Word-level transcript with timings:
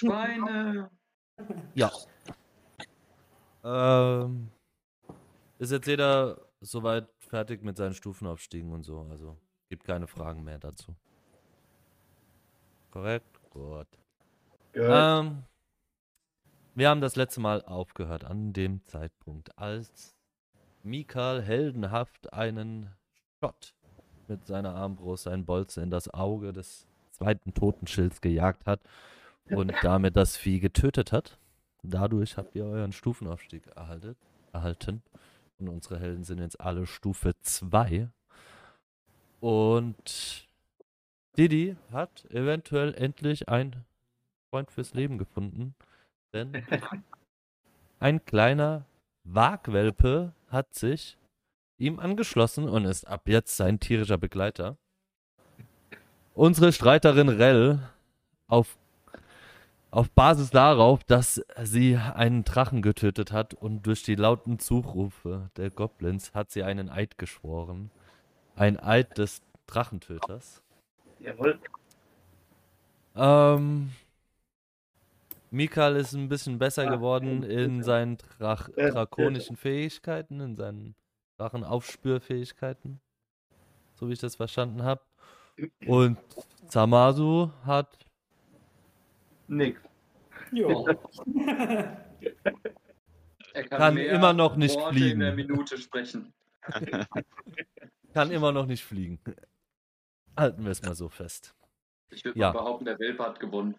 Schweine. 0.00 0.90
Ja. 1.74 1.90
Ähm, 3.62 4.50
ist 5.58 5.72
jetzt 5.72 5.86
jeder 5.86 6.40
soweit 6.60 7.06
fertig 7.18 7.62
mit 7.62 7.76
seinen 7.76 7.92
Stufenaufstiegen 7.92 8.72
und 8.72 8.82
so. 8.82 9.06
Also 9.10 9.36
gibt 9.68 9.84
keine 9.84 10.06
Fragen 10.06 10.42
mehr 10.42 10.58
dazu. 10.58 10.96
Korrekt? 12.90 13.26
Gut. 13.50 13.86
Ähm, 14.74 15.44
wir 16.74 16.88
haben 16.88 17.00
das 17.02 17.16
letzte 17.16 17.40
Mal 17.40 17.62
aufgehört 17.62 18.24
an 18.24 18.54
dem 18.54 18.84
Zeitpunkt, 18.86 19.58
als 19.58 20.16
Mikal 20.82 21.42
heldenhaft 21.42 22.32
einen 22.32 22.90
Shot 23.38 23.74
mit 24.28 24.46
seiner 24.46 24.74
Armbrust, 24.74 25.28
einen 25.28 25.44
Bolzen 25.44 25.82
in 25.82 25.90
das 25.90 26.08
Auge 26.08 26.52
des 26.52 26.86
zweiten 27.10 27.52
Totenschilds 27.52 28.22
gejagt 28.22 28.66
hat 28.66 28.80
und 29.50 29.72
damit 29.82 30.16
das 30.16 30.36
Vieh 30.36 30.60
getötet 30.60 31.12
hat. 31.12 31.38
Dadurch 31.82 32.36
habt 32.36 32.54
ihr 32.54 32.64
euren 32.64 32.92
Stufenaufstieg 32.92 33.66
erhaltet, 33.76 34.18
erhalten. 34.52 35.02
Und 35.58 35.68
unsere 35.68 35.98
Helden 35.98 36.24
sind 36.24 36.38
jetzt 36.38 36.60
alle 36.60 36.86
Stufe 36.86 37.34
2. 37.40 38.08
Und 39.40 40.48
Didi 41.36 41.76
hat 41.92 42.24
eventuell 42.30 42.94
endlich 42.94 43.48
einen 43.48 43.84
Freund 44.50 44.70
fürs 44.70 44.94
Leben 44.94 45.18
gefunden. 45.18 45.74
Denn 46.32 46.52
ein 47.98 48.24
kleiner 48.24 48.84
Wagwelpe 49.24 50.32
hat 50.48 50.74
sich 50.74 51.16
ihm 51.78 51.98
angeschlossen 51.98 52.68
und 52.68 52.84
ist 52.84 53.06
ab 53.06 53.22
jetzt 53.26 53.56
sein 53.56 53.80
tierischer 53.80 54.18
Begleiter. 54.18 54.76
Unsere 56.34 56.72
Streiterin 56.72 57.28
Rell 57.28 57.80
auf, 58.46 58.76
auf 59.90 60.10
Basis 60.10 60.50
darauf, 60.50 61.02
dass 61.04 61.44
sie 61.62 61.96
einen 61.96 62.44
Drachen 62.44 62.82
getötet 62.82 63.32
hat 63.32 63.54
und 63.54 63.86
durch 63.86 64.02
die 64.02 64.14
lauten 64.14 64.58
Zurufe 64.58 65.50
der 65.56 65.70
Goblins 65.70 66.32
hat 66.34 66.50
sie 66.50 66.62
einen 66.62 66.88
Eid 66.88 67.18
geschworen. 67.18 67.90
Ein 68.54 68.78
Eid 68.78 69.18
des 69.18 69.42
Drachentöters. 69.66 70.62
Jawohl. 71.18 71.58
Ähm, 73.16 73.90
Mikal 75.50 75.96
ist 75.96 76.12
ein 76.12 76.28
bisschen 76.28 76.58
besser 76.58 76.86
geworden 76.86 77.42
in 77.42 77.82
seinen 77.82 78.18
Drach 78.38 78.68
drakonischen 78.68 79.56
Fähigkeiten, 79.56 80.40
in 80.40 80.54
seinen 80.54 80.94
Drachenaufspürfähigkeiten. 81.38 83.00
So 83.94 84.08
wie 84.08 84.12
ich 84.12 84.20
das 84.20 84.36
verstanden 84.36 84.82
habe. 84.82 85.02
Und 85.86 86.18
Zamasu 86.68 87.50
hat. 87.64 88.09
Nix. 89.50 89.80
Ja. 90.52 90.66
Er 93.52 93.64
Kann 93.68 93.94
mehr 93.94 94.12
immer 94.12 94.32
noch 94.32 94.54
nicht 94.54 94.76
Worte 94.76 94.94
fliegen. 94.94 95.12
in 95.14 95.18
der 95.20 95.34
Minute 95.34 95.76
sprechen. 95.76 96.32
Kann 98.14 98.30
immer 98.30 98.52
noch 98.52 98.66
nicht 98.66 98.84
fliegen. 98.84 99.18
Halten 100.36 100.62
wir 100.62 100.70
es 100.70 100.80
mal 100.82 100.94
so 100.94 101.08
fest. 101.08 101.56
Ich 102.10 102.24
würde 102.24 102.38
Ja. 102.38 102.52
mal 102.52 102.60
behaupten, 102.60 102.84
der 102.84 102.96
Welpe 103.00 103.24
hat 103.24 103.40
gewonnen. 103.40 103.74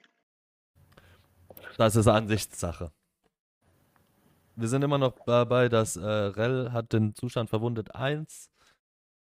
Das 1.77 1.95
ist 1.95 2.07
Ansichtssache. 2.07 2.91
Wir 4.57 4.67
sind 4.67 4.81
immer 4.83 4.97
noch 4.97 5.17
dabei, 5.25 5.69
dass 5.69 5.95
äh, 5.95 6.05
Rell 6.05 6.73
hat 6.73 6.91
den 6.91 7.15
Zustand 7.15 7.49
verwundet 7.49 7.95
1 7.95 8.51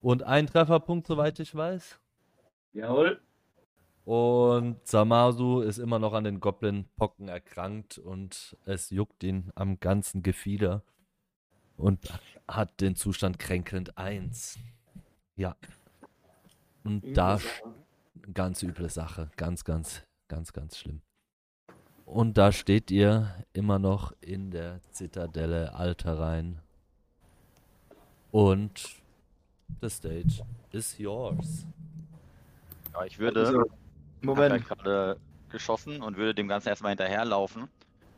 und 0.00 0.22
ein 0.22 0.46
Trefferpunkt, 0.48 1.06
soweit 1.06 1.38
ich 1.40 1.54
weiß. 1.54 1.98
Jawohl. 2.74 3.22
Und 4.06 4.86
Samasu 4.86 5.62
ist 5.62 5.78
immer 5.78 5.98
noch 5.98 6.12
an 6.12 6.22
den 6.22 6.38
Goblin-Pocken 6.38 7.26
erkrankt 7.26 7.98
und 7.98 8.56
es 8.64 8.90
juckt 8.90 9.24
ihn 9.24 9.50
am 9.56 9.80
ganzen 9.80 10.22
Gefieder 10.22 10.84
und 11.76 11.98
hat 12.46 12.80
den 12.80 12.94
Zustand 12.94 13.40
kränkelnd 13.40 13.98
1. 13.98 14.60
Ja. 15.34 15.56
Und 16.84 17.16
da 17.16 17.40
ganz 18.32 18.62
üble 18.62 18.88
Sache. 18.90 19.28
Ganz, 19.36 19.64
ganz, 19.64 20.04
ganz, 20.28 20.52
ganz 20.52 20.78
schlimm. 20.78 21.02
Und 22.04 22.38
da 22.38 22.52
steht 22.52 22.92
ihr 22.92 23.34
immer 23.54 23.80
noch 23.80 24.12
in 24.20 24.52
der 24.52 24.80
Zitadelle 24.92 25.74
Alterrein. 25.74 26.60
Und 28.30 29.02
the 29.80 29.90
stage 29.90 30.44
is 30.70 30.96
yours. 30.96 31.66
Ja, 32.92 33.04
ich 33.04 33.18
würde. 33.18 33.66
Moment. 34.26 34.64
gerade 34.64 35.20
geschossen 35.48 36.02
und 36.02 36.16
würde 36.16 36.34
dem 36.34 36.48
Ganzen 36.48 36.68
erstmal 36.68 36.90
hinterherlaufen 36.90 37.70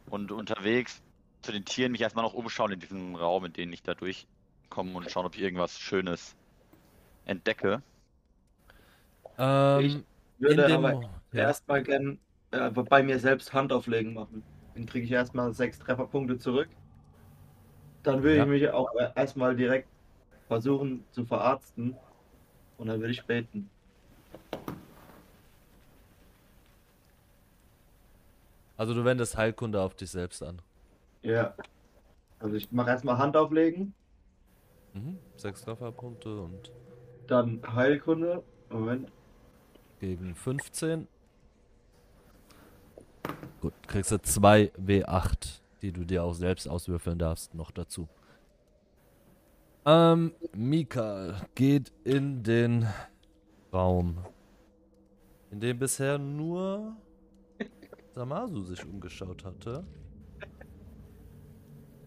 und 0.08 0.32
unterwegs 0.32 1.02
zu 1.42 1.52
den 1.52 1.64
Tieren 1.64 1.92
mich 1.92 2.00
erstmal 2.02 2.24
noch 2.24 2.34
umschauen 2.34 2.72
in 2.72 2.80
diesem 2.80 3.14
Raum, 3.16 3.44
in 3.46 3.52
den 3.52 3.72
ich 3.72 3.82
da 3.82 3.94
durchkomme 3.94 4.94
und 4.96 5.10
schauen, 5.10 5.26
ob 5.26 5.36
ich 5.36 5.42
irgendwas 5.42 5.78
Schönes 5.78 6.36
entdecke. 7.24 7.84
Ähm, 9.36 10.04
Ich 10.38 10.40
würde 10.40 10.64
dem 10.66 10.84
aber 10.84 11.22
ja. 11.32 11.42
erstmal 11.44 11.82
gern 11.82 12.20
äh, 12.50 12.70
bei 12.70 13.02
mir 13.02 13.18
selbst 13.18 13.52
Handauflegen 13.52 14.14
machen. 14.14 14.46
Dann 14.74 14.86
kriege 14.86 15.04
ich 15.06 15.12
erstmal 15.12 15.52
sechs 15.52 15.78
Trefferpunkte 15.78 16.38
zurück. 16.38 16.76
Dann 18.02 18.22
würde 18.22 18.36
Ja. 18.36 18.42
ich 18.44 18.48
mich 18.48 18.68
auch 18.70 18.92
äh, 18.94 19.10
erstmal 19.14 19.56
direkt 19.56 19.90
versuchen 20.48 21.08
zu 21.10 21.24
verarzten. 21.26 22.00
Und 22.76 22.88
dann 22.88 23.00
würde 23.00 23.12
ich 23.12 23.26
beten. 23.26 23.72
Also 28.78 28.94
du 28.94 29.04
wendest 29.04 29.36
Heilkunde 29.36 29.82
auf 29.82 29.94
dich 29.94 30.10
selbst 30.10 30.42
an. 30.42 30.62
Ja. 31.22 31.54
Also 32.38 32.54
ich 32.56 32.72
mache 32.72 32.88
erstmal 32.90 33.18
Handauflegen, 33.18 33.92
Mhm. 34.94 35.18
Sechs 35.36 35.60
Trefferpunkte 35.62 36.40
und 36.40 36.72
dann 37.26 37.60
Heilkunde. 37.74 38.42
Moment. 38.70 39.12
gegen 40.00 40.34
15. 40.34 41.06
Gut, 43.60 43.74
kriegst 43.86 44.12
du 44.12 44.22
2 44.22 44.72
W8, 44.78 45.60
die 45.82 45.92
du 45.92 46.04
dir 46.04 46.22
auch 46.24 46.32
selbst 46.32 46.68
auswürfeln 46.68 47.18
darfst, 47.18 47.54
noch 47.54 47.70
dazu. 47.70 48.08
Ähm, 49.84 50.32
Mika 50.54 51.34
geht 51.54 51.92
in 52.04 52.42
den 52.44 52.86
Raum, 53.72 54.18
in 55.50 55.60
dem 55.60 55.78
bisher 55.78 56.18
nur 56.18 56.96
Samasu 58.18 58.62
sich 58.62 58.84
umgeschaut 58.84 59.44
hatte. 59.44 59.84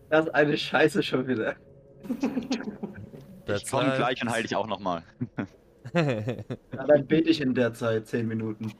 Das 0.09 0.25
ist 0.25 0.35
eine 0.35 0.57
Scheiße 0.57 1.03
schon 1.03 1.25
wieder. 1.25 1.55
ich 3.47 3.71
komme 3.71 3.95
gleich 3.95 4.21
und 4.21 4.29
heile 4.29 4.43
dich 4.43 4.53
auch 4.57 4.67
nochmal. 4.67 5.03
Ja, 5.93 6.03
dann 6.85 7.07
bete 7.07 7.29
ich 7.29 7.39
in 7.39 7.55
der 7.55 7.73
Zeit 7.73 8.07
zehn 8.07 8.27
Minuten. 8.27 8.73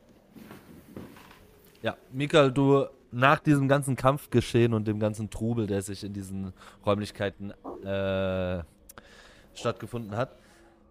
Ja, 1.81 1.95
Mikael, 2.11 2.51
du 2.51 2.85
nach 3.11 3.39
diesem 3.39 3.69
ganzen 3.69 3.95
Kampfgeschehen 3.95 4.73
und 4.73 4.89
dem 4.89 4.99
ganzen 4.99 5.29
Trubel, 5.29 5.67
der 5.67 5.81
sich 5.81 6.03
in 6.03 6.11
diesen 6.11 6.51
Räumlichkeiten 6.85 7.51
äh, 7.85 8.63
stattgefunden 9.53 10.17
hat, 10.17 10.37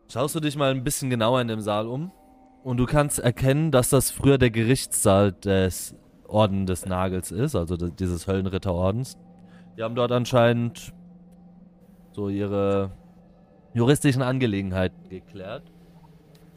schaust 0.09 0.35
du 0.37 0.41
dich 0.41 0.57
mal 0.57 0.71
ein 0.71 0.85
bisschen 0.85 1.11
genauer 1.11 1.43
in 1.43 1.49
dem 1.49 1.61
Saal 1.61 1.87
um 1.87 2.13
und 2.65 2.79
du 2.79 2.87
kannst 2.87 3.19
erkennen, 3.19 3.73
dass 3.73 3.91
das 3.91 4.11
früher 4.11 4.39
der 4.39 4.51
Gerichtssaal 4.51 5.33
des 5.33 5.95
Orden 6.31 6.67
des 6.67 6.87
Nagels 6.87 7.31
ist, 7.33 7.57
also 7.57 7.77
dieses 7.77 8.27
Höllenritterordens. 8.27 9.19
Die 9.77 9.83
haben 9.83 9.95
dort 9.95 10.13
anscheinend 10.13 10.93
so 12.13 12.29
ihre 12.29 12.91
juristischen 13.75 14.23
Angelegenheiten 14.23 15.09
geklärt. 15.09 15.65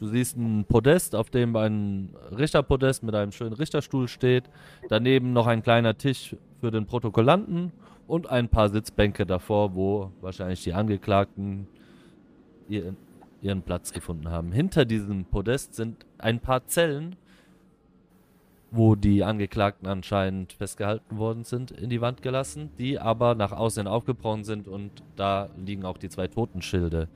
Du 0.00 0.06
siehst 0.06 0.36
ein 0.36 0.64
Podest, 0.64 1.14
auf 1.14 1.30
dem 1.30 1.54
ein 1.56 2.14
Richterpodest 2.36 3.02
mit 3.04 3.14
einem 3.14 3.32
schönen 3.32 3.52
Richterstuhl 3.54 4.08
steht. 4.08 4.50
Daneben 4.88 5.32
noch 5.32 5.46
ein 5.46 5.62
kleiner 5.62 5.96
Tisch 5.96 6.36
für 6.60 6.70
den 6.70 6.86
Protokollanten 6.86 7.72
und 8.06 8.28
ein 8.28 8.48
paar 8.48 8.68
Sitzbänke 8.68 9.24
davor, 9.24 9.74
wo 9.74 10.10
wahrscheinlich 10.20 10.62
die 10.64 10.74
Angeklagten 10.74 11.68
ihren 12.68 13.62
Platz 13.62 13.92
gefunden 13.92 14.28
haben. 14.28 14.52
Hinter 14.52 14.84
diesem 14.84 15.24
Podest 15.26 15.74
sind 15.74 16.04
ein 16.18 16.40
paar 16.40 16.66
Zellen, 16.66 17.16
wo 18.76 18.96
die 18.96 19.22
Angeklagten 19.22 19.86
anscheinend 19.86 20.52
festgehalten 20.52 21.16
worden 21.16 21.44
sind, 21.44 21.70
in 21.70 21.90
die 21.90 22.00
Wand 22.00 22.22
gelassen, 22.22 22.70
die 22.76 22.98
aber 22.98 23.36
nach 23.36 23.52
außen 23.52 23.86
aufgebrochen 23.86 24.42
sind 24.42 24.66
und 24.66 25.02
da 25.14 25.48
liegen 25.56 25.84
auch 25.84 25.96
die 25.96 26.08
zwei 26.08 26.26
Totenschilde 26.26 27.08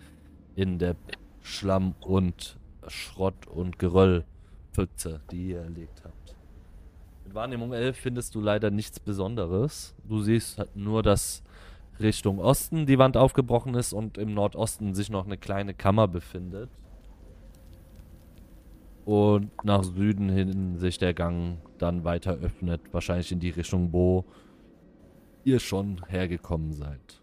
in 0.55 0.79
der 0.79 0.95
Schlamm- 1.43 1.95
und 2.01 2.57
Schrott- 2.87 3.49
und 3.49 3.79
Geröllpfütze, 3.79 5.21
die 5.33 5.49
ihr 5.49 5.63
erlegt 5.63 6.03
habt. 6.05 6.37
Mit 7.25 7.35
Wahrnehmung 7.35 7.73
11 7.73 7.97
findest 7.97 8.35
du 8.37 8.41
leider 8.41 8.71
nichts 8.71 9.01
Besonderes. 9.01 9.95
Du 10.09 10.21
siehst 10.21 10.59
halt 10.59 10.77
nur, 10.77 11.03
dass 11.03 11.43
Richtung 11.99 12.39
Osten 12.39 12.87
die 12.87 12.99
Wand 12.99 13.17
aufgebrochen 13.17 13.75
ist 13.75 13.93
und 13.93 14.17
im 14.17 14.33
Nordosten 14.33 14.95
sich 14.95 15.11
noch 15.11 15.27
eine 15.27 15.37
kleine 15.37 15.75
Kammer 15.75 16.07
befindet. 16.07 16.71
Und 19.09 19.65
nach 19.65 19.85
Süden 19.85 20.29
hin 20.29 20.77
sich 20.77 20.99
der 20.99 21.15
Gang 21.15 21.61
dann 21.79 22.05
weiter 22.05 22.35
öffnet, 22.35 22.83
wahrscheinlich 22.93 23.33
in 23.33 23.41
die 23.41 23.49
Richtung, 23.49 23.91
wo 23.91 24.27
ihr 25.45 25.61
schon 25.61 26.05
hergekommen 26.09 26.75
seid. 26.75 27.23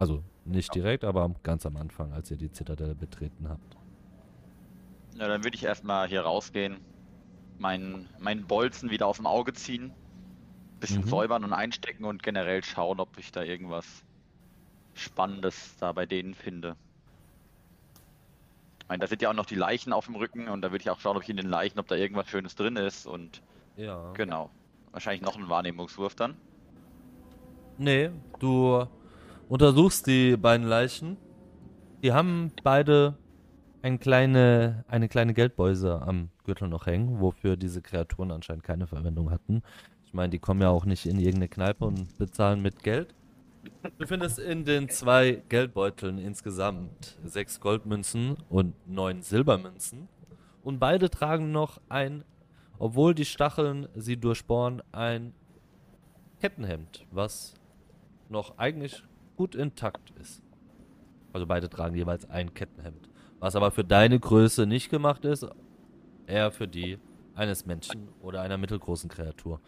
Also 0.00 0.24
nicht 0.44 0.74
direkt, 0.74 1.04
aber 1.04 1.32
ganz 1.44 1.64
am 1.64 1.76
Anfang, 1.76 2.12
als 2.12 2.28
ihr 2.32 2.36
die 2.38 2.50
Zitadelle 2.50 2.96
betreten 2.96 3.48
habt. 3.48 3.76
Ja, 5.14 5.28
dann 5.28 5.44
würde 5.44 5.54
ich 5.56 5.62
erstmal 5.62 6.08
hier 6.08 6.22
rausgehen, 6.22 6.78
meinen, 7.56 8.08
meinen 8.18 8.48
Bolzen 8.48 8.90
wieder 8.90 9.06
aus 9.06 9.18
dem 9.18 9.26
Auge 9.26 9.52
ziehen, 9.52 9.92
bisschen 10.80 11.04
Mhm. 11.04 11.08
säubern 11.08 11.44
und 11.44 11.52
einstecken 11.52 12.04
und 12.04 12.24
generell 12.24 12.64
schauen, 12.64 12.98
ob 12.98 13.16
ich 13.18 13.30
da 13.30 13.44
irgendwas 13.44 14.04
Spannendes 14.94 15.76
da 15.76 15.92
bei 15.92 16.04
denen 16.04 16.34
finde. 16.34 16.76
Meine, 18.92 19.00
da 19.00 19.06
sind 19.06 19.22
ja 19.22 19.30
auch 19.30 19.34
noch 19.34 19.46
die 19.46 19.54
Leichen 19.54 19.94
auf 19.94 20.04
dem 20.04 20.16
Rücken 20.16 20.48
und 20.48 20.60
da 20.60 20.70
würde 20.70 20.82
ich 20.82 20.90
auch 20.90 21.00
schauen, 21.00 21.16
ob 21.16 21.22
ich 21.22 21.30
in 21.30 21.38
den 21.38 21.48
Leichen, 21.48 21.78
ob 21.78 21.88
da 21.88 21.94
irgendwas 21.94 22.28
Schönes 22.28 22.56
drin 22.56 22.76
ist 22.76 23.06
und 23.06 23.40
Ja. 23.78 24.12
genau. 24.12 24.50
Wahrscheinlich 24.90 25.22
noch 25.22 25.34
ein 25.34 25.48
Wahrnehmungswurf 25.48 26.14
dann. 26.14 26.36
Nee, 27.78 28.10
du 28.38 28.84
untersuchst 29.48 30.06
die 30.06 30.36
beiden 30.36 30.66
Leichen. 30.66 31.16
Die 32.02 32.12
haben 32.12 32.52
beide 32.62 33.16
ein 33.80 33.98
kleine, 33.98 34.84
eine 34.88 35.08
kleine 35.08 35.32
Geldbeuse 35.32 36.02
am 36.02 36.28
Gürtel 36.44 36.68
noch 36.68 36.84
hängen, 36.84 37.18
wofür 37.18 37.56
diese 37.56 37.80
Kreaturen 37.80 38.30
anscheinend 38.30 38.62
keine 38.62 38.86
Verwendung 38.86 39.30
hatten. 39.30 39.62
Ich 40.04 40.12
meine, 40.12 40.28
die 40.28 40.38
kommen 40.38 40.60
ja 40.60 40.68
auch 40.68 40.84
nicht 40.84 41.06
in 41.06 41.18
irgendeine 41.18 41.48
Kneipe 41.48 41.86
und 41.86 42.18
bezahlen 42.18 42.60
mit 42.60 42.82
Geld. 42.82 43.14
Du 43.98 44.06
findest 44.06 44.38
in 44.38 44.64
den 44.64 44.88
zwei 44.88 45.42
Geldbeuteln 45.48 46.18
insgesamt 46.18 47.18
sechs 47.24 47.60
Goldmünzen 47.60 48.36
und 48.48 48.74
neun 48.88 49.22
Silbermünzen. 49.22 50.08
Und 50.62 50.78
beide 50.78 51.10
tragen 51.10 51.52
noch 51.52 51.80
ein, 51.88 52.24
obwohl 52.78 53.14
die 53.14 53.24
Stacheln 53.24 53.88
sie 53.94 54.16
durchbohren, 54.16 54.82
ein 54.92 55.34
Kettenhemd, 56.40 57.06
was 57.10 57.54
noch 58.28 58.58
eigentlich 58.58 59.04
gut 59.36 59.54
intakt 59.54 60.10
ist. 60.20 60.42
Also 61.32 61.46
beide 61.46 61.68
tragen 61.68 61.94
jeweils 61.94 62.28
ein 62.28 62.52
Kettenhemd. 62.54 63.08
Was 63.38 63.56
aber 63.56 63.70
für 63.70 63.84
deine 63.84 64.18
Größe 64.18 64.66
nicht 64.66 64.90
gemacht 64.90 65.24
ist, 65.24 65.46
eher 66.26 66.50
für 66.50 66.68
die 66.68 66.98
eines 67.34 67.66
Menschen 67.66 68.08
oder 68.20 68.40
einer 68.42 68.58
mittelgroßen 68.58 69.08
Kreatur. 69.08 69.60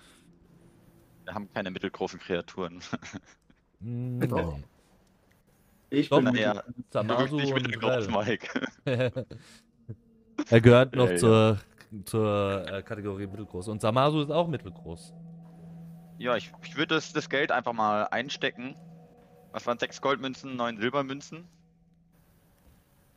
Wir 1.24 1.34
haben 1.34 1.50
keine 1.52 1.70
mittelgroßen 1.70 2.18
Kreaturen. 2.20 2.80
Nee. 3.80 4.64
Ich 5.90 6.08
Doch, 6.08 6.20
bin 6.22 6.32
bist 6.32 6.46
Samasu 6.90 7.36
nicht 7.36 7.52
und 7.52 7.62
mittelgroß, 7.62 8.08
Rel. 8.08 8.08
Mike. 8.08 8.60
er 10.50 10.60
gehört 10.60 10.94
noch 10.96 11.06
Ja, 11.06 11.12
ja. 11.12 11.18
zur, 11.18 11.58
zur 12.04 12.66
äh, 12.68 12.82
Kategorie 12.82 13.26
mittelgroß. 13.26 13.68
Und 13.68 13.80
Samasu 13.80 14.20
ist 14.22 14.30
auch 14.30 14.48
mittelgroß. 14.48 15.12
Ja, 16.18 16.36
ich, 16.36 16.52
ich 16.62 16.76
würde 16.76 16.94
das, 16.94 17.12
das 17.12 17.28
Geld 17.28 17.52
einfach 17.52 17.72
mal 17.72 18.04
einstecken. 18.04 18.76
Was 19.52 19.66
waren 19.66 19.78
sechs 19.78 20.00
Goldmünzen, 20.00 20.56
neun 20.56 20.78
Silbermünzen? 20.78 21.46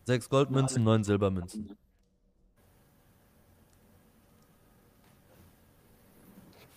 Sechs 0.06 0.30
Goldmünzen, 0.30 0.84
neun 0.84 1.04
Silbermünzen. 1.04 1.76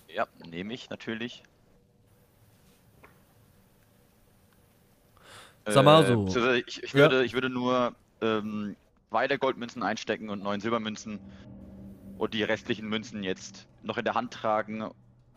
Ja, 0.08 0.26
nehme 0.46 0.74
ich 0.74 0.90
natürlich. 0.90 1.42
Sag 5.70 5.84
mal 5.84 6.02
Äh, 6.02 6.06
so. 6.06 6.24
beziehungsweise 6.24 6.58
Ich, 6.66 6.82
ich, 6.82 6.92
Ja. 6.92 6.98
würde, 7.00 7.24
ich 7.24 7.34
würde 7.34 7.50
nur 7.50 7.94
ähm, 8.20 8.76
zwei 9.10 9.28
der 9.28 9.38
Goldmünzen 9.38 9.82
einstecken 9.82 10.28
und 10.30 10.42
neun 10.42 10.60
Silbermünzen 10.60 11.20
und 12.18 12.34
die 12.34 12.42
restlichen 12.42 12.88
Münzen 12.88 13.22
jetzt 13.22 13.66
noch 13.82 13.98
in 13.98 14.04
der 14.04 14.14
Hand 14.14 14.32
tragen. 14.32 14.90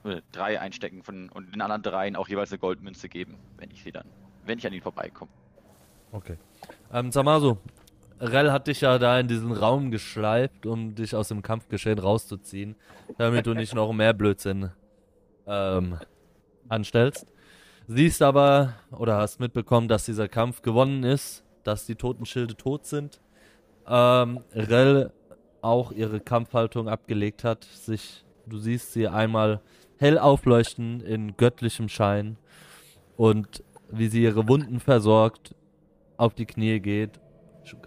Äh, 0.04 0.22
drei 0.34 0.60
einstecken 0.60 1.02
von, 1.02 1.30
und 1.30 1.54
den 1.54 1.62
anderen 1.62 1.82
dreien 1.82 2.16
auch 2.18 2.28
jeweils 2.28 2.52
eine 2.52 2.60
Goldmünze 2.60 3.08
geben, 3.08 3.38
wenn 3.58 3.72
ich 3.72 3.84
sie 3.84 3.92
dann, 3.92 4.06
wenn 4.46 4.58
ich 4.60 4.68
an 4.68 4.74
ihnen 4.74 4.82
vorbeikomme. 4.82 5.32
Okay. 6.12 6.38
Ähm, 6.92 7.12
Samasu, 7.12 7.58
Rel 8.20 8.52
hat 8.52 8.68
dich 8.68 8.82
ja 8.82 9.00
da 9.00 9.20
in 9.20 9.28
diesen 9.28 9.52
Raum 9.52 9.92
geschleift, 9.92 10.66
um 10.66 10.94
dich 10.94 11.16
aus 11.16 11.30
dem 11.30 11.42
Kampfgeschehen 11.42 12.00
rauszuziehen, 12.00 12.76
damit 13.18 13.46
du 13.46 13.54
nicht 13.54 13.74
noch 13.74 13.94
mehr 13.94 14.14
Blödsinn 14.14 14.72
ähm, 15.48 15.98
anstellst. 16.70 17.26
Siehst 17.88 18.22
aber 18.22 18.76
oder 18.92 19.18
hast 19.18 19.42
mitbekommen, 19.42 19.90
dass 19.90 20.06
dieser 20.06 20.30
Kampf 20.30 20.62
gewonnen 20.62 21.04
ist, 21.04 21.44
dass 21.64 21.86
die 21.86 21.96
Totenschilde 21.96 22.56
tot 22.56 22.86
sind. 22.86 23.20
Ähm, 23.86 24.40
Rel 24.54 25.12
auch 25.62 25.92
ihre 25.92 26.22
Kampfhaltung 26.22 26.88
abgelegt 26.88 27.44
hat. 27.44 27.66
Sich, 27.66 28.24
du 28.46 28.58
siehst 28.58 28.94
sie 28.94 29.10
einmal 29.10 29.62
hell 29.98 30.18
aufleuchten 30.18 31.02
in 31.02 31.36
göttlichem 31.36 31.90
Schein 31.90 32.38
und 33.18 33.64
wie 33.92 34.08
sie 34.08 34.24
ihre 34.24 34.48
Wunden 34.48 34.80
versorgt, 34.80 35.54
auf 36.16 36.34
die 36.34 36.46
Knie 36.46 36.80
geht, 36.80 37.20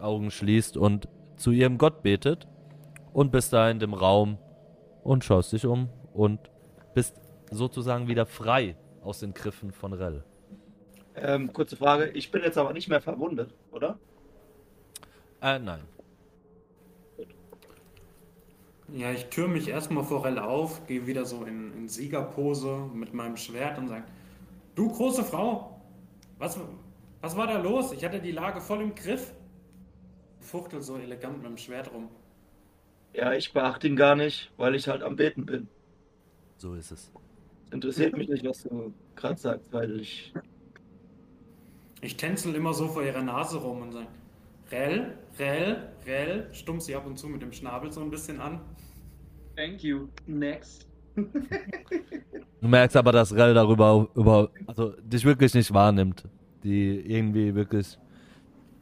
Augen 0.01 0.31
schließt 0.31 0.77
und 0.77 1.09
zu 1.37 1.53
ihrem 1.53 1.79
Gott 1.79 2.03
betet 2.03 2.47
und 3.15 3.33
bist 3.33 3.53
da 3.53 3.71
in 3.71 3.79
dem 3.79 3.95
Raum 3.95 4.37
und 5.03 5.25
schaust 5.25 5.53
dich 5.53 5.65
um 5.65 5.89
und 6.13 6.39
bist 6.95 7.17
sozusagen 7.51 8.09
wieder 8.09 8.27
frei 8.27 8.77
aus 9.07 9.21
den 9.21 9.33
Griffen 9.33 9.73
von 9.73 9.93
Rel. 9.93 10.25
Ähm, 11.15 11.53
kurze 11.53 11.77
Frage. 11.77 12.11
Ich 12.11 12.31
bin 12.31 12.43
jetzt 12.43 12.59
aber 12.59 12.73
nicht 12.73 12.89
mehr 12.89 13.01
verwundet, 13.01 13.55
oder? 13.71 13.99
Äh, 15.41 15.59
nein. 15.59 15.81
Ja, 18.93 19.11
ich 19.11 19.27
türme 19.27 19.55
mich 19.55 19.69
erstmal 19.69 20.05
vor 20.05 20.25
Rell 20.25 20.39
auf, 20.39 20.87
gehe 20.87 21.07
wieder 21.07 21.25
so 21.25 21.45
in, 21.45 21.73
in 21.73 21.89
Siegerpose 21.89 22.89
mit 22.95 23.15
meinem 23.15 23.37
Schwert 23.37 23.79
und 23.79 23.89
sage, 23.89 24.05
du 24.77 24.89
große 24.89 25.25
Frau, 25.25 25.81
was, 26.39 26.59
was 27.21 27.37
war 27.37 27.49
da 27.49 27.59
los? 27.59 27.93
Ich 27.93 28.05
hatte 28.05 28.21
die 28.21 28.31
Lage 28.31 28.61
voll 28.61 28.83
im 28.83 28.95
Griff. 28.95 29.33
Fuchtel 30.41 30.83
so 30.83 30.97
elegant 30.97 31.39
mit 31.39 31.47
dem 31.47 31.57
Schwert 31.57 31.93
rum. 31.93 32.09
Ja, 33.13 33.33
ich 33.33 33.53
beachte 33.53 33.89
ihn 33.89 33.97
gar 33.97 34.15
nicht, 34.15 34.53
weil 34.57 34.75
ich 34.77 34.87
halt 34.87 35.03
am 35.03 35.17
Beten 35.17 35.47
bin. 35.47 35.69
So 36.59 36.75
ist 36.75 36.93
es. 36.93 37.11
Interessiert 37.71 38.17
mich 38.17 38.29
nicht, 38.29 38.45
was 38.45 38.63
du 38.63 38.93
gerade 39.17 39.39
sagst, 39.39 39.73
weil 39.73 40.01
ich. 40.01 40.33
Ich 42.01 42.17
tänzel 42.17 42.55
immer 42.55 42.73
so 42.75 42.89
vor 42.89 43.03
ihrer 43.03 43.23
Nase 43.23 43.59
rum 43.59 43.83
und 43.83 43.93
sage, 43.93 44.07
Rell, 44.71 45.17
Rell, 45.39 45.89
Rell, 46.07 46.49
stumm 46.53 46.81
sie 46.81 46.95
ab 46.95 47.07
und 47.07 47.19
zu 47.19 47.29
mit 47.29 47.43
dem 47.43 47.53
Schnabel 47.53 47.91
so 47.91 48.01
ein 48.01 48.11
bisschen 48.11 48.41
an. 48.41 48.61
Thank 49.57 49.83
you. 49.83 50.09
Next. 50.27 50.87
Du 52.63 52.69
merkst 52.69 52.97
aber, 52.97 53.13
dass 53.13 53.35
Rel 53.35 53.55
darüber 53.55 54.09
über, 54.15 54.51
also 54.67 54.93
dich 55.03 55.25
wirklich 55.25 55.55
nicht 55.55 55.73
wahrnimmt. 55.73 56.25
Die 56.65 56.99
irgendwie 56.99 57.55
wirklich 57.55 57.99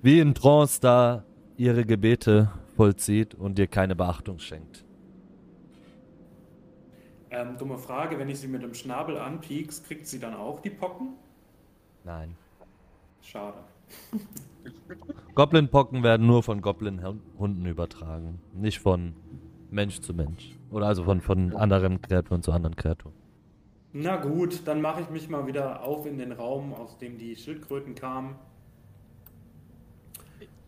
wie 0.01 0.21
in 0.21 0.35
Trance 0.35 0.81
da 0.81 1.25
ihre 1.57 1.85
Gebete 1.85 2.51
vollzieht 2.77 3.35
und 3.35 3.59
dir 3.59 3.67
keine 3.67 3.97
Beachtung 3.97 4.39
schenkt. 4.39 4.84
Ähm, 7.35 7.59
dumme 7.59 7.79
Frage, 7.79 8.17
wenn 8.19 8.29
ich 8.29 8.39
sie 8.39 8.47
mit 8.47 8.63
dem 8.63 8.75
Schnabel 8.75 9.19
anpieks, 9.19 9.83
kriegt 9.83 10.07
sie 10.07 10.21
dann 10.21 10.35
auch 10.35 10.61
die 10.61 10.71
Pocken? 10.71 11.15
Nein. 12.05 12.37
Schade. 13.23 13.59
Goblin-Pocken 15.35 16.05
werden 16.05 16.29
nur 16.29 16.45
von 16.45 16.63
Goblin-Hunden 16.63 17.67
übertragen, 17.67 18.41
nicht 18.53 18.79
von 18.79 19.15
Mensch 19.71 20.01
zu 20.01 20.15
Mensch. 20.15 20.57
Oder 20.71 20.87
also 20.87 21.03
von, 21.03 21.21
von 21.21 21.57
anderen 21.57 22.01
Kreaturen 22.01 22.43
zu 22.43 22.53
anderen 22.53 22.77
Kreaturen. 22.77 23.15
Na 23.93 24.17
gut, 24.17 24.61
dann 24.67 24.81
mache 24.81 25.01
ich 25.01 25.11
mich 25.11 25.29
mal 25.29 25.47
wieder 25.49 25.83
auf 25.83 26.07
in 26.07 26.19
den 26.19 26.31
Raum, 26.31 26.73
aus 26.73 26.99
dem 26.99 27.19
die 27.19 27.35
Schildkröten 27.35 27.97
kamen. 27.97 28.37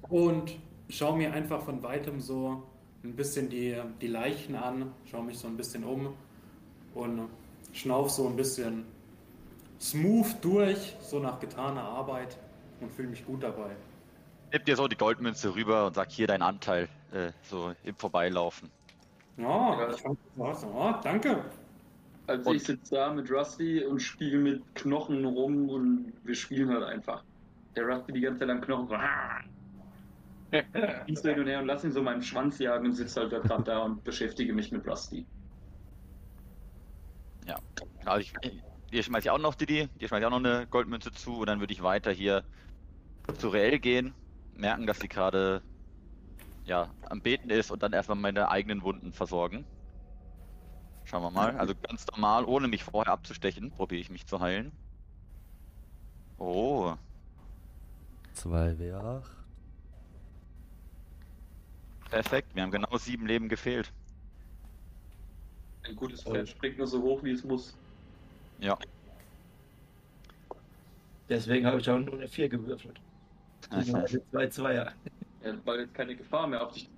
Und 0.08 0.58
schaue 0.88 1.16
mir 1.16 1.32
einfach 1.32 1.62
von 1.62 1.85
weitem 1.85 2.18
so 2.18 2.64
ein 3.04 3.14
bisschen 3.14 3.50
die, 3.50 3.76
die 4.00 4.08
Leichen 4.08 4.56
an, 4.56 4.90
schaue 5.04 5.25
mich 5.25 5.38
so 5.38 5.46
ein 5.46 5.56
bisschen 5.56 5.85
um 5.85 6.14
und 6.96 7.28
schnauf 7.72 8.10
so 8.10 8.26
ein 8.26 8.36
bisschen 8.36 8.84
smooth 9.80 10.26
durch, 10.42 10.96
so 11.00 11.18
nach 11.20 11.38
getaner 11.38 11.82
Arbeit 11.82 12.36
und 12.80 12.90
fühle 12.92 13.08
mich 13.08 13.24
gut 13.24 13.42
dabei. 13.42 13.76
Nimm 14.52 14.64
dir 14.64 14.76
so 14.76 14.88
die 14.88 14.96
Goldmünze 14.96 15.54
rüber 15.54 15.86
und 15.86 15.94
sag 15.94 16.10
hier 16.10 16.26
dein 16.26 16.40
Anteil, 16.42 16.88
äh, 17.12 17.30
so 17.42 17.72
im 17.84 17.94
Vorbeilaufen. 17.96 18.70
Ja, 19.36 19.78
Ja. 19.80 19.90
ich 19.90 20.00
fand 20.00 20.18
das. 20.36 20.64
Oh, 20.64 20.94
danke. 21.02 21.44
Also 22.26 22.50
Und- 22.50 22.56
ich 22.56 22.64
sitze 22.64 22.94
da 22.94 23.12
mit 23.12 23.30
Rusty 23.30 23.84
und 23.84 24.00
spiele 24.00 24.38
mit 24.38 24.74
Knochen 24.74 25.24
rum 25.24 25.68
und 25.68 26.12
wir 26.24 26.34
spielen 26.34 26.70
halt 26.70 26.82
einfach. 26.84 27.22
Der 27.76 27.86
Rusty 27.86 28.12
die 28.12 28.20
ganze 28.22 28.40
Zeit 28.40 28.50
am 28.50 28.60
Knochen 28.62 28.88
so. 28.88 28.96
Ich 31.06 31.18
so 31.18 31.28
hin 31.28 31.40
und 31.40 31.46
her 31.48 31.58
und 31.60 31.66
lass 31.66 31.84
ihn 31.84 31.92
so 31.92 32.02
meinen 32.02 32.22
Schwanz 32.22 32.58
jagen 32.58 32.86
und 32.86 32.92
sitze 32.94 33.20
halt 33.20 33.30
gerade 33.30 33.62
da 33.64 33.78
und 33.80 34.02
beschäftige 34.04 34.52
mich 34.54 34.72
mit 34.72 34.86
Rusty. 34.86 35.26
Also 38.04 38.20
ich, 38.20 38.32
dir 38.92 39.02
schmeiß 39.02 39.24
ich 39.24 39.30
auch 39.30 39.38
noch 39.38 39.54
die, 39.54 39.88
dir 39.88 40.08
schmeiß 40.08 40.20
ich 40.20 40.26
auch 40.26 40.30
noch 40.30 40.38
eine 40.38 40.66
Goldmünze 40.66 41.12
zu 41.12 41.38
und 41.38 41.46
dann 41.46 41.60
würde 41.60 41.72
ich 41.72 41.82
weiter 41.82 42.12
hier 42.12 42.44
zu 43.38 43.48
Reell 43.48 43.78
gehen, 43.78 44.14
merken, 44.54 44.86
dass 44.86 45.00
sie 45.00 45.08
gerade 45.08 45.62
ja, 46.64 46.90
am 47.08 47.20
Beten 47.20 47.50
ist 47.50 47.70
und 47.70 47.82
dann 47.82 47.92
erstmal 47.92 48.18
meine 48.18 48.48
eigenen 48.48 48.82
Wunden 48.82 49.12
versorgen. 49.12 49.64
Schauen 51.04 51.22
wir 51.22 51.30
mal. 51.30 51.56
Also 51.56 51.74
ganz 51.74 52.06
normal, 52.08 52.44
ohne 52.44 52.66
mich 52.66 52.82
vorher 52.82 53.12
abzustechen, 53.12 53.70
probiere 53.70 54.00
ich 54.00 54.10
mich 54.10 54.26
zu 54.26 54.40
heilen. 54.40 54.72
Oh, 56.38 56.94
2W8. 58.36 59.22
perfekt. 62.10 62.54
Wir 62.54 62.62
haben 62.62 62.70
genau 62.70 62.96
sieben 62.98 63.26
Leben 63.26 63.48
gefehlt. 63.48 63.92
Ein 65.88 65.96
gutes 65.96 66.22
Pferd 66.22 66.48
springt 66.48 66.78
nur 66.78 66.86
so 66.86 67.02
hoch, 67.02 67.22
wie 67.22 67.32
es 67.32 67.44
muss. 67.44 67.76
Ja. 68.58 68.78
Deswegen 71.28 71.66
habe 71.66 71.80
ich 71.80 71.90
auch 71.90 71.98
nur 71.98 72.14
eine 72.14 72.28
4 72.28 72.48
gewürfelt. 72.48 73.00
Das 73.70 73.86
sind 73.86 73.96
also 73.96 74.18
zwei 74.30 74.46
Zweier. 74.48 74.92
Ja, 75.44 75.54
weil 75.64 75.80
jetzt 75.80 75.94
keine 75.94 76.16
Gefahr 76.16 76.46
mehr 76.46 76.64
auf 76.64 76.72
dich. 76.72 76.88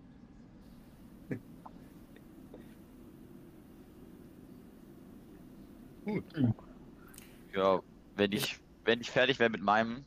Ja, 7.55 7.83
wenn 8.17 8.33
ich, 8.33 8.59
wenn 8.85 9.01
ich 9.01 9.11
fertig 9.11 9.39
wäre 9.39 9.51
mit 9.51 9.63
meinem 9.63 10.05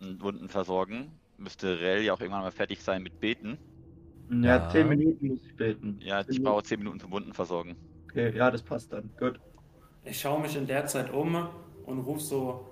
Wunden 0.00 0.48
versorgen, 0.48 1.10
müsste 1.38 1.80
Rel 1.80 2.02
ja 2.02 2.14
auch 2.14 2.20
irgendwann 2.20 2.42
mal 2.42 2.52
fertig 2.52 2.82
sein 2.82 3.02
mit 3.02 3.20
Beten. 3.20 3.58
Ja, 4.30 4.58
Ja. 4.58 4.70
10 4.70 4.88
Minuten 4.88 5.26
muss 5.26 5.40
ich 5.44 5.56
beten. 5.56 5.98
Ja, 6.02 6.24
ich 6.28 6.42
brauche 6.42 6.62
10 6.62 6.78
Minuten 6.78 7.00
zum 7.00 7.10
Wunden 7.10 7.32
versorgen. 7.32 7.76
Okay, 8.10 8.36
ja, 8.36 8.50
das 8.50 8.62
passt 8.62 8.92
dann. 8.92 9.10
Gut. 9.18 9.40
Ich 10.04 10.20
schaue 10.20 10.40
mich 10.40 10.56
in 10.56 10.66
der 10.66 10.86
Zeit 10.86 11.12
um 11.12 11.48
und 11.86 12.00
ruf 12.00 12.20
so: 12.20 12.68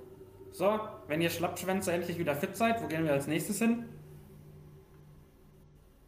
So, 0.51 0.81
wenn 1.07 1.21
ihr 1.21 1.31
Schlappschwänze 1.31 1.93
endlich 1.93 2.19
wieder 2.19 2.35
fit 2.35 2.57
seid, 2.57 2.83
wo 2.83 2.89
gehen 2.89 3.05
wir 3.05 3.13
als 3.13 3.27
nächstes 3.27 3.59
hin? 3.59 3.85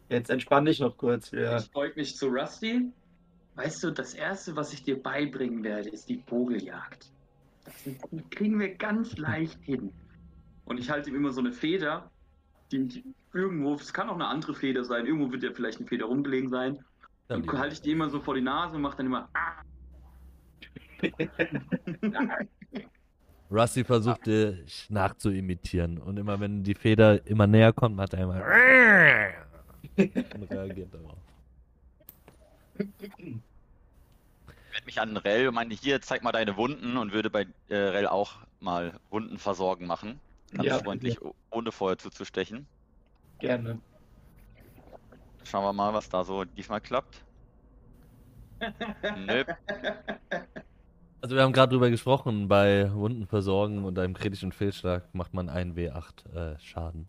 Jetzt 0.09 0.29
entspann 0.29 0.65
dich 0.65 0.79
noch 0.81 0.97
kurz. 0.97 1.31
Wir, 1.31 1.55
Ich 1.57 1.71
beug 1.71 1.95
mich 1.95 2.17
zu 2.17 2.27
Rusty. 2.27 2.91
Weißt 3.55 3.83
du, 3.83 3.91
das 3.91 4.13
erste, 4.13 4.55
was 4.55 4.73
ich 4.73 4.83
dir 4.83 5.01
beibringen 5.01 5.63
werde, 5.63 5.89
ist 5.89 6.09
die 6.09 6.21
Vogeljagd. 6.25 7.11
Das 7.63 7.83
die 7.83 7.97
kriegen 8.29 8.59
wir 8.59 8.75
ganz 8.75 9.17
leicht 9.17 9.61
hin. 9.61 9.93
Und 10.65 10.79
ich 10.79 10.89
halte 10.89 11.09
ihm 11.09 11.15
immer 11.15 11.31
so 11.31 11.41
eine 11.41 11.51
Feder, 11.51 12.09
die, 12.71 12.87
die 12.87 13.03
irgendwo, 13.33 13.75
es 13.75 13.93
kann 13.93 14.09
auch 14.09 14.15
eine 14.15 14.27
andere 14.27 14.53
Feder 14.53 14.83
sein, 14.83 15.05
irgendwo 15.05 15.31
wird 15.31 15.43
ja 15.43 15.51
vielleicht 15.53 15.79
eine 15.79 15.87
Feder 15.87 16.05
rumgelegen 16.05 16.49
sein. 16.49 16.83
Ja, 17.31 17.37
Dann 17.39 17.59
halte 17.59 17.73
ich 17.73 17.81
die 17.81 17.91
immer 17.91 18.09
so 18.09 18.19
vor 18.19 18.35
die 18.35 18.41
Nase 18.41 18.75
und 18.75 18.81
mache 18.81 18.97
dann 18.97 19.05
immer. 19.05 19.29
"Ah." 19.33 19.61
Rusty 23.49 23.83
versucht 23.83 24.25
dich 24.27 24.89
nachzuimitieren 24.89 25.97
und 25.97 26.17
immer 26.17 26.39
wenn 26.39 26.63
die 26.63 26.73
Feder 26.75 27.25
immer 27.27 27.47
näher 27.47 27.73
kommt, 27.73 27.95
macht 27.97 28.13
er 28.13 28.23
immer 28.23 28.35
und 29.97 30.51
reagiert 30.51 30.93
darauf. 30.93 31.17
Ich 32.77 32.87
werde 34.73 34.85
mich 34.85 35.01
an 35.01 35.17
Rel 35.17 35.47
und 35.49 35.55
meine, 35.55 35.73
hier, 35.73 35.99
zeig 36.01 36.23
mal 36.23 36.31
deine 36.31 36.55
Wunden 36.55 36.95
und 36.97 37.11
würde 37.11 37.29
bei 37.29 37.45
äh, 37.67 37.75
Rel 37.75 38.07
auch 38.07 38.35
mal 38.61 38.99
Wunden 39.09 39.37
versorgen 39.37 39.85
machen. 39.85 40.19
Ganz 40.51 40.65
Ja, 40.67 40.79
freundlich, 40.79 41.21
o- 41.21 41.35
ohne 41.49 41.71
vorher 41.73 41.97
zuzustechen. 41.97 42.67
gerne. 43.39 43.81
Schauen 45.43 45.63
wir 45.63 45.73
mal, 45.73 45.93
was 45.93 46.09
da 46.09 46.23
so 46.23 46.43
diesmal 46.43 46.81
klappt. 46.81 47.23
Nö, 49.25 49.43
Also 51.21 51.35
wir 51.35 51.43
haben 51.43 51.53
gerade 51.53 51.71
drüber 51.71 51.89
gesprochen, 51.89 52.47
bei 52.47 52.91
Wunden 52.93 53.27
versorgen 53.27 53.85
und 53.85 53.97
einem 53.99 54.13
kritischen 54.15 54.51
Fehlschlag 54.51 55.13
macht 55.13 55.33
man 55.33 55.49
einen 55.49 55.75
W8 55.75 56.35
äh, 56.35 56.59
Schaden. 56.59 57.07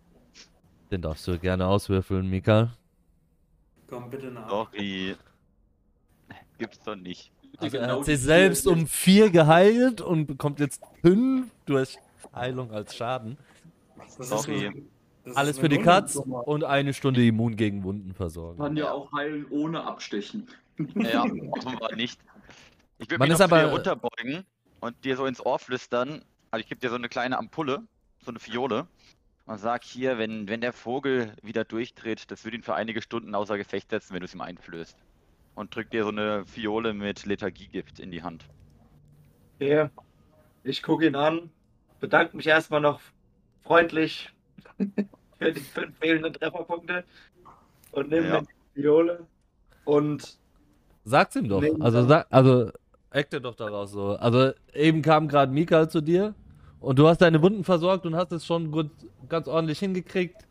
Den 0.91 1.01
darfst 1.01 1.27
du 1.27 1.39
gerne 1.39 1.67
auswürfeln, 1.67 2.29
Mika. 2.29 2.73
Komm 3.87 4.11
bitte 4.11 4.31
nach. 4.31 4.49
sorry. 4.49 5.17
Gibt's 6.59 6.81
doch 6.81 6.97
nicht. 6.97 7.33
Also 7.59 7.77
er 7.77 7.83
Genau 7.83 7.99
hat 7.99 8.05
sich 8.05 8.21
selbst 8.21 8.67
um 8.67 8.87
4 8.87 9.31
geheilt 9.31 10.01
und 10.01 10.27
bekommt 10.27 10.61
jetzt 10.61 10.83
5 11.03 11.51
durch 11.65 11.99
Heilung 12.35 12.71
als 12.71 12.95
Schaden. 12.95 13.39
Das 14.19 14.29
Sorry. 14.29 14.85
Das 15.25 15.37
Alles 15.37 15.59
für 15.59 15.69
die 15.69 15.79
Katz 15.79 16.17
und 16.17 16.65
eine 16.65 16.93
Stunde 16.95 17.25
immun 17.25 17.57
gegen 17.57 17.85
Wunden 17.85 18.13
versorgen. 18.15 18.59
Man 18.59 18.77
ja 18.77 18.91
auch 18.91 19.13
heilen 19.13 19.47
ohne 19.51 19.85
Abstechen. 19.85 20.49
Ja, 20.95 21.25
machen 21.27 21.79
wir 21.81 21.97
nicht. 21.97 22.21
Ich 22.99 23.07
würde 23.11 23.19
Man 23.19 23.29
mich 23.29 23.35
ist 23.35 23.41
aber- 23.41 23.71
runterbeugen 23.71 24.45
und 24.81 25.05
dir 25.05 25.17
so 25.17 25.27
ins 25.27 25.45
Ohr 25.45 25.59
flüstern. 25.59 26.23
Also 26.51 26.63
ich 26.63 26.69
gebe 26.69 26.81
dir 26.81 26.89
so 26.91 26.97
eine 26.97 27.09
kleine 27.09 27.39
Ampulle, 27.39 27.83
so 28.25 28.31
eine 28.31 28.39
Fiole. 28.41 28.87
Und 29.47 29.59
sag 29.59 29.85
hier, 29.85 30.19
wenn, 30.19 30.49
wenn 30.49 30.61
der 30.61 30.73
Vogel 30.73 31.35
wieder 31.43 31.65
durchdreht, 31.65 32.31
das 32.31 32.45
würde 32.45 32.57
ihn 32.57 32.63
für 32.63 32.75
einige 32.75 33.03
Stunden 33.03 33.35
außer 33.35 33.59
Gefecht 33.59 33.91
setzen, 33.91 34.15
wenn 34.15 34.21
du 34.21 34.27
es 34.27 34.35
ihm 34.35 34.41
einflößt. 34.41 34.97
Und 35.55 35.75
drück 35.75 35.91
dir 35.91 36.05
so 36.05 36.11
eine 36.11 36.47
Fiole 36.47 36.95
mit 36.95 37.27
Lethargiegift 37.27 38.01
in 38.01 38.11
die 38.11 38.23
Hand. 38.23 38.47
Okay. 39.57 39.89
Ich 40.65 40.83
gucke 40.83 41.07
ihn 41.07 41.17
an, 41.17 41.51
bedanke 42.01 42.37
mich 42.37 42.47
erstmal 42.47 42.81
noch 42.81 43.01
freundlich 43.63 44.32
für 45.39 45.53
die 45.53 45.61
fünf 45.61 45.99
fehlenden 45.99 46.33
Trefferpunkte 46.33 47.05
und 47.93 48.11
nehme 48.11 48.29
Ja. 48.29 48.41
die 48.77 48.83
Viole 48.83 49.21
und 49.85 50.39
Sag's 51.05 51.35
ihm 51.35 51.49
doch. 51.49 51.63
Also 51.81 52.07
sag, 52.07 52.27
also 52.31 52.71
acte 53.11 53.41
doch 53.41 53.57
daraus 53.57 53.91
so. 53.91 54.11
Also 54.17 54.53
eben 54.73 55.03
kam 55.03 55.27
gerade 55.27 55.51
Mika 55.53 55.89
zu 55.89 56.01
dir 56.01 56.35
und 56.81 56.99
du 56.99 57.09
hast 57.09 57.19
deine 57.23 57.43
Wunden 57.43 57.65
versorgt 57.65 58.07
und 58.07 58.15
hast 58.15 58.31
es 58.33 58.47
schon 58.47 58.71
gut, 58.71 58.91
ganz 59.29 59.49
ordentlich 59.49 59.81
hingekriegt 59.81 60.47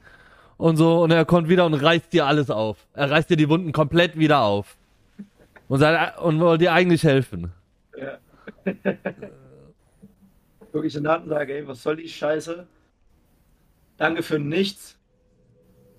und 0.58 0.76
so 0.76 1.02
und 1.04 1.12
er 1.12 1.24
kommt 1.26 1.48
wieder 1.48 1.66
und 1.66 1.74
reißt 1.74 2.12
dir 2.12 2.26
alles 2.28 2.50
auf. 2.50 2.86
Er 2.94 3.10
reißt 3.10 3.30
dir 3.30 3.38
die 3.38 3.48
Wunden 3.50 3.72
komplett 3.72 4.18
wieder 4.20 4.42
auf 4.42 4.76
und 5.70 5.80
sagt, 5.80 6.20
und 6.20 6.40
wollte 6.42 6.66
dir 6.66 6.74
eigentlich 6.74 7.04
helfen. 7.04 7.54
ja. 7.98 8.18
gucke 10.72 10.88
ich 10.88 10.96
ihn 10.96 11.08
an 11.08 11.24
und 11.24 11.30
sage, 11.30 11.54
ey, 11.56 11.68
was 11.68 11.82
soll 11.84 11.96
die 11.98 12.08
Scheiße? 12.08 12.66
Danke 14.02 14.24
für 14.24 14.40
nichts. 14.40 14.98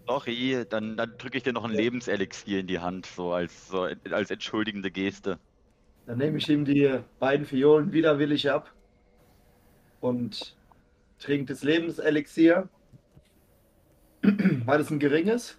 Sorry, 0.09 0.67
dann, 0.69 0.97
dann 0.97 1.17
drücke 1.19 1.37
ich 1.37 1.45
dir 1.45 1.53
noch 1.53 1.63
ein 1.63 1.71
Lebenselixier 1.71 2.59
in 2.59 2.67
die 2.67 2.81
Hand, 2.81 3.07
so 3.07 3.33
als, 3.33 3.69
so 3.69 3.83
als 4.11 4.29
entschuldigende 4.33 4.91
Geste. 4.91 5.39
Dann 6.07 6.19
nehme 6.19 6.39
ich 6.39 6.49
ihm 6.49 6.65
die 6.65 6.99
beiden 7.21 7.47
Fiolen 7.47 7.93
widerwillig 7.93 8.51
ab 8.51 8.75
und 10.01 10.57
trinke 11.21 11.53
das 11.53 11.63
Lebenselixier. 11.63 12.69
Weil 14.23 14.81
es 14.81 14.91
ein 14.91 14.99
geringes? 14.99 15.57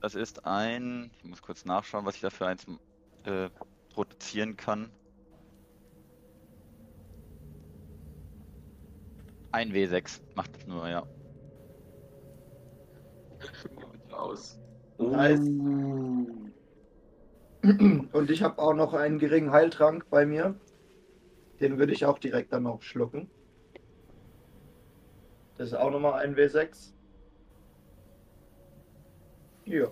Das 0.00 0.16
ist 0.16 0.46
ein. 0.46 1.12
Ich 1.18 1.24
muss 1.28 1.42
kurz 1.42 1.64
nachschauen, 1.64 2.04
was 2.04 2.16
ich 2.16 2.22
dafür 2.22 2.48
eins 2.48 2.66
äh, 3.22 3.50
produzieren 3.94 4.56
kann. 4.56 4.90
Ein 9.52 9.72
W6 9.72 10.20
macht 10.34 10.56
es 10.56 10.66
nur, 10.66 10.88
ja. 10.88 11.06
Aus. 14.10 14.58
Nice. 14.98 15.40
Uh. 15.40 16.26
Und 18.12 18.30
ich 18.30 18.42
habe 18.42 18.58
auch 18.60 18.74
noch 18.74 18.94
einen 18.94 19.18
geringen 19.18 19.52
Heiltrank 19.52 20.06
bei 20.10 20.24
mir. 20.26 20.54
Den 21.60 21.78
würde 21.78 21.92
ich 21.92 22.04
auch 22.06 22.18
direkt 22.18 22.52
dann 22.52 22.64
noch 22.64 22.82
schlucken. 22.82 23.28
Das 25.56 25.68
ist 25.68 25.74
auch 25.74 25.90
nochmal 25.90 26.20
ein 26.24 26.36
W6. 26.36 26.92
Ja, 29.64 29.88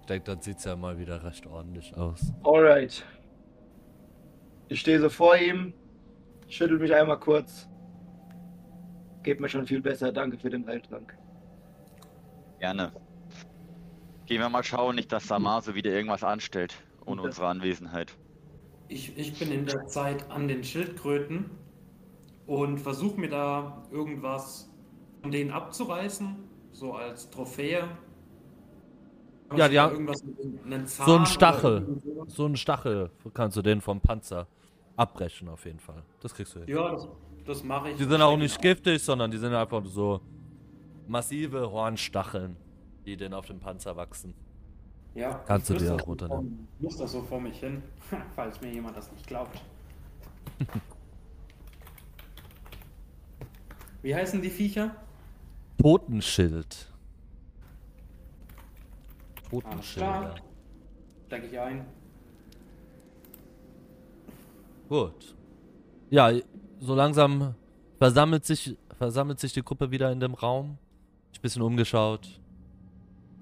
Ich 0.00 0.06
denke, 0.06 0.24
dann 0.30 0.40
sieht's 0.40 0.64
ja 0.64 0.76
mal 0.76 0.98
wieder 0.98 1.24
recht 1.24 1.46
ordentlich 1.46 1.96
aus. 1.96 2.32
alright. 2.44 3.04
Ich 4.68 4.80
stehe 4.80 5.00
so 5.00 5.08
vor 5.10 5.36
ihm, 5.36 5.74
schüttel 6.48 6.78
mich 6.78 6.94
einmal 6.94 7.18
kurz. 7.18 7.68
Geht 9.24 9.40
mir 9.40 9.48
schon 9.48 9.66
viel 9.66 9.80
besser. 9.80 10.12
Danke 10.12 10.38
für 10.38 10.48
den 10.48 10.64
Heiltrank. 10.66 11.17
Gerne. 12.58 12.92
Gehen 14.26 14.40
wir 14.40 14.48
mal 14.48 14.64
schauen, 14.64 14.96
nicht, 14.96 15.10
dass 15.12 15.26
Samaso 15.26 15.74
wieder 15.74 15.90
irgendwas 15.90 16.22
anstellt, 16.22 16.74
ohne 17.06 17.22
Ja. 17.22 17.26
unsere 17.28 17.46
Anwesenheit. 17.48 18.14
Ich, 18.88 19.16
ich 19.16 19.38
bin 19.38 19.52
in 19.52 19.66
der 19.66 19.86
Zeit 19.86 20.30
an 20.30 20.48
den 20.48 20.64
Schildkröten 20.64 21.50
und 22.46 22.78
versuche 22.78 23.18
mir 23.20 23.28
da 23.28 23.82
irgendwas 23.90 24.70
von 25.22 25.30
denen 25.30 25.50
abzureißen, 25.50 26.36
so 26.72 26.94
als 26.94 27.30
Trophäe. 27.30 27.88
Ja, 29.56 29.64
ich 29.66 29.70
die 29.72 29.78
haben- 29.80 29.92
irgendwas 29.92 30.22
mit 30.24 30.36
einem 30.64 30.86
Zahn 30.86 31.06
So 31.06 31.16
ein 31.16 31.26
Stachel. 31.26 32.00
So 32.26 32.44
einen 32.44 32.56
Stachel 32.56 33.10
kannst 33.34 33.56
du 33.56 33.62
den 33.62 33.80
vom 33.80 34.00
Panzer 34.00 34.46
abbrechen 34.96 35.48
auf 35.48 35.64
jeden 35.64 35.80
Fall. 35.80 36.02
Das 36.20 36.34
kriegst 36.34 36.54
du 36.54 36.60
hin. 36.60 36.68
Ja, 36.68 36.90
das, 36.90 37.08
das 37.46 37.64
mache 37.64 37.90
ich. 37.90 37.96
Die 37.96 38.04
sind 38.04 38.20
auch 38.20 38.36
nicht 38.36 38.60
giftig, 38.60 39.02
sondern 39.02 39.30
die 39.30 39.38
sind 39.38 39.54
einfach 39.54 39.82
so 39.86 40.20
massive 41.08 41.70
Hornstacheln, 41.70 42.56
die 43.06 43.16
denn 43.16 43.34
auf 43.34 43.46
dem 43.46 43.60
Panzer 43.60 43.96
wachsen. 43.96 44.34
Ja, 45.14 45.34
Kannst 45.46 45.70
du 45.70 45.74
dir 45.74 45.94
auch 45.94 46.06
runternehmen. 46.06 46.68
Ich 46.76 46.82
muss 46.84 46.96
das 46.98 47.12
so 47.12 47.22
vor 47.22 47.40
mich 47.40 47.58
hin, 47.58 47.82
falls 48.36 48.60
mir 48.60 48.70
jemand 48.72 48.96
das 48.96 49.10
nicht 49.10 49.26
glaubt. 49.26 49.60
Wie 54.02 54.14
heißen 54.14 54.40
die 54.40 54.50
Viecher? 54.50 54.94
Totenschild. 55.78 56.92
Totenschilder. 59.50 60.06
klar. 60.06 60.34
Steige 61.26 61.46
ich 61.46 61.58
ein. 61.58 61.84
Gut. 64.88 65.34
Ja, 66.10 66.30
so 66.80 66.94
langsam 66.94 67.54
versammelt 67.98 68.44
sich, 68.44 68.76
versammelt 68.96 69.40
sich 69.40 69.52
die 69.52 69.62
Gruppe 69.62 69.90
wieder 69.90 70.10
in 70.12 70.20
dem 70.20 70.34
Raum. 70.34 70.78
Ich 71.38 71.42
bisschen 71.42 71.62
umgeschaut. 71.62 72.40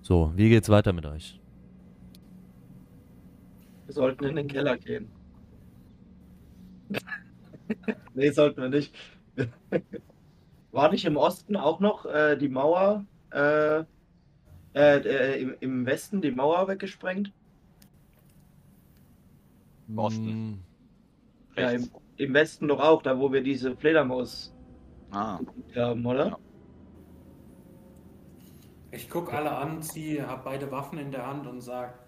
So, 0.03 0.33
wie 0.37 0.49
geht's 0.49 0.69
weiter 0.69 0.93
mit 0.93 1.07
euch? 1.07 1.41
Wir 3.87 3.95
sollten 3.95 4.25
in 4.27 4.37
den 4.37 4.47
Keller 4.49 4.79
gehen. 4.79 5.11
nee, 8.15 8.31
sollten 8.31 8.63
wir 8.63 8.69
nicht. 8.69 8.95
War 10.73 10.91
nicht 10.91 11.05
im 11.05 11.17
Osten 11.17 11.57
auch 11.57 11.81
noch 11.81 12.07
äh, 12.07 12.37
die 12.37 12.49
Mauer, 12.49 13.07
äh, 13.33 13.81
äh, 13.81 13.85
äh, 14.75 15.43
im, 15.43 15.57
im 15.61 15.87
Westen 15.87 16.23
die 16.23 16.33
Mauer 16.33 16.69
weggesprengt? 16.69 17.33
Im 19.89 19.99
Osten. 19.99 20.31
Hm, 20.33 20.65
Ja, 21.57 21.71
im, 21.71 21.91
im 22.17 22.35
Westen 22.35 22.69
doch 22.69 22.81
auch, 22.81 23.03
da 23.03 23.19
wo 23.19 23.33
wir 23.33 23.43
diese 23.43 23.77
Fledermaus 23.77 24.55
Ah, 25.11 25.41
haben, 25.75 26.07
oder? 26.07 26.27
Ja. 26.31 26.39
Ich 28.91 29.11
guck 29.11 29.33
alle 29.33 29.53
an, 29.53 29.83
ziehe, 29.83 30.27
hab 30.27 30.45
beide 30.45 30.71
Waffen 30.71 30.99
in 30.99 31.11
der 31.11 31.27
Hand 31.27 31.47
und 31.47 31.61
sag. 31.61 31.99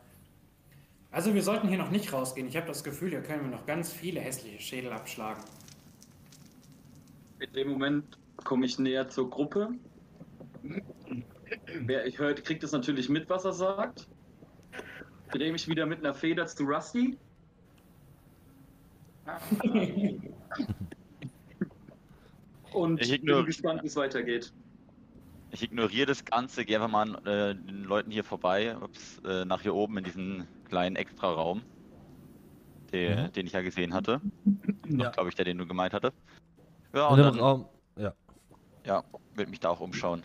Also 1.11 1.35
wir 1.35 1.42
sollten 1.42 1.68
hier 1.68 1.78
noch 1.78 1.90
nicht 1.90 2.12
rausgehen. 2.12 2.47
Ich 2.49 2.56
habe 2.56 2.66
das 2.66 2.85
Gefühl, 2.85 3.11
hier 3.11 3.23
können 3.23 3.42
wir 3.42 3.50
noch 3.50 3.66
ganz 3.66 3.92
viele 3.92 4.20
hässliche 4.20 4.61
Schädel 4.61 4.92
abschlagen. 4.92 5.42
In 7.40 7.52
dem 7.52 7.70
Moment 7.70 8.18
komme 8.37 8.66
ich 8.66 8.78
näher 8.78 9.08
zur 9.08 9.30
Gruppe. 9.30 9.70
Wer 11.80 12.06
ich 12.06 12.18
höre, 12.18 12.35
kriegt 12.35 12.62
es 12.62 12.73
natürlich 12.73 13.08
mit, 13.08 13.30
was 13.30 13.44
er 13.44 13.52
sagt. 13.52 14.08
Drehe 15.32 15.52
mich 15.52 15.68
wieder 15.68 15.87
mit 15.87 16.00
einer 16.00 16.14
Feder 16.14 16.47
zu 16.47 16.64
Rusty. 16.64 17.16
Und 22.73 23.00
Ich 23.00 23.23
bin 23.23 23.44
gespannt, 23.44 23.82
wie 23.82 23.87
es 23.87 23.97
weitergeht. 23.97 24.52
Ich 25.58 25.64
ignoriere 25.64 26.06
das 26.06 26.24
Ganze, 26.24 26.64
gehe 26.64 26.76
einfach 26.76 26.90
mal 26.90 27.16
an 27.16 27.26
äh, 27.26 27.54
den 27.54 27.84
Leuten 27.84 28.10
hier 28.10 28.22
vorbei, 28.24 28.76
ups, 28.80 29.20
äh, 29.26 29.44
nach 29.44 29.61
hier 29.62 29.74
oben 29.74 29.98
in 29.98 30.04
diesen 30.04 30.46
kleinen 30.68 30.96
Extra-Raum, 30.96 31.62
der, 32.92 33.24
Mhm. 33.24 33.33
den 33.33 33.46
ich 33.46 33.52
ja 33.52 33.62
gesehen 33.62 33.92
hatte. 33.92 34.20
Ja. 34.88 35.11
Glaube 35.11 35.28
ich, 35.30 35.35
der, 35.35 35.44
den 35.44 35.59
du 35.59 35.66
gemeint 35.66 35.92
hattest. 35.92 36.16
Ja, 36.94 37.09
in 37.14 37.20
und 37.20 37.35
dem 37.35 37.40
Raum, 37.42 37.66
ja. 37.96 38.12
ja, 38.87 39.04
würde 39.35 39.50
mich 39.50 39.61
da 39.61 39.70
auch 39.70 39.80
umschauen. 39.80 40.22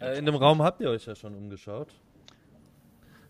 Äh, 0.00 0.18
in 0.18 0.26
dem 0.26 0.34
Raum 0.34 0.62
habt 0.62 0.80
ihr 0.80 0.90
euch 0.90 1.06
ja 1.06 1.14
schon 1.14 1.34
umgeschaut. 1.34 1.94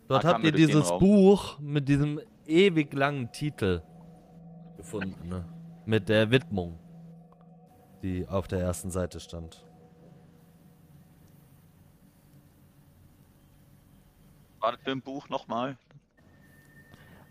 Dort 0.07 0.23
Da 0.23 0.33
habt 0.33 0.43
ihr 0.43 0.51
dieses. 0.51 0.89
Buch 0.97 1.59
mit 1.59 1.87
diesem 1.87 2.19
ewig 2.47 2.93
langen 2.93 3.31
Titel 3.31 3.81
gefunden, 4.77 5.29
ne? 5.29 5.45
Mit 5.85 6.09
der 6.09 6.31
Widmung, 6.31 6.79
die 8.01 8.27
auf 8.27 8.47
der 8.47 8.59
ersten 8.59 8.89
Seite 8.91 9.19
stand. 9.19 9.65
War 14.59 14.73
das 14.73 14.81
für 14.83 14.91
ein 14.91 15.01
Buch 15.01 15.29
nochmal? 15.29 15.77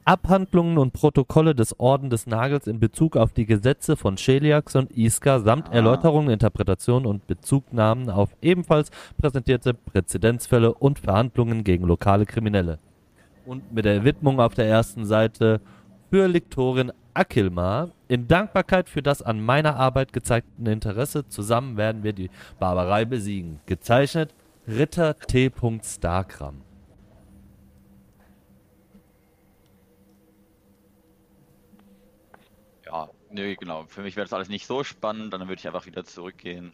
Abhandlungen 0.05 0.79
und 0.79 0.95
Protokolle 0.95 1.55
des 1.55 1.79
Orden 1.79 2.09
des 2.09 2.27
Nagels 2.27 2.67
in 2.67 2.81
Bezug 2.81 3.15
auf 3.15 3.35
die 3.35 3.45
Gesetze 3.45 3.95
von 3.95 4.17
Cheliax 4.17 4.75
und 4.75 4.91
Iska 4.97 5.41
samt 5.41 5.69
Ah. 5.69 5.73
Erläuterungen, 5.73 6.31
Interpretationen 6.31 7.05
und 7.05 7.27
Bezugnahmen 7.27 8.09
auf 8.09 8.31
ebenfalls 8.41 8.91
präsentierte 9.19 9.75
Präzedenzfälle 9.75 10.73
und 10.73 11.01
Verhandlungen 11.01 11.63
gegen 11.63 11.85
lokale 11.85 12.25
Kriminelle. 12.25 12.79
Und 13.45 13.71
mit 13.71 13.85
der 13.85 14.03
Widmung 14.05 14.41
auf 14.41 14.55
der 14.55 14.67
ersten 14.67 15.05
Seite 15.05 15.61
für 16.11 16.27
Lektorin 16.27 16.91
Akilmar 17.13 17.91
in 18.09 18.29
Dankbarkeit 18.29 18.89
für 18.89 19.03
das 19.03 19.21
an 19.21 19.43
meiner 19.43 19.77
Arbeit 19.77 20.15
gezeigten 20.15 20.65
Interesse 20.65 21.29
zusammen 21.29 21.77
werden 21.77 22.03
wir 22.03 22.15
die 22.15 22.31
Barbarei 22.59 23.05
besiegen. 23.05 23.61
Gezeichnet 23.67 24.35
Ritter 24.67 25.17
T. 25.19 25.51
Starkram. 25.83 26.63
Ja, 32.89 33.11
nee, 33.31 33.57
genau. 33.57 33.87
Für 33.89 34.03
mich 34.03 34.17
wäre 34.17 34.25
das 34.25 34.33
alles 34.33 34.49
nicht 34.49 34.67
so 34.67 34.85
spannend, 34.85 35.33
dann 35.33 35.41
würde 35.43 35.55
ich 35.55 35.67
einfach 35.67 35.87
wieder 35.87 36.05
zurückgehen. 36.05 36.73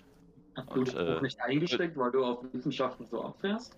Hast 0.57 0.69
du 0.71 0.81
Und, 0.81 0.95
äh, 0.95 1.21
nicht 1.21 1.41
eingesteckt, 1.41 1.97
weil 1.97 2.13
du 2.13 2.25
auf 2.25 2.45
Wissenschaften 2.53 3.07
so 3.07 3.23
abfährst? 3.23 3.77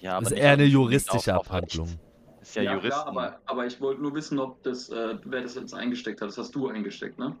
Ja, 0.00 0.20
Das 0.20 0.32
ist 0.32 0.38
eher 0.38 0.52
eine 0.52 0.64
juristische 0.64 1.34
Abhandlung. 1.34 1.98
Ist 2.42 2.56
ja, 2.56 2.62
Juristen. 2.74 2.88
klar, 2.90 3.06
aber, 3.06 3.40
aber 3.46 3.66
ich 3.66 3.80
wollte 3.80 4.02
nur 4.02 4.14
wissen, 4.14 4.38
ob 4.38 4.62
das, 4.62 4.90
äh, 4.90 5.16
wer 5.24 5.40
das 5.40 5.54
jetzt 5.54 5.72
eingesteckt 5.72 6.20
hat. 6.20 6.28
Das 6.28 6.36
hast 6.36 6.54
du 6.54 6.68
eingesteckt, 6.68 7.18
ne? 7.18 7.34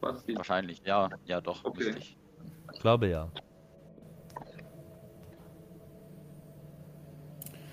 Was? 0.00 0.24
Die- 0.24 0.36
Wahrscheinlich, 0.36 0.80
ja, 0.84 1.10
ja 1.26 1.42
doch, 1.42 1.62
Okay. 1.64 1.94
ich. 1.98 2.16
Ich 2.72 2.80
glaube 2.80 3.08
ja. 3.08 3.30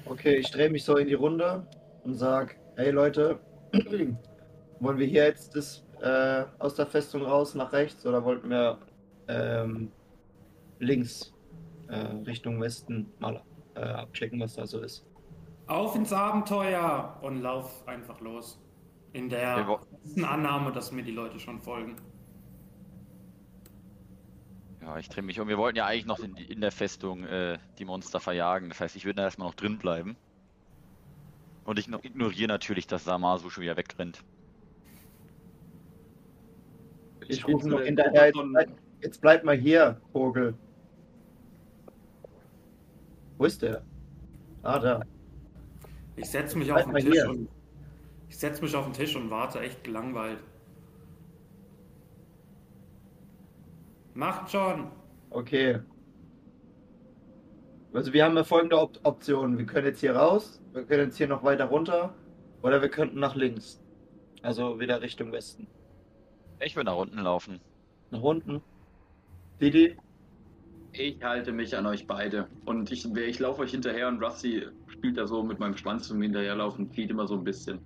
Okay, 0.05 0.35
ich 0.35 0.51
drehe 0.51 0.69
mich 0.69 0.83
so 0.83 0.97
in 0.97 1.07
die 1.07 1.13
Runde 1.13 1.65
und 2.03 2.15
sag, 2.15 2.57
hey 2.75 2.91
Leute, 2.91 3.39
wollen 4.81 4.97
wir 4.97 5.07
hier 5.07 5.25
jetzt 5.25 5.55
das, 5.55 5.85
äh, 6.01 6.43
aus 6.59 6.75
der 6.75 6.87
Festung 6.87 7.23
raus 7.23 7.55
nach 7.55 7.71
rechts 7.71 8.05
oder 8.05 8.25
wollten 8.25 8.49
wir 8.49 8.79
ähm, 9.27 9.91
links 10.79 11.33
äh, 11.87 11.95
Richtung 12.25 12.59
Westen 12.59 13.11
mal 13.19 13.41
äh, 13.75 13.81
abchecken, 13.81 14.39
was 14.39 14.55
da 14.55 14.65
so 14.65 14.81
ist? 14.81 15.05
Auf 15.67 15.95
ins 15.95 16.11
Abenteuer 16.11 17.17
und 17.21 17.41
lauf 17.41 17.87
einfach 17.87 18.19
los. 18.19 18.59
In 19.13 19.29
der 19.29 19.81
festen 20.01 20.25
Annahme, 20.25 20.71
dass 20.71 20.91
mir 20.91 21.03
die 21.03 21.11
Leute 21.11 21.39
schon 21.39 21.59
folgen. 21.59 21.97
Ja, 24.81 24.97
ich 24.97 25.09
drehe 25.09 25.23
mich 25.23 25.39
um. 25.39 25.47
Wir 25.47 25.57
wollten 25.57 25.77
ja 25.77 25.85
eigentlich 25.85 26.05
noch 26.05 26.19
in, 26.19 26.35
in 26.35 26.59
der 26.59 26.71
Festung 26.71 27.23
äh, 27.25 27.59
die 27.77 27.85
Monster 27.85 28.19
verjagen. 28.19 28.69
Das 28.69 28.79
heißt, 28.79 28.95
ich 28.95 29.05
würde 29.05 29.17
da 29.17 29.23
erstmal 29.23 29.47
noch 29.47 29.55
drin 29.55 29.77
bleiben. 29.77 30.15
Und 31.65 31.77
ich 31.77 31.87
ignoriere 31.87 32.47
natürlich, 32.47 32.87
dass 32.87 33.03
Samasu 33.03 33.49
schon 33.49 33.63
wieder 33.63 33.77
wegrennt. 33.77 34.23
Ich 37.31 37.47
rufe 37.47 37.67
noch 37.67 37.77
der 37.77 37.85
hinterher, 37.85 38.25
jetzt 38.27 38.41
bleib, 38.51 38.69
jetzt 39.01 39.21
bleib 39.21 39.43
mal 39.43 39.55
hier, 39.55 39.99
Vogel. 40.11 40.53
Wo 43.37 43.45
ist 43.45 43.61
der? 43.61 43.81
Ah, 44.63 44.79
da. 44.79 45.01
Ich 46.15 46.29
setze 46.29 46.57
mich 46.57 46.67
Bleib 46.67 46.87
auf 46.87 46.93
den 46.93 47.05
Tisch 47.05 47.13
hier. 47.13 47.29
und 47.29 47.49
ich 48.29 48.37
setze 48.37 48.61
mich 48.61 48.75
auf 48.75 48.85
den 48.85 48.93
Tisch 48.93 49.15
und 49.15 49.29
warte 49.29 49.59
echt 49.59 49.83
gelangweilt. 49.83 50.39
Macht 54.13 54.51
schon. 54.51 54.91
Okay. 55.29 55.79
Also 57.93 58.13
wir 58.13 58.23
haben 58.23 58.35
ja 58.35 58.43
folgende 58.43 58.77
Op 58.79 58.99
Optionen. 59.03 59.57
Wir 59.57 59.65
können 59.65 59.87
jetzt 59.87 59.99
hier 60.01 60.15
raus, 60.15 60.61
wir 60.73 60.83
können 60.83 61.05
jetzt 61.05 61.17
hier 61.17 61.27
noch 61.27 61.43
weiter 61.43 61.65
runter 61.65 62.13
oder 62.61 62.81
wir 62.81 62.89
könnten 62.89 63.19
nach 63.19 63.35
links. 63.35 63.81
Also 64.41 64.79
wieder 64.79 65.01
Richtung 65.01 65.31
Westen. 65.31 65.67
Ich 66.63 66.75
will 66.75 66.83
nach 66.83 66.95
unten 66.95 67.19
laufen. 67.19 67.59
Nach 68.11 68.21
unten. 68.21 68.61
Didi? 69.59 69.97
Ich 70.93 71.23
halte 71.23 71.51
mich 71.51 71.75
an 71.77 71.85
euch 71.85 72.05
beide. 72.05 72.47
Und 72.65 72.91
ich, 72.91 73.05
ich 73.15 73.39
laufe 73.39 73.61
euch 73.61 73.71
hinterher 73.71 74.07
und 74.07 74.21
Rusty 74.21 74.67
spielt 74.87 75.17
da 75.17 75.25
so 75.25 75.41
mit 75.41 75.59
meinem 75.59 75.77
Schwanz 75.77 76.07
zum 76.07 76.21
Hinterherlaufen, 76.21 76.91
zieht 76.91 77.09
immer 77.09 77.27
so 77.27 77.35
ein 77.35 77.43
bisschen. 77.43 77.79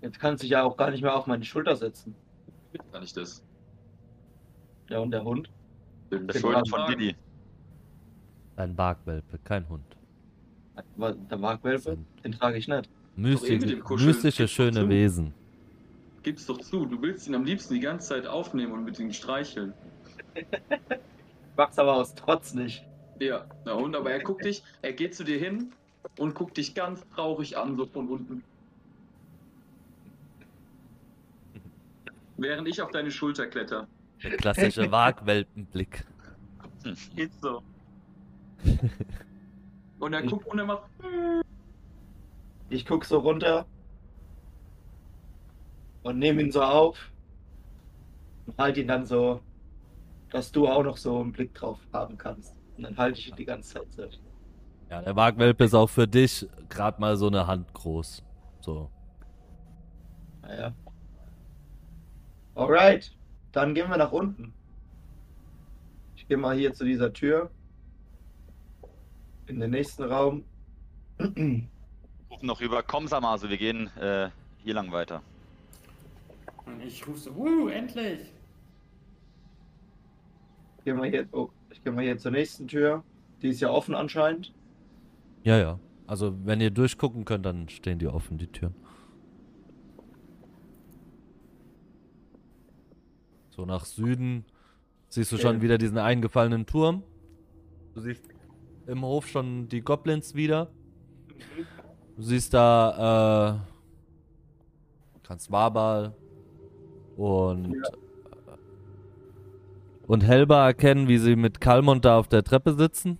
Jetzt 0.00 0.18
kannst 0.18 0.42
du 0.42 0.44
dich 0.44 0.52
ja 0.52 0.62
auch 0.64 0.76
gar 0.76 0.90
nicht 0.90 1.02
mehr 1.02 1.14
auf 1.14 1.26
meine 1.26 1.44
Schulter 1.44 1.76
setzen. 1.76 2.14
Kann 2.92 3.02
ich 3.02 3.12
das? 3.12 3.44
Ja, 4.88 4.98
und 4.98 5.10
der 5.10 5.22
Hund? 5.22 5.50
Das 6.10 6.20
Genau. 6.20 6.38
Schulter 6.38 6.62
von 6.68 6.86
Didi. 6.90 7.14
Ein 8.56 8.74
Barkwelpe, 8.74 9.38
kein 9.44 9.68
Hund. 9.68 9.84
Der 11.30 11.38
Markwelpe? 11.38 11.98
Den 12.24 12.32
trage 12.32 12.58
ich 12.58 12.68
nicht. 12.68 12.88
Mystische, 13.16 13.78
Kuscheln. 13.78 14.08
mystische 14.08 14.48
schöne 14.48 14.80
zu. 14.80 14.88
Wesen. 14.88 15.34
Gib's 16.24 16.46
doch 16.46 16.58
zu, 16.58 16.86
du 16.86 17.00
willst 17.02 17.28
ihn 17.28 17.34
am 17.34 17.44
liebsten 17.44 17.74
die 17.74 17.80
ganze 17.80 18.08
Zeit 18.08 18.26
aufnehmen 18.26 18.72
und 18.72 18.84
mit 18.84 18.98
ihm 18.98 19.12
streicheln. 19.12 19.74
Mach's 21.56 21.78
aber 21.78 21.94
aus 21.94 22.14
Trotz 22.14 22.54
nicht. 22.54 22.82
Ja, 23.20 23.46
na 23.66 23.74
und, 23.74 23.94
aber 23.94 24.10
er 24.10 24.20
guckt 24.20 24.44
dich, 24.44 24.64
er 24.80 24.94
geht 24.94 25.14
zu 25.14 25.22
dir 25.22 25.38
hin 25.38 25.72
und 26.18 26.34
guckt 26.34 26.56
dich 26.56 26.74
ganz 26.74 27.06
traurig 27.14 27.58
an, 27.58 27.76
so 27.76 27.84
von 27.84 28.08
unten. 28.08 28.42
Während 32.38 32.66
ich 32.68 32.80
auf 32.80 32.90
deine 32.90 33.10
Schulter 33.10 33.46
kletter. 33.46 33.86
Der 34.22 34.36
klassische 34.38 34.90
Waagwelpenblick. 34.90 36.04
Geht 37.14 37.32
so. 37.40 37.62
Und 40.00 40.12
er 40.12 40.22
guckt 40.22 40.46
und 40.48 40.58
er 40.58 40.66
macht. 40.66 40.82
Ich 42.68 42.84
guck 42.84 43.06
so 43.06 43.18
runter 43.18 43.64
und 46.04 46.18
nehme 46.18 46.42
ihn 46.42 46.52
so 46.52 46.62
auf 46.62 47.10
und 48.46 48.56
halte 48.58 48.82
ihn 48.82 48.88
dann 48.88 49.04
so, 49.04 49.40
dass 50.30 50.52
du 50.52 50.68
auch 50.68 50.84
noch 50.84 50.96
so 50.96 51.18
einen 51.20 51.32
Blick 51.32 51.54
drauf 51.54 51.78
haben 51.92 52.16
kannst. 52.16 52.54
Und 52.76 52.84
dann 52.84 52.96
halte 52.96 53.18
ich 53.18 53.28
ihn 53.28 53.36
die 53.36 53.44
ganze 53.44 53.74
Zeit 53.74 53.92
so. 53.92 54.08
Ja, 54.90 55.02
der 55.02 55.16
Wagwelpe 55.16 55.64
ist 55.64 55.74
auch 55.74 55.88
für 55.88 56.06
dich 56.06 56.46
gerade 56.68 57.00
mal 57.00 57.16
so 57.16 57.26
eine 57.26 57.46
Hand 57.46 57.72
groß. 57.72 58.22
So. 58.60 58.90
Naja. 60.42 60.74
Alright, 62.54 63.16
dann 63.52 63.74
gehen 63.74 63.88
wir 63.88 63.96
nach 63.96 64.12
unten. 64.12 64.52
Ich 66.16 66.28
gehe 66.28 66.36
mal 66.36 66.56
hier 66.56 66.72
zu 66.74 66.84
dieser 66.84 67.12
Tür. 67.12 67.50
In 69.46 69.58
den 69.58 69.70
nächsten 69.70 70.04
Raum. 70.04 70.44
Rufen 71.18 71.70
noch 72.42 72.60
rüber, 72.60 72.82
komm 72.82 73.08
Samasu, 73.08 73.48
wir 73.48 73.58
gehen 73.58 73.88
äh, 73.96 74.28
hier 74.58 74.74
lang 74.74 74.92
weiter. 74.92 75.22
Und 76.66 76.80
ich 76.82 77.06
rufe 77.06 77.18
so, 77.18 77.36
wuh, 77.36 77.68
endlich! 77.68 78.32
Ich 80.78 80.84
gehe 80.84 80.94
mal, 80.94 81.08
hier, 81.08 81.26
oh, 81.32 81.48
ich 81.70 81.82
geh 81.82 81.90
mal 81.90 82.04
hier 82.04 82.18
zur 82.18 82.30
nächsten 82.30 82.68
Tür. 82.68 83.02
Die 83.42 83.48
ist 83.48 83.60
ja 83.60 83.70
offen 83.70 83.94
anscheinend. 83.94 84.52
Ja, 85.42 85.58
ja. 85.58 85.78
Also, 86.06 86.34
wenn 86.44 86.60
ihr 86.60 86.70
durchgucken 86.70 87.24
könnt, 87.24 87.46
dann 87.46 87.68
stehen 87.68 87.98
die 87.98 88.06
offen, 88.06 88.38
die 88.38 88.46
Türen. 88.46 88.74
So 93.50 93.64
nach 93.64 93.84
Süden 93.84 94.44
siehst 95.08 95.30
du 95.32 95.38
schon 95.38 95.62
wieder 95.62 95.78
diesen 95.78 95.98
eingefallenen 95.98 96.66
Turm. 96.66 97.02
Du 97.94 98.00
siehst 98.00 98.28
im 98.86 99.02
Hof 99.02 99.28
schon 99.28 99.68
die 99.68 99.80
Goblins 99.80 100.34
wieder. 100.34 100.70
Du 102.16 102.22
siehst 102.22 102.52
da 102.52 103.60
äh, 103.62 103.74
kannst 105.22 105.50
Und 107.16 107.82
und 110.06 110.22
Helba 110.22 110.66
erkennen, 110.66 111.08
wie 111.08 111.18
sie 111.18 111.34
mit 111.34 111.60
Kalmont 111.60 112.04
da 112.04 112.18
auf 112.18 112.28
der 112.28 112.44
Treppe 112.44 112.74
sitzen. 112.74 113.18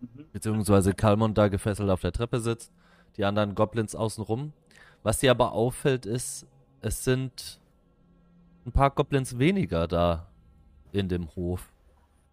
Mhm. 0.00 0.26
Beziehungsweise 0.32 0.94
Kalmont 0.94 1.36
da 1.36 1.48
gefesselt 1.48 1.90
auf 1.90 2.00
der 2.00 2.12
Treppe 2.12 2.40
sitzt. 2.40 2.72
Die 3.16 3.24
anderen 3.24 3.54
Goblins 3.54 3.94
außenrum. 3.94 4.52
Was 5.02 5.18
dir 5.18 5.30
aber 5.30 5.52
auffällt, 5.52 6.06
ist, 6.06 6.46
es 6.80 7.02
sind 7.04 7.60
ein 8.66 8.72
paar 8.72 8.90
Goblins 8.90 9.38
weniger 9.38 9.88
da 9.88 10.28
in 10.92 11.08
dem 11.08 11.34
Hof, 11.34 11.72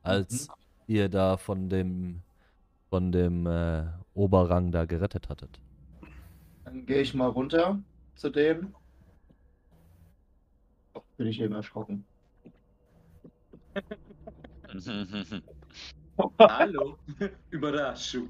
als 0.01 0.47
ihr 0.87 1.09
da 1.09 1.37
von 1.37 1.69
dem 1.69 2.21
von 2.89 3.11
dem 3.11 3.47
äh, 3.47 3.85
Oberrang 4.13 4.71
da 4.71 4.85
gerettet 4.85 5.29
hattet. 5.29 5.59
Dann 6.63 6.85
gehe 6.85 7.01
ich 7.01 7.15
mal 7.15 7.27
runter 7.29 7.79
zu 8.15 8.29
denen. 8.29 8.75
Bin 11.17 11.27
ich 11.27 11.39
eben 11.39 11.53
erschrocken. 11.53 12.05
Hallo. 16.39 16.97
Überraschung. 17.49 18.29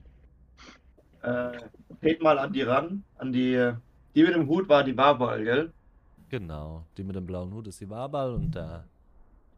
Äh, 1.21 1.59
geht 2.01 2.21
mal 2.21 2.37
an 2.39 2.51
die 2.51 2.61
ran. 2.61 3.03
An 3.17 3.31
die. 3.31 3.73
Die 4.15 4.23
mit 4.23 4.35
dem 4.35 4.47
Hut 4.47 4.69
war 4.69 4.83
die 4.83 4.93
Barbal, 4.93 5.43
gell? 5.43 5.73
Genau, 6.29 6.85
die 6.97 7.03
mit 7.03 7.15
dem 7.15 7.25
blauen 7.25 7.53
Hut 7.53 7.67
ist 7.67 7.81
die 7.81 7.89
Wabal 7.89 8.33
und 8.33 8.53
der 8.53 8.85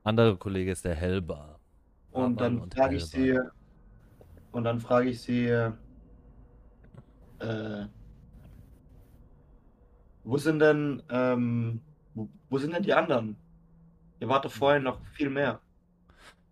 andere 0.03 0.37
Kollege 0.37 0.71
ist 0.71 0.85
der 0.85 0.95
Helba. 0.95 1.59
Und 2.11 2.35
Wabal 2.35 2.59
dann 2.59 2.71
frage 2.71 2.95
ich 2.95 3.05
sie. 3.05 3.39
Und 4.51 4.63
dann 4.63 4.79
frage 4.79 5.09
ich 5.09 5.21
sie. 5.21 5.47
Äh, 7.39 7.85
wo 10.23 10.37
sind 10.37 10.59
denn. 10.59 11.03
Ähm, 11.09 11.81
wo, 12.15 12.29
wo 12.49 12.57
sind 12.57 12.73
denn 12.73 12.83
die 12.83 12.93
anderen? 12.93 13.35
Ihr 14.19 14.27
wart 14.27 14.45
doch 14.45 14.51
vorhin 14.51 14.83
noch 14.83 14.99
viel 15.13 15.29
mehr. 15.29 15.59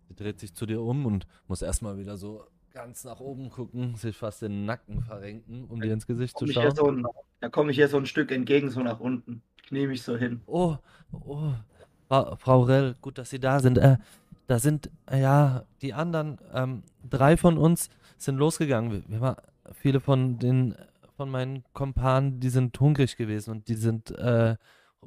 Sie 0.08 0.14
dreht 0.14 0.38
sich 0.38 0.54
zu 0.54 0.66
dir 0.66 0.80
um 0.80 1.06
und 1.06 1.26
muss 1.48 1.62
erstmal 1.62 1.98
wieder 1.98 2.16
so 2.16 2.44
ganz 2.72 3.04
nach 3.04 3.20
oben 3.20 3.50
gucken, 3.50 3.96
sich 3.96 4.16
fast 4.16 4.42
den 4.42 4.64
Nacken 4.64 5.02
verrenken, 5.02 5.64
um 5.64 5.80
dir 5.80 5.92
ins 5.92 6.06
Gesicht 6.06 6.38
zu 6.38 6.46
schauen. 6.46 6.74
so 6.74 6.90
ein, 6.90 7.06
da 7.40 7.48
komme 7.48 7.70
ich 7.70 7.76
hier 7.76 7.88
so 7.88 7.96
ein 7.96 8.06
Stück 8.06 8.30
entgegen, 8.30 8.70
so 8.70 8.80
nach 8.80 9.00
unten. 9.00 9.42
Knie 9.66 9.86
mich 9.86 10.02
so 10.02 10.16
hin. 10.16 10.42
Oh, 10.46 10.76
oh, 11.12 11.52
Frau, 12.08 12.36
Frau 12.36 12.62
Rell, 12.62 12.96
gut, 13.00 13.16
dass 13.16 13.30
Sie 13.30 13.40
da 13.40 13.60
sind. 13.60 13.78
Äh, 13.78 13.96
da 14.46 14.58
sind, 14.58 14.90
äh, 15.06 15.20
ja, 15.20 15.64
die 15.80 15.94
anderen, 15.94 16.38
ähm, 16.52 16.82
drei 17.08 17.36
von 17.36 17.56
uns 17.56 17.88
sind 18.18 18.36
losgegangen. 18.36 18.92
Wir, 18.92 19.02
wir 19.08 19.20
war, 19.20 19.42
viele 19.72 20.00
von 20.00 20.38
den, 20.38 20.74
von 21.16 21.30
meinen 21.30 21.64
Kompanen, 21.72 22.40
die 22.40 22.50
sind 22.50 22.78
hungrig 22.78 23.16
gewesen 23.16 23.52
und 23.52 23.68
die 23.68 23.74
sind, 23.74 24.10
äh, 24.10 24.56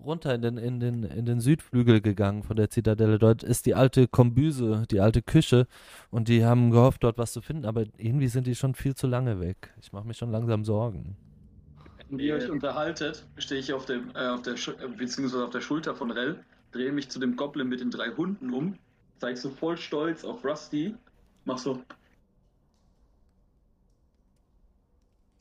runter 0.06 0.34
in 0.34 0.42
den, 0.42 0.58
in 0.58 0.80
den, 0.80 1.04
in 1.04 1.26
den 1.26 1.40
Südflügel 1.40 2.02
gegangen 2.02 2.44
von 2.44 2.56
der 2.56 2.70
Zitadelle. 2.70 3.20
Dort 3.20 3.44
ist 3.44 3.66
die 3.66 3.76
alte 3.76 4.08
Kombüse, 4.08 4.84
die 4.90 5.00
alte 5.00 5.22
Küche 5.22 5.68
und 6.10 6.28
die 6.28 6.46
haben 6.46 6.72
gehofft, 6.72 7.04
dort 7.04 7.18
was 7.18 7.34
zu 7.34 7.42
finden, 7.42 7.66
aber 7.66 7.86
irgendwie 7.98 8.28
sind 8.28 8.48
die 8.48 8.56
schon 8.56 8.76
viel 8.76 8.96
zu 8.96 9.08
lange 9.08 9.40
weg. 9.40 9.74
Ich 9.82 9.94
mache 9.94 10.08
mich 10.08 10.18
schon 10.18 10.32
langsam 10.32 10.64
Sorgen. 10.64 11.16
Wenn 12.10 12.20
ihr 12.20 12.36
euch 12.36 12.50
unterhaltet, 12.50 13.26
stehe 13.38 13.60
ich 13.60 13.74
auf, 13.74 13.86
dem, 13.86 14.12
äh, 14.16 14.28
auf, 14.28 14.42
der, 14.42 14.54
äh, 14.54 14.88
beziehungsweise 14.98 15.44
auf 15.44 15.50
der 15.50 15.62
Schulter 15.62 15.94
von 15.96 16.12
Rell, 16.12 16.40
drehe 16.72 16.92
mich 16.92 17.10
zu 17.10 17.20
dem 17.20 17.36
Goblin 17.36 17.68
mit 17.68 17.82
den 17.82 17.92
drei 17.92 18.10
Hunden 18.12 18.54
um, 18.54 18.76
zeig 19.18 19.38
so 19.38 19.50
voll 19.50 19.78
stolz 19.78 20.24
auf 20.24 20.46
Rusty, 20.46 20.96
mach 21.44 21.58
so, 21.58 21.82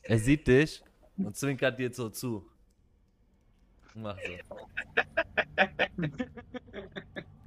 Er 0.09 0.19
sieht 0.19 0.47
dich 0.47 0.81
und 1.17 1.35
zwinkert 1.35 1.77
dir 1.77 1.93
so 1.93 2.09
zu. 2.09 2.49
Mach 3.97 4.17
so. 4.17 4.57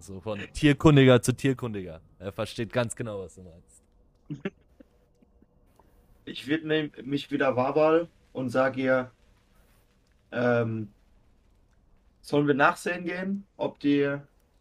So 0.00 0.18
von 0.18 0.40
Tierkundiger 0.54 1.20
zu 1.20 1.36
Tierkundiger. 1.36 2.00
Er 2.18 2.32
versteht 2.32 2.72
ganz 2.72 2.96
genau, 2.96 3.20
was 3.20 3.34
du 3.34 3.42
meinst. 3.42 3.82
Ich 6.24 6.46
widme 6.48 6.90
mich 7.04 7.30
wieder 7.30 7.54
Wabal 7.54 8.08
und 8.32 8.48
sage 8.48 8.80
ihr, 8.80 9.10
ähm, 10.32 10.88
sollen 12.22 12.46
wir 12.46 12.54
nachsehen 12.54 13.04
gehen, 13.04 13.46
ob 13.56 13.78
die, 13.80 14.16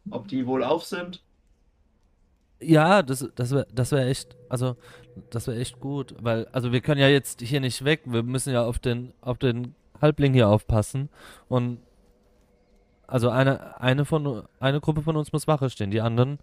ob 0.09 0.27
die 0.27 0.45
wohl 0.45 0.63
auf 0.63 0.83
sind? 0.83 1.23
Ja, 2.59 3.01
das, 3.01 3.29
das 3.35 3.51
wäre 3.51 3.67
das 3.73 3.93
wär 3.93 4.07
echt, 4.07 4.35
also, 4.49 4.75
das 5.29 5.47
wäre 5.47 5.57
echt 5.57 5.79
gut, 5.79 6.15
weil, 6.19 6.47
also 6.47 6.73
wir 6.73 6.81
können 6.81 6.99
ja 6.99 7.07
jetzt 7.07 7.39
hier 7.39 7.61
nicht 7.61 7.85
weg, 7.85 8.01
wir 8.03 8.23
müssen 8.23 8.51
ja 8.51 8.65
auf 8.65 8.79
den, 8.79 9.13
auf 9.21 9.37
den 9.37 9.75
Halbling 10.01 10.33
hier 10.33 10.49
aufpassen. 10.49 11.09
Und, 11.47 11.79
also 13.07 13.29
eine, 13.29 13.81
eine 13.81 14.05
von, 14.05 14.43
eine 14.59 14.79
Gruppe 14.79 15.01
von 15.01 15.15
uns 15.17 15.31
muss 15.33 15.47
Wache 15.47 15.69
stehen, 15.69 15.91
die 15.91 16.01
anderen, 16.01 16.39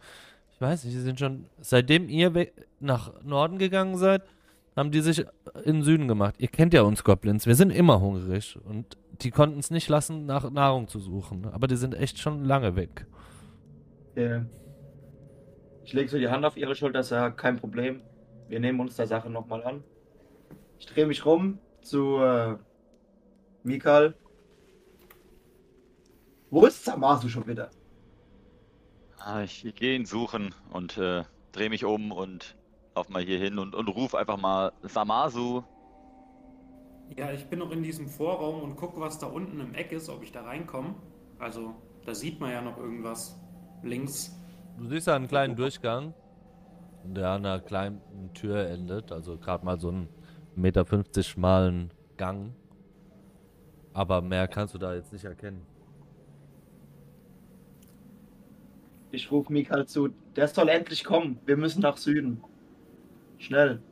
ich 0.53 0.61
weiß 0.61 0.85
nicht, 0.85 0.97
die 0.97 1.01
sind 1.01 1.19
schon, 1.19 1.47
seitdem 1.61 2.09
ihr 2.09 2.33
nach 2.81 3.13
Norden 3.23 3.59
gegangen 3.59 3.97
seid, 3.97 4.23
haben 4.75 4.91
die 4.91 5.01
sich 5.01 5.25
in 5.65 5.77
den 5.77 5.83
Süden 5.83 6.09
gemacht. 6.09 6.35
Ihr 6.39 6.49
kennt 6.49 6.75
ja 6.75 6.83
uns 6.83 7.03
Goblins, 7.03 7.47
wir 7.47 7.55
sind 7.55 7.71
immer 7.71 8.01
hungrig. 8.01 8.59
Und 8.65 8.97
die 9.23 9.31
konnten 9.31 9.59
es 9.59 9.71
nicht 9.71 9.89
lassen, 9.89 10.27
nach 10.27 10.51
Nahrung 10.51 10.89
zu 10.89 10.99
suchen, 10.99 11.47
aber 11.47 11.67
die 11.67 11.77
sind 11.77 11.95
echt 11.95 12.19
schon 12.19 12.45
lange 12.45 12.77
weg. 12.77 13.07
Äh, 14.15 14.41
ich 15.85 15.93
lege 15.93 16.09
so 16.09 16.19
die 16.19 16.29
Hand 16.29 16.45
auf 16.45 16.57
ihre 16.57 16.75
Schulter, 16.75 17.03
sage, 17.03 17.35
kein 17.37 17.57
Problem, 17.57 18.01
wir 18.49 18.61
nehmen 18.61 18.81
uns 18.81 18.97
der 18.97 19.07
Sache 19.07 19.31
nochmal 19.31 19.63
an. 19.65 19.85
Ich 20.79 20.87
drehe 20.87 21.07
mich 21.07 21.25
rum 21.25 21.59
zu 21.81 22.19
äh, 22.19 22.57
Mikal. 23.67 24.15
Wo 26.51 26.65
ist 26.67 26.85
Samasu 26.85 27.29
schon 27.29 27.47
wieder? 27.47 27.71
Ah, 29.19 29.43
ich 29.43 29.65
ich 29.65 29.75
gehe 29.75 29.97
ihn 29.97 30.07
suchen 30.07 30.55
und 30.73 30.97
äh, 30.99 31.25
drehe 31.51 31.69
mich 31.69 31.85
um 31.85 32.13
und 32.13 32.57
lauf 32.95 33.09
mal 33.09 33.23
hier 33.23 33.39
hin 33.39 33.59
und, 33.59 33.75
und 33.75 33.89
ruf 33.89 34.15
einfach 34.15 34.37
mal 34.37 34.73
Samasu. 34.83 35.65
Ja, 37.17 37.33
ich 37.33 37.47
bin 37.47 37.59
noch 37.59 37.73
in 37.73 37.83
diesem 37.83 38.09
Vorraum 38.09 38.63
und 38.63 38.77
gucke, 38.77 39.01
was 39.01 39.19
da 39.19 39.27
unten 39.27 39.61
im 39.61 39.75
Eck 39.75 39.91
ist, 39.91 40.09
ob 40.09 40.23
ich 40.23 40.31
da 40.31 40.43
reinkomme. 40.43 40.95
Also, 41.39 41.75
da 42.05 42.15
sieht 42.15 42.41
man 42.41 42.53
ja 42.53 42.63
noch 42.63 42.79
irgendwas 42.79 43.37
links. 43.83 44.37
Du 44.79 44.87
siehst 44.87 45.09
da 45.09 45.17
einen 45.17 45.29
kleinen 45.29 45.57
Durchgang, 45.57 46.15
der 47.03 47.31
an 47.31 47.45
einer 47.45 47.61
kleinen 47.61 48.01
Tür 48.33 48.69
endet, 48.69 49.11
also 49.11 49.37
gerade 49.39 49.65
mal 49.65 49.79
so 49.81 49.89
einen 49.89 50.09
Meter 50.55 50.85
50 50.85 51.27
schmalen 51.27 51.93
Gang. 52.17 52.53
Aber 53.97 54.21
mehr 54.21 54.47
kannst 54.47 54.75
du 54.75 54.79
da 54.79 54.95
jetzt 54.95 55.11
nicht 55.11 55.25
erkennen. 55.25 55.65
Ich 59.11 59.31
rufe 59.31 59.51
Mikal 59.51 59.87
zu, 59.87 60.11
der 60.37 60.49
soll 60.49 60.69
endlich 60.69 61.03
kommen, 61.03 61.41
wir 61.47 61.57
müssen 61.57 61.81
nach 61.81 61.97
Süden. 61.97 62.43
Schnell. 63.39 63.83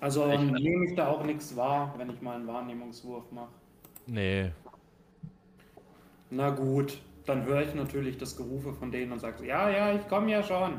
Also 0.00 0.24
ähm, 0.26 0.52
nehme 0.52 0.84
ich 0.84 0.96
da 0.96 1.08
auch 1.08 1.24
nichts 1.24 1.56
wahr, 1.56 1.94
wenn 1.96 2.10
ich 2.10 2.20
mal 2.20 2.36
einen 2.36 2.46
Wahrnehmungswurf 2.46 3.32
mache. 3.32 3.48
Nee. 4.06 4.52
Na 6.28 6.50
gut, 6.50 6.98
dann 7.24 7.46
höre 7.46 7.62
ich 7.62 7.74
natürlich 7.74 8.18
das 8.18 8.36
Gerufe 8.36 8.74
von 8.74 8.90
denen 8.90 9.12
und 9.12 9.18
sage, 9.18 9.38
so, 9.38 9.44
ja, 9.44 9.70
ja, 9.70 9.94
ich 9.94 10.06
komme 10.08 10.30
ja 10.30 10.42
schon. 10.42 10.78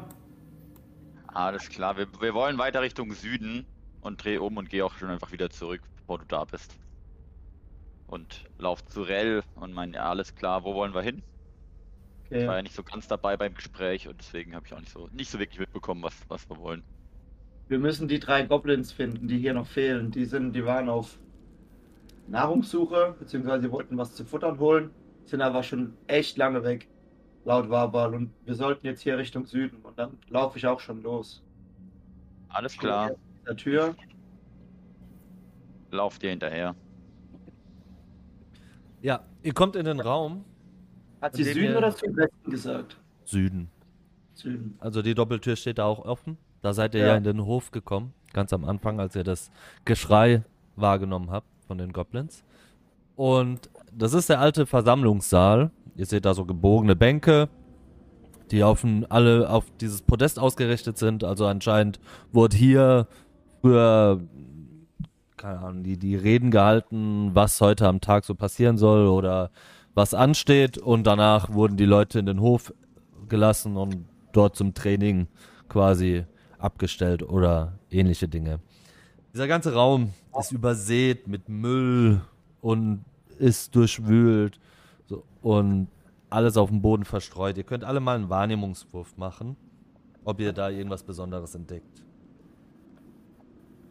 Alles 1.25 1.69
klar, 1.69 1.97
wir, 1.97 2.05
wir 2.21 2.35
wollen 2.35 2.59
weiter 2.59 2.83
Richtung 2.83 3.11
Süden 3.13 3.65
und 4.01 4.23
dreh 4.23 4.37
um 4.37 4.57
und 4.57 4.69
geh 4.69 4.83
auch 4.83 4.93
schon 4.93 5.09
einfach 5.09 5.31
wieder 5.31 5.49
zurück, 5.49 5.81
bevor 5.95 6.19
du 6.19 6.25
da 6.25 6.45
bist. 6.45 6.77
Und 8.15 8.45
lauf 8.57 8.83
zu 8.85 9.03
Rell 9.03 9.43
und 9.55 9.73
mein, 9.73 9.93
ja, 9.93 10.09
alles 10.09 10.35
klar, 10.35 10.63
wo 10.63 10.73
wollen 10.75 10.93
wir 10.95 11.01
hin? 11.03 11.23
Ich 12.37 12.45
war 12.45 12.55
ja 12.57 12.61
Okay. 12.61 12.61
nicht 12.61 12.75
so 12.75 12.83
ganz 12.83 13.07
dabei 13.07 13.35
beim 13.35 13.55
Gespräch 13.55 14.07
und 14.07 14.19
deswegen 14.21 14.55
habe 14.55 14.65
ich 14.67 14.73
auch 14.73 14.79
nicht 14.79 14.91
so, 14.91 15.07
nicht 15.11 15.29
so 15.31 15.39
wirklich 15.39 15.59
mitbekommen, 15.59 16.03
was, 16.03 16.23
was 16.29 16.47
wir 16.49 16.57
wollen. 16.57 16.85
wir 17.67 17.77
müssen 17.77 18.07
die 18.07 18.17
drei 18.19 18.41
Goblins 18.43 18.91
finden, 18.91 19.27
die 19.27 19.37
hier 19.37 19.53
noch 19.53 19.67
fehlen. 19.67 20.09
Die 20.11 20.25
sind, 20.25 20.53
die 20.53 20.65
waren 20.65 20.89
auf 20.89 21.19
Nahrungssuche, 22.27 23.15
beziehungsweise 23.19 23.63
sie 23.63 23.71
wollten 23.71 23.97
was 23.97 24.13
zu 24.15 24.25
futtern 24.25 24.59
holen, 24.59 24.95
sind 25.25 25.41
aber 25.41 25.63
schon 25.63 25.97
echt 26.07 26.37
lange 26.37 26.63
weg, 26.63 26.89
laut 27.45 27.69
Warbal. 27.69 28.13
Und 28.15 28.35
wir 28.45 28.55
sollten 28.55 28.85
jetzt 28.87 29.01
hier 29.01 29.17
Richtung 29.17 29.45
Süden 29.47 29.81
und 29.83 29.97
dann 29.99 30.19
laufe 30.29 30.57
ich 30.59 30.67
auch 30.67 30.79
schon 30.79 31.01
los. 31.01 31.43
Alles 32.47 32.75
klar, 32.77 33.13
Der 33.47 33.55
Tür. 33.55 33.95
lauf 35.91 36.19
dir 36.19 36.29
hinterher. 36.29 36.75
Ja, 39.05 39.19
ihr 39.43 39.53
kommt 39.53 39.75
in 39.75 39.85
den 39.85 39.99
Raum. 39.99 40.43
Hat 41.21 41.35
sie 41.35 41.43
Süden 41.43 41.63
ihr- 41.73 41.77
oder 41.77 41.91
Südwesten 41.91 42.49
gesagt? 42.49 42.97
Süden. 43.23 43.69
Süden. 44.33 44.77
Also 44.79 45.03
die 45.03 45.13
Doppeltür 45.13 45.55
steht 45.55 45.77
da 45.77 45.85
auch 45.85 45.99
offen. 45.99 46.39
Da 46.63 46.73
seid 46.73 46.95
ihr 46.95 47.01
Ja. 47.01 47.07
ja 47.09 47.15
in 47.15 47.23
den 47.23 47.45
Hof 47.45 47.69
gekommen, 47.69 48.13
ganz 48.33 48.51
am 48.51 48.65
Anfang, 48.65 48.99
als 48.99 49.15
ihr 49.15 49.23
das 49.23 49.51
Geschrei 49.85 50.43
wahrgenommen 50.75 51.29
habt 51.29 51.45
von 51.67 51.77
den 51.77 51.93
Goblins. 51.93 52.43
Und 53.15 53.69
das 53.95 54.13
ist 54.15 54.27
der 54.27 54.39
alte 54.39 54.65
Versammlungssaal. 54.65 55.69
Ihr 55.95 56.07
seht 56.07 56.25
da 56.25 56.33
so 56.33 56.43
gebogene 56.45 56.95
Bänke, 56.95 57.47
die 58.49 58.63
auf 58.63 58.83
ein, 58.83 59.05
alle 59.11 59.51
auf 59.51 59.65
dieses 59.79 60.01
Podest 60.01 60.39
ausgerichtet 60.39 60.97
sind. 60.97 61.23
Also 61.23 61.45
anscheinend 61.45 61.99
wurde 62.31 62.57
hier 62.57 63.07
früher, 63.61 64.19
keine 65.45 65.59
Ahnung, 65.59 65.83
die, 65.83 65.99
die 65.99 66.15
Reden 66.15 66.49
gehalten, 66.49 67.29
was 67.35 67.61
heute 67.61 67.87
am 67.87 68.01
Tag 68.01 68.25
so 68.25 68.33
passieren 68.33 68.79
soll 68.79 69.05
oder 69.05 69.51
was 69.93 70.15
ansteht. 70.15 70.79
Und 70.79 71.05
danach 71.05 71.53
wurden 71.53 71.77
die 71.77 71.85
Leute 71.85 72.17
in 72.17 72.25
den 72.25 72.41
Hof 72.41 72.73
gelassen 73.29 73.77
und 73.77 74.05
dort 74.33 74.55
zum 74.55 74.73
Training 74.73 75.27
quasi 75.69 76.25
abgestellt 76.57 77.21
oder 77.21 77.77
ähnliche 77.91 78.27
Dinge. 78.27 78.59
Dieser 79.33 79.47
ganze 79.47 79.75
Raum 79.75 80.13
ist 80.39 80.51
übersät 80.51 81.27
mit 81.27 81.47
Müll 81.47 82.21
und 82.61 83.05
ist 83.37 83.75
durchwühlt 83.75 84.59
so, 85.05 85.23
und 85.43 85.89
alles 86.31 86.57
auf 86.57 86.69
dem 86.69 86.81
Boden 86.81 87.05
verstreut. 87.05 87.55
Ihr 87.57 87.65
könnt 87.65 87.83
alle 87.83 87.99
mal 87.99 88.15
einen 88.15 88.29
Wahrnehmungswurf 88.29 89.15
machen, 89.15 89.57
ob 90.23 90.39
ihr 90.39 90.53
da 90.53 90.71
irgendwas 90.71 91.03
Besonderes 91.03 91.53
entdeckt. 91.53 92.03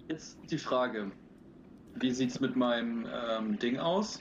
Jetzt 0.08 0.36
die 0.50 0.58
Frage. 0.58 1.12
Wie 1.96 2.10
sieht's 2.10 2.40
mit 2.40 2.56
meinem 2.56 3.06
ähm, 3.06 3.58
Ding 3.58 3.78
aus? 3.78 4.20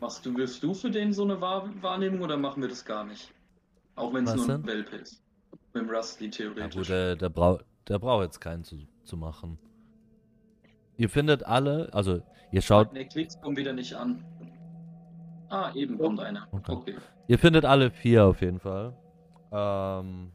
Machst 0.00 0.26
du, 0.26 0.36
wirst 0.36 0.62
du 0.62 0.74
für 0.74 0.90
den 0.90 1.12
so 1.12 1.22
eine 1.24 1.40
Wahr 1.40 1.70
Wahrnehmung 1.80 2.20
oder 2.22 2.36
machen 2.36 2.60
wir 2.62 2.68
das 2.68 2.84
gar 2.84 3.04
nicht? 3.04 3.32
Auch 3.94 4.12
wenn 4.12 4.24
es 4.24 4.34
nur 4.34 4.44
ein 4.44 4.50
denn? 4.62 4.66
Welpe 4.66 4.96
ist. 4.96 5.22
Mit 5.72 5.84
dem 5.84 5.90
Rusty 5.90 6.24
Ja 6.26 6.30
theoretisch. 6.30 6.74
gut, 6.76 6.88
der, 6.88 7.16
der, 7.16 7.28
brau 7.28 7.60
der 7.88 7.98
braucht 7.98 8.24
jetzt 8.24 8.40
keinen 8.40 8.64
zu, 8.64 8.78
zu 9.04 9.16
machen. 9.16 9.58
Ihr 10.96 11.08
findet 11.08 11.44
alle, 11.44 11.88
also 11.92 12.20
ihr 12.50 12.62
schaut, 12.62 12.92
Ne, 12.92 13.06
Klicks 13.06 13.40
kommen 13.40 13.56
wieder 13.56 13.72
nicht 13.72 13.94
an. 13.94 14.24
Ah, 15.48 15.72
eben 15.74 15.98
kommt 15.98 16.20
einer. 16.20 16.48
Okay. 16.50 16.72
Okay. 16.72 16.96
Ihr 17.28 17.38
findet 17.38 17.64
alle 17.64 17.90
vier 17.90 18.24
auf 18.26 18.40
jeden 18.40 18.58
Fall. 18.60 18.94
Ähm, 19.52 20.32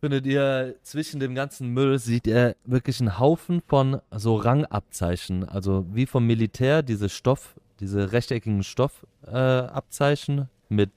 findet 0.00 0.26
ihr 0.26 0.76
zwischen 0.82 1.20
dem 1.20 1.34
ganzen 1.34 1.68
Müll, 1.68 1.98
seht 1.98 2.26
ihr 2.26 2.56
wirklich 2.64 3.00
einen 3.00 3.18
Haufen 3.18 3.62
von 3.66 4.00
so 4.10 4.36
Rangabzeichen. 4.36 5.48
Also 5.48 5.86
wie 5.92 6.06
vom 6.06 6.26
Militär, 6.26 6.82
diese 6.82 7.08
Stoff, 7.08 7.54
diese 7.80 8.12
rechteckigen 8.12 8.62
Stoffabzeichen 8.62 10.38
äh, 10.38 10.46
mit 10.68 10.90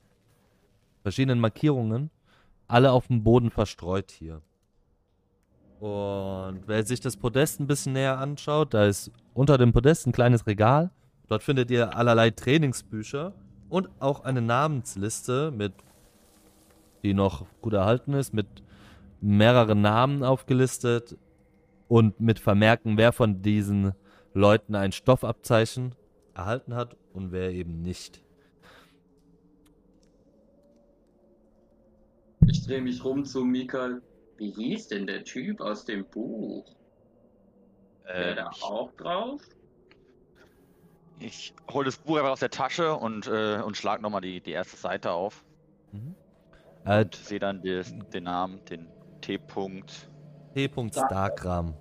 verschiedenen 1.02 1.40
Markierungen. 1.40 2.10
Alle 2.68 2.92
auf 2.92 3.08
dem 3.08 3.24
Boden 3.24 3.50
verstreut 3.50 4.12
hier. 4.12 4.42
Und 5.80 6.68
wer 6.68 6.86
sich 6.86 7.00
das 7.00 7.16
Podest 7.16 7.60
ein 7.60 7.68
bisschen 7.68 7.94
näher 7.94 8.18
anschaut, 8.18 8.74
da 8.74 8.86
ist 8.86 9.12
unter 9.34 9.58
dem 9.58 9.72
Podest 9.72 10.06
ein 10.06 10.12
kleines 10.12 10.46
Regal. 10.46 10.92
Dort 11.30 11.42
findet 11.42 11.72
ihr 11.72 11.96
allerlei 11.96 12.32
Trainingsbücher 12.32 13.34
und 13.70 13.90
auch 14.00 14.24
eine 14.26 14.42
Namensliste 14.42 15.52
mit, 15.52 15.74
die 17.04 17.14
noch 17.14 17.46
gut 17.62 17.74
erhalten 17.74 18.14
ist, 18.14 18.34
mit 18.34 18.48
mehreren 19.22 19.82
Namen 19.82 20.24
aufgelistet 20.24 21.18
und 21.88 22.20
mit 22.20 22.40
Vermerken, 22.40 22.98
wer 22.98 23.14
von 23.14 23.42
diesen 23.42 23.94
Leuten 24.34 24.76
ein 24.76 24.92
Stoffabzeichen 24.92 25.96
erhalten 26.34 26.76
hat 26.76 26.98
und 27.14 27.32
wer 27.32 27.52
eben 27.52 27.82
nicht. 27.82 28.24
Ich 32.48 32.64
drehe 32.66 32.82
mich 32.82 33.04
rum 33.06 33.24
zu 33.26 33.46
Mikael. 33.46 34.02
Wie 34.38 34.52
hieß 34.52 34.90
denn 34.90 35.08
der 35.08 35.24
Typ 35.24 35.62
aus 35.62 35.86
dem 35.86 36.06
Buch? 36.10 36.76
Wäre 38.14 38.36
Ähm, 38.36 38.36
da 38.36 38.50
auch 38.62 38.92
drauf? 38.94 39.42
ich 41.20 41.54
hole 41.72 41.86
das 41.86 41.98
Buch 41.98 42.18
einfach 42.18 42.32
aus 42.32 42.40
der 42.40 42.50
Tasche 42.50 42.96
und, 42.96 43.28
äh, 43.28 43.62
und 43.62 43.78
schlag 43.78 44.02
nochmal 44.02 44.22
die, 44.22 44.42
die 44.42 44.52
erste 44.52 44.78
Seite 44.78 45.12
auf. 45.12 45.46
Mhm. 45.92 46.16
Äh, 46.86 47.06
Und 47.06 47.16
sehe 47.16 47.40
dann 47.40 47.62
die, 47.62 47.82
den 48.14 48.24
Namen, 48.26 48.64
den 48.66 48.88
T-Punkt. 49.22 50.10
T. 50.54 50.70
Starkram. 50.92 51.76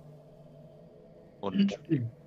Und 1.41 1.79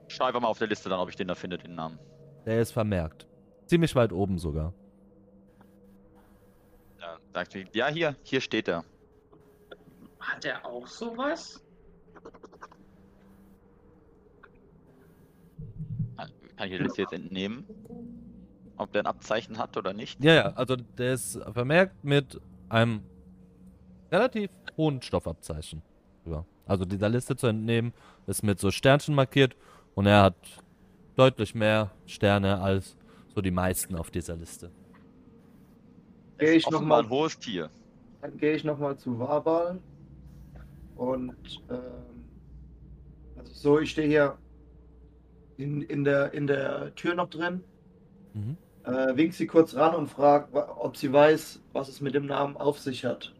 schau 0.08 0.24
einfach 0.24 0.40
mal 0.40 0.48
auf 0.48 0.58
der 0.58 0.68
Liste 0.68 0.88
dann, 0.88 0.98
ob 0.98 1.08
ich 1.08 1.16
den 1.16 1.28
da 1.28 1.34
finde, 1.34 1.58
den 1.58 1.74
Namen. 1.74 1.98
Der 2.46 2.60
ist 2.60 2.72
vermerkt. 2.72 3.26
Ziemlich 3.66 3.94
weit 3.94 4.12
oben 4.12 4.38
sogar. 4.38 4.72
Ja, 7.00 7.18
sagt 7.32 7.54
ja, 7.74 7.88
hier, 7.88 8.16
hier 8.22 8.40
steht 8.40 8.68
er. 8.68 8.84
Hat 10.18 10.44
er 10.44 10.64
auch 10.66 10.86
sowas? 10.86 11.62
Kann 16.56 16.70
ich 16.70 16.78
das 16.80 16.96
jetzt 16.96 17.12
entnehmen? 17.12 17.66
Ob 18.76 18.92
der 18.92 19.02
ein 19.02 19.06
Abzeichen 19.06 19.58
hat 19.58 19.76
oder 19.76 19.92
nicht? 19.92 20.22
Ja, 20.22 20.34
ja, 20.34 20.52
also 20.52 20.76
der 20.76 21.14
ist 21.14 21.38
vermerkt 21.52 22.04
mit 22.04 22.40
einem 22.68 23.02
relativ 24.10 24.50
hohen 24.76 25.02
Stoffabzeichen. 25.02 25.82
Ja. 26.24 26.44
Also 26.66 26.84
dieser 26.84 27.08
Liste 27.08 27.36
zu 27.36 27.48
entnehmen, 27.48 27.92
ist 28.26 28.42
mit 28.42 28.58
so 28.58 28.70
Sternchen 28.70 29.14
markiert 29.14 29.56
und 29.94 30.06
er 30.06 30.22
hat 30.22 30.36
deutlich 31.16 31.54
mehr 31.54 31.90
Sterne 32.06 32.60
als 32.60 32.96
so 33.34 33.40
die 33.40 33.50
meisten 33.50 33.96
auf 33.96 34.10
dieser 34.10 34.36
Liste. 34.36 34.70
Gehe 36.38 36.52
ich 36.54 36.70
nochmal 36.70 37.02
ein 37.02 37.10
hohes 37.10 37.38
Tier. 37.38 37.70
Dann 38.20 38.36
gehe 38.36 38.54
ich 38.54 38.64
nochmal 38.64 38.96
zu 38.96 39.18
Warbal. 39.18 39.80
Und 40.96 41.62
ähm, 41.70 42.24
also 43.36 43.52
so, 43.52 43.78
ich 43.80 43.90
stehe 43.90 44.08
hier 44.08 44.38
in, 45.56 45.82
in, 45.82 46.04
der, 46.04 46.32
in 46.32 46.46
der 46.46 46.94
Tür 46.94 47.14
noch 47.14 47.28
drin. 47.28 47.62
Mhm. 48.34 48.56
Äh, 48.84 49.16
wink 49.16 49.34
sie 49.34 49.46
kurz 49.46 49.74
ran 49.74 49.94
und 49.94 50.08
frag, 50.08 50.48
ob 50.52 50.96
sie 50.96 51.12
weiß, 51.12 51.60
was 51.72 51.88
es 51.88 52.00
mit 52.00 52.14
dem 52.14 52.26
Namen 52.26 52.56
auf 52.56 52.78
sich 52.78 53.04
hat. 53.04 53.32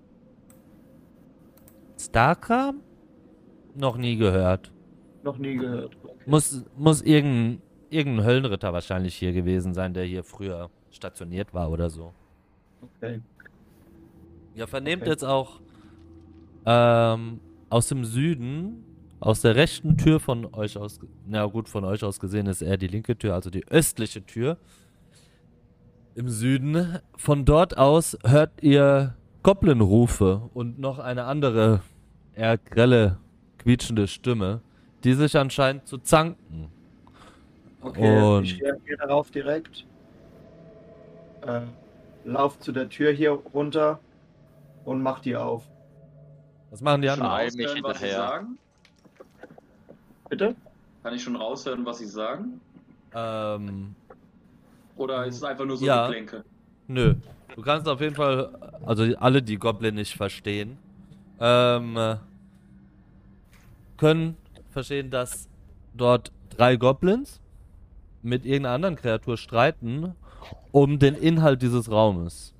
Starkram? 2.07 2.81
Noch 3.75 3.97
nie 3.97 4.17
gehört. 4.17 4.73
Noch 5.23 5.39
nie 5.39 5.57
gehört. 5.57 5.97
Muss, 6.27 6.65
muss 6.77 7.03
irgendein, 7.03 7.63
irgendein 7.91 8.27
Höllenritter 8.27 8.73
wahrscheinlich 8.73 9.15
hier 9.15 9.33
gewesen 9.33 9.75
sein, 9.75 9.95
der 9.95 10.05
hier 10.05 10.25
früher 10.25 10.71
stationiert 10.91 11.55
war 11.55 11.71
oder 11.71 11.89
so. 11.91 12.13
Okay. 12.83 13.21
Ja, 14.55 14.67
vernehmt 14.67 15.03
Okay. 15.03 15.11
jetzt 15.11 15.25
auch 15.25 15.61
ähm, 16.67 17.41
aus 17.71 17.89
dem 17.89 18.05
Süden, 18.05 18.85
aus 19.21 19.41
der 19.41 19.55
rechten 19.57 19.97
Tür 19.97 20.21
von 20.21 20.53
euch 20.55 20.77
aus, 20.77 21.01
na 21.27 21.47
gut, 21.47 21.69
von 21.69 21.85
euch 21.85 22.05
aus 22.05 22.21
gesehen 22.21 22.47
ist 22.47 22.61
eher 22.61 22.77
die 22.77 22.89
linke 22.89 23.17
Tür, 23.17 23.35
also 23.35 23.51
die 23.51 23.67
östliche 23.69 24.25
Tür 24.27 24.59
im 26.15 26.29
Süden. 26.29 26.99
Von 27.17 27.45
dort 27.45 27.79
aus 27.79 28.19
hört 28.25 28.63
ihr 28.63 29.15
Goblin-Rufe 29.43 30.51
und 30.55 30.79
noch 30.79 30.99
eine 30.99 31.25
andere, 31.25 31.81
eher 32.35 32.59
grelle, 32.59 33.19
quietschende 33.59 34.07
Stimme, 34.09 34.61
die 35.05 35.15
sich 35.15 35.37
anscheinend 35.37 35.87
zu 35.87 35.99
zanken. 35.99 36.69
Okay, 37.81 38.23
Und- 38.23 38.45
ich 38.45 38.63
reagiere 38.63 38.99
darauf 38.99 39.31
direkt. 39.31 39.85
Äh, 41.47 41.63
lauf 42.25 42.61
zu 42.61 42.71
der 42.73 42.89
Tür 42.89 43.11
hier 43.13 43.33
runter 43.33 43.99
und 44.85 45.03
mach 45.03 45.21
die 45.21 45.35
auf. 45.37 45.65
Was 46.71 46.81
machen 46.81 47.03
die 47.03 47.09
anderen? 47.11 47.31
Schrei 47.33 47.45
mich 47.57 47.67
raushören, 47.67 47.83
was 47.85 47.99
sie 47.99 48.05
hinterher. 48.07 48.29
sagen? 48.29 48.59
Bitte? 50.29 50.55
Kann 51.03 51.15
ich 51.15 51.23
schon 51.23 51.37
raushören, 51.37 51.85
was 51.85 51.99
sie 51.99 52.07
sagen? 52.07 52.61
Ähm, 53.15 53.95
Oder 54.97 55.27
ist 55.27 55.37
es 55.37 55.43
einfach 55.43 55.65
nur 55.65 55.77
so 55.77 55.85
Ja. 55.85 56.07
Geplänke? 56.07 56.45
Nö. 56.87 57.15
Du 57.55 57.61
kannst 57.63 57.89
auf 57.89 58.01
jeden 58.01 58.15
Fall, 58.15 58.55
also 58.87 59.03
alle, 59.19 59.43
die 59.43 59.57
Goblin 59.59 59.97
nicht 59.97 60.17
verstehen, 60.17 60.79
ähm, 61.43 61.97
äh, 61.97 62.17
können 63.97 64.37
verstehen, 64.71 65.11
dass 65.11 65.49
dort 65.93 66.31
drei 66.51 66.77
Goblins 66.77 67.41
mit 68.23 68.45
irgendeiner 68.45 68.75
anderen 68.77 68.97
Kreatur 68.97 69.37
streiten 69.37 70.15
um 70.71 70.99
den 70.99 71.15
Inhalt 71.15 71.61
dieses 71.61 71.91
Raumes. 71.91 72.55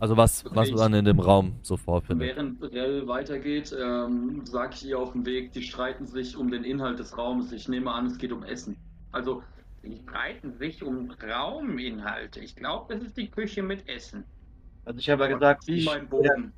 Also 0.00 0.16
was, 0.16 0.44
Okay, 0.44 0.56
was 0.56 0.70
man 0.72 0.94
in 0.94 1.04
dem 1.04 1.20
Raum 1.20 1.56
so 1.62 1.76
vorfindet. 1.76 2.34
Während 2.34 2.62
Rell 2.62 3.06
weitergeht, 3.06 3.76
ähm, 3.78 4.44
sage 4.44 4.74
ich 4.74 4.86
ihr 4.86 4.98
auf 4.98 5.12
dem 5.12 5.24
Weg, 5.24 5.52
die 5.52 5.62
streiten 5.62 6.06
sich 6.06 6.36
um 6.36 6.50
den 6.50 6.64
Inhalt 6.64 6.98
des 6.98 7.16
Raumes. 7.16 7.52
Ich 7.52 7.68
nehme 7.68 7.92
an, 7.92 8.06
es 8.06 8.18
geht 8.18 8.32
um 8.32 8.42
Essen. 8.42 8.76
Also, 9.12 9.44
die 9.84 9.96
streiten 10.02 10.54
sich 10.54 10.82
um 10.82 11.10
Rauminhalte. 11.22 12.40
Ich 12.40 12.56
glaube, 12.56 12.94
das 12.94 13.04
ist 13.04 13.16
die 13.16 13.30
Küche 13.30 13.62
mit 13.62 13.88
Essen. 13.88 14.24
Also 14.84 14.98
ich 14.98 15.08
habe 15.08 15.24
ja 15.24 15.34
gesagt, 15.34 15.68
Wie 15.68 15.74
ich, 15.74 15.86
mein 15.86 16.08
Bogen. 16.08 16.52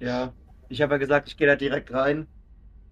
Ja, 0.00 0.34
ich 0.68 0.82
habe 0.82 0.94
ja 0.94 0.98
gesagt, 0.98 1.28
ich 1.28 1.36
gehe 1.36 1.46
da 1.46 1.56
direkt 1.56 1.92
rein 1.92 2.28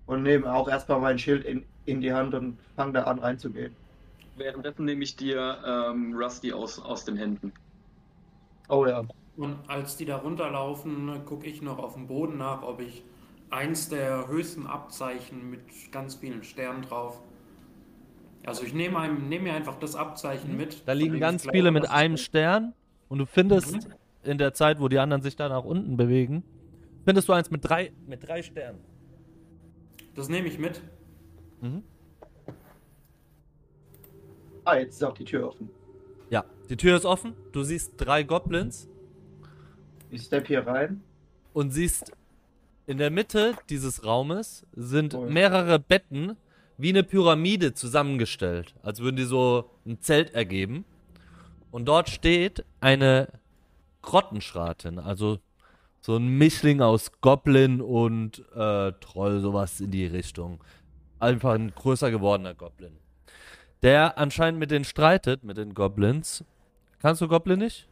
und 0.06 0.22
nehme 0.24 0.52
auch 0.52 0.68
erstmal 0.68 1.00
mein 1.00 1.18
Schild 1.18 1.44
in, 1.44 1.66
in 1.86 2.00
die 2.00 2.12
Hand 2.14 2.34
und 2.34 2.60
fange 2.76 2.94
da 2.94 3.04
an 3.04 3.18
reinzugehen. 3.20 3.76
Währenddessen 4.36 4.84
nehme 4.84 5.02
ich 5.02 5.16
dir 5.16 5.62
ähm, 5.66 6.14
Rusty 6.14 6.52
aus, 6.52 6.78
aus 6.78 7.04
den 7.04 7.16
Händen. 7.16 7.52
Oh 8.68 8.86
ja. 8.86 9.06
Und 9.36 9.68
als 9.68 9.96
die 9.96 10.04
da 10.04 10.16
runterlaufen, 10.16 11.24
gucke 11.26 11.46
ich 11.46 11.62
noch 11.62 11.78
auf 11.78 11.94
dem 11.94 12.06
Boden 12.06 12.38
nach, 12.38 12.62
ob 12.62 12.80
ich 12.80 13.04
eins 13.50 13.88
der 13.88 14.28
höchsten 14.28 14.66
Abzeichen 14.66 15.50
mit 15.50 15.92
ganz 15.92 16.16
vielen 16.16 16.42
Sternen 16.42 16.82
drauf. 16.82 17.20
Also 18.44 18.64
ich 18.64 18.72
nehme, 18.74 19.08
nehme 19.08 19.44
mir 19.44 19.54
einfach 19.54 19.78
das 19.78 19.94
Abzeichen 19.96 20.56
mit. 20.56 20.74
Mhm. 20.76 20.86
Da 20.86 20.92
von 20.98 20.98
liegen 21.00 21.20
ganz 21.20 21.46
viele 21.46 21.70
mit 21.70 21.88
einem 21.88 22.16
Stern 22.16 22.74
und 23.08 23.18
du 23.18 23.26
findest 23.26 23.74
Mhm. 23.74 23.94
in 24.22 24.38
der 24.38 24.54
Zeit, 24.54 24.80
wo 24.80 24.88
die 24.88 24.98
anderen 24.98 25.22
sich 25.22 25.36
da 25.36 25.48
nach 25.48 25.64
unten 25.64 25.96
bewegen, 25.96 26.44
findest 27.06 27.28
du 27.28 27.32
eins 27.32 27.50
mit 27.50 27.64
drei, 27.64 27.92
mit 28.06 28.26
drei 28.26 28.42
Sternen. 28.42 28.80
Das 30.14 30.28
nehme 30.28 30.48
ich 30.48 30.58
mit. 30.58 30.82
Mhm. 31.62 31.82
Ah, 34.64 34.76
jetzt 34.76 34.96
ist 34.96 35.04
auch 35.04 35.14
die 35.14 35.24
Tür 35.24 35.48
offen. 35.48 35.70
Ja, 36.30 36.44
die 36.68 36.76
Tür 36.76 36.96
ist 36.96 37.04
offen. 37.04 37.34
Du 37.52 37.62
siehst 37.62 37.92
drei 37.96 38.22
Goblins 38.24 38.88
Ich 40.10 40.22
step 40.22 40.48
hier 40.48 40.66
rein. 40.66 41.02
und 41.52 41.70
siehst 41.70 42.12
in 42.86 42.98
der 42.98 43.10
Mitte 43.10 43.54
dieses 43.70 44.04
Raumes 44.04 44.66
sind 44.74 45.14
Cool. 45.14 45.30
mehrere 45.30 45.78
Betten 45.78 46.36
wie 46.78 46.90
eine 46.90 47.04
Pyramide 47.04 47.72
zusammengestellt, 47.74 48.74
als 48.82 49.00
würden 49.00 49.16
die 49.16 49.24
so 49.24 49.70
ein 49.86 50.00
Zelt 50.00 50.34
ergeben. 50.34 50.84
Und 51.70 51.86
dort 51.86 52.08
steht 52.10 52.64
eine 52.80 53.28
Grottenschratin, 54.02 54.98
also 54.98 55.38
so 56.06 56.14
ein 56.14 56.38
Mischling 56.38 56.82
aus 56.82 57.10
Goblin 57.20 57.80
und 57.80 58.38
äh, 58.54 58.92
Troll, 59.00 59.40
sowas 59.40 59.80
in 59.80 59.90
die 59.90 60.06
Richtung. 60.06 60.62
Einfach 61.18 61.54
ein 61.54 61.74
größer 61.74 62.12
gewordener 62.12 62.54
Goblin. 62.54 62.96
Der 63.82 64.16
anscheinend 64.16 64.60
mit 64.60 64.70
denen 64.70 64.84
streitet, 64.84 65.42
mit 65.42 65.56
den 65.56 65.74
Goblins. 65.74 66.44
Kannst 67.00 67.22
du 67.22 67.26
Goblin 67.26 67.58
nicht? 67.58 67.88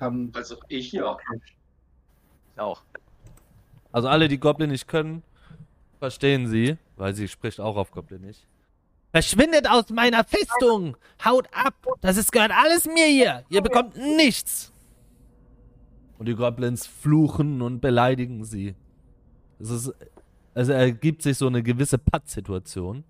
Haben, 0.00 0.32
Also 0.34 0.56
ich 0.68 0.90
ja. 0.92 1.18
Ich 2.54 2.60
auch. 2.60 2.80
Also 3.92 4.08
alle, 4.08 4.28
die 4.28 4.40
Goblin 4.40 4.70
nicht 4.70 4.88
können, 4.88 5.22
verstehen 5.98 6.46
sie, 6.46 6.78
weil 6.96 7.12
sie 7.14 7.28
spricht 7.28 7.60
auch 7.60 7.76
auf 7.76 7.90
Goblin 7.90 8.22
nicht. 8.22 8.46
Verschwindet 9.18 9.68
aus 9.68 9.90
meiner 9.90 10.22
Festung! 10.22 10.96
Haut 11.24 11.48
ab! 11.50 11.74
Das 12.02 12.16
ist 12.16 12.30
gehört 12.30 12.52
alles 12.52 12.84
mir 12.84 13.06
hier! 13.06 13.44
Ihr 13.48 13.62
bekommt 13.62 13.96
nichts! 13.96 14.72
Und 16.18 16.26
die 16.28 16.36
Goblins 16.36 16.86
fluchen 16.86 17.60
und 17.60 17.80
beleidigen 17.80 18.44
sie. 18.44 18.76
Es 19.58 19.70
ist, 19.70 19.92
also 20.54 20.70
ergibt 20.70 21.22
sich 21.22 21.36
so 21.36 21.48
eine 21.48 21.64
gewisse 21.64 21.98
Pattsituation. 21.98 23.02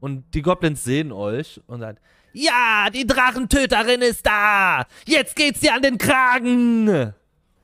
Und 0.00 0.34
die 0.34 0.42
Goblins 0.42 0.84
sehen 0.84 1.12
euch 1.12 1.62
und 1.66 1.80
sagen, 1.80 1.96
ja, 2.34 2.90
die 2.92 3.06
Drachentöterin 3.06 4.02
ist 4.02 4.26
da! 4.26 4.84
Jetzt 5.06 5.34
geht's 5.34 5.60
dir 5.60 5.72
an 5.72 5.80
den 5.80 5.96
Kragen! 5.96 7.14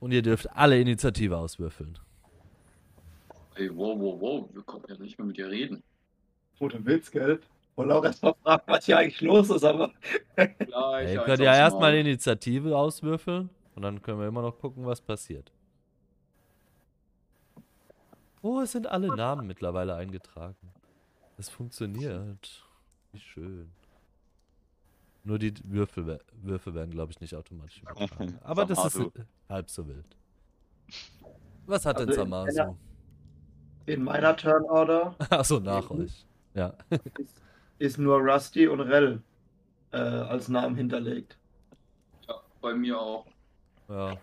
Und 0.01 0.13
ihr 0.13 0.23
dürft 0.23 0.49
alle 0.57 0.81
Initiative 0.81 1.37
auswürfeln. 1.37 1.99
Ey, 3.57 3.69
wow, 3.77 4.01
wow, 4.01 4.19
wow, 4.19 4.49
wir 4.55 4.63
konnten 4.63 4.91
ja 4.91 4.99
nicht 4.99 5.19
mehr 5.19 5.27
mit 5.27 5.37
dir 5.37 5.51
reden. 5.51 5.83
wo 6.59 6.69
du 6.69 6.83
willst, 6.87 7.13
gell? 7.13 7.41
Und 7.77 7.91
auch 7.91 8.05
erstmal 8.05 8.35
fragen, 8.43 8.63
was 8.67 8.87
hier 8.87 8.99
eigentlich 8.99 9.21
los 9.21 9.51
ist, 9.51 9.65
aber 9.65 9.91
Gleich 10.37 11.13
Ihr 11.13 11.21
eins 11.21 11.25
könnt 11.25 11.41
ja 11.41 11.55
erstmal. 11.57 11.95
Initiative 11.97 12.77
auswürfeln 12.77 13.51
und 13.75 13.83
dann 13.83 14.01
können 14.03 14.21
wir 14.21 14.29
immer 14.29 14.43
noch 14.43 14.59
gucken, 14.59 14.87
was 14.87 15.01
passiert. 15.01 15.51
Oh, 18.43 18.61
es 18.61 18.73
sind 18.73 18.87
alle 18.87 19.09
Namen 19.17 19.47
mittlerweile 19.47 19.95
eingetragen. 19.95 20.57
Es 21.39 21.49
funktioniert. 21.49 22.63
Wie 23.13 23.19
schön. 23.21 23.71
Nur 25.25 25.39
die 25.39 25.55
Würfel, 25.65 26.21
Würfel 26.43 26.75
werden, 26.75 26.91
glaube 26.91 27.11
ich, 27.13 27.21
nicht 27.21 27.35
automatisch 27.35 27.81
übertragen. 27.81 28.39
Aber 28.45 28.67
das 28.67 28.85
ist 28.85 29.01
halb 29.49 29.71
so 29.71 29.87
wild. 29.89 30.05
Was 31.67 31.87
hat 31.87 31.99
denn 31.99 32.09
Also 32.11 32.21
in 32.23 32.29
Samasu? 32.31 32.57
meiner- 32.59 32.77
in 33.87 34.03
meiner 34.05 34.37
Turnorder 34.37 35.15
Achso, 35.31 35.61
nach 35.61 35.91
euch. 35.91 36.25
Ja. 36.55 36.73
ist, 36.91 37.43
ist 37.85 37.99
nur 37.99 38.19
Rusty 38.19 38.67
und 38.67 38.81
Rell 38.81 39.23
äh, 39.93 39.97
als 39.99 40.49
Namen 40.49 40.77
hinterlegt. 40.77 41.39
Ja, 42.29 42.41
bei 42.61 42.75
mir 42.75 42.99
auch. 43.01 43.27
ja 43.89 44.17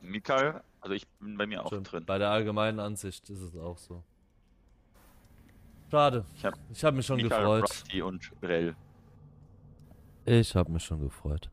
Mikael, 0.00 0.62
also 0.80 0.94
ich 0.94 1.06
bin 1.18 1.36
bei 1.36 1.46
mir 1.46 1.62
auch 1.64 1.68
stimmt. 1.68 1.90
drin. 1.92 2.04
Bei 2.06 2.18
der 2.18 2.30
allgemeinen 2.30 2.80
Ansicht 2.80 3.28
ist 3.30 3.40
es 3.40 3.56
auch 3.56 3.78
so. 3.78 4.02
Schade. 5.90 6.24
Ich 6.34 6.44
hab 6.44 6.54
Ich 6.70 6.84
habe 6.84 6.96
mich 6.96 7.06
schon 7.06 7.16
Mikael, 7.16 7.40
gefreut. 7.40 7.62
Rusty 7.64 8.02
und 8.02 8.32
Rell. 8.42 8.76
Ich 10.24 10.54
habe 10.56 10.72
mich 10.72 10.84
schon 10.84 11.00
gefreut. 11.00 11.50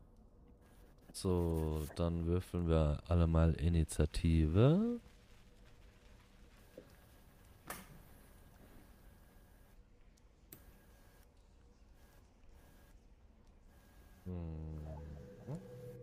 So, 1.11 1.85
dann 1.95 2.25
würfeln 2.25 2.67
wir 2.67 3.01
alle 3.07 3.27
mal 3.27 3.53
Initiative. 3.53 4.99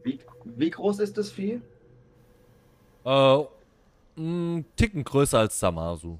Wie, 0.02 0.18
wie 0.44 0.70
groß 0.70 1.00
ist 1.00 1.18
das 1.18 1.30
Vieh? 1.30 1.60
Äh, 3.04 3.44
ein 4.16 4.64
Ticken 4.76 5.04
größer 5.04 5.38
als 5.38 5.58
Samasu. 5.58 6.18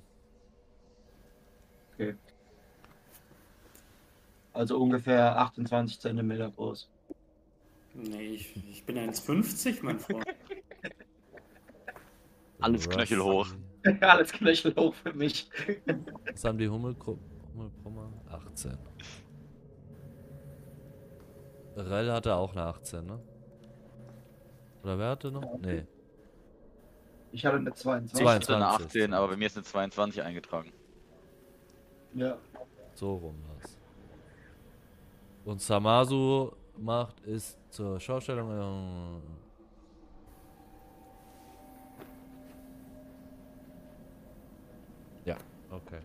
Also 4.53 4.79
ungefähr 4.79 5.39
28 5.39 6.01
Zentimeter 6.01 6.51
groß. 6.51 6.89
Nee, 7.95 8.35
ich, 8.35 8.55
ich 8.71 8.85
bin 8.85 8.97
1,50, 8.97 9.79
mein 9.83 9.99
Freund. 9.99 10.25
Alles 12.61 12.89
knöchelhoch. 12.89 13.49
Alles 14.01 14.33
knöchelhoch 14.33 14.95
für 14.95 15.13
mich. 15.13 15.49
Was 16.31 16.45
haben 16.45 16.59
die 16.59 16.69
Hummelgru 16.69 17.19
Hummelbrummer? 17.55 18.13
18. 18.29 18.77
Rell 21.77 22.11
hatte 22.11 22.35
auch 22.35 22.53
eine 22.53 22.63
18, 22.63 23.07
ne? 23.07 23.21
Oder 24.83 24.99
wer 24.99 25.11
hatte 25.11 25.31
noch? 25.31 25.59
Nee. 25.59 25.85
Ich 27.33 27.45
hatte 27.47 27.57
eine 27.59 27.73
22. 27.73 28.21
Ich 28.21 28.27
hatte 28.27 28.57
eine 28.57 28.65
22. 28.65 28.87
18, 29.03 29.15
aber 29.15 29.29
bei 29.29 29.37
mir 29.37 29.47
ist 29.47 29.57
eine 29.57 29.65
22 29.65 30.23
eingetragen. 30.23 30.73
Ja. 32.15 32.37
So 32.95 33.15
rum 33.15 33.37
war's. 33.49 33.77
Und 35.45 35.61
Samasu 35.61 36.51
macht 36.77 37.21
ist 37.21 37.59
zur 37.71 38.01
Schaustellung. 38.01 38.51
äh, 38.51 39.21
Ja, 45.31 45.37
okay. 45.71 45.99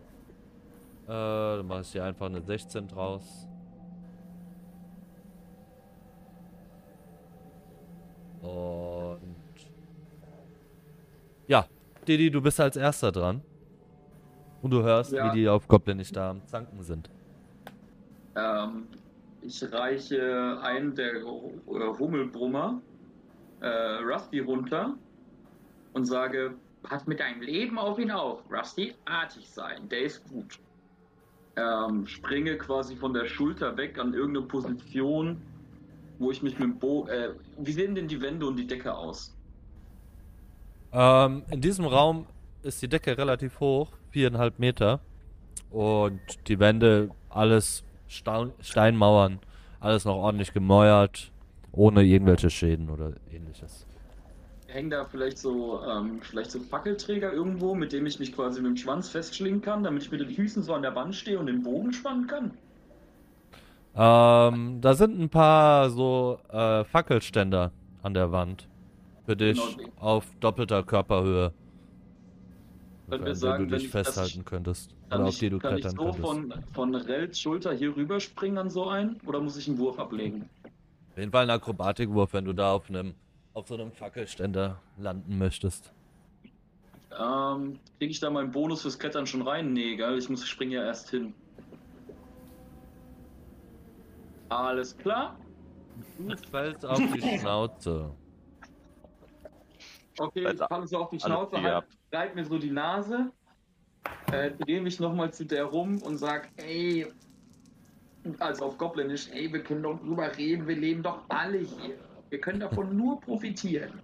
Äh, 1.06 1.56
dann 1.58 1.66
mache 1.66 1.80
ich 1.80 1.88
hier 1.92 2.04
einfach 2.04 2.26
eine 2.26 2.42
16 2.42 2.88
draus. 2.88 3.48
Und. 8.42 9.20
Ja, 11.46 11.66
Didi, 12.06 12.30
du 12.30 12.40
bist 12.40 12.60
als 12.60 12.76
erster 12.76 13.12
dran. 13.12 13.42
Und 14.62 14.70
du 14.70 14.82
hörst, 14.82 15.12
Ja. 15.12 15.32
wie 15.32 15.38
die 15.40 15.48
auf 15.48 15.68
Goblin 15.68 15.98
nicht 15.98 16.16
da 16.16 16.30
am 16.30 16.44
Zanken 16.46 16.82
sind. 16.82 17.08
Ähm, 18.34 18.86
ich 19.42 19.62
reiche 19.72 20.58
einen 20.62 20.94
der 20.94 21.16
äh, 21.16 21.22
Hummelbrummer, 21.98 22.80
äh, 23.60 23.66
Rusty, 24.02 24.40
runter 24.40 24.94
und 25.92 26.04
sage, 26.04 26.54
pass 26.82 27.06
mit 27.06 27.20
deinem 27.20 27.42
Leben 27.42 27.78
auf 27.78 27.98
ihn 27.98 28.10
auf. 28.10 28.42
Rusty, 28.50 28.94
artig 29.04 29.48
sein, 29.48 29.88
der 29.88 30.02
ist 30.02 30.28
gut. 30.28 30.58
Ähm, 31.56 32.06
springe 32.06 32.58
quasi 32.58 32.96
von 32.96 33.14
der 33.14 33.26
Schulter 33.26 33.76
weg 33.76 33.98
an 33.98 34.12
irgendeine 34.14 34.46
Position, 34.46 35.40
wo 36.18 36.30
ich 36.30 36.42
mich 36.42 36.58
mit 36.58 36.68
dem 36.68 36.78
Bo... 36.78 37.06
Äh, 37.08 37.30
wie 37.58 37.72
sehen 37.72 37.94
denn 37.94 38.08
die 38.08 38.20
Wände 38.20 38.46
und 38.46 38.56
die 38.56 38.66
Decke 38.66 38.94
aus? 38.94 39.34
Ähm, 40.92 41.42
in 41.50 41.60
diesem 41.60 41.84
Raum 41.84 42.26
ist 42.62 42.82
die 42.82 42.88
Decke 42.88 43.16
relativ 43.16 43.60
hoch, 43.60 43.92
viereinhalb 44.10 44.58
Meter. 44.58 45.00
Und 45.70 46.20
die 46.48 46.58
Wände, 46.58 47.10
alles 47.28 47.84
Stein, 48.08 48.52
Steinmauern, 48.60 49.40
alles 49.80 50.04
noch 50.04 50.16
ordentlich 50.16 50.52
gemäuert. 50.52 51.32
Ohne 51.72 52.02
irgendwelche 52.02 52.48
Schäden 52.48 52.88
oder 52.88 53.12
ähnliches. 53.30 53.86
Hängen 54.68 54.90
da 54.90 55.04
vielleicht 55.04 55.38
so, 55.38 55.82
ähm, 55.82 56.20
vielleicht 56.22 56.50
so 56.50 56.58
Fackelträger 56.58 57.32
irgendwo, 57.32 57.74
mit 57.74 57.92
dem 57.92 58.06
ich 58.06 58.18
mich 58.18 58.34
quasi 58.34 58.60
mit 58.60 58.70
dem 58.70 58.76
Schwanz 58.76 59.10
festschlingen 59.10 59.60
kann, 59.60 59.84
damit 59.84 60.02
ich 60.02 60.10
mit 60.10 60.20
den 60.20 60.30
Füßen 60.30 60.62
so 60.62 60.72
an 60.72 60.82
der 60.82 60.94
Wand 60.94 61.14
stehe 61.14 61.38
und 61.38 61.46
den 61.46 61.62
Bogen 61.62 61.92
spannen 61.92 62.26
kann? 62.26 62.52
Ähm, 63.96 64.80
da 64.80 64.94
sind 64.94 65.18
ein 65.18 65.28
paar 65.30 65.88
so 65.90 66.38
äh, 66.50 66.84
Fackelständer 66.84 67.72
an 68.02 68.14
der 68.14 68.30
Wand. 68.32 68.68
Für 69.24 69.36
dich 69.36 69.58
Genau. 69.76 69.88
auf 69.98 70.26
doppelter 70.40 70.82
Körperhöhe. 70.82 71.52
Wenn 73.08 73.24
wir 73.24 73.34
sagen, 73.34 73.68
du 73.68 73.74
dich 73.76 73.84
ich 73.84 73.90
festhalten 73.90 74.44
könntest. 74.44 74.94
Kann 75.08 75.20
Oder 75.20 75.28
ich, 75.28 75.34
auf 75.36 75.38
die 75.40 75.50
du 75.50 75.58
kann 75.58 75.76
ich 75.76 75.80
klettern 75.82 75.96
so 75.96 76.04
könntest. 76.04 76.22
von, 76.74 76.92
von 76.92 76.94
Rels 76.94 77.40
Schulter 77.40 77.72
hier 77.72 77.96
rüberspringen 77.96 78.58
an 78.58 78.68
so 78.70 78.88
einen? 78.88 79.20
Oder 79.26 79.40
muss 79.40 79.56
ich 79.56 79.68
einen 79.68 79.78
Wurf 79.78 79.98
ablegen? 79.98 80.48
Auf 81.12 81.18
jeden 81.18 81.30
Fall 81.32 81.44
ein 81.44 81.50
Akrobatikwurf, 81.50 82.32
wenn 82.34 82.44
du 82.44 82.52
da 82.52 82.72
auf 82.72 82.88
einem 82.90 83.14
auf 83.54 83.68
so 83.68 83.74
einem 83.74 83.90
Fackelständer 83.90 84.78
landen 84.98 85.38
möchtest. 85.38 85.92
Ähm, 87.18 87.78
kriege 87.98 88.10
ich 88.10 88.20
da 88.20 88.28
meinen 88.28 88.50
Bonus 88.50 88.82
fürs 88.82 88.98
Klettern 88.98 89.26
schon 89.26 89.40
rein? 89.40 89.72
Nee, 89.72 89.96
gell? 89.96 90.18
Ich 90.18 90.28
muss 90.28 90.42
ich 90.42 90.50
springe 90.50 90.74
ja 90.74 90.84
erst 90.84 91.08
hin. 91.10 91.32
Alles 94.48 94.96
klar. 94.96 95.38
Du 96.18 96.36
fällst 96.50 96.84
auf 96.84 96.98
die 96.98 97.38
Schnauze. 97.38 98.12
Okay, 100.18 100.50
ich 100.52 100.58
falle 100.58 100.86
so 100.86 100.98
auf 100.98 101.10
die 101.10 101.20
Schnauze, 101.20 101.60
halt, 101.60 101.84
reibt 102.10 102.34
mir 102.34 102.44
so 102.44 102.58
die 102.58 102.70
Nase, 102.70 103.30
äh, 104.32 104.50
drehe 104.50 104.80
mich 104.80 104.98
nochmal 104.98 105.30
zu 105.32 105.44
der 105.44 105.64
rum 105.64 106.00
und 106.02 106.16
sag, 106.16 106.48
ey, 106.56 107.06
also 108.38 108.66
auf 108.66 108.78
Goblinisch, 108.78 109.28
ey, 109.32 109.52
wir 109.52 109.62
können 109.62 109.82
doch 109.82 109.98
drüber 110.00 110.34
reden, 110.36 110.66
wir 110.66 110.76
leben 110.76 111.02
doch 111.02 111.20
alle 111.28 111.58
hier. 111.58 111.96
Wir 112.30 112.40
können 112.40 112.60
davon 112.60 112.96
nur 112.96 113.20
profitieren. 113.20 114.00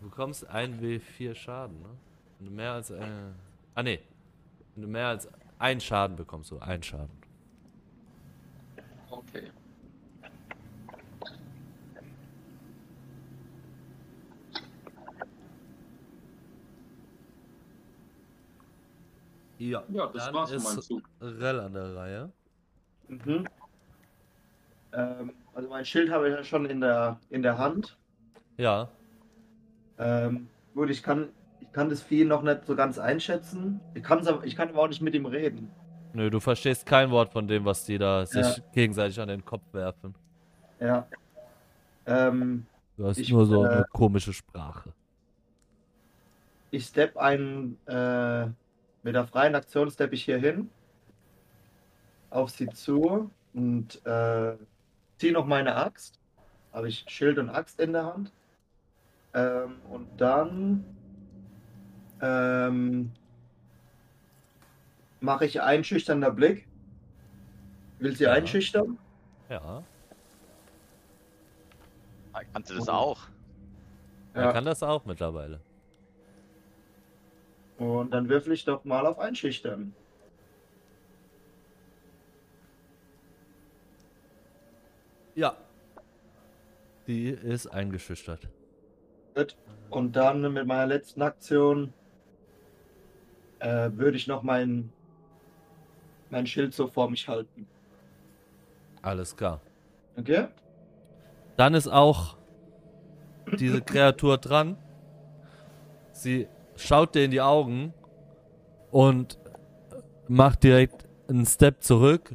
Du 0.00 0.10
bekommst 0.10 0.48
1W4 0.50 1.34
Schaden, 1.34 1.80
ne? 1.80 1.88
Wenn 2.38 2.48
du 2.48 2.52
mehr 2.52 2.72
als 2.72 2.90
äh, 2.90 3.00
Ah 3.74 3.82
nee. 3.82 4.00
Wenn 4.74 4.82
du 4.82 4.88
mehr 4.88 5.08
als 5.08 5.28
ein 5.58 5.80
Schaden 5.80 6.16
bekommst, 6.16 6.50
du 6.50 6.58
ein 6.58 6.82
Schaden. 6.82 7.25
Okay. 9.36 9.50
Ja, 19.58 19.84
Ja, 19.88 20.06
das 20.06 20.26
dann 20.26 20.34
war's 20.34 20.50
ist 20.52 20.82
Zug. 20.82 21.02
Rell 21.20 21.60
an 21.60 21.72
der 21.72 21.94
Reihe. 21.96 22.32
Mhm. 23.08 23.48
Ähm, 24.92 25.32
also 25.54 25.68
mein 25.68 25.84
Schild 25.84 26.10
habe 26.10 26.28
ich 26.28 26.34
ja 26.34 26.44
schon 26.44 26.66
in 26.66 26.80
der, 26.80 27.18
in 27.30 27.42
der 27.42 27.58
Hand. 27.58 27.96
Ja. 28.58 28.88
Ähm, 29.98 30.48
gut, 30.74 30.90
ich 30.90 31.02
kann, 31.02 31.30
ich 31.60 31.72
kann 31.72 31.88
das 31.88 32.02
Vieh 32.02 32.24
noch 32.24 32.42
nicht 32.42 32.66
so 32.66 32.76
ganz 32.76 32.98
einschätzen. 32.98 33.80
Ich, 33.94 34.02
kann's 34.02 34.26
aber, 34.26 34.44
ich 34.44 34.56
kann 34.56 34.68
aber 34.68 34.82
auch 34.82 34.88
nicht 34.88 35.00
mit 35.02 35.14
ihm 35.14 35.26
reden. 35.26 35.70
Nö, 36.16 36.30
du 36.30 36.40
verstehst 36.40 36.86
kein 36.86 37.10
Wort 37.10 37.30
von 37.30 37.46
dem, 37.46 37.66
was 37.66 37.84
die 37.84 37.98
da 37.98 38.24
sich 38.24 38.56
Ja. 38.56 38.62
gegenseitig 38.72 39.20
an 39.20 39.28
den 39.28 39.44
Kopf 39.44 39.62
werfen. 39.72 40.14
Ja. 40.80 41.06
Ähm, 42.06 42.64
Du 42.96 43.06
hast 43.06 43.18
Ich, 43.18 43.30
nur 43.30 43.44
so 43.44 43.62
äh, 43.62 43.68
eine 43.68 43.84
komische 43.92 44.32
Sprache. 44.32 44.94
ich 46.70 46.86
step 46.86 47.18
einen, 47.18 47.76
äh, 47.86 48.46
mit 49.02 49.14
der 49.14 49.26
freien 49.26 49.54
Aktion 49.54 49.90
step 49.90 50.14
ich 50.14 50.24
hier 50.24 50.38
hin, 50.38 50.70
auf 52.30 52.48
sie 52.48 52.70
zu 52.70 53.30
und 53.52 54.00
äh, 54.06 54.56
ziehe 55.18 55.34
noch 55.34 55.44
meine 55.44 55.76
Axt. 55.76 56.18
Habe 56.72 56.88
ich 56.88 57.04
Schild 57.08 57.36
und 57.38 57.50
Axt 57.50 57.78
in 57.78 57.92
der 57.92 58.06
Hand. 58.06 58.32
Ähm, 59.34 59.74
und 59.90 60.08
dann 60.16 60.82
ähm, 62.22 63.10
mache 65.26 65.44
ich 65.44 65.60
einschüchternder 65.60 66.30
Blick. 66.30 66.66
Will 67.98 68.16
sie 68.16 68.24
Ja. 68.24 68.32
einschüchtern? 68.32 68.98
Ja. 69.50 69.82
Kannst 72.52 72.70
du 72.70 72.74
das 72.76 72.88
auch? 72.88 73.20
Er 74.34 74.52
kann 74.52 74.64
das 74.64 74.82
auch 74.82 75.04
mittlerweile. 75.04 75.60
Und 77.78 78.12
dann 78.12 78.28
würfel 78.28 78.52
ich 78.52 78.64
doch 78.64 78.84
mal 78.84 79.06
auf 79.06 79.18
Einschüchtern. 79.18 79.94
Ja. 85.34 85.56
Die 87.06 87.28
ist 87.28 87.66
eingeschüchtert. 87.66 88.48
Gut. 89.34 89.56
Und 89.90 90.16
dann 90.16 90.40
mit 90.52 90.66
meiner 90.66 90.86
letzten 90.86 91.22
Aktion 91.22 91.92
äh, 93.60 93.90
würde 93.92 94.16
ich 94.16 94.26
noch 94.26 94.42
mein, 94.42 94.92
mein 96.30 96.46
Schild 96.46 96.74
so 96.74 96.86
vor 96.86 97.10
mich 97.10 97.28
halten. 97.28 97.66
Alles 99.02 99.36
klar. 99.36 99.60
Okay? 100.16 100.48
Dann 101.56 101.74
ist 101.74 101.88
auch 101.88 102.36
diese 103.58 103.80
Kreatur 103.80 104.38
dran. 104.38 104.76
Sie 106.12 106.48
schaut 106.76 107.14
dir 107.14 107.24
in 107.24 107.30
die 107.30 107.40
Augen 107.40 107.94
und 108.90 109.38
macht 110.28 110.64
direkt 110.64 111.06
einen 111.28 111.46
Step 111.46 111.82
zurück 111.82 112.34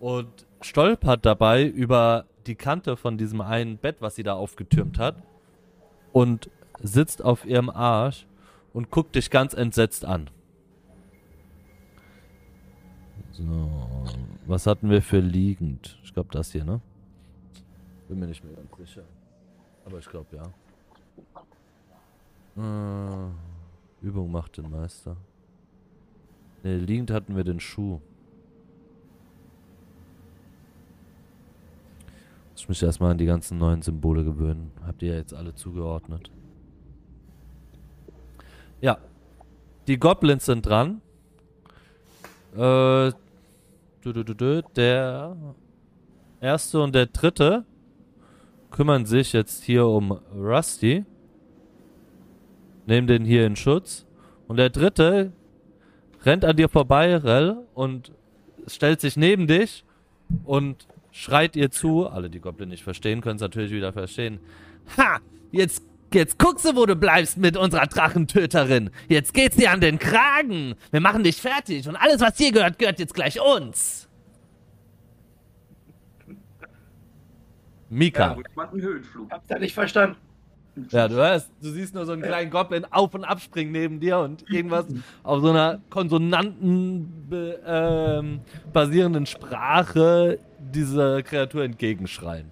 und 0.00 0.46
stolpert 0.60 1.24
dabei 1.24 1.64
über 1.64 2.26
die 2.46 2.54
Kante 2.54 2.96
von 2.96 3.16
diesem 3.16 3.40
einen 3.40 3.78
Bett, 3.78 3.96
was 4.00 4.16
sie 4.16 4.22
da 4.22 4.34
aufgetürmt 4.34 4.98
hat 4.98 5.16
und 6.12 6.50
sitzt 6.82 7.24
auf 7.24 7.44
ihrem 7.44 7.70
Arsch 7.70 8.26
und 8.72 8.90
guckt 8.90 9.14
dich 9.14 9.30
ganz 9.30 9.54
entsetzt 9.54 10.04
an. 10.04 10.28
So, 13.36 13.42
was 14.46 14.64
hatten 14.68 14.90
wir 14.90 15.02
für 15.02 15.18
liegend? 15.18 15.98
Ich 16.04 16.14
glaube 16.14 16.28
das 16.30 16.52
hier, 16.52 16.64
ne? 16.64 16.80
Bin 18.08 18.20
mir 18.20 18.28
nicht 18.28 18.44
mehr 18.44 18.54
ganz 18.54 18.68
sicher. 18.76 19.02
Aber 19.84 19.98
ich 19.98 20.08
glaube 20.08 20.36
ja. 20.36 20.44
Äh, 22.56 24.06
Übung 24.06 24.30
macht 24.30 24.56
den 24.56 24.70
Meister. 24.70 25.16
Ne, 26.62 26.78
liegend 26.78 27.10
hatten 27.10 27.34
wir 27.34 27.42
den 27.42 27.58
Schuh. 27.58 28.00
Muss 32.52 32.60
ich 32.60 32.68
mich 32.68 32.82
erstmal 32.84 33.10
an 33.10 33.18
die 33.18 33.26
ganzen 33.26 33.58
neuen 33.58 33.82
Symbole 33.82 34.22
gewöhnen. 34.22 34.70
Habt 34.86 35.02
ihr 35.02 35.10
ja 35.10 35.16
jetzt 35.16 35.34
alle 35.34 35.56
zugeordnet. 35.56 36.30
Ja. 38.80 38.98
Die 39.88 39.98
Goblins 39.98 40.46
sind 40.46 40.64
dran. 40.64 41.02
Äh, 42.56 43.10
der 44.04 45.36
erste 46.40 46.82
und 46.82 46.94
der 46.94 47.06
dritte 47.06 47.64
kümmern 48.70 49.06
sich 49.06 49.32
jetzt 49.32 49.62
hier 49.64 49.86
um 49.86 50.12
Rusty. 50.34 51.04
Nehmen 52.86 53.06
den 53.06 53.24
hier 53.24 53.46
in 53.46 53.56
Schutz. 53.56 54.06
Und 54.46 54.56
der 54.56 54.70
dritte 54.70 55.32
rennt 56.22 56.44
an 56.44 56.56
dir 56.56 56.68
vorbei, 56.68 57.16
Rell, 57.16 57.56
und 57.72 58.12
stellt 58.66 59.00
sich 59.00 59.16
neben 59.16 59.46
dich 59.46 59.84
und 60.44 60.86
schreit 61.10 61.56
ihr 61.56 61.70
zu. 61.70 62.06
Alle, 62.06 62.28
die 62.28 62.40
Goblin 62.40 62.68
nicht 62.68 62.82
verstehen, 62.82 63.20
können 63.20 63.36
es 63.36 63.42
natürlich 63.42 63.70
wieder 63.70 63.92
verstehen. 63.92 64.40
Ha! 64.96 65.20
Jetzt, 65.52 65.82
jetzt 66.14 66.38
guckst 66.38 66.64
du, 66.64 66.76
wo 66.76 66.86
du 66.86 66.96
bleibst 66.96 67.36
mit 67.36 67.56
unserer 67.56 67.86
Drachentöterin. 67.86 68.90
Jetzt 69.08 69.34
geht's 69.34 69.56
dir 69.56 69.70
an 69.70 69.80
den 69.80 69.98
Kragen. 69.98 70.74
Wir 70.90 71.00
machen 71.00 71.22
dich 71.24 71.36
fertig 71.36 71.88
und 71.88 71.96
alles, 71.96 72.20
was 72.20 72.34
dir 72.34 72.52
gehört, 72.52 72.78
gehört 72.78 72.98
jetzt 72.98 73.14
gleich 73.14 73.40
uns. 73.40 74.08
Mika. 77.90 78.28
Ja, 78.28 78.34
gut, 78.34 78.46
ich 78.48 78.56
mach 78.56 78.72
einen 78.72 78.82
Höhenflug. 78.82 79.30
Hab's 79.30 79.48
ja 79.48 79.58
nicht 79.58 79.74
verstanden. 79.74 80.16
Ja, 80.90 81.06
du 81.06 81.14
hörst, 81.14 81.50
du 81.62 81.70
siehst 81.70 81.94
nur 81.94 82.04
so 82.04 82.12
einen 82.12 82.22
kleinen 82.22 82.50
Goblin 82.50 82.84
auf 82.90 83.14
und 83.14 83.24
abspringen 83.24 83.72
neben 83.72 84.00
dir 84.00 84.18
und 84.18 84.44
irgendwas 84.50 84.86
auf 85.22 85.40
so 85.40 85.50
einer 85.50 85.80
konsonanten 85.88 87.28
ähm, 87.64 88.40
basierenden 88.72 89.26
Sprache 89.26 90.40
dieser 90.58 91.22
Kreatur 91.22 91.62
entgegenschreien. 91.62 92.50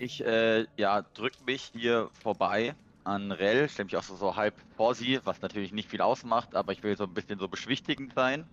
Ich, 0.00 0.24
äh, 0.24 0.66
ja, 0.76 1.02
drück 1.14 1.32
mich 1.46 1.72
hier 1.74 2.08
vorbei 2.22 2.74
an 3.04 3.32
Rell, 3.32 3.68
stelle 3.68 3.86
mich 3.86 3.96
auch 3.96 4.02
so, 4.02 4.16
so 4.16 4.36
halb 4.36 4.54
vor 4.76 4.94
sie, 4.94 5.18
was 5.24 5.40
natürlich 5.42 5.72
nicht 5.72 5.88
viel 5.88 6.00
ausmacht, 6.00 6.54
aber 6.54 6.72
ich 6.72 6.82
will 6.82 6.96
so 6.96 7.04
ein 7.04 7.14
bisschen 7.14 7.38
so 7.38 7.48
beschwichtigend 7.48 8.12
sein 8.14 8.44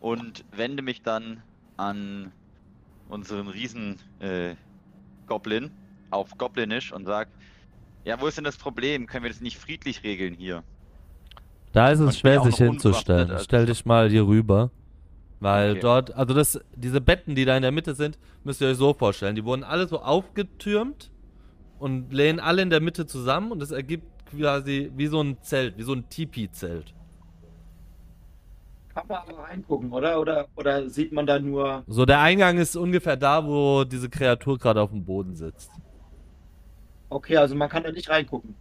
und 0.00 0.44
wende 0.52 0.82
mich 0.82 1.02
dann 1.02 1.42
an 1.76 2.32
unseren 3.08 3.48
Riesen 3.48 3.98
äh, 4.20 4.54
Goblin 5.26 5.70
auf 6.10 6.36
Goblinisch 6.38 6.92
und 6.92 7.06
sag, 7.06 7.28
ja, 8.04 8.20
wo 8.20 8.26
ist 8.26 8.36
denn 8.36 8.44
das 8.44 8.56
Problem? 8.56 9.06
Können 9.06 9.24
wir 9.24 9.30
das 9.30 9.40
nicht 9.40 9.58
friedlich 9.58 10.02
regeln 10.04 10.34
hier? 10.34 10.62
Da 11.72 11.90
ist 11.90 12.00
Und 12.00 12.08
es 12.08 12.20
bin 12.22 12.32
schwer, 12.32 12.42
sich 12.42 12.56
hinzustellen. 12.56 13.30
also- 13.30 13.44
Stell 13.44 13.66
dich 13.66 13.84
mal 13.84 14.08
hier 14.10 14.26
rüber. 14.26 14.70
Weil 15.42 15.72
Okay. 15.72 15.80
dort, 15.80 16.14
also 16.14 16.34
das, 16.34 16.60
diese 16.76 17.00
Betten, 17.00 17.34
die 17.34 17.44
da 17.44 17.56
in 17.56 17.62
der 17.62 17.72
Mitte 17.72 17.96
sind, 17.96 18.16
müsst 18.44 18.60
ihr 18.60 18.68
euch 18.68 18.76
so 18.76 18.94
vorstellen. 18.94 19.34
Die 19.34 19.44
wurden 19.44 19.64
alle 19.64 19.88
so 19.88 20.00
aufgetürmt 20.00 21.10
und 21.80 22.12
lehnen 22.12 22.38
alle 22.38 22.62
in 22.62 22.70
der 22.70 22.80
Mitte 22.80 23.06
zusammen 23.06 23.50
und 23.50 23.60
es 23.60 23.72
ergibt 23.72 24.06
quasi 24.30 24.92
wie 24.94 25.08
so 25.08 25.20
ein 25.20 25.42
Zelt, 25.42 25.76
wie 25.78 25.82
so 25.82 25.94
ein 25.94 26.08
Tipi-Zelt. 26.08 26.94
Kann 28.94 29.04
man 29.08 29.16
aber 29.18 29.38
reingucken, 29.42 29.92
oder? 29.92 30.20
Oder, 30.20 30.46
oder 30.54 30.88
sieht 30.88 31.12
man 31.12 31.26
da 31.26 31.40
nur. 31.40 31.82
So, 31.88 32.04
der 32.06 32.20
Eingang 32.20 32.58
ist 32.58 32.76
ungefähr 32.76 33.16
da, 33.16 33.44
wo 33.44 33.82
diese 33.84 34.08
Kreatur 34.08 34.58
gerade 34.58 34.80
auf 34.80 34.90
dem 34.90 35.04
Boden 35.04 35.34
sitzt. 35.34 35.72
Okay, 37.10 37.36
also 37.36 37.54
man 37.56 37.68
kann 37.68 37.82
da 37.82 37.90
nicht 37.90 38.08
reingucken. 38.08 38.54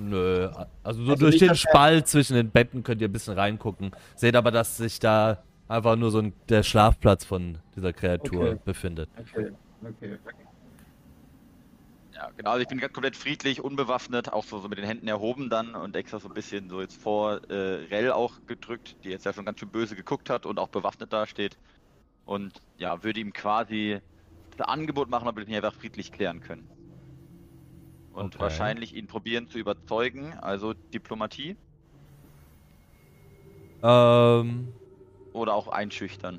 Nö, 0.00 0.48
also 0.84 1.04
so 1.04 1.10
Also 1.12 1.24
durch 1.24 1.40
nicht, 1.40 1.40
den 1.40 1.56
Spalt 1.56 2.06
zwischen 2.06 2.34
den 2.34 2.50
Betten 2.52 2.84
könnt 2.84 3.00
ihr 3.00 3.08
ein 3.08 3.12
bisschen 3.12 3.34
reingucken. 3.34 3.90
Seht 4.14 4.36
aber, 4.36 4.50
dass 4.52 4.76
sich 4.76 5.00
da 5.00 5.44
einfach 5.68 5.96
nur 5.96 6.10
so 6.10 6.18
ein, 6.20 6.34
der 6.48 6.62
Schlafplatz 6.62 7.24
von 7.24 7.58
dieser 7.76 7.92
Kreatur 7.92 8.56
Okay. 8.56 8.60
befindet. 8.64 9.10
Okay, 9.18 9.50
okay. 9.82 10.18
Ja, 12.14 12.30
genau. 12.36 12.50
Also 12.50 12.62
ich 12.62 12.68
bin 12.68 12.78
ganz 12.78 12.92
komplett 12.92 13.16
friedlich, 13.16 13.60
unbewaffnet, 13.62 14.32
auch 14.32 14.44
so, 14.44 14.58
so 14.58 14.68
mit 14.68 14.78
den 14.78 14.84
Händen 14.86 15.08
erhoben 15.08 15.50
dann 15.50 15.74
und 15.74 15.94
extra 15.94 16.18
so 16.18 16.28
ein 16.28 16.34
bisschen 16.34 16.68
so 16.68 16.80
jetzt 16.80 16.96
vor 16.96 17.40
äh, 17.50 17.54
Rell 17.86 18.10
auch 18.12 18.38
gedrückt, 18.46 18.96
die 19.04 19.10
jetzt 19.10 19.24
ja 19.24 19.32
schon 19.32 19.44
ganz 19.44 19.60
schön 19.60 19.70
böse 19.70 19.94
geguckt 19.94 20.30
hat 20.30 20.46
und 20.46 20.58
auch 20.58 20.68
bewaffnet 20.68 21.12
dasteht. 21.12 21.58
Und 22.24 22.62
ja, 22.76 23.02
würde 23.04 23.20
ihm 23.20 23.32
quasi 23.34 24.00
das 24.56 24.68
Angebot 24.68 25.08
machen, 25.10 25.28
ob 25.28 25.36
wir 25.36 25.48
ihn 25.48 25.54
einfach 25.56 25.74
friedlich 25.74 26.12
klären 26.12 26.40
können. 26.40 26.70
Und 28.10 28.38
Okay. 28.38 28.38
wahrscheinlich 28.38 28.94
ihn 28.94 29.06
probieren 29.06 29.48
zu 29.48 29.56
überzeugen, 29.58 30.34
also 30.34 30.74
Diplomatie 30.92 31.56
Ähm, 33.82 34.77
oder 35.38 35.54
auch 35.54 35.68
einschüchtern. 35.68 36.38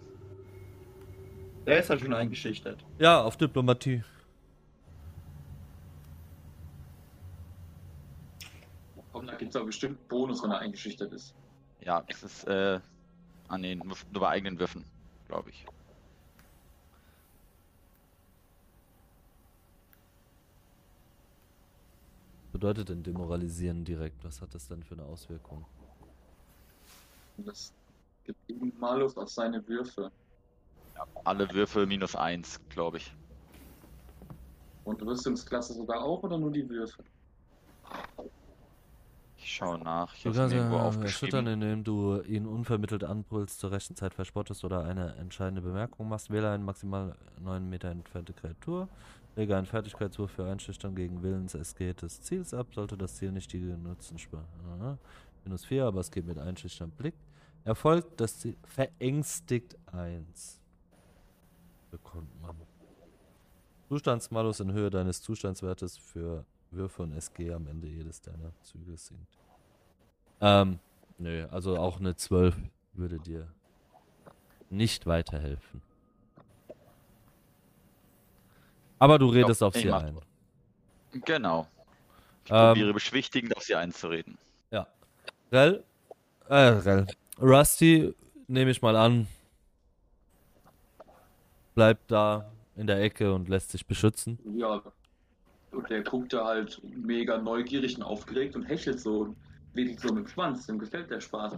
Der 1.65 1.79
ist 1.79 1.89
ja 1.89 1.97
schon 1.97 2.13
eingeschüchtert. 2.13 2.83
ja, 2.97 3.21
auf 3.21 3.37
Diplomatie. 3.37 4.03
Komm, 9.11 9.27
da 9.27 9.35
gibt 9.35 9.49
es 9.51 9.55
aber 9.55 9.65
bestimmt 9.65 10.07
Bonus, 10.07 10.43
wenn 10.43 10.51
er 10.51 10.59
eingeschüchtert 10.59 11.11
ist. 11.11 11.35
Ja, 11.81 12.03
es 12.07 12.23
ist 12.23 12.47
äh, 12.47 12.79
an 13.47 13.63
den 13.63 13.79
nur 13.79 13.97
bei 14.13 14.29
eigenen 14.29 14.59
Würfen, 14.59 14.85
glaube 15.27 15.49
ich. 15.49 15.65
Bedeutet 22.51 22.89
denn 22.89 23.03
demoralisieren 23.03 23.85
direkt? 23.85 24.23
Was 24.23 24.41
hat 24.41 24.53
das 24.53 24.67
denn 24.67 24.83
für 24.83 24.95
eine 24.95 25.03
Auswirkung? 25.03 25.65
Und 27.37 27.47
das 27.47 27.73
ihm 28.47 28.73
Malus 28.79 29.17
auf 29.17 29.29
seine 29.29 29.65
Würfe. 29.67 30.11
Alle 31.23 31.49
Würfe 31.53 31.85
minus 31.85 32.15
eins, 32.15 32.59
glaube 32.69 32.97
ich. 32.97 33.13
Und 34.83 35.01
Rüstungsklasse 35.01 35.73
sogar 35.73 36.03
auch 36.03 36.23
oder 36.23 36.37
nur 36.37 36.51
die 36.51 36.67
Würfe? 36.67 37.03
Ich 39.37 39.55
schaue 39.55 39.79
nach. 39.79 40.13
Ich 40.13 40.23
Du 40.23 40.33
kannst 40.33 40.53
es 40.53 40.59
irgendwo 40.59 40.77
ja 40.77 41.01
erschüttern, 41.01 41.47
indem 41.47 41.83
du 41.83 42.21
ihn 42.21 42.45
unvermittelt 42.45 43.03
anbrüllst, 43.03 43.59
zur 43.59 43.71
rechten 43.71 43.95
Zeit 43.95 44.13
verspottest 44.13 44.65
oder 44.65 44.83
eine 44.83 45.15
entscheidende 45.15 45.61
Bemerkung 45.61 46.09
machst. 46.09 46.29
Wähle 46.29 46.51
eine 46.51 46.63
maximal 46.63 47.15
9 47.39 47.69
Meter 47.69 47.89
entfernte 47.89 48.33
Kreatur. 48.33 48.89
Lege 49.35 49.55
einen 49.55 49.67
Fertigkeitswurf 49.67 50.31
für 50.31 50.45
Einschüchtern 50.45 50.95
gegen 50.95 51.23
Willens-SG 51.23 51.93
des 51.93 52.21
Ziels 52.21 52.53
ab. 52.53 52.67
Sollte 52.73 52.97
das 52.97 53.15
Ziel 53.15 53.31
nicht 53.31 53.53
die 53.53 53.61
genutzten. 53.61 54.17
Minus 55.45 55.65
4, 55.65 55.85
aber 55.85 56.01
es 56.01 56.11
geht 56.11 56.25
mit 56.25 56.37
einschüchtern 56.37 56.91
Blick. 56.91 57.13
Erfolgt 57.63 58.19
das 58.19 58.39
Ziel 58.39 58.55
verängstigt 58.63 59.77
1. 59.91 60.59
Bekommt 61.91 62.41
man. 62.41 62.55
Zustandsmalus 63.89 64.59
in 64.59 64.71
Höhe 64.71 64.89
deines 64.89 65.21
Zustandswertes 65.21 65.97
für 65.97 66.45
Würfe 66.71 67.03
und 67.03 67.13
SG 67.13 67.51
am 67.51 67.67
Ende 67.67 67.87
jedes 67.87 68.21
deiner 68.21 68.51
Züge 68.61 68.95
sinkt. 68.95 69.37
Ähm, 70.41 70.79
nö, 71.17 71.47
also 71.49 71.77
auch 71.77 71.99
eine 71.99 72.15
12 72.15 72.55
würde 72.93 73.19
dir 73.19 73.47
nicht 74.69 75.07
weiterhelfen. 75.07 75.81
Aber 78.99 79.17
du 79.17 79.27
redest 79.29 79.63
auf 79.63 79.75
ich 79.75 79.83
sie 79.83 79.91
ein. 79.91 80.19
Genau. 81.11 81.67
Ich 82.45 82.51
Ähm, 82.51 82.57
probiere 82.67 82.93
beschwichtigend 82.93 83.55
auf 83.55 83.63
sie 83.63 83.75
einzureden. 83.75 84.37
Ja. 84.71 84.87
Rel, 85.51 85.83
äh, 86.47 86.55
Rel. 86.55 87.07
Rusty, 87.41 88.13
nehme 88.47 88.71
ich 88.71 88.81
mal 88.81 88.95
an, 88.95 89.27
bleibt 91.75 92.11
da 92.11 92.51
in 92.75 92.87
der 92.87 93.01
Ecke 93.01 93.33
und 93.33 93.49
lässt 93.49 93.71
sich 93.71 93.85
beschützen. 93.85 94.39
Ja. 94.55 94.81
Und 95.71 95.89
der 95.89 96.01
guckt 96.01 96.33
da 96.33 96.45
halt 96.45 96.81
mega 96.83 97.37
neugierig 97.37 97.95
und 97.95 98.03
aufgeregt 98.03 98.55
und 98.55 98.63
hechelt 98.63 98.99
so 98.99 99.19
und 99.19 99.35
wedelt 99.73 99.99
so 99.99 100.07
mit 100.13 100.25
dem 100.25 100.27
Schwanz. 100.27 100.65
Dem 100.65 100.79
gefällt 100.79 101.11
der 101.11 101.21
Spaß. 101.21 101.57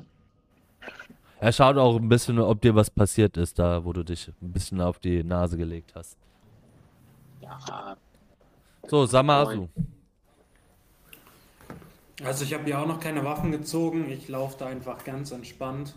Er 1.39 1.51
schaut 1.51 1.77
auch 1.77 1.95
ein 1.97 2.09
bisschen, 2.09 2.37
ob 2.39 2.61
dir 2.61 2.75
was 2.75 2.89
passiert 2.89 3.37
ist, 3.37 3.57
da 3.57 3.83
wo 3.83 3.93
du 3.93 4.03
dich 4.03 4.27
ein 4.41 4.51
bisschen 4.51 4.81
auf 4.81 4.99
die 4.99 5.23
Nase 5.23 5.57
gelegt 5.57 5.93
hast. 5.95 6.17
Ja, 7.41 7.97
So, 8.87 9.05
Samasu. 9.05 9.67
Also 12.23 12.43
ich 12.43 12.53
habe 12.53 12.69
ja 12.69 12.81
auch 12.81 12.87
noch 12.87 12.99
keine 12.99 13.23
Waffen 13.25 13.51
gezogen. 13.51 14.09
Ich 14.09 14.27
laufe 14.27 14.57
da 14.59 14.67
einfach 14.67 15.03
ganz 15.03 15.31
entspannt 15.31 15.95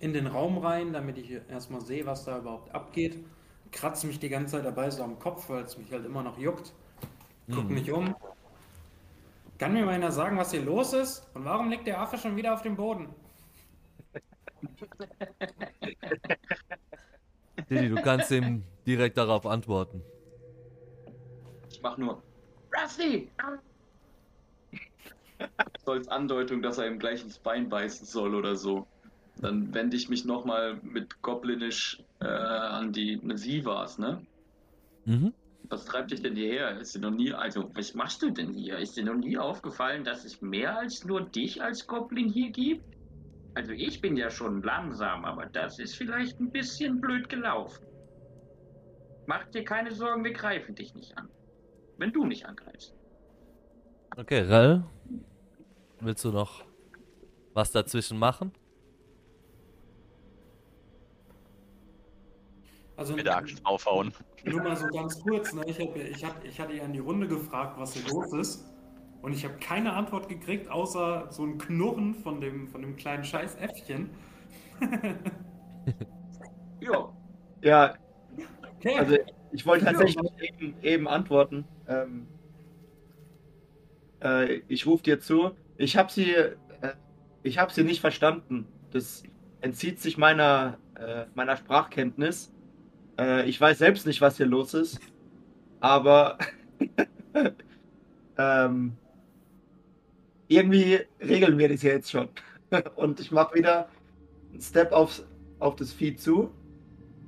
in 0.00 0.12
den 0.12 0.26
Raum 0.26 0.58
rein, 0.58 0.92
damit 0.92 1.18
ich 1.18 1.30
erstmal 1.50 1.80
sehe, 1.80 2.06
was 2.06 2.24
da 2.24 2.38
überhaupt 2.38 2.72
abgeht. 2.74 3.24
Kratze 3.72 4.06
mich 4.06 4.18
die 4.18 4.28
ganze 4.28 4.56
Zeit 4.56 4.64
dabei 4.64 4.90
so 4.90 5.02
am 5.02 5.18
Kopf, 5.18 5.48
weil 5.48 5.64
es 5.64 5.76
mich 5.76 5.90
halt 5.92 6.04
immer 6.06 6.22
noch 6.22 6.38
juckt. 6.38 6.72
Guck 7.50 7.68
Mhm. 7.68 7.74
mich 7.74 7.90
um. 7.90 8.14
Kann 9.58 9.72
mir 9.72 9.84
mal 9.84 9.94
einer 9.94 10.12
sagen, 10.12 10.36
was 10.36 10.52
hier 10.52 10.62
los 10.62 10.92
ist? 10.92 11.26
Und 11.34 11.44
warum 11.44 11.68
liegt 11.68 11.86
der 11.86 12.00
Affe 12.00 12.16
schon 12.16 12.36
wieder 12.36 12.54
auf 12.54 12.62
dem 12.62 12.76
Boden? 12.76 13.08
Didi, 17.68 17.88
du 17.88 17.96
kannst 18.02 18.30
ihm 18.30 18.64
direkt 18.86 19.16
darauf 19.16 19.46
antworten. 19.46 20.02
ich 21.70 21.82
mach 21.82 21.96
nur. 21.98 22.22
Rusty! 22.82 23.30
So 25.84 25.92
als 25.92 26.08
Andeutung, 26.08 26.62
dass 26.62 26.78
er 26.78 26.86
ihm 26.86 26.98
gleich 26.98 27.22
ins 27.22 27.38
Bein 27.38 27.68
beißen 27.68 28.06
soll 28.06 28.34
oder 28.34 28.56
so. 28.56 28.86
Dann 29.36 29.72
wende 29.72 29.96
ich 29.96 30.08
mich 30.08 30.24
nochmal 30.24 30.80
mit 30.82 31.20
Goblinisch 31.22 32.02
äh, 32.20 32.26
an 32.26 32.92
die. 32.92 33.20
Sie 33.34 33.64
war's, 33.64 33.98
ne? 33.98 34.22
Mhm. 35.04 35.32
Was 35.70 35.84
treibt 35.84 36.10
dich 36.10 36.22
denn 36.22 36.34
hierher? 36.34 36.78
Ist 36.78 36.94
dir 36.94 37.00
noch 37.00 37.10
nie, 37.10 37.32
also, 37.32 37.70
was 37.74 37.94
machst 37.94 38.22
du 38.22 38.30
denn 38.30 38.52
hier? 38.52 38.78
Ist 38.78 38.96
dir 38.96 39.04
noch 39.04 39.14
nie 39.14 39.36
aufgefallen, 39.38 40.04
dass 40.04 40.24
es 40.24 40.40
mehr 40.40 40.78
als 40.78 41.04
nur 41.04 41.28
dich 41.28 41.62
als 41.62 41.86
Goblin 41.86 42.28
hier 42.28 42.50
gibt? 42.50 42.84
Also, 43.54 43.72
ich 43.72 44.00
bin 44.00 44.16
ja 44.16 44.30
schon 44.30 44.62
langsam, 44.62 45.24
aber 45.24 45.46
das 45.46 45.78
ist 45.78 45.96
vielleicht 45.96 46.38
ein 46.40 46.50
bisschen 46.50 47.00
blöd 47.00 47.28
gelaufen. 47.28 47.86
Mach 49.26 49.48
dir 49.50 49.64
keine 49.64 49.92
Sorgen, 49.92 50.24
wir 50.24 50.32
greifen 50.32 50.74
dich 50.74 50.94
nicht 50.94 51.16
an. 51.16 51.28
Wenn 51.98 52.12
du 52.12 52.24
nicht 52.24 52.46
angreifst. 52.46 52.94
Okay, 54.16 54.40
Rel, 54.40 54.84
willst 56.00 56.24
du 56.24 56.30
noch 56.30 56.64
was 57.54 57.72
dazwischen 57.72 58.18
machen? 58.18 58.52
Also 62.96 63.14
Mit 63.14 63.26
der 63.26 63.36
Axt 63.36 63.64
draufhauen. 63.64 64.12
Nur 64.44 64.62
mal 64.62 64.76
so 64.76 64.86
ganz 64.88 65.20
kurz, 65.22 65.52
ne? 65.52 65.62
ich, 65.66 65.78
hab, 65.78 65.96
ich, 65.96 66.24
hab, 66.24 66.44
ich 66.44 66.60
hatte 66.60 66.74
ja 66.74 66.84
in 66.84 66.92
die 66.92 66.98
Runde 66.98 67.28
gefragt, 67.28 67.78
was 67.78 67.94
hier 67.94 68.08
los 68.12 68.32
ist. 68.32 68.64
Und 69.22 69.32
ich 69.32 69.44
habe 69.44 69.54
keine 69.58 69.92
Antwort 69.92 70.28
gekriegt, 70.28 70.68
außer 70.70 71.30
so 71.30 71.44
ein 71.44 71.58
Knurren 71.58 72.14
von 72.14 72.40
dem, 72.40 72.68
von 72.68 72.82
dem 72.82 72.96
kleinen 72.96 73.24
Scheißäffchen. 73.24 74.10
Ja, 76.80 77.12
Ja, 77.60 77.94
Okay. 78.78 78.96
also 78.96 79.16
ich 79.50 79.66
wollte 79.66 79.86
tatsächlich 79.86 80.24
eben, 80.40 80.74
eben 80.82 81.08
antworten. 81.08 81.64
Ähm, 81.88 82.28
äh, 84.22 84.60
ich 84.68 84.86
rufe 84.86 85.02
dir 85.02 85.18
zu. 85.18 85.50
Ich 85.78 85.96
habe 85.96 86.12
sie, 86.12 86.32
äh, 86.32 86.54
ich 87.42 87.58
habe 87.58 87.72
sie 87.72 87.84
nicht 87.84 88.00
verstanden. 88.00 88.66
Das 88.90 89.22
entzieht 89.60 90.00
sich 90.00 90.18
meiner, 90.18 90.76
äh, 90.96 91.24
meiner 91.34 91.56
Sprachkenntnis. 91.56 92.52
Äh, 93.18 93.48
ich 93.48 93.60
weiß 93.60 93.78
selbst 93.78 94.04
nicht, 94.04 94.20
was 94.20 94.36
hier 94.36 94.46
los 94.46 94.74
ist. 94.74 95.00
Aber 95.80 96.36
ähm, 98.38 98.96
irgendwie 100.48 101.00
regeln 101.20 101.56
wir 101.58 101.68
das 101.68 101.82
ja 101.82 101.92
jetzt 101.92 102.10
schon. 102.10 102.28
Und 102.96 103.20
ich 103.20 103.30
mache 103.30 103.54
wieder 103.54 103.88
einen 104.50 104.60
Step 104.60 104.90
aufs, 104.90 105.24
auf 105.60 105.76
das 105.76 105.92
Vieh 105.92 106.16
zu. 106.16 106.50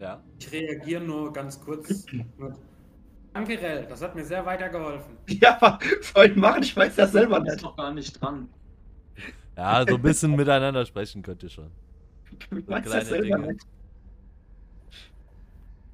Ja. 0.00 0.22
Ich 0.40 0.50
reagiere 0.50 1.04
nur 1.04 1.32
ganz 1.32 1.60
kurz 1.60 2.04
mit 2.12 2.26
Danke, 3.32 3.60
Rell, 3.60 3.86
das 3.88 4.02
hat 4.02 4.14
mir 4.14 4.24
sehr 4.24 4.44
weitergeholfen. 4.44 5.16
Ja, 5.28 5.78
ich 6.24 6.36
machen? 6.36 6.62
Ich 6.62 6.76
weiß 6.76 6.96
das 6.96 7.12
selber 7.12 7.38
ist 7.38 7.44
nicht. 7.44 7.62
noch 7.62 7.76
gar 7.76 7.92
nicht 7.94 8.20
dran. 8.20 8.48
Ja, 9.56 9.84
so 9.86 9.94
ein 9.94 10.02
bisschen 10.02 10.34
miteinander 10.34 10.84
sprechen 10.84 11.22
könnt 11.22 11.42
ihr 11.42 11.50
schon. 11.50 11.70
Weißt 12.50 12.66
kleine 12.66 12.84
das 12.86 13.08
selber 13.08 13.38
Dinge. 13.38 13.52
nicht. 13.52 13.66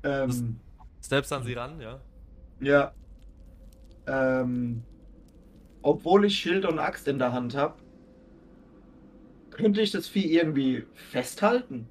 Ähm, 0.02 0.60
Steps 1.02 1.32
an 1.32 1.44
sie 1.44 1.52
ran, 1.54 1.80
ja. 1.80 2.00
ja. 2.60 2.92
Ähm, 4.06 4.82
obwohl 5.82 6.24
ich 6.24 6.38
Schild 6.38 6.64
und 6.64 6.78
Axt 6.78 7.08
in 7.08 7.18
der 7.18 7.32
Hand 7.32 7.56
habe, 7.56 7.74
könnte 9.50 9.80
ich 9.80 9.90
das 9.90 10.08
Vieh 10.08 10.32
irgendwie 10.32 10.86
festhalten. 10.94 11.88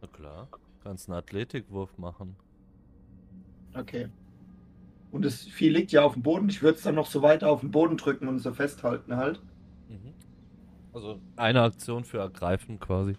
Na 0.00 0.08
klar. 0.08 0.48
Kannst 0.82 1.08
einen 1.08 1.18
Athletikwurf 1.18 1.98
machen. 1.98 2.36
Okay. 3.74 4.08
Und 5.10 5.24
das 5.24 5.42
Vieh 5.42 5.70
liegt 5.70 5.92
ja 5.92 6.02
auf 6.02 6.14
dem 6.14 6.22
Boden. 6.22 6.48
Ich 6.48 6.62
würde 6.62 6.76
es 6.76 6.82
dann 6.82 6.94
noch 6.94 7.06
so 7.06 7.22
weiter 7.22 7.48
auf 7.48 7.60
den 7.60 7.70
Boden 7.70 7.96
drücken 7.96 8.28
und 8.28 8.38
so 8.38 8.52
festhalten 8.52 9.16
halt. 9.16 9.40
Mhm. 9.88 10.12
Also 10.92 11.20
eine 11.36 11.62
Aktion 11.62 12.04
für 12.04 12.18
ergreifen 12.18 12.78
quasi. 12.78 13.16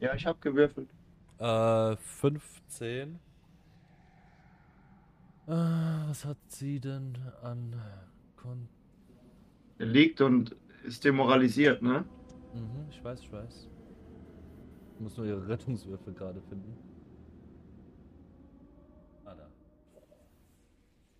Ja, 0.00 0.14
ich 0.14 0.26
habe 0.26 0.38
gewürfelt. 0.40 0.88
Äh, 1.38 1.96
15. 1.96 3.18
Äh, 5.46 5.50
was 5.50 6.24
hat 6.24 6.36
sie 6.48 6.80
denn 6.80 7.16
an 7.42 7.74
Kon 8.36 8.68
Er 9.78 9.86
liegt 9.86 10.20
und 10.20 10.54
ist 10.84 11.04
demoralisiert, 11.04 11.82
ne? 11.82 12.04
Mhm, 12.54 12.86
ich 12.90 13.02
weiß, 13.02 13.20
ich 13.20 13.32
weiß. 13.32 13.68
Ich 14.94 15.00
muss 15.00 15.16
nur 15.16 15.26
ihre 15.26 15.46
Rettungswürfe 15.48 16.12
gerade 16.12 16.40
finden. 16.42 16.76
Ah, 19.24 19.34
da. 19.34 19.48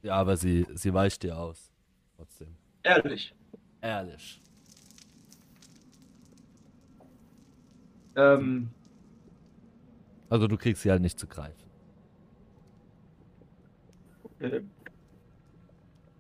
Ja, 0.03 0.15
aber 0.15 0.37
sie, 0.37 0.67
sie 0.75 0.95
weicht 0.95 1.23
dir 1.23 1.39
aus. 1.39 1.73
Trotzdem. 2.17 2.57
Ehrlich. 2.83 3.35
Ehrlich. 3.81 4.41
Ähm, 8.17 8.71
Also 10.31 10.47
du 10.47 10.57
kriegst 10.57 10.83
sie 10.83 10.91
halt 10.91 11.03
nicht 11.03 11.19
zu 11.19 11.27
greifen. 11.27 11.69
okay. 14.23 14.63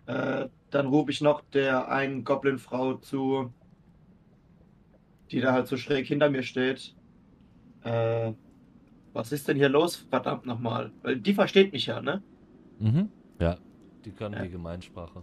Äh, 0.06 0.48
dann 0.70 0.86
rufe 0.86 1.10
ich 1.10 1.20
noch 1.20 1.42
der 1.52 1.88
einen 1.88 2.24
Goblin-Frau 2.24 2.94
zu, 2.94 3.52
die 5.30 5.40
da 5.40 5.52
halt 5.52 5.66
so 5.66 5.76
schräg 5.76 6.06
hinter 6.06 6.30
mir 6.30 6.42
steht. 6.42 6.94
Äh, 7.84 8.32
was 9.12 9.32
ist 9.32 9.48
denn 9.48 9.56
hier 9.56 9.68
los, 9.68 9.96
verdammt 9.96 10.46
nochmal? 10.46 10.92
Weil 11.02 11.16
die 11.20 11.34
versteht 11.34 11.72
mich 11.72 11.86
ja, 11.86 12.00
ne? 12.00 12.22
Mhm. 12.78 13.10
Ja, 13.40 13.58
die 14.08 14.14
können 14.16 14.34
Ja. 14.34 14.42
die 14.42 14.50
Gemeinsprache. 14.50 15.22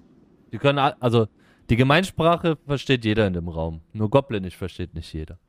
Die 0.52 0.58
können, 0.60 0.78
also 0.80 1.28
die 1.70 1.76
Gemeinsprache 1.76 2.56
versteht 2.68 3.04
jeder 3.04 3.26
in 3.26 3.34
dem 3.34 3.48
Raum. 3.48 3.82
Nur 3.94 4.10
Goblinisch 4.12 4.56
versteht 4.56 4.94
nicht 4.94 5.12
jeder. 5.12 5.40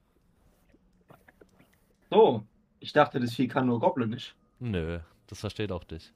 So, 2.11 2.43
ich 2.80 2.93
dachte, 2.93 3.20
das 3.20 3.34
Vieh 3.34 3.47
kann 3.49 3.66
nur 3.66 3.78
Goblinisch. 3.78 4.34
Nö, 4.59 5.01
das 5.26 5.41
versteht 5.41 5.70
auch 5.70 5.84
dich. 5.84 6.12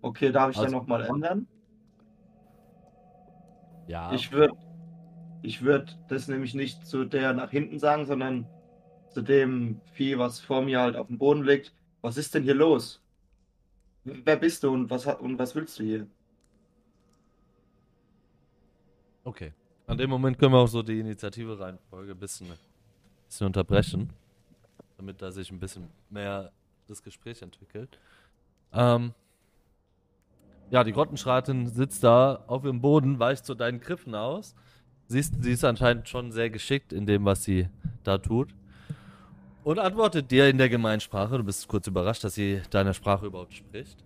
Okay, 0.00 0.32
darf 0.32 0.50
ich 0.52 0.56
Also- 0.56 0.70
dann 0.70 0.80
nochmal 0.80 1.04
ändern? 1.04 1.46
Ja. 3.88 4.12
Ich 4.12 4.32
würde 4.32 4.54
ich 5.42 5.62
würd 5.62 5.96
das 6.08 6.28
nämlich 6.28 6.54
nicht 6.54 6.86
zu 6.86 7.04
der 7.04 7.32
nach 7.32 7.50
hinten 7.50 7.78
sagen, 7.78 8.06
sondern 8.06 8.46
zu 9.10 9.22
dem 9.22 9.80
Vieh, 9.92 10.18
was 10.18 10.40
vor 10.40 10.62
mir 10.62 10.80
halt 10.80 10.96
auf 10.96 11.06
dem 11.08 11.18
Boden 11.18 11.44
liegt. 11.44 11.72
Was 12.00 12.16
ist 12.16 12.34
denn 12.34 12.42
hier 12.42 12.54
los? 12.54 13.02
Wer 14.04 14.36
bist 14.36 14.62
du 14.64 14.72
und 14.72 14.88
was, 14.90 15.06
hat- 15.06 15.20
und 15.20 15.38
was 15.38 15.54
willst 15.54 15.78
du 15.78 15.84
hier? 15.84 16.06
Okay. 19.24 19.52
An 19.86 19.96
dem 19.96 20.10
Moment 20.10 20.38
können 20.38 20.52
wir 20.52 20.58
auch 20.58 20.68
so 20.68 20.82
die 20.82 21.00
Initiative-Reihenfolge 21.00 22.12
ein 22.12 22.18
bisschen, 22.18 22.46
bisschen 23.26 23.46
unterbrechen, 23.46 24.10
damit 24.98 25.22
da 25.22 25.30
sich 25.30 25.50
ein 25.50 25.58
bisschen 25.58 25.88
mehr 26.10 26.52
das 26.86 27.02
Gespräch 27.02 27.40
entwickelt. 27.42 27.98
Ähm, 28.72 29.14
ja, 30.70 30.84
die 30.84 30.92
Grottenschratin 30.92 31.68
sitzt 31.68 32.04
da 32.04 32.44
auf 32.46 32.62
dem 32.62 32.80
Boden, 32.80 33.18
weicht 33.18 33.46
zu 33.46 33.54
deinen 33.54 33.80
Griffen 33.80 34.14
aus. 34.14 34.54
Siehst, 35.06 35.42
sie 35.42 35.52
ist 35.52 35.64
anscheinend 35.64 36.08
schon 36.08 36.32
sehr 36.32 36.50
geschickt 36.50 36.92
in 36.92 37.06
dem, 37.06 37.24
was 37.24 37.44
sie 37.44 37.68
da 38.04 38.18
tut. 38.18 38.54
Und 39.64 39.78
antwortet 39.78 40.30
dir 40.30 40.48
in 40.48 40.58
der 40.58 40.68
Gemeinsprache. 40.68 41.38
Du 41.38 41.44
bist 41.44 41.66
kurz 41.66 41.86
überrascht, 41.86 42.24
dass 42.24 42.34
sie 42.34 42.60
deine 42.70 42.92
Sprache 42.92 43.26
überhaupt 43.26 43.54
spricht. 43.54 44.04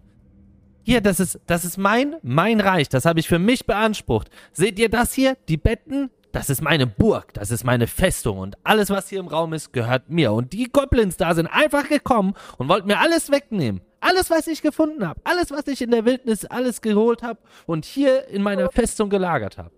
Hier, 0.85 1.01
das 1.01 1.21
ist, 1.21 1.39
das 1.47 1.65
ist 1.65 1.79
mein, 1.79 2.17
mein 2.23 2.61
Reich. 2.61 2.89
Das 2.89 3.05
habe 3.05 3.21
ich 3.21 3.29
für 3.29 3.39
mich 3.39 3.67
beansprucht. 3.67 4.29
Seht 4.53 4.79
ihr 4.79 4.89
das 4.89 5.13
hier? 5.13 5.37
Die 5.49 5.57
Betten? 5.57 6.11
Das 6.33 6.49
ist 6.49 6.63
meine 6.63 6.87
Burg. 6.87 7.35
Das 7.35 7.51
ist 7.51 7.63
meine 7.65 7.87
Festung. 7.87 8.39
Und 8.39 8.57
alles, 8.65 8.91
was 8.91 9.09
hier 9.09 9.21
im 9.21 9.29
Raum 9.29 9.53
ist, 9.53 9.73
gehört 9.73 10.09
mir. 10.09 10.33
Und 10.33 10.53
die 10.53 10.65
Goblins 10.65 11.17
da 11.17 11.35
sind 11.35 11.47
einfach 11.47 11.89
gekommen 11.89 12.35
und 12.59 12.69
wollten 12.69 12.89
mir 12.89 12.99
alles 12.99 13.31
wegnehmen. 13.31 13.83
Alles, 14.01 14.31
was 14.31 14.49
ich 14.49 14.63
gefunden 14.63 15.07
habe. 15.07 15.21
Alles, 15.25 15.51
was 15.51 15.67
ich 15.69 15.83
in 15.83 15.91
der 15.91 16.05
Wildnis 16.05 16.45
alles 16.47 16.81
geholt 16.81 17.23
habe 17.23 17.39
und 17.67 17.85
hier 17.85 18.27
in 18.29 18.43
meiner 18.43 18.71
Festung 18.71 19.11
gelagert 19.11 19.59
habe. 19.59 19.71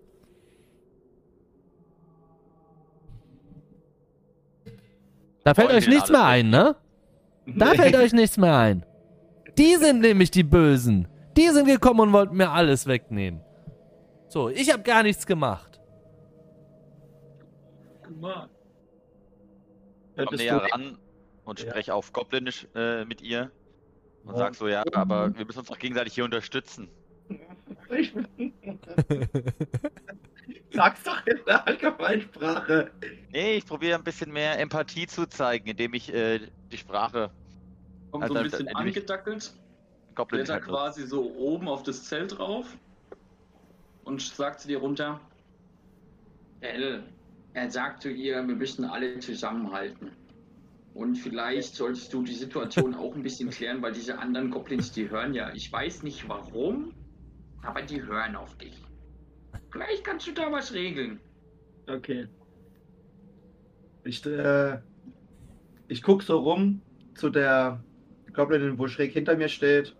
Da 5.43 5.53
fällt 5.53 5.69
euch 5.69 5.87
nichts 5.87 6.09
alles 6.09 6.11
mehr 6.11 6.25
ein, 6.25 6.49
ne? 6.49 6.75
Da 7.45 7.75
fällt 7.75 7.95
euch 7.95 8.13
nichts 8.13 8.37
mehr 8.37 8.57
ein. 8.57 8.84
Die 9.57 9.75
sind 9.77 10.01
nämlich 10.01 10.31
die 10.31 10.43
Bösen. 10.43 11.07
Die 11.37 11.49
sind 11.49 11.65
gekommen 11.65 11.99
und 12.01 12.13
wollten 12.13 12.35
mir 12.37 12.49
alles 12.51 12.87
wegnehmen. 12.87 13.41
So, 14.27 14.49
ich 14.49 14.71
habe 14.71 14.83
gar 14.83 15.03
nichts 15.03 15.25
gemacht. 15.25 15.79
Mann. 18.19 18.49
Komm 20.15 20.25
Hättest 20.25 20.43
näher 20.43 20.57
ran 20.71 20.97
und 21.43 21.59
Ja. 21.61 21.69
spreche 21.69 21.93
auf 21.93 22.11
Goblinisch 22.13 22.67
äh, 22.75 23.05
mit 23.05 23.21
ihr. 23.21 23.51
Und 24.23 24.33
Ja. 24.33 24.39
sag 24.39 24.55
so, 24.55 24.67
ja, 24.67 24.83
aber 24.93 25.35
wir 25.37 25.45
müssen 25.45 25.59
uns 25.59 25.67
doch 25.67 25.77
gegenseitig 25.77 26.13
hier 26.13 26.23
unterstützen. 26.25 26.89
Sag's 30.71 31.03
doch 31.03 31.25
in 31.25 31.39
der 31.47 31.67
Allgemeinsprache. 31.67 32.91
Nee, 33.31 33.55
ich 33.55 33.65
probiere 33.65 33.97
ein 33.97 34.03
bisschen 34.03 34.31
mehr 34.31 34.59
Empathie 34.59 35.07
zu 35.07 35.25
zeigen, 35.27 35.67
indem 35.67 35.93
ich 35.93 36.13
äh, 36.13 36.39
die 36.71 36.77
Sprache 36.77 37.31
Kommt 38.15 38.23
Also, 38.23 38.33
so 38.35 38.39
ein 38.39 38.43
bisschen 38.45 38.67
ich- 38.67 38.75
angedackelt, 38.75 39.53
Goblinisch 40.15 40.47
klettert 40.47 40.67
halt 40.67 40.71
quasi 40.71 41.05
so 41.05 41.29
oben 41.35 41.67
auf 41.67 41.83
das 41.83 42.05
Zelt 42.05 42.37
drauf 42.37 42.77
und 44.05 44.21
sagt 44.21 44.61
zu 44.61 44.69
dir 44.69 44.77
runter, 44.77 45.19
El, 46.61 47.03
er 47.53 47.69
sagt 47.69 48.03
zu 48.03 48.09
ihr, 48.09 48.35
wir 48.47 48.55
müssen 48.55 48.85
alle 48.85 49.19
zusammenhalten. 49.19 50.11
Und 50.93 51.15
vielleicht 51.17 51.75
solltest 51.75 52.13
du 52.13 52.23
die 52.23 52.33
Situation 52.33 52.95
auch 52.95 53.13
ein 53.15 53.23
bisschen 53.23 53.49
klären, 53.49 53.81
weil 53.81 53.91
diese 53.91 54.17
anderen 54.17 54.49
Goblins, 54.49 54.93
die 54.93 55.09
hören 55.09 55.33
ja, 55.33 55.53
ich 55.53 55.69
weiß 55.69 56.03
nicht 56.03 56.29
warum, 56.29 56.93
aber 57.63 57.81
die 57.81 58.01
hören 58.01 58.37
auf 58.37 58.57
dich. 58.57 58.81
Vielleicht 59.71 60.05
kannst 60.05 60.25
du 60.27 60.31
da 60.31 60.49
was 60.53 60.73
regeln. 60.73 61.19
Okay. 61.87 62.29
Ich, 64.05 64.25
äh, 64.25 64.79
ich 65.89 66.01
guck 66.01 66.23
so 66.23 66.37
rum 66.39 66.81
zu 67.15 67.29
der 67.29 67.83
Goblinin, 68.35 68.77
wo 68.77 68.87
schräg 68.87 69.13
hinter 69.13 69.35
mir 69.35 69.49
steht 69.49 69.95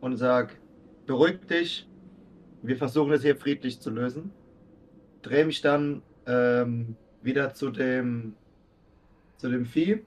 und 0.00 0.16
sag, 0.16 0.58
beruhig 1.06 1.40
dich, 1.46 1.88
wir 2.62 2.76
versuchen 2.76 3.12
es 3.12 3.22
hier 3.22 3.36
friedlich 3.36 3.80
zu 3.80 3.90
lösen. 3.90 4.30
Drehe 5.22 5.44
mich 5.44 5.60
dann 5.60 6.02
ähm, 6.26 6.96
wieder 7.22 7.54
zu 7.54 7.70
dem 7.70 8.34
zu 9.36 9.50
dem 9.50 9.66
Vieh 9.66 10.04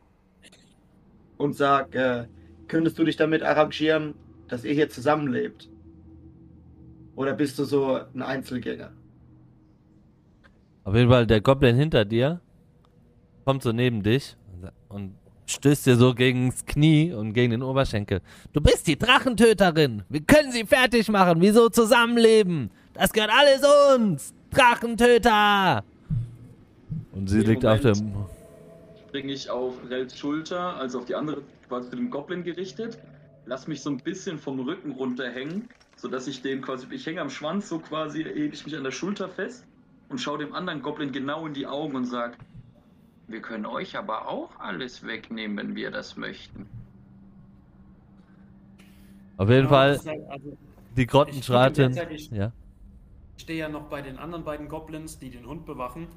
und 1.37 1.53
sag, 1.55 1.93
äh, 1.93 2.25
könntest 2.67 2.97
du 2.97 3.03
dich 3.03 3.17
damit 3.17 3.43
arrangieren, 3.43 4.15
dass 4.47 4.63
ihr 4.63 4.73
hier 4.73 4.89
zusammenlebt? 4.89 5.69
Oder 7.15 7.33
bist 7.33 7.59
du 7.59 7.65
so 7.65 7.99
ein 8.13 8.21
Einzelgänger? 8.21 8.91
Auf 10.85 10.95
jeden 10.95 11.09
Fall, 11.09 11.27
der 11.27 11.41
Goblin 11.41 11.75
hinter 11.75 12.05
dir 12.05 12.39
kommt 13.43 13.63
so 13.63 13.71
neben 13.71 14.03
dich 14.03 14.37
und 14.87 15.15
stößt 15.45 15.85
dir 15.85 15.95
so 15.95 16.13
gegens 16.13 16.65
Knie 16.65 17.13
und 17.13 17.33
gegen 17.33 17.51
den 17.51 17.63
Oberschenkel. 17.63 18.21
Du 18.53 18.61
bist 18.61 18.87
die 18.87 18.97
Drachentöterin. 18.97 20.03
Wir 20.09 20.21
können 20.21 20.51
sie 20.51 20.65
fertig 20.65 21.09
machen. 21.09 21.41
Wieso 21.41 21.69
zusammenleben? 21.69 22.71
Das 22.93 23.11
gehört 23.13 23.31
alles 23.31 23.61
uns. 23.95 24.33
Drachentöter. 24.51 25.83
Und 27.11 27.29
sie 27.29 27.41
liegt 27.41 27.65
auf 27.65 27.81
dem. 27.81 28.13
Springe 29.07 29.33
ich 29.33 29.49
auf 29.49 29.73
Rels 29.89 30.17
Schulter, 30.17 30.75
also 30.75 30.99
auf 30.99 31.05
die 31.05 31.15
andere, 31.15 31.41
quasi 31.67 31.89
zu 31.89 31.95
dem 31.95 32.09
Goblin 32.09 32.43
gerichtet. 32.43 32.97
Lass 33.45 33.67
mich 33.67 33.81
so 33.81 33.89
ein 33.89 33.97
bisschen 33.97 34.37
vom 34.37 34.59
Rücken 34.59 34.91
runterhängen, 34.91 35.69
sodass 35.95 36.27
ich 36.27 36.41
den 36.41 36.61
quasi, 36.61 36.87
ich 36.91 37.05
hänge 37.05 37.21
am 37.21 37.29
Schwanz, 37.29 37.69
so 37.69 37.79
quasi 37.79 38.23
hebe 38.23 38.53
ich 38.53 38.65
mich 38.65 38.75
an 38.75 38.83
der 38.83 38.91
Schulter 38.91 39.29
fest 39.29 39.63
und 40.09 40.19
schaue 40.19 40.39
dem 40.39 40.53
anderen 40.53 40.81
Goblin 40.81 41.11
genau 41.11 41.45
in 41.45 41.53
die 41.53 41.67
Augen 41.67 41.95
und 41.95 42.05
sag, 42.05 42.37
wir 43.27 43.41
können 43.41 43.65
euch 43.65 43.97
aber 43.97 44.27
auch 44.27 44.59
alles 44.59 45.05
wegnehmen, 45.05 45.57
wenn 45.57 45.75
wir 45.75 45.91
das 45.91 46.15
möchten. 46.17 46.67
Auf 49.37 49.49
jeden 49.49 49.63
Ja, 49.63 49.69
Fall 49.69 49.99
halt- 50.05 50.29
also, 50.29 50.57
die 50.95 51.05
Grottenschratin. 51.07 51.91
Ich- 51.91 52.11
ich- 52.11 52.31
Ja. 52.31 52.51
Ich 53.37 53.43
stehe 53.43 53.59
ja 53.59 53.67
noch 53.69 53.89
bei 53.89 54.01
den 54.01 54.17
anderen 54.17 54.45
beiden 54.45 54.69
Goblins, 54.69 55.19
die 55.19 55.29
den 55.29 55.45
Hund 55.45 55.65
bewachen. 55.65 56.07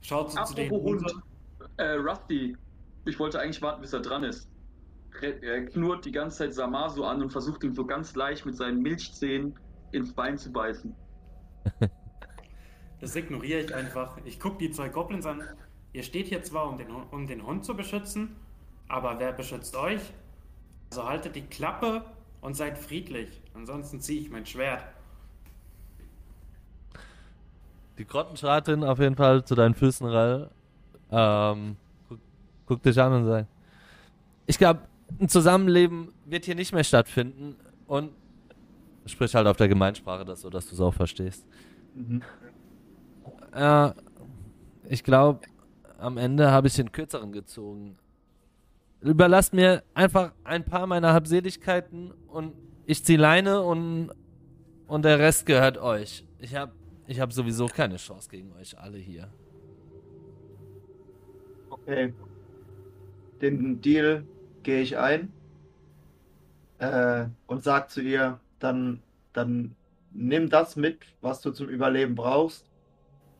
schaut 0.00 0.30
so 0.30 0.44
zu 0.44 0.54
den 0.54 0.66
Apropos 0.70 1.02
Hund. 1.02 1.22
Äh, 1.78 1.94
Rusty. 1.94 2.56
Ich 3.06 3.18
wollte 3.18 3.40
eigentlich 3.40 3.60
warten, 3.62 3.80
bis 3.80 3.92
er 3.92 4.00
dran 4.00 4.22
ist. 4.22 4.48
Er 5.20 5.64
knurrt 5.66 6.04
die 6.04 6.12
ganze 6.12 6.38
Zeit 6.38 6.54
Samasu 6.54 7.02
an 7.02 7.22
und 7.22 7.30
versucht 7.30 7.64
ihm 7.64 7.74
so 7.74 7.84
ganz 7.84 8.14
leicht 8.14 8.46
mit 8.46 8.54
seinen 8.56 8.82
Milchzähnen 8.82 9.54
ins 9.90 10.12
Bein 10.12 10.38
zu 10.38 10.52
beißen. 10.52 10.94
Das 13.00 13.16
ignoriere 13.16 13.60
ich 13.60 13.74
einfach. 13.74 14.16
Ich 14.24 14.38
gucke 14.38 14.58
die 14.58 14.70
zwei 14.70 14.88
Goblins 14.90 15.26
an. 15.26 15.42
Ihr 15.96 16.02
steht 16.02 16.26
hier 16.26 16.42
zwar, 16.42 16.68
um 16.68 16.76
den, 16.76 16.90
um 16.90 17.26
den 17.26 17.46
Hund 17.46 17.64
zu 17.64 17.74
beschützen, 17.74 18.36
aber 18.86 19.18
wer 19.18 19.32
beschützt 19.32 19.74
euch? 19.76 20.02
Also 20.90 21.08
haltet 21.08 21.34
die 21.36 21.46
Klappe 21.46 22.04
und 22.42 22.54
seid 22.54 22.76
friedlich. 22.76 23.40
Ansonsten 23.54 24.02
ziehe 24.02 24.20
ich 24.20 24.28
mein 24.28 24.44
Schwert. 24.44 24.84
Die 27.96 28.04
Grottenschratin 28.04 28.84
auf 28.84 28.98
jeden 28.98 29.16
Fall 29.16 29.42
zu 29.46 29.54
deinen 29.54 29.74
Füßen, 29.74 30.06
Rall. 30.06 30.50
Ähm, 31.10 31.76
guck, 32.10 32.18
guck 32.66 32.82
dich 32.82 33.00
an 33.00 33.14
und 33.14 33.24
sagt, 33.24 33.48
ich 34.44 34.58
glaube, 34.58 34.80
ein 35.18 35.30
Zusammenleben 35.30 36.12
wird 36.26 36.44
hier 36.44 36.56
nicht 36.56 36.74
mehr 36.74 36.84
stattfinden 36.84 37.56
und 37.86 38.10
sprich 39.06 39.34
halt 39.34 39.46
auf 39.46 39.56
der 39.56 39.68
Gemeinsprache 39.68 40.26
das 40.26 40.42
so, 40.42 40.50
dass 40.50 40.66
du 40.66 40.74
es 40.74 40.80
auch 40.82 40.92
verstehst. 40.92 41.46
Mhm. 41.94 42.22
Äh, 43.54 43.92
ich 44.90 45.02
glaube, 45.02 45.40
am 45.98 46.18
Ende 46.18 46.50
habe 46.50 46.68
ich 46.68 46.74
den 46.74 46.92
kürzeren 46.92 47.32
gezogen. 47.32 47.98
Überlasst 49.00 49.52
mir 49.52 49.82
einfach 49.94 50.32
ein 50.44 50.64
paar 50.64 50.86
meiner 50.86 51.12
Habseligkeiten 51.12 52.12
und 52.28 52.54
ich 52.86 53.04
ziehe 53.04 53.18
Leine 53.18 53.62
und, 53.62 54.10
und 54.86 55.04
der 55.04 55.18
Rest 55.18 55.46
gehört 55.46 55.78
euch. 55.78 56.24
Ich 56.38 56.54
habe 56.54 56.72
ich 57.06 57.20
hab 57.20 57.32
sowieso 57.32 57.66
keine 57.66 57.96
Chance 57.96 58.28
gegen 58.28 58.52
euch 58.52 58.78
alle 58.78 58.98
hier. 58.98 59.28
Okay. 61.70 62.12
Den 63.40 63.80
Deal 63.80 64.24
gehe 64.62 64.80
ich 64.80 64.96
ein 64.96 65.32
äh, 66.78 67.26
und 67.46 67.62
sag 67.62 67.90
zu 67.90 68.00
ihr, 68.00 68.40
dann, 68.58 69.02
dann 69.32 69.76
nimm 70.12 70.48
das 70.48 70.76
mit, 70.76 71.00
was 71.20 71.40
du 71.40 71.50
zum 71.50 71.68
Überleben 71.68 72.14
brauchst 72.14 72.70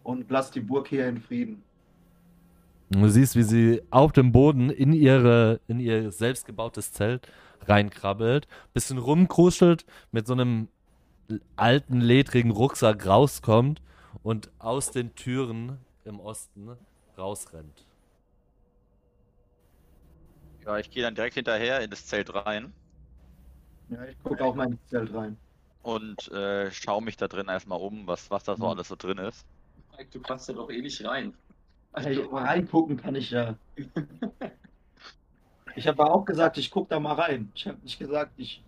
und 0.03 0.31
lass 0.31 0.51
die 0.51 0.61
Burg 0.61 0.89
hier 0.89 1.09
in 1.09 1.21
Frieden. 1.21 1.63
Und 2.91 3.03
du 3.03 3.09
siehst, 3.11 3.35
wie 3.37 3.43
sie 3.43 3.83
auf 3.91 4.13
dem 4.13 4.33
Boden 4.33 4.71
in 4.71 4.93
ihre 4.93 5.61
in 5.67 5.81
ihr 5.81 6.11
selbstgebautes 6.13 6.93
Zelt 6.93 7.29
reinkrabbelt, 7.67 8.47
bisschen 8.75 8.99
rumkruschelt, 8.99 9.85
mit 10.13 10.27
so 10.27 10.35
einem 10.35 10.69
alten 11.57 12.01
ledrigen 12.01 12.51
Rucksack 12.53 13.07
rauskommt 13.07 13.83
und 14.23 14.51
aus 14.59 14.93
den 14.93 15.15
Türen 15.15 15.79
im 16.05 16.21
Osten 16.21 16.71
rausrennt. 17.19 17.87
Ja, 20.67 20.79
ich 20.79 20.91
gehe 20.91 21.03
dann 21.03 21.15
direkt 21.15 21.35
hinterher 21.35 21.81
in 21.81 21.89
das 21.91 22.05
Zelt 22.07 22.35
rein 22.35 22.75
Ja, 23.89 24.05
ich 24.05 24.19
gucke 24.23 24.45
auch 24.45 24.55
mal 24.55 24.69
ins 24.69 24.87
Zelt 24.87 25.13
rein. 25.15 25.37
und 25.83 26.29
äh, 26.33 26.71
schaue 26.73 27.03
mich 27.03 27.17
da 27.17 27.29
drin 27.29 27.49
erstmal 27.49 27.81
um, 27.81 28.07
was, 28.07 28.31
was 28.31 28.45
da 28.45 28.57
so 28.57 28.67
Mhm. 28.67 28.71
alles 28.71 28.89
so 28.89 28.97
drin 28.97 29.19
ist. 29.19 29.47
Mike, 29.97 30.11
Du 30.13 30.21
passt 30.21 30.49
ja 30.49 30.55
doch 30.55 30.71
eh 30.71 30.81
nicht 30.81 31.05
rein. 31.05 31.35
Also, 31.97 32.27
reingucken 32.27 32.97
kann 32.99 33.15
ich 33.15 33.31
ja. 33.31 33.57
Ich 35.75 35.87
habe 35.87 36.07
auch 36.07 36.25
gesagt, 36.25 36.57
ich 36.57 36.71
guck 36.71 36.89
da 36.89 36.99
mal 36.99 37.13
rein. 37.13 37.53
Ich 37.55 37.67
habe 37.67 37.79
nicht 37.83 37.99
gesagt, 37.99 38.33
ich, 38.39 38.65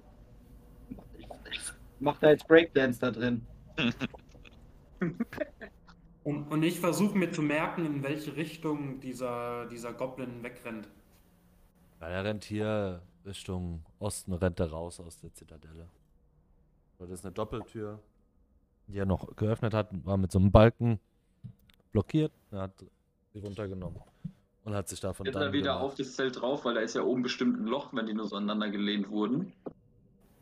ich, 1.17 1.27
ich 1.51 1.61
mach 2.01 2.19
da 2.19 2.29
jetzt 2.29 2.47
Breakdance 2.47 3.01
da 3.01 3.11
drin. 3.11 3.47
Und, 6.25 6.53
und 6.53 6.63
ich 6.63 6.79
versuche 6.79 7.17
mir 7.17 7.31
zu 7.31 7.41
merken, 7.41 7.87
in 7.87 8.03
welche 8.03 8.37
Richtung 8.37 9.01
dieser, 9.01 9.65
dieser 9.69 9.95
Goblin 9.95 10.43
wegrennt. 10.43 10.87
Weil 12.01 12.13
er 12.13 12.23
rennt 12.23 12.45
hier 12.45 13.01
Richtung 13.25 13.83
Osten, 13.99 14.35
rennt 14.35 14.61
er 14.61 14.71
raus 14.71 15.01
aus 15.01 15.19
der 15.21 15.33
Zitadelle. 15.33 15.89
Das 16.99 17.09
ist 17.09 17.25
eine 17.25 17.33
Doppeltür, 17.33 18.03
die 18.89 18.99
er 18.99 19.07
noch 19.07 19.35
geöffnet 19.37 19.73
hat, 19.73 19.89
war 20.05 20.19
mit 20.19 20.31
so 20.31 20.39
einem 20.39 20.53
Balken 20.53 21.01
blockiert. 21.93 22.33
Er 22.51 22.61
hat 22.61 22.85
runtergenommen 23.35 24.01
und 24.65 24.75
hat 24.75 24.89
sich 24.89 25.01
davon 25.01 25.25
dann 25.25 25.43
er 25.43 25.53
wieder 25.53 25.73
gemacht. 25.75 25.83
auf 25.83 25.95
das 25.95 26.15
Zelt 26.15 26.41
drauf, 26.41 26.65
weil 26.65 26.75
da 26.75 26.81
ist 26.81 26.95
ja 26.95 27.03
oben 27.03 27.23
bestimmt 27.23 27.59
ein 27.59 27.67
Loch, 27.67 27.93
wenn 27.93 28.07
die 28.07 28.13
nur 28.13 28.27
so 28.27 28.37
aneinander 28.37 28.71
gelehnt 28.71 29.09
wurden. 29.09 29.53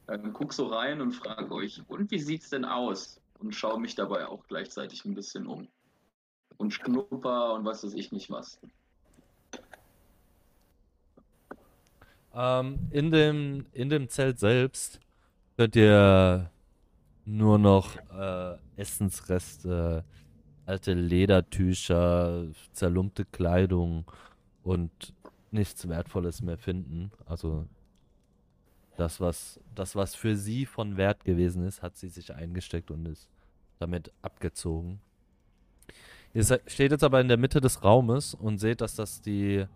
Ähm, 0.09 0.32
guck 0.32 0.53
so 0.53 0.66
rein 0.66 1.01
und 1.01 1.12
frage 1.12 1.53
euch, 1.53 1.82
und 1.89 2.11
wie 2.11 2.18
sieht's 2.18 2.51
denn 2.51 2.64
aus? 2.64 3.20
Und 3.39 3.55
schaue 3.55 3.80
mich 3.80 3.95
dabei 3.95 4.26
auch 4.26 4.47
gleichzeitig 4.49 5.05
ein 5.05 5.14
bisschen 5.14 5.47
um. 5.47 5.68
Und 6.57 6.72
schnupper 6.72 7.55
und 7.55 7.64
was 7.64 7.84
weiß 7.84 7.95
ich 7.95 8.12
nicht 8.12 8.30
was. 8.30 8.59
Ähm, 12.34 12.78
in, 12.91 13.11
dem, 13.11 13.66
in 13.72 13.89
dem 13.89 14.09
Zelt 14.09 14.39
selbst 14.39 15.01
könnt 15.57 15.76
ihr 15.76 16.51
nur 17.24 17.59
noch 17.59 17.97
äh, 18.11 18.57
Essensreste, 18.76 20.05
alte 20.67 20.93
Ledertücher, 20.93 22.47
zerlumpte 22.73 23.25
Kleidung 23.25 24.05
und 24.62 25.14
nichts 25.51 25.89
Wertvolles 25.89 26.43
mehr 26.43 26.59
finden. 26.59 27.12
Also 27.25 27.67
das 28.97 29.21
was, 29.21 29.61
das, 29.75 29.95
was 29.95 30.14
für 30.14 30.37
sie 30.37 30.67
von 30.67 30.97
Wert 30.97 31.25
gewesen 31.25 31.64
ist, 31.64 31.83
hat 31.83 31.97
sie 31.97 32.09
sich 32.09 32.35
eingesteckt 32.35 32.91
und 32.91 33.07
ist 33.07 33.31
damit 33.79 34.12
abgezogen. 34.23 35.01
Ihr 36.35 36.45
steht 36.45 36.91
jetzt 36.91 37.05
aber 37.05 37.21
in 37.21 37.29
der 37.29 37.37
Mitte 37.37 37.61
des 37.61 37.85
Raumes 37.85 38.35
und 38.35 38.59
seht, 38.59 38.81
dass 38.81 38.95
das 38.95 39.23
die, 39.23 39.67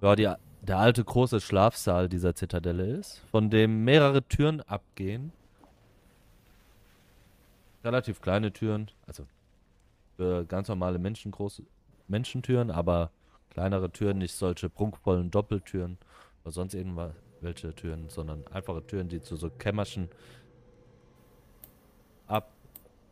ja, 0.00 0.16
die, 0.16 0.32
der 0.62 0.78
alte 0.78 1.04
große 1.04 1.40
Schlafsaal 1.40 2.08
dieser 2.08 2.34
Zitadelle 2.34 2.86
ist, 2.86 3.18
von 3.30 3.50
dem 3.50 3.84
mehrere 3.84 4.22
Türen 4.22 4.60
abgehen. 4.62 5.32
Relativ 7.84 8.20
kleine 8.20 8.52
Türen, 8.52 8.90
also 9.06 9.26
für 10.18 10.44
ganz 10.44 10.66
normale 10.66 10.98
Menschen 10.98 11.30
große 11.30 11.62
Menschentüren, 12.08 12.72
aber 12.72 13.12
kleinere 13.50 13.92
Türen, 13.92 14.18
nicht 14.18 14.34
solche 14.34 14.68
prunkvollen 14.68 15.30
Doppeltüren 15.30 15.96
oder 16.42 16.50
sonst 16.50 16.74
irgendwelche 16.74 17.72
Türen, 17.76 18.08
sondern 18.08 18.44
einfache 18.48 18.84
Türen, 18.84 19.08
die 19.08 19.20
zu 19.20 19.36
so 19.36 19.48
Kämmerchen 19.48 20.08
ab, 22.26 22.52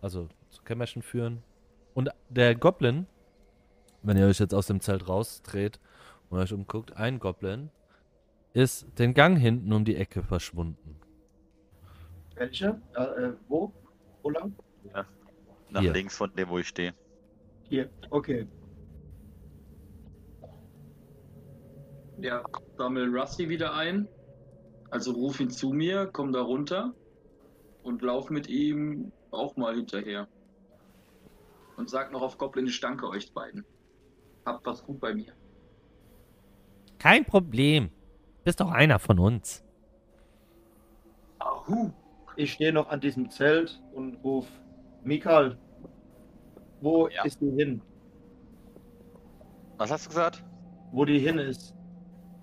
also 0.02 0.28
zu 0.50 0.62
Kämmerchen 0.64 1.00
führen. 1.00 1.44
Und 1.94 2.10
der 2.28 2.56
Goblin, 2.56 3.06
wenn 4.02 4.16
ihr 4.16 4.26
euch 4.26 4.40
jetzt 4.40 4.52
aus 4.52 4.66
dem 4.66 4.80
Zelt 4.80 5.08
rausdreht 5.08 5.78
und 6.28 6.40
euch 6.40 6.52
umguckt, 6.52 6.96
ein 6.96 7.20
Goblin 7.20 7.70
ist 8.52 8.98
den 8.98 9.14
Gang 9.14 9.38
hinten 9.38 9.72
um 9.72 9.84
die 9.84 9.94
Ecke 9.94 10.24
verschwunden. 10.24 10.96
Welche? 12.34 12.80
Äh, 12.96 13.02
äh, 13.02 13.32
wo? 13.48 13.72
Wo 14.22 14.30
lang? 14.30 14.52
Nach 15.70 15.80
Hier. 15.80 15.92
links 15.92 16.16
von 16.16 16.34
dem, 16.34 16.48
wo 16.48 16.58
ich 16.58 16.68
stehe. 16.68 16.94
Hier. 17.68 17.90
Okay. 18.10 18.46
Ja, 22.18 22.44
sammel 22.76 23.14
Rusty 23.16 23.48
wieder 23.48 23.74
ein. 23.74 24.08
Also 24.90 25.12
ruf 25.12 25.40
ihn 25.40 25.50
zu 25.50 25.70
mir, 25.70 26.08
komm 26.12 26.32
da 26.32 26.40
runter 26.40 26.94
und 27.82 28.02
lauf 28.02 28.30
mit 28.30 28.48
ihm 28.48 29.12
auch 29.30 29.56
mal 29.56 29.74
hinterher. 29.74 30.28
Und 31.76 31.90
sag 31.90 32.12
noch 32.12 32.22
auf 32.22 32.38
Goblin, 32.38 32.66
ich 32.66 32.80
danke 32.80 33.08
euch 33.08 33.32
beiden. 33.34 33.64
Habt 34.46 34.64
was 34.64 34.82
gut 34.84 35.00
bei 35.00 35.14
mir. 35.14 35.32
Kein 36.98 37.24
Problem. 37.24 37.90
Bist 38.44 38.60
doch 38.60 38.70
einer 38.70 38.98
von 38.98 39.18
uns. 39.18 39.64
Ahu! 41.38 41.90
Ich 42.36 42.52
stehe 42.52 42.72
noch 42.72 42.88
an 42.88 43.00
diesem 43.00 43.30
Zelt 43.30 43.82
und 43.92 44.16
ruf, 44.22 44.46
Mikal, 45.16 45.56
wo 46.80 47.08
Ja. 47.08 47.24
ist 47.24 47.40
die 47.40 47.50
hin? 47.50 47.80
Was 49.78 49.90
hast 49.92 50.06
du 50.06 50.08
gesagt? 50.10 50.44
Wo 50.90 51.04
die 51.04 51.20
hin 51.20 51.38
ist? 51.38 51.74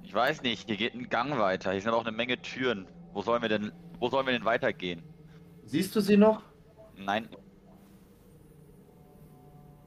Ich 0.01 0.13
weiß 0.13 0.43
nicht, 0.43 0.67
hier 0.67 0.77
geht 0.77 0.93
ein 0.93 1.09
Gang 1.09 1.37
weiter. 1.37 1.71
Hier 1.71 1.81
sind 1.81 1.91
auch 1.91 2.05
eine 2.05 2.15
Menge 2.15 2.41
Türen. 2.41 2.87
Wo 3.13 3.21
sollen 3.21 3.41
wir 3.41 3.49
denn, 3.49 3.71
wo 3.99 4.07
sollen 4.09 4.25
wir 4.25 4.33
denn 4.33 4.45
weitergehen? 4.45 5.03
Siehst 5.65 5.95
du 5.95 5.99
sie 5.99 6.17
noch? 6.17 6.43
Nein, 6.97 7.27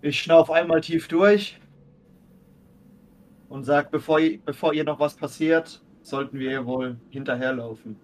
Ich 0.02 0.20
schnauf 0.20 0.50
einmal 0.50 0.82
tief 0.82 1.08
durch 1.08 1.58
und 3.48 3.64
sag, 3.64 3.90
bevor, 3.90 4.20
ihr- 4.20 4.38
bevor 4.44 4.72
ihr 4.74 4.84
noch 4.84 5.00
was 5.00 5.16
passiert, 5.16 5.82
sollten 6.02 6.38
wir 6.38 6.50
ihr 6.50 6.66
wohl 6.66 7.00
hinterherlaufen. 7.10 7.96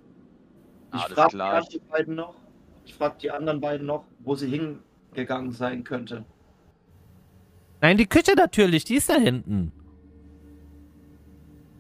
Ich 0.95 1.01
Alles 1.01 1.13
frage 1.15 1.69
die 1.71 1.79
beiden 1.91 2.15
noch, 2.17 2.35
ich 2.85 2.95
frage 2.95 3.17
die 3.21 3.31
anderen 3.31 3.61
beiden 3.61 3.87
noch, 3.87 4.05
wo 4.21 4.35
sie 4.35 4.49
hingegangen 4.49 5.53
sein 5.53 5.85
könnte. 5.85 6.25
Nein, 7.81 7.97
die 7.97 8.07
Küche 8.07 8.35
natürlich, 8.37 8.85
die 8.85 8.97
ist 8.97 9.09
da 9.09 9.15
hinten. 9.15 9.73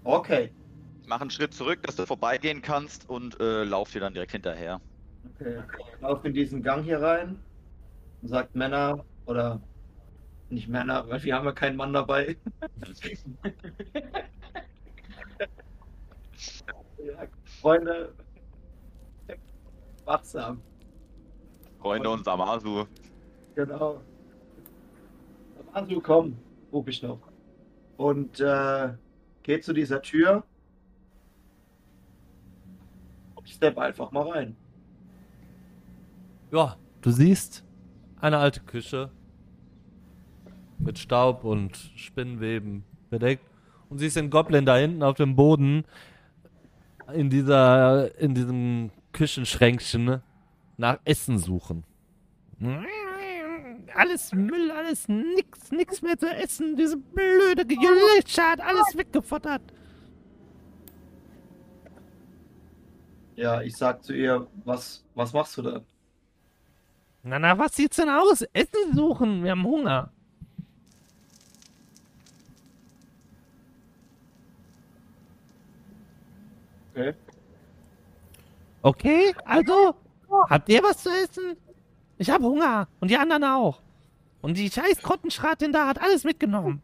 Okay. 0.04 0.52
ich 1.00 1.08
mach 1.08 1.20
einen 1.20 1.30
Schritt 1.30 1.54
zurück, 1.54 1.80
dass 1.84 1.94
du 1.94 2.06
vorbeigehen 2.06 2.60
kannst 2.60 3.08
und 3.08 3.38
äh, 3.40 3.62
lauf 3.62 3.92
dir 3.92 4.00
dann 4.00 4.12
direkt 4.12 4.32
hinterher. 4.32 4.80
Okay. 5.34 5.62
Ich 5.78 6.00
laufe 6.00 6.26
in 6.26 6.34
diesen 6.34 6.60
Gang 6.62 6.82
hier 6.82 7.00
rein 7.00 7.38
und 8.20 8.28
sagt 8.28 8.56
Männer 8.56 9.04
oder 9.26 9.60
Nicht 10.50 10.68
Männer, 10.68 11.08
weil 11.08 11.22
wir 11.22 11.36
haben 11.36 11.44
ja 11.44 11.52
keinen 11.52 11.76
Mann 11.76 11.92
dabei. 11.92 12.36
ja, 16.98 17.26
Freunde, 17.60 18.12
wachsam. 20.04 20.60
Freunde 21.82 22.08
und 22.10 22.24
Samasu. 22.24 22.84
Genau. 23.56 24.00
Also 25.72 26.00
komm, 26.00 26.36
ruf 26.72 26.86
ich 26.86 27.02
noch. 27.02 27.18
Und 27.96 28.40
äh, 28.40 28.90
geh 29.42 29.60
zu 29.60 29.72
dieser 29.72 30.00
Tür. 30.00 30.44
Und 33.34 33.48
ich 33.48 33.54
step 33.54 33.76
einfach 33.78 34.12
mal 34.12 34.30
rein. 34.30 34.56
Ja, 36.52 36.76
du 37.00 37.10
siehst 37.10 37.64
eine 38.20 38.38
alte 38.38 38.60
Küche 38.60 39.10
mit 40.78 40.98
Staub 40.98 41.42
und 41.42 41.76
Spinnenweben 41.96 42.84
bedeckt 43.10 43.44
und 43.88 43.98
siehst 43.98 44.16
den 44.16 44.30
Goblin 44.30 44.66
da 44.66 44.76
hinten 44.76 45.02
auf 45.02 45.16
dem 45.16 45.34
Boden 45.34 45.84
in 47.12 47.28
dieser 47.28 48.16
in 48.18 48.34
diesem 48.34 48.90
Küchenschränkchen 49.12 50.22
nach 50.76 50.98
Essen 51.04 51.38
suchen. 51.38 51.84
Alles 53.94 54.32
Müll, 54.32 54.70
alles 54.70 55.08
nix, 55.08 55.70
nix 55.70 56.02
mehr 56.02 56.18
zu 56.18 56.28
essen. 56.28 56.76
Diese 56.76 56.96
blöde 56.96 57.66
Gelösche 57.66 58.42
hat 58.42 58.60
alles 58.60 58.96
weggefuttert. 58.96 59.62
Ja, 63.34 63.62
ich 63.62 63.76
sag 63.76 64.04
zu 64.04 64.12
ihr, 64.14 64.46
was, 64.64 65.04
was 65.14 65.32
machst 65.32 65.56
du 65.56 65.62
da? 65.62 65.80
Na, 67.22 67.38
na, 67.38 67.56
was 67.58 67.74
sieht's 67.74 67.96
denn 67.96 68.08
aus? 68.08 68.42
Essen 68.52 68.94
suchen, 68.94 69.42
wir 69.42 69.52
haben 69.52 69.64
Hunger. 69.64 70.12
Okay. 76.94 77.14
Okay, 78.82 79.34
also, 79.44 79.94
habt 80.48 80.68
ihr 80.68 80.82
was 80.82 81.02
zu 81.02 81.10
essen? 81.10 81.56
Ich 82.18 82.30
hab 82.30 82.42
Hunger. 82.42 82.88
Und 83.00 83.10
die 83.10 83.16
anderen 83.16 83.44
auch. 83.44 83.80
Und 84.40 84.56
die 84.56 84.70
scheiß 84.70 85.02
Kottenschratin 85.02 85.72
da 85.72 85.86
hat 85.86 86.00
alles 86.00 86.24
mitgenommen. 86.24 86.82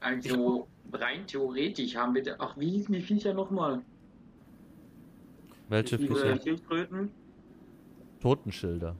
Also 0.00 0.68
rein 0.92 1.26
theoretisch 1.26 1.96
haben 1.96 2.14
wir 2.14 2.22
da. 2.22 2.36
Ach, 2.38 2.56
wie 2.56 2.70
hießen 2.70 2.94
die 2.94 3.00
Viecher 3.00 3.34
nochmal? 3.34 3.82
Welche 5.68 5.98
Fische? 5.98 6.38
Schildkröten. 6.42 7.10
Totenschilder. 8.20 8.94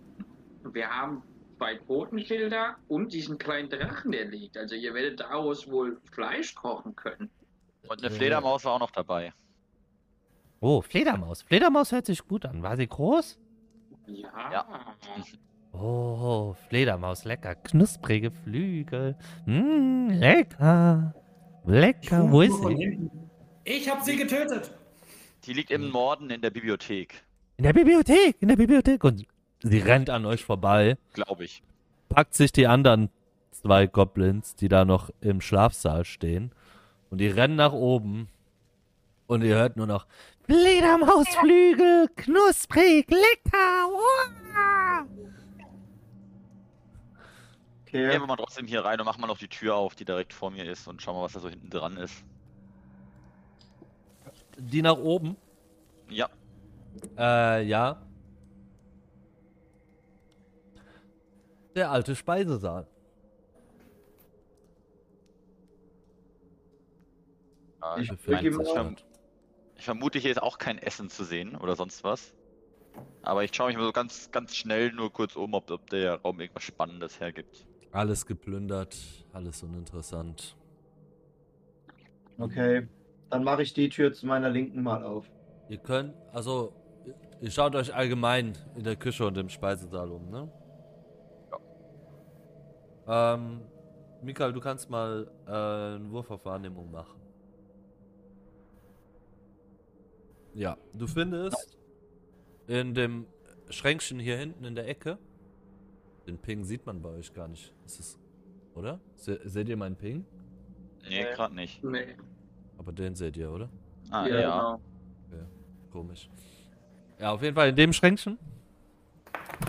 Wir 0.72 0.88
haben 0.88 1.22
zwei 1.58 1.76
Totenschilder 1.76 2.76
und 2.88 3.12
diesen 3.12 3.38
kleinen 3.38 3.68
Drachen, 3.68 4.12
der 4.12 4.26
liegt. 4.26 4.56
Also 4.56 4.74
ihr 4.74 4.92
werdet 4.94 5.20
daraus 5.20 5.70
wohl 5.70 6.00
Fleisch 6.10 6.54
kochen 6.54 6.96
können. 6.96 7.30
Und 7.88 8.02
eine. 8.02 8.10
Fledermaus 8.10 8.64
war 8.64 8.72
auch 8.74 8.80
noch 8.80 8.90
dabei. 8.90 9.32
Oh, 10.64 10.80
Fledermaus. 10.80 11.42
Fledermaus 11.42 11.92
hört 11.92 12.06
sich 12.06 12.26
gut 12.26 12.46
an. 12.46 12.62
War 12.62 12.74
sie 12.78 12.86
groß? 12.86 13.38
Ja. 14.06 14.52
Ja. 14.52 14.66
Oh, 15.76 16.54
Fledermaus, 16.68 17.24
lecker. 17.24 17.56
Knusprige 17.56 18.30
Flügel. 18.30 19.16
Mmm, 19.44 20.08
lecker. 20.10 21.12
Lecker. 21.66 22.30
Wo 22.30 22.42
ist 22.42 22.62
sie? 22.62 23.10
Ich 23.64 23.90
hab 23.90 24.02
sie 24.02 24.14
getötet. 24.16 24.70
Die 25.44 25.52
liegt 25.52 25.72
im 25.72 25.90
Norden 25.90 26.30
in 26.30 26.40
der 26.42 26.50
Bibliothek, 26.50 27.24
In 27.56 27.64
der 27.64 27.72
Bibliothek. 27.72 28.36
In 28.40 28.46
der 28.46 28.56
Bibliothek. 28.56 29.02
Und 29.02 29.26
sie 29.64 29.78
rennt 29.78 30.10
an 30.10 30.24
euch 30.26 30.44
vorbei. 30.44 30.96
glaube 31.12 31.42
ich. 31.42 31.64
packt 32.08 32.34
sich 32.34 32.52
die 32.52 32.68
anderen 32.68 33.10
zwei 33.50 33.88
Goblins, 33.88 34.54
die 34.54 34.68
da 34.68 34.84
noch 34.84 35.10
im 35.20 35.40
Schlafsaal 35.40 36.04
stehen. 36.04 36.52
Und 37.10 37.18
die 37.18 37.26
rennen 37.26 37.56
nach 37.56 37.72
oben. 37.72 38.28
Und 39.26 39.42
ihr 39.42 39.56
hört 39.56 39.76
nur 39.76 39.88
noch 39.88 40.06
Fledermausflügel, 40.46 42.08
knusprig, 42.16 43.08
lecker. 43.10 43.88
Uah! 43.90 45.06
Okay. 47.86 48.10
Gehen 48.10 48.20
wir 48.20 48.26
mal 48.26 48.36
trotzdem 48.36 48.66
hier 48.66 48.84
rein 48.84 48.98
und 48.98 49.06
machen 49.06 49.20
mal 49.20 49.26
noch 49.28 49.38
die 49.38 49.48
Tür 49.48 49.76
auf, 49.76 49.94
die 49.94 50.04
direkt 50.04 50.32
vor 50.32 50.50
mir 50.50 50.64
ist 50.64 50.86
und 50.88 51.00
schauen 51.00 51.16
mal, 51.16 51.22
was 51.22 51.32
da 51.32 51.40
so 51.40 51.48
hinten 51.48 51.70
dran 51.70 51.96
ist. 51.96 52.24
Die 54.58 54.82
nach 54.82 54.98
oben. 54.98 55.36
Ja, 56.10 56.28
Äh, 57.16 57.62
ja. 57.64 58.00
Der 61.74 61.90
alte 61.90 62.14
Speisesaal. 62.14 62.86
äh, 67.82 68.00
Ich 68.00 68.10
ich, 68.10 68.26
mein, 68.26 68.44
ich, 68.46 69.04
ich 69.84 69.86
vermute, 69.86 70.18
hier 70.18 70.30
ist 70.30 70.42
auch 70.42 70.56
kein 70.56 70.78
Essen 70.78 71.10
zu 71.10 71.24
sehen 71.24 71.56
oder 71.56 71.76
sonst 71.76 72.04
was. 72.04 72.32
Aber 73.20 73.44
ich 73.44 73.54
schaue 73.54 73.68
mich 73.68 73.76
mal 73.76 73.84
so 73.84 73.92
ganz, 73.92 74.30
ganz 74.30 74.56
schnell 74.56 74.90
nur 74.90 75.12
kurz 75.12 75.36
um, 75.36 75.52
ob, 75.52 75.70
ob 75.70 75.90
der 75.90 76.22
Raum 76.22 76.40
irgendwas 76.40 76.62
Spannendes 76.62 77.20
hergibt. 77.20 77.66
Alles 77.92 78.24
geplündert, 78.24 78.96
alles 79.34 79.62
uninteressant. 79.62 80.56
Okay. 82.38 82.88
Dann 83.28 83.44
mache 83.44 83.60
ich 83.60 83.74
die 83.74 83.90
Tür 83.90 84.14
zu 84.14 84.26
meiner 84.26 84.48
Linken 84.48 84.82
mal 84.82 85.04
auf. 85.04 85.26
Ihr 85.68 85.76
könnt, 85.76 86.14
also, 86.32 86.72
ihr 87.42 87.50
schaut 87.50 87.74
euch 87.76 87.94
allgemein 87.94 88.56
in 88.76 88.84
der 88.84 88.96
Küche 88.96 89.26
und 89.26 89.36
im 89.36 89.50
Speisesaal 89.50 90.10
um, 90.10 90.30
ne? 90.30 90.50
Ja. 93.06 93.34
Ähm, 93.34 93.60
Mikael, 94.22 94.54
du 94.54 94.60
kannst 94.60 94.88
mal 94.88 95.30
äh, 95.46 95.50
einen 95.50 96.10
Wurf 96.10 96.30
auf 96.30 96.42
Wahrnehmung 96.46 96.90
machen. 96.90 97.23
Ja, 100.54 100.76
du 100.92 101.06
findest 101.06 101.76
in 102.66 102.94
dem 102.94 103.26
Schränkchen 103.70 104.18
hier 104.18 104.36
hinten 104.36 104.64
in 104.64 104.74
der 104.74 104.88
Ecke, 104.88 105.18
den 106.26 106.38
Ping 106.38 106.64
sieht 106.64 106.86
man 106.86 107.02
bei 107.02 107.10
euch 107.10 107.32
gar 107.34 107.48
nicht. 107.48 107.74
Ist 107.84 108.00
es, 108.00 108.18
oder? 108.74 109.00
Se 109.16 109.40
seht 109.44 109.68
ihr 109.68 109.76
meinen 109.76 109.96
Ping? 109.96 110.24
Nee, 111.02 111.24
Nee. 111.24 111.34
gerade 111.34 111.54
nicht. 111.54 111.82
Nee. 111.84 112.16
Aber 112.78 112.92
den 112.92 113.14
seht 113.14 113.36
ihr, 113.36 113.50
oder? 113.50 113.68
Ah, 114.10 114.26
ja. 114.26 114.36
genau. 114.40 114.80
Komisch. 115.92 116.28
Ja, 117.20 117.32
auf 117.32 117.42
jeden 117.42 117.54
Fall 117.54 117.68
in 117.68 117.76
dem 117.76 117.92
Schränkchen 117.92 118.38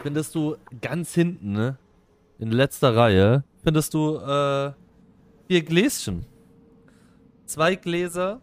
findest 0.02 0.34
du 0.36 0.56
ganz 0.82 1.14
hinten, 1.14 1.52
ne? 1.52 1.78
In 2.40 2.52
letzter 2.52 2.96
Reihe, 2.96 3.44
findest 3.64 3.94
du 3.94 4.18
äh, 4.18 4.74
vier 5.48 5.64
Gläschen. 5.64 6.26
Zwei 7.46 7.76
Gläser 7.76 8.42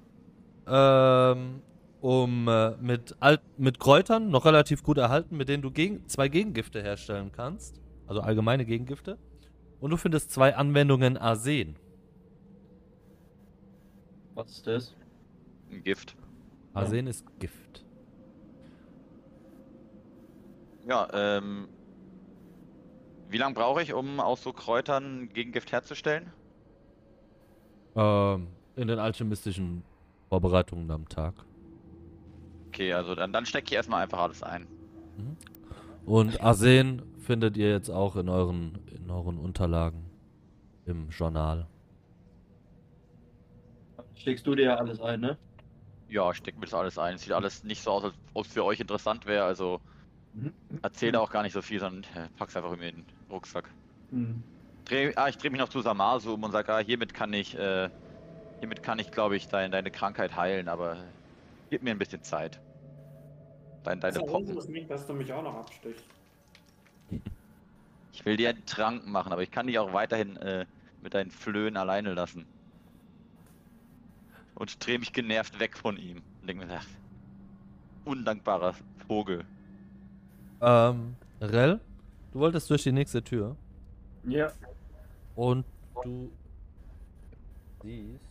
ähm, 0.66 1.60
um 2.02 2.48
äh, 2.48 2.72
mit, 2.78 3.14
Alt 3.20 3.42
mit 3.58 3.78
Kräutern, 3.78 4.28
noch 4.28 4.44
relativ 4.44 4.82
gut 4.82 4.98
erhalten, 4.98 5.36
mit 5.36 5.48
denen 5.48 5.62
du 5.62 5.70
gegen 5.70 6.08
zwei 6.08 6.28
Gegengifte 6.28 6.82
herstellen 6.82 7.30
kannst. 7.30 7.80
Also 8.08 8.20
allgemeine 8.20 8.66
Gegengifte. 8.66 9.18
Und 9.80 9.90
du 9.90 9.96
findest 9.96 10.32
zwei 10.32 10.56
Anwendungen 10.56 11.16
Arsen. 11.16 11.76
Was 14.34 14.50
ist 14.50 14.66
das? 14.66 14.96
Ein 15.70 15.84
Gift. 15.84 16.16
Arsen 16.74 17.06
ist 17.06 17.24
Gift. 17.38 17.84
Ja, 20.86 21.08
ähm. 21.12 21.68
Wie 23.28 23.38
lange 23.38 23.54
brauche 23.54 23.80
ich, 23.80 23.94
um 23.94 24.18
aus 24.18 24.42
so 24.42 24.52
Kräutern 24.52 25.28
Gegengift 25.32 25.70
herzustellen? 25.70 26.32
Ähm, 27.94 28.48
in 28.74 28.88
den 28.88 28.98
alchemistischen 28.98 29.84
Vorbereitungen 30.28 30.90
am 30.90 31.08
Tag. 31.08 31.34
Okay, 32.72 32.94
also 32.94 33.14
dann, 33.14 33.34
dann 33.34 33.44
stecke 33.44 33.66
ich 33.66 33.72
erstmal 33.72 34.02
einfach 34.02 34.20
alles 34.20 34.42
ein. 34.42 34.66
Und 36.06 36.40
Arsen 36.40 37.02
findet 37.20 37.58
ihr 37.58 37.70
jetzt 37.70 37.90
auch 37.90 38.16
in 38.16 38.30
euren, 38.30 38.78
in 38.90 39.10
euren 39.10 39.36
Unterlagen 39.36 40.04
im 40.86 41.10
Journal. 41.10 41.66
Schlägst 44.14 44.46
du 44.46 44.54
dir 44.54 44.64
ja 44.64 44.76
alles 44.76 45.00
ein, 45.00 45.20
ne? 45.20 45.38
Ja, 46.08 46.30
ich 46.30 46.38
stecke 46.38 46.58
mir 46.58 46.64
das 46.66 46.74
alles 46.74 46.96
ein. 46.96 47.18
Sieht 47.18 47.32
alles 47.32 47.62
nicht 47.62 47.82
so 47.82 47.90
aus, 47.90 48.04
als 48.04 48.14
ob 48.32 48.46
es 48.46 48.52
für 48.52 48.64
euch 48.64 48.80
interessant 48.80 49.26
wäre. 49.26 49.44
Also 49.44 49.80
Mhm. 50.32 50.54
erzähle 50.82 51.20
auch 51.20 51.30
gar 51.30 51.42
nicht 51.42 51.52
so 51.52 51.60
viel, 51.60 51.78
sondern 51.78 52.04
äh, 52.14 52.28
pack's 52.38 52.56
einfach 52.56 52.72
in 52.72 52.80
den 52.80 53.06
Rucksack. 53.30 53.68
Mhm. 54.10 54.42
Dreh, 54.86 55.12
ah, 55.16 55.28
ich 55.28 55.36
drehe 55.36 55.50
mich 55.50 55.60
noch 55.60 55.68
zu 55.68 55.80
Samasu 55.80 56.34
um 56.34 56.42
und 56.44 56.52
sage, 56.52 56.72
ah, 56.74 56.78
hiermit 56.78 57.14
kann 57.14 57.32
ich, 57.32 57.54
äh, 57.54 57.90
hiermit 58.60 58.82
kann 58.82 58.98
ich, 58.98 59.10
glaube 59.10 59.36
ich, 59.36 59.48
dein, 59.48 59.70
deine 59.72 59.90
Krankheit 59.90 60.36
heilen, 60.36 60.68
aber 60.68 60.96
gib 61.72 61.82
mir 61.82 61.92
ein 61.92 61.98
bisschen 61.98 62.22
Zeit. 62.22 62.60
Dein, 63.82 63.98
deine 63.98 64.18
Das 64.18 64.30
Pocken. 64.30 64.58
ist 64.58 64.68
nicht, 64.68 64.90
dass 64.90 65.06
du 65.06 65.14
mich 65.14 65.32
auch 65.32 65.42
noch 65.42 65.54
abstichst. 65.54 66.04
Ich 68.12 68.26
will 68.26 68.36
dir 68.36 68.50
einen 68.50 68.66
Trank 68.66 69.06
machen, 69.06 69.32
aber 69.32 69.42
ich 69.42 69.50
kann 69.50 69.66
dich 69.66 69.78
auch 69.78 69.94
weiterhin 69.94 70.36
äh, 70.36 70.66
mit 71.02 71.14
deinen 71.14 71.30
Flöhen 71.30 71.78
alleine 71.78 72.12
lassen. 72.12 72.44
Und 74.54 74.86
drehe 74.86 74.98
mich 74.98 75.14
genervt 75.14 75.58
weg 75.60 75.78
von 75.78 75.96
ihm. 75.96 76.18
Und 76.42 76.46
denke 76.46 76.66
mir, 76.66 76.74
ach, 76.78 76.86
undankbarer 78.04 78.74
Vogel. 79.08 79.42
Ähm, 80.60 81.16
Rel, 81.40 81.80
du 82.34 82.38
wolltest 82.38 82.68
durch 82.68 82.82
die 82.82 82.92
nächste 82.92 83.24
Tür. 83.24 83.56
Ja. 84.24 84.52
Und 85.36 85.64
du 86.04 86.30
siehst 87.82 88.28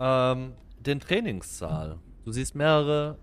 ähm, 0.00 0.54
den 0.82 1.00
Trainingssaal. 1.00 1.98
Du 2.24 2.32
siehst 2.32 2.54
mehrere, 2.54 3.18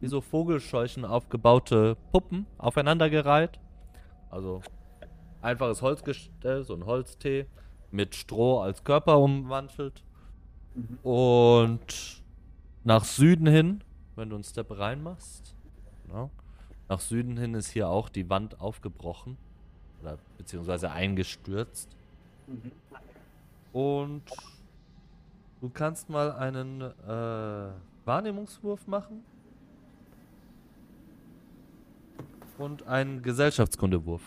wie 0.00 0.08
so 0.08 0.20
Vogelscheuchen 0.20 1.04
aufgebaute 1.04 1.96
Puppen 2.12 2.46
aufeinandergereiht. 2.58 3.58
Also 4.30 4.62
einfaches 5.40 5.82
Holzgestell, 5.82 6.64
so 6.64 6.74
ein 6.74 6.84
Holztee 6.84 7.46
mit 7.90 8.14
Stroh 8.14 8.60
als 8.60 8.84
Körper 8.84 9.18
umwandelt. 9.18 10.02
Mhm. 10.74 10.98
Und 11.02 12.22
nach 12.84 13.04
Süden 13.04 13.46
hin, 13.46 13.82
wenn 14.16 14.30
du 14.30 14.36
einen 14.36 14.44
Step 14.44 14.76
reinmachst, 14.76 15.54
genau, 16.06 16.30
nach 16.88 17.00
Süden 17.00 17.36
hin 17.36 17.54
ist 17.54 17.70
hier 17.70 17.88
auch 17.88 18.08
die 18.08 18.28
Wand 18.28 18.60
aufgebrochen. 18.60 19.36
Oder 20.02 20.18
beziehungsweise 20.36 20.90
eingestürzt. 20.90 21.88
Mhm. 22.46 22.72
Und 23.72 24.22
du 25.66 25.70
kannst 25.72 26.08
mal 26.08 26.30
einen 26.30 26.80
äh, 26.80 27.72
Wahrnehmungswurf 28.04 28.86
machen. 28.86 29.24
Und 32.56 32.86
einen 32.86 33.20
Gesellschaftskundewurf. 33.20 34.22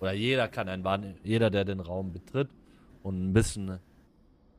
Oder 0.00 0.12
jeder 0.12 0.48
kann 0.48 0.68
einen 0.68 0.82
Wahrne 0.82 1.14
jeder, 1.22 1.50
der 1.50 1.64
den 1.64 1.78
Raum 1.78 2.12
betritt 2.12 2.48
und 3.02 3.30
ein 3.30 3.32
bisschen 3.32 3.78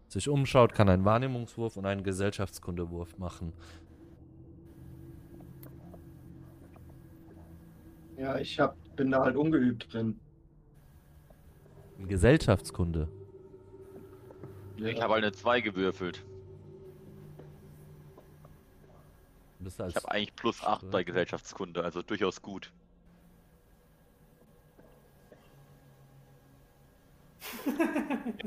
sich 0.08 0.30
umschaut, 0.30 0.74
kann 0.74 0.88
einen 0.88 1.04
Wahrnehmungswurf 1.04 1.78
und 1.78 1.86
einen 1.86 2.04
Gesellschaftskundewurf 2.04 3.18
machen. 3.18 3.54
Ja, 8.18 8.38
ich 8.38 8.60
hab, 8.60 8.78
bin 8.96 9.12
da 9.12 9.24
halt 9.24 9.36
ungeübt 9.36 9.94
drin. 9.94 10.20
In 11.98 12.08
Gesellschaftskunde. 12.08 13.10
Ich 14.90 15.02
habe 15.02 15.14
halt 15.14 15.24
eine 15.24 15.32
2 15.32 15.62
gewürfelt. 15.62 16.24
Ich 19.64 19.80
habe 19.80 20.12
eigentlich 20.12 20.36
plus 20.36 20.64
8 20.64 20.90
bei 20.90 21.04
Gesellschaftskunde, 21.04 21.84
also 21.84 22.02
durchaus 22.02 22.42
gut. 22.42 22.72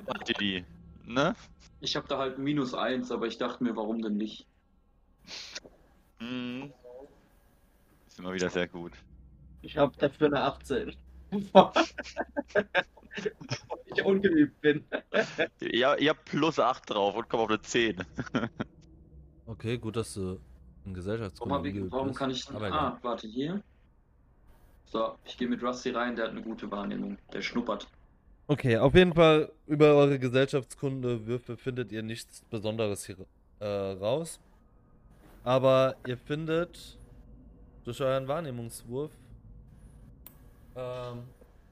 Habt 0.09 0.29
ihr 0.29 0.35
die? 0.35 0.65
Ne? 1.05 1.37
Ich 1.81 1.95
habe 1.95 2.09
da 2.09 2.19
halt 2.19 2.39
minus 2.39 2.75
eins, 2.75 3.13
aber 3.13 3.27
ich 3.27 3.39
dachte 3.39 3.63
mir, 3.63 3.77
warum 3.77 4.03
denn 4.03 4.17
nicht? 4.17 4.47
Hm. 6.19 6.73
Ist 8.09 8.19
immer 8.19 8.33
wieder 8.33 8.51
sehr 8.51 8.67
gut. 8.67 8.93
Ich 9.63 9.77
hab 9.77 9.97
dafür 9.99 10.27
eine 10.27 10.43
18. 10.43 10.97
Weil 13.17 13.79
ich 13.87 14.05
ungeübt 14.05 14.61
bin. 14.61 14.85
Ja, 15.61 15.95
ihr 15.97 16.11
habt 16.11 16.25
plus 16.25 16.59
8 16.59 16.91
drauf 16.91 17.15
und 17.17 17.29
kommt 17.29 17.43
auf 17.45 17.49
eine 17.51 17.61
10. 17.61 18.05
Okay, 19.47 19.77
gut, 19.77 19.97
dass 19.97 20.15
du 20.15 20.41
in 20.87 20.95
Gesellschaftskunde 20.95 21.55
Warum, 21.91 22.09
hab 22.09 22.13
ich, 22.13 22.17
kann 22.17 22.31
ich. 22.31 22.49
aber 22.49 22.73
Ah, 22.73 22.99
warte 23.03 23.27
hier. 23.27 23.63
So, 24.87 25.17
ich 25.27 25.37
gehe 25.37 25.49
mit 25.49 25.63
Rusty 25.63 25.91
rein, 25.91 26.17
der 26.17 26.27
hat 26.27 26.31
eine 26.33 26.43
gute 26.43 26.71
Wahrnehmung. 26.71 27.19
Der 27.33 27.43
schnuppert. 27.43 27.87
Okay, 28.47 28.77
auf 28.79 28.95
jeden 28.95 29.13
Fall 29.13 29.53
über 29.67 29.95
eure 29.95 30.19
Gesellschaftskunde-Würfe 30.19 31.57
findet 31.57 31.93
ihr 31.93 32.03
nichts 32.03 32.43
Besonderes 32.51 33.05
hier 33.05 33.17
äh, 33.61 33.67
raus. 33.67 34.41
Aber 35.43 35.97
ihr 36.07 36.17
findet 36.17 36.99
durch 37.85 38.01
euren 38.01 38.29
Wahrnehmungswurf 38.29 39.13
ähm, 40.77 41.25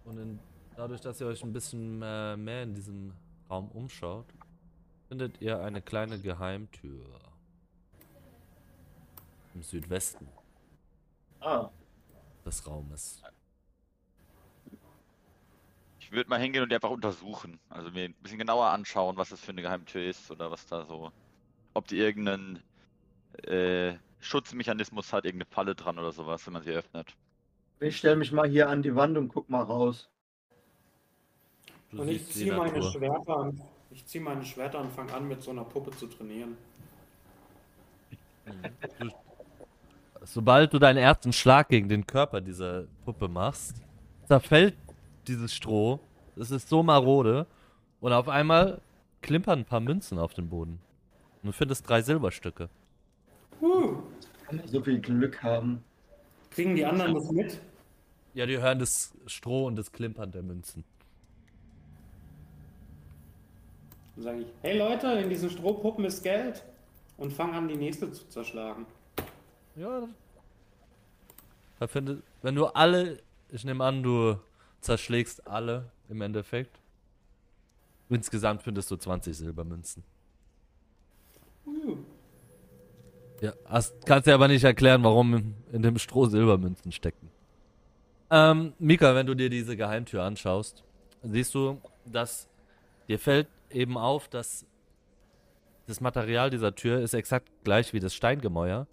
und 0.05 0.19
in, 0.19 0.39
dadurch, 0.77 1.01
dass 1.01 1.21
ihr 1.21 1.27
euch 1.27 1.43
ein 1.43 1.53
bisschen 1.53 2.03
äh, 2.03 2.37
mehr 2.37 2.63
in 2.63 2.75
diesem 2.75 3.15
Raum 3.51 3.71
umschaut, 3.71 4.27
findet 5.09 5.41
ihr 5.41 5.61
eine 5.61 5.83
kleine 5.83 6.19
Geheimtür 6.21 7.05
im 9.55 9.63
Südwesten 9.63 10.29
Ah, 11.41 11.71
des 12.45 12.67
Raumes. 12.67 13.23
Ich 15.99 16.13
würde 16.13 16.29
mal 16.31 16.41
hingehen 16.41 16.63
und 16.63 16.69
die 16.71 16.75
einfach 16.77 16.91
untersuchen. 16.91 17.59
Also 17.69 17.91
mir 17.91 18.05
ein 18.07 18.15
bisschen 18.23 18.39
genauer 18.39 18.67
anschauen, 18.67 19.17
was 19.17 19.31
das 19.31 19.41
für 19.41 19.51
eine 19.53 19.63
Geheimtür 19.63 20.05
ist 20.05 20.31
oder 20.31 20.51
was 20.51 20.67
da 20.67 20.85
so. 20.85 21.13
Ob 21.75 21.87
die 21.89 21.99
irgendeinen 21.99 22.63
äh, 23.45 23.95
Schutzmechanismus 24.21 25.13
hat, 25.13 25.25
irgendeine 25.25 25.51
Falle 25.51 25.75
dran 25.75 25.99
oder 25.99 26.13
sowas, 26.13 26.47
wenn 26.47 26.53
man 26.55 26.63
sie 26.63 26.73
öffnet. 26.73 27.17
ich 27.81 27.99
stelle 27.99 28.17
mich 28.17 28.33
mal 28.33 28.49
hier 28.49 28.69
an 28.71 28.83
die 28.83 28.95
Wand 28.95 29.19
und 29.19 29.29
guck 29.29 29.49
mal 29.51 29.63
raus. 29.63 30.12
Du 31.93 32.01
Und 32.01 32.09
ich 32.09 32.27
ziehe 32.31 32.57
meine 32.57 32.73
Natur. 32.73 32.91
Schwerter 32.91 33.37
an. 33.37 33.61
Ich 33.91 34.07
ziehe 34.07 34.25
meine 34.25 34.45
Schwerter 34.45 34.81
und 34.81 34.91
fange 34.93 35.13
an, 35.13 35.29
mit 35.29 35.43
so 35.43 35.51
einer 35.51 35.65
Puppe 35.65 35.91
zu 35.91 36.07
trainieren. 36.07 36.57
Sobald 40.25 40.73
du 40.73 40.79
deinen 40.79 40.97
ersten 40.97 41.33
Schlag 41.33 41.69
gegen 41.69 41.89
den 41.89 42.07
Körper 42.07 42.41
dieser 42.41 42.85
Puppe 43.05 43.29
machst, 43.29 43.77
zerfällt 44.27 44.75
dieses 45.27 45.53
Stroh. 45.53 46.01
Es 46.37 46.51
ist 46.51 46.69
so 46.69 46.83
marode. 46.83 47.47
Und 48.01 48.13
auf 48.13 48.29
einmal 48.29 48.81
klimpern 49.21 49.61
ein 49.61 49.65
paar 49.67 49.81
Münzen 49.81 50.19
auf 50.19 50.33
den 50.33 50.49
Boden. 50.49 50.81
Und 51.43 51.49
du 51.49 51.53
findest 51.53 51.89
drei 51.89 52.01
Silberstücke. 52.01 52.71
Man 53.61 54.67
so 54.67 54.83
viel 54.83 54.99
Glück 54.99 55.43
haben. 55.43 55.85
Kriegen 56.51 56.75
die 56.75 56.85
anderen 56.85 57.15
das 57.15 57.31
mit? 57.31 57.61
Ja, 58.35 58.47
die 58.47 58.59
hören 58.59 58.79
das 58.79 59.13
Stroh 59.27 59.67
und 59.67 59.77
das 59.77 59.93
Klimpern 59.93 60.33
der 60.33 60.43
Münzen. 60.43 60.85
Dann 64.15 64.25
sage 64.25 64.41
ich, 64.43 64.47
hey 64.63 64.79
Leute, 64.79 65.07
in 65.13 65.31
diesen 65.31 65.51
Strohpuppen 65.51 66.05
ist 66.05 66.23
Geld. 66.23 66.63
Und 67.19 67.33
fange 67.33 67.53
an, 67.53 67.69
die 67.69 67.77
nächste 67.77 68.11
zu 68.11 68.29
zerschlagen. 68.29 68.87
Ja. 69.77 70.09
Da 71.79 71.87
findet, 71.87 72.23
wenn 72.43 72.55
du 72.55 72.67
alle, 72.67 73.19
ich 73.51 73.65
nehme 73.65 73.85
an, 73.85 74.03
du 74.03 74.37
zerschlägst 74.81 75.47
alle 75.47 75.91
im 76.09 76.21
Endeffekt. 76.21 76.79
Insgesamt 78.09 78.63
findest 78.63 78.91
du 78.91 78.97
20 78.97 79.37
Silbermünzen. 79.37 80.03
Ja, 83.41 83.53
hast, 83.65 84.05
kannst 84.07 84.27
dir 84.27 84.35
aber 84.35 84.49
nicht 84.49 84.65
erklären, 84.65 85.03
warum 85.03 85.35
in, 85.35 85.55
in 85.73 85.83
dem 85.83 85.99
Stroh 85.99 86.27
Silbermünzen 86.27 86.93
stecken. 86.93 87.31
Ähm, 88.31 88.73
Mika, 88.79 89.15
wenn 89.15 89.27
du 89.27 89.35
dir 89.35 89.51
diese 89.51 89.77
Geheimtür 89.77 90.23
anschaust, 90.23 90.85
siehst 91.23 91.55
du, 91.55 91.81
dass 92.05 92.49
dir 93.09 93.19
fällt 93.19 93.49
eben 93.75 93.99
auf, 93.99 94.29
dass 94.29 94.67
das 95.87 96.01
Material 96.01 96.51
dieser 96.51 96.75
Tür 96.75 97.01
ist 97.01 97.15
exakt 97.15 97.51
gleich 97.65 97.93
wie 97.93 98.01
das 98.01 98.15
Steingemäuer. 98.15 98.87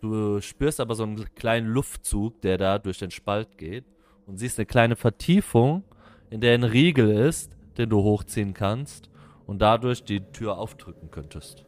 Du 0.00 0.40
spürst 0.40 0.80
aber 0.80 0.94
so 0.94 1.04
einen 1.04 1.32
kleinen 1.34 1.68
Luftzug, 1.68 2.40
der 2.40 2.58
da 2.58 2.78
durch 2.78 2.98
den 2.98 3.10
Spalt 3.10 3.56
geht 3.56 3.84
und 4.26 4.36
siehst 4.38 4.58
eine 4.58 4.66
kleine 4.66 4.96
Vertiefung, 4.96 5.84
in 6.30 6.40
der 6.40 6.54
ein 6.54 6.64
Riegel 6.64 7.10
ist, 7.10 7.56
den 7.78 7.90
du 7.90 8.02
hochziehen 8.02 8.54
kannst 8.54 9.10
und 9.46 9.60
dadurch 9.60 10.02
die 10.02 10.20
Tür 10.32 10.58
aufdrücken 10.58 11.10
könntest. 11.10 11.64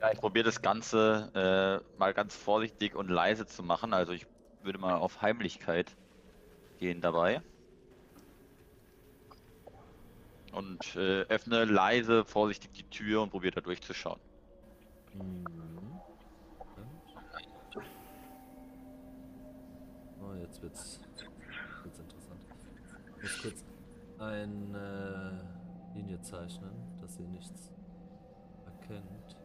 Ja, 0.00 0.12
ich 0.12 0.18
probiere 0.18 0.44
das 0.44 0.60
Ganze 0.60 1.30
äh, 1.34 1.98
mal 1.98 2.12
ganz 2.14 2.34
vorsichtig 2.34 2.94
und 2.94 3.08
leise 3.08 3.46
zu 3.46 3.62
machen. 3.62 3.92
Also 3.92 4.12
ich 4.12 4.26
würde 4.62 4.78
mal 4.78 4.94
auf 4.96 5.22
Heimlichkeit 5.22 5.96
gehen 6.78 7.00
dabei. 7.00 7.42
Und 10.56 10.96
äh, 10.96 11.20
öffne 11.24 11.66
leise, 11.66 12.24
vorsichtig 12.24 12.72
die 12.72 12.84
Tür 12.84 13.20
und 13.20 13.28
probiere 13.28 13.56
da 13.56 13.60
durchzuschauen. 13.60 14.18
Oh, 20.18 20.34
jetzt 20.40 20.62
wird's, 20.62 20.98
wird's 21.82 21.98
interessant. 21.98 22.40
Ich 23.18 23.22
muss 23.22 23.42
kurz 23.42 23.64
eine 24.18 25.46
Linie 25.94 26.22
zeichnen, 26.22 26.72
dass 27.02 27.18
ihr 27.18 27.26
nichts 27.26 27.70
erkennt. 28.64 29.36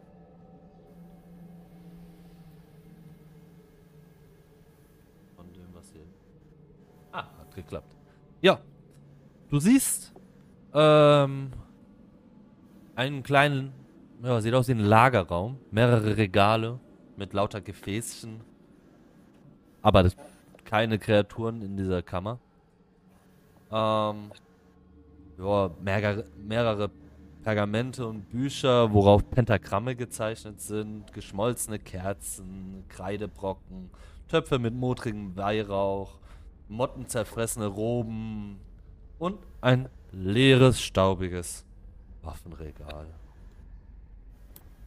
Von 5.36 5.52
dem, 5.52 5.74
was 5.74 5.92
ihr. 5.92 6.06
Ah, 7.12 7.38
hat 7.38 7.54
geklappt. 7.54 7.98
Ja. 8.42 8.62
Du 9.50 9.60
siehst 9.60 10.11
ähm, 10.74 11.52
einen 12.96 13.24
kleinen, 13.24 13.74
ja, 14.24 14.40
sieht 14.42 14.54
aus 14.54 14.68
wie 14.68 14.74
ein 14.74 14.80
Lagerraum. 14.80 15.58
Mehrere 15.72 16.18
Regale 16.18 16.80
mit 17.18 17.34
lauter 17.34 17.62
Gefäßchen. 17.62 18.42
Aber 19.82 20.04
das, 20.04 20.16
keine 20.66 21.00
Kreaturen 21.00 21.62
in 21.62 21.78
dieser 21.78 22.02
Kammer. 22.02 22.40
Ähm, 23.72 24.32
ja, 25.38 25.72
mehrere, 25.82 26.26
mehrere 26.38 26.92
Pergamente 27.44 28.06
und 28.06 28.30
Bücher, 28.30 28.94
worauf 28.94 29.28
Pentagramme 29.32 29.96
gezeichnet 29.96 30.62
sind, 30.62 31.12
geschmolzene 31.12 31.80
Kerzen, 31.80 32.84
Kreidebrocken, 32.88 33.90
Töpfe 34.28 34.60
mit 34.60 34.76
modrigem 34.76 35.36
Weihrauch, 35.36 36.20
mottenzerfressene 36.70 37.66
Roben 37.66 38.60
und 39.18 39.40
ein 39.62 39.90
leeres, 40.12 40.82
staubiges 40.82 41.66
Waffenregal. 42.22 43.08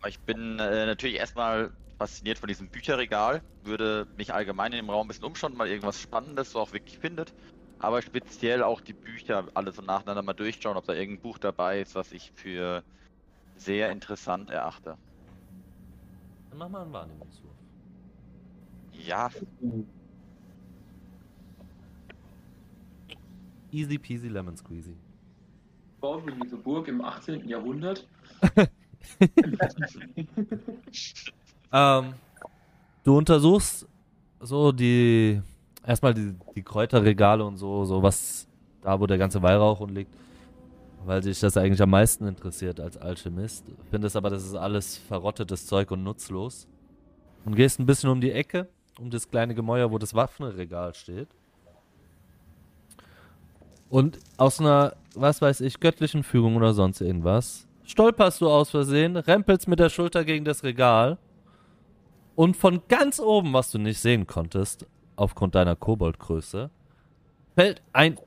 Ich 0.07 0.19
bin 0.21 0.59
äh, 0.59 0.87
natürlich 0.87 1.17
erstmal 1.17 1.73
fasziniert 1.99 2.39
von 2.39 2.49
diesem 2.49 2.69
Bücherregal, 2.69 3.43
würde 3.63 4.07
mich 4.19 4.35
allgemein 4.35 4.73
in 4.73 4.79
dem 4.79 4.91
Raum 4.91 5.07
ein 5.07 5.09
bisschen 5.09 5.25
umschauen, 5.25 5.57
mal 5.57 5.69
irgendwas 5.69 6.01
Spannendes 6.01 6.51
so 6.53 6.61
auch 6.61 6.73
wirklich 6.73 6.99
findet. 6.99 7.33
Aber 7.79 8.03
speziell 8.03 8.63
auch 8.63 8.81
die 8.81 8.93
Bücher 8.93 9.47
alle 9.55 9.73
so 9.73 9.83
nacheinander 9.83 10.23
mal 10.23 10.33
durchschauen, 10.33 10.77
ob 10.77 10.85
da 10.87 10.95
irgendein 10.95 11.23
Buch 11.23 11.39
dabei 11.39 11.81
ist, 11.81 11.95
was 11.95 12.13
ich 12.13 12.33
für 12.35 12.83
sehr 13.57 13.91
interessant 13.91 14.51
erachte. 14.51 14.97
Dann 16.51 16.59
mach 16.59 16.69
mal 16.69 16.83
einen 16.83 16.93
Wahrnehmungswurf. 16.93 17.55
Ja, 18.93 19.31
Easy 23.75 23.99
peasy 23.99 24.29
lemon 24.29 24.57
squeezy. 24.57 24.95
Baut 26.05 26.27
wie 26.27 26.39
diese 26.43 26.59
Burg 26.59 26.87
im 26.89 27.01
18. 27.01 27.49
Jahrhundert. 27.49 28.07
Ähm, 31.73 32.15
du 33.03 33.19
untersuchst 33.19 33.89
so 34.39 34.71
die 34.71 35.43
erstmal 35.85 36.15
die, 36.15 36.33
die 36.55 36.63
Kräuterregale 36.63 37.45
und 37.45 37.57
so, 37.57 37.85
so 37.85 38.01
was 38.01 38.47
da, 38.81 39.01
wo 39.01 39.09
der 39.09 39.19
ganze 39.19 39.43
Weihrauch 39.43 39.81
und 39.81 39.93
liegt, 39.93 40.15
weil 41.05 41.21
dich 41.21 41.41
das 41.41 41.57
eigentlich 41.57 41.83
am 41.83 41.91
meisten 41.91 42.29
interessiert 42.29 42.79
als 42.79 42.97
Alchemist. 42.97 43.65
Findest 43.91 44.15
aber, 44.15 44.31
das 44.31 44.45
ist 44.45 44.55
alles 44.55 44.99
verrottetes 44.99 45.67
Zeug 45.67 45.91
und 45.91 46.05
nutzlos. 46.05 46.69
Und 47.45 47.57
gehst 47.57 47.81
ein 47.81 47.87
bisschen 47.87 48.09
um 48.09 48.21
die 48.21 48.31
Ecke, 48.31 48.69
um 49.01 49.11
das 49.11 49.29
kleine 49.29 49.55
Gemäuer, 49.55 49.91
wo 49.91 49.99
das 49.99 50.15
Waffenregal 50.15 50.95
steht. 50.95 51.29
Und 53.89 54.19
aus 54.37 54.61
einer, 54.61 54.95
was 55.15 55.41
weiß 55.41 55.61
ich, 55.61 55.81
göttlichen 55.81 56.23
Fügung 56.23 56.57
oder 56.57 56.75
sonst 56.75 57.01
irgendwas, 57.01 57.67
stolperst 57.85 58.41
du 58.41 58.49
aus 58.49 58.71
Versehen, 58.71 59.17
rempelst 59.17 59.69
mit 59.69 59.79
der 59.79 59.91
Schulter 59.91 60.25
gegen 60.25 60.45
das 60.45 60.65
Regal 60.65 61.19
und 62.35 62.57
von 62.57 62.83
ganz 62.89 63.21
oben, 63.21 63.53
was 63.53 63.71
du 63.71 63.79
nicht 63.79 64.01
sehen 64.01 64.27
konntest, 64.27 64.87
aufgrund 65.17 65.55
deiner 65.55 65.77
Koboldgröße, 65.77 66.71
fällt 67.55 67.83
ein 67.93 68.19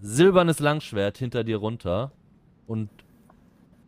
silbernes 0.00 0.60
Langschwert 0.60 1.18
hinter 1.18 1.44
dir 1.44 1.56
runter 1.56 2.12
und 2.66 2.90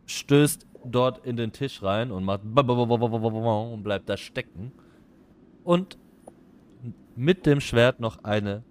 stößt 0.05 0.65
dort 0.85 1.25
in 1.25 1.37
den 1.37 1.51
Tisch 1.51 1.81
rein 1.83 2.11
und 2.11 2.23
macht 2.23 2.41
und 2.43 3.83
bleibt 3.83 4.09
da 4.09 4.17
stecken. 4.17 4.71
Und 5.63 5.97
mit 7.15 7.45
dem 7.45 7.61
Schwert 7.61 7.99
noch 7.99 8.23
eine 8.23 8.63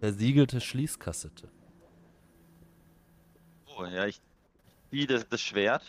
versiegelte 0.00 0.60
Schließkassette. 0.60 1.48
Ja, 3.80 4.06
ich 4.06 4.20
ziehe 4.90 5.06
das, 5.06 5.28
das 5.28 5.40
Schwert 5.40 5.82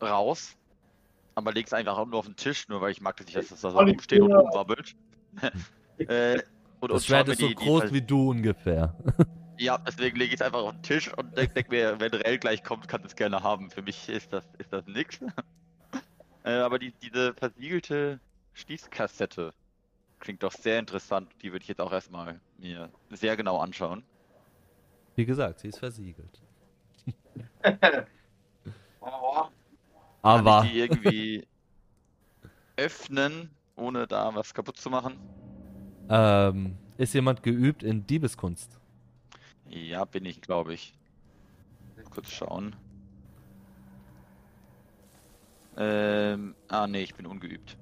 raus, 0.00 0.56
aber 1.34 1.52
leg's 1.52 1.72
einfach 1.72 1.96
auch 1.98 2.06
nur 2.06 2.18
auf 2.18 2.26
den 2.26 2.36
Tisch, 2.36 2.68
nur 2.68 2.80
weil 2.80 2.90
ich 2.92 3.00
mag 3.00 3.16
das 3.16 3.26
nicht, 3.26 3.36
dass 3.36 3.48
das 3.48 3.60
da 3.60 3.70
so 3.70 3.78
rumsteht 3.78 4.20
und 4.20 4.32
rumwabbelt. 4.32 4.94
äh, 5.98 6.42
und, 6.80 6.90
Das 6.92 7.06
Schwert 7.06 7.28
ist 7.28 7.40
so 7.40 7.48
die- 7.48 7.54
die 7.54 7.64
groß 7.64 7.80
Vers- 7.82 7.92
wie 7.92 8.02
du 8.02 8.30
ungefähr. 8.30 8.94
Ja, 9.56 9.78
deswegen 9.86 10.16
lege 10.16 10.34
ich 10.34 10.40
es 10.40 10.42
einfach 10.44 10.58
auf 10.62 10.72
den 10.72 10.82
Tisch 10.82 11.16
und 11.16 11.36
denke 11.36 11.54
denk 11.54 11.68
mir, 11.70 12.00
wenn 12.00 12.12
Rell 12.12 12.38
gleich 12.38 12.64
kommt, 12.64 12.88
kann 12.88 13.04
es 13.04 13.14
gerne 13.14 13.40
haben. 13.44 13.70
Für 13.70 13.82
mich 13.82 14.08
ist 14.08 14.32
das, 14.32 14.44
ist 14.58 14.72
das 14.72 14.84
nix. 14.86 15.20
äh, 16.44 16.50
aber 16.54 16.80
die, 16.80 16.90
diese 17.00 17.34
versiegelte 17.34 18.18
Schließkassette 18.54 19.54
klingt 20.18 20.42
doch 20.42 20.50
sehr 20.50 20.80
interessant. 20.80 21.30
Die 21.40 21.52
würde 21.52 21.62
ich 21.62 21.68
jetzt 21.68 21.80
auch 21.80 21.92
erstmal 21.92 22.40
mir 22.58 22.90
sehr 23.10 23.36
genau 23.36 23.58
anschauen. 23.58 24.02
Wie 25.14 25.24
gesagt, 25.24 25.60
sie 25.60 25.68
ist 25.68 25.78
versiegelt. 25.78 26.42
Kann 30.28 30.46
Aber 30.46 30.64
ich 30.64 30.72
die 30.72 30.78
irgendwie 30.78 31.46
öffnen, 32.76 33.50
ohne 33.76 34.06
da 34.06 34.34
was 34.34 34.54
kaputt 34.54 34.76
zu 34.76 34.90
machen? 34.90 35.18
ähm, 36.08 36.78
ist 36.96 37.14
jemand 37.14 37.42
geübt 37.42 37.82
in 37.82 38.06
Diebeskunst? 38.06 38.78
Ja, 39.68 40.04
bin 40.06 40.24
ich, 40.24 40.40
glaube 40.40 40.74
ich. 40.74 40.94
Kurz 42.10 42.30
schauen. 42.30 42.76
Ähm, 45.76 46.56
ah 46.68 46.86
nee, 46.86 47.02
ich 47.02 47.14
bin 47.14 47.26
ungeübt. 47.26 47.76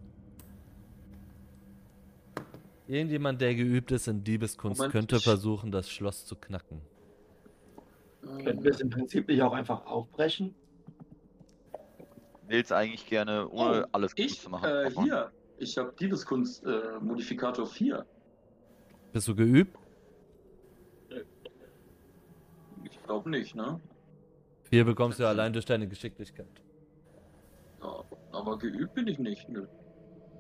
Irgendjemand, 2.87 3.41
der 3.41 3.55
geübt 3.55 3.91
ist 3.93 4.09
in 4.09 4.25
Diebeskunst, 4.25 4.79
Moment, 4.79 4.93
könnte 4.93 5.21
versuchen, 5.21 5.71
das 5.73 5.91
Schloss 5.91 6.27
zu 6.27 6.37
knacken. 6.37 6.83
Könnten 8.23 8.63
wir 8.63 8.71
es 8.71 8.81
im 8.81 8.91
Prinzip 8.91 9.29
nicht 9.29 9.43
auch 9.43 9.53
einfach 9.53 9.85
aufbrechen? 9.87 10.55
Will's 12.47 12.71
eigentlich 12.71 13.07
gerne, 13.07 13.49
ohne 13.49 13.85
Oh, 13.85 13.89
alles 13.93 14.13
Ich, 14.17 14.41
zu 14.41 14.51
machen. 14.51 14.65
äh, 14.69 14.91
hier. 14.91 15.31
Ich 15.59 15.77
habe 15.79 15.93
Diebeskunst 15.99 16.65
äh, 16.65 16.99
Modifikator 17.01 17.67
4. 17.67 18.05
Bist 19.13 19.29
du 19.29 19.35
geübt? 19.35 19.77
Ich 22.85 23.03
glaube 23.05 23.31
nicht, 23.31 23.55
ne? 23.55 23.81
Vier 24.65 24.85
bekommst 24.85 25.19
du 25.21 25.27
allein 25.27 25.53
durch 25.53 25.65
deine 25.65 25.87
Geschicklichkeit. 25.89 26.47
Ja, 27.81 28.05
aber 28.33 28.59
geübt 28.59 28.95
bin 28.95 29.07
ich 29.09 29.19
nicht. 29.19 29.49
Nö. 29.49 29.67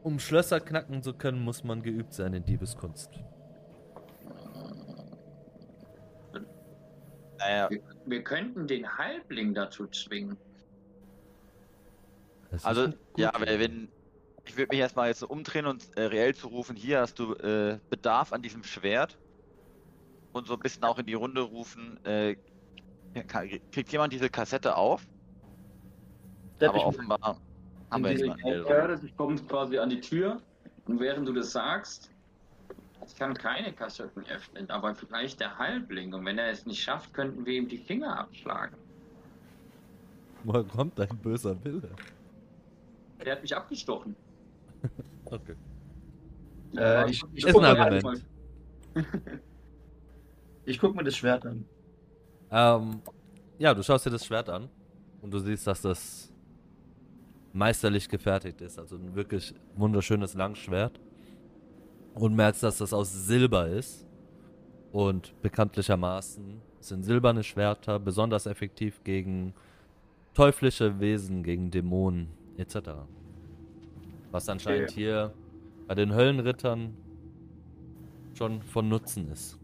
Um 0.02 0.18
Schlösser 0.18 0.60
knacken 0.60 1.02
zu 1.02 1.14
können, 1.14 1.40
muss 1.42 1.64
man 1.64 1.82
geübt 1.82 2.12
sein 2.14 2.34
in 2.34 2.44
Diebeskunst. 2.44 3.10
Naja, 7.44 7.70
Wir, 7.70 7.82
wir 8.06 8.22
könnten 8.24 8.66
den 8.66 8.98
Halbling 8.98 9.54
dazu 9.54 9.86
zwingen. 9.88 10.36
Also, 12.62 12.92
ja, 13.16 13.32
wenn. 13.38 13.88
Ich 14.44 14.56
würde 14.56 14.70
mich 14.70 14.80
erstmal 14.80 15.08
jetzt 15.08 15.20
so 15.20 15.28
umdrehen 15.28 15.66
und 15.66 15.86
äh, 15.96 16.02
reell 16.02 16.34
zu 16.34 16.48
rufen, 16.48 16.74
hier 16.74 16.98
hast 17.00 17.16
du 17.20 17.34
äh, 17.34 17.78
Bedarf 17.90 18.32
an 18.32 18.42
diesem 18.42 18.64
Schwert. 18.64 19.16
Und 20.32 20.48
so 20.48 20.54
ein 20.54 20.60
bisschen 20.60 20.82
auch 20.82 20.98
in 20.98 21.06
die 21.06 21.14
Runde 21.14 21.42
rufen, 21.42 22.04
äh, 22.04 22.36
kriegt 23.70 23.92
jemand 23.92 24.12
diese 24.12 24.28
Kassette 24.30 24.74
auf? 24.76 25.06
Depp 26.60 26.70
aber 26.70 26.78
ich- 26.78 26.84
offenbar 26.84 27.40
haben 27.90 28.04
wir 28.04 28.12
jemanden, 28.16 28.64
das 28.88 29.00
kommt 29.16 29.48
quasi 29.48 29.78
an 29.78 29.90
die 29.90 30.00
Tür. 30.00 30.40
Und 30.86 30.98
während 30.98 31.28
du 31.28 31.32
das 31.34 31.52
sagst, 31.52 32.10
ich 33.12 33.18
kann 33.18 33.34
keine 33.34 33.72
Kassetten 33.72 34.24
öffnen, 34.26 34.70
aber 34.70 34.94
vielleicht 34.94 35.40
der 35.40 35.58
Halbling. 35.58 36.14
Und 36.14 36.24
wenn 36.24 36.38
er 36.38 36.50
es 36.50 36.64
nicht 36.64 36.82
schafft, 36.82 37.12
könnten 37.12 37.44
wir 37.44 37.54
ihm 37.54 37.68
die 37.68 37.78
Finger 37.78 38.18
abschlagen. 38.18 38.76
Woher 40.44 40.64
kommt 40.64 40.98
dein 40.98 41.16
böser 41.18 41.62
Wille? 41.62 41.90
Der 43.24 43.32
hat 43.32 43.42
mich 43.42 43.54
abgestochen. 43.54 44.16
Okay. 45.24 45.54
Äh, 46.76 47.08
ich 47.08 47.22
ich 47.32 47.46
Ist 47.46 47.56
ein 47.56 47.64
Argument. 47.64 48.26
ich 50.66 50.78
guck 50.78 50.94
mir 50.94 51.04
das 51.04 51.16
Schwert 51.16 51.46
an. 51.46 51.64
Ähm, 52.50 53.00
ja, 53.58 53.72
du 53.72 53.82
schaust 53.82 54.04
dir 54.04 54.10
das 54.10 54.26
Schwert 54.26 54.50
an 54.50 54.68
und 55.22 55.32
du 55.32 55.38
siehst, 55.38 55.66
dass 55.66 55.80
das 55.80 56.30
meisterlich 57.54 58.10
gefertigt 58.10 58.60
ist. 58.60 58.78
Also 58.78 58.96
ein 58.96 59.14
wirklich 59.14 59.54
wunderschönes 59.74 60.34
Langschwert. 60.34 61.00
Und 62.14 62.34
merkst, 62.34 62.62
dass 62.62 62.78
das 62.78 62.92
aus 62.92 63.12
Silber 63.12 63.68
ist. 63.68 64.06
Und 64.92 65.40
bekanntlichermaßen 65.40 66.60
sind 66.80 67.02
silberne 67.04 67.42
Schwerter 67.42 67.98
besonders 67.98 68.46
effektiv 68.46 69.02
gegen 69.04 69.54
teuflische 70.34 71.00
Wesen, 71.00 71.42
gegen 71.42 71.70
Dämonen 71.70 72.28
etc. 72.58 72.76
Was 74.30 74.48
anscheinend 74.48 74.90
hier 74.90 75.32
bei 75.86 75.94
den 75.94 76.14
Höllenrittern 76.14 76.94
schon 78.34 78.62
von 78.62 78.88
Nutzen 78.88 79.30
ist. 79.30 79.58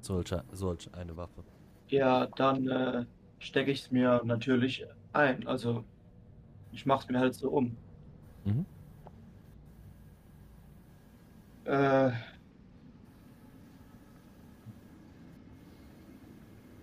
Solch, 0.00 0.34
solch 0.52 0.88
eine 0.94 1.16
Waffe. 1.16 1.44
Ja, 1.88 2.26
dann 2.26 2.68
äh, 2.68 3.04
stecke 3.38 3.70
ich 3.70 3.82
es 3.82 3.90
mir 3.90 4.20
natürlich 4.24 4.86
ein. 5.12 5.46
Also 5.46 5.84
ich 6.72 6.86
mach's 6.86 7.08
mir 7.08 7.18
halt 7.18 7.34
so 7.34 7.50
um. 7.50 7.76
Mhm. 8.44 8.66
Äh. 11.64 12.12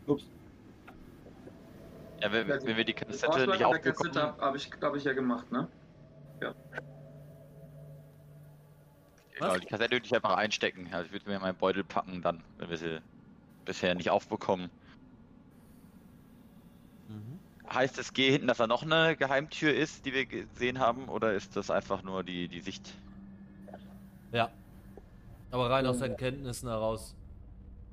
Ups. 0.05 0.25
Ja, 2.21 2.31
wenn, 2.31 2.51
Also, 2.51 2.67
wenn 2.67 2.77
wir 2.77 2.85
die 2.85 2.93
Kassette 2.93 3.25
Vorschlag 3.25 3.53
nicht 3.53 3.65
aufbekommen, 3.65 4.11
Kassette 4.11 4.21
habe 4.21 4.41
hab 4.41 4.55
ich, 4.55 4.71
glaube 4.71 4.97
ich, 4.97 5.03
ja 5.03 5.13
gemacht, 5.13 5.51
ne? 5.51 5.69
genau, 9.31 9.57
die 9.57 9.67
Kassette 9.67 9.95
würde 9.95 10.05
ich 10.05 10.15
einfach 10.15 10.35
einstecken. 10.35 10.93
Also 10.93 11.05
ich 11.07 11.11
würde 11.11 11.29
mir 11.29 11.35
in 11.35 11.41
meinen 11.41 11.57
Beutel 11.57 11.83
packen 11.83 12.21
dann, 12.21 12.43
wenn 12.57 12.69
wir 12.69 12.77
sie 12.77 13.01
bisher 13.65 13.95
nicht 13.95 14.09
aufbekommen. 14.09 14.71
Heißt 17.71 17.97
es, 17.99 18.13
geh 18.13 18.31
hinten, 18.31 18.47
dass 18.47 18.57
da 18.57 18.67
noch 18.67 18.83
eine 18.83 19.15
Geheimtür 19.15 19.73
ist, 19.73 20.05
die 20.05 20.13
wir 20.13 20.25
gesehen 20.25 20.79
haben, 20.79 21.07
oder 21.07 21.33
ist 21.33 21.55
das 21.55 21.69
einfach 21.69 22.01
nur 22.03 22.23
die, 22.23 22.47
die 22.49 22.61
Sicht? 22.61 23.01
Ja. 24.31 24.58
Aber 25.51 25.69
rein 25.69 25.85
aus 25.85 25.99
deinen 25.99 26.17
Kenntnissen 26.17 26.69
heraus 26.69 27.15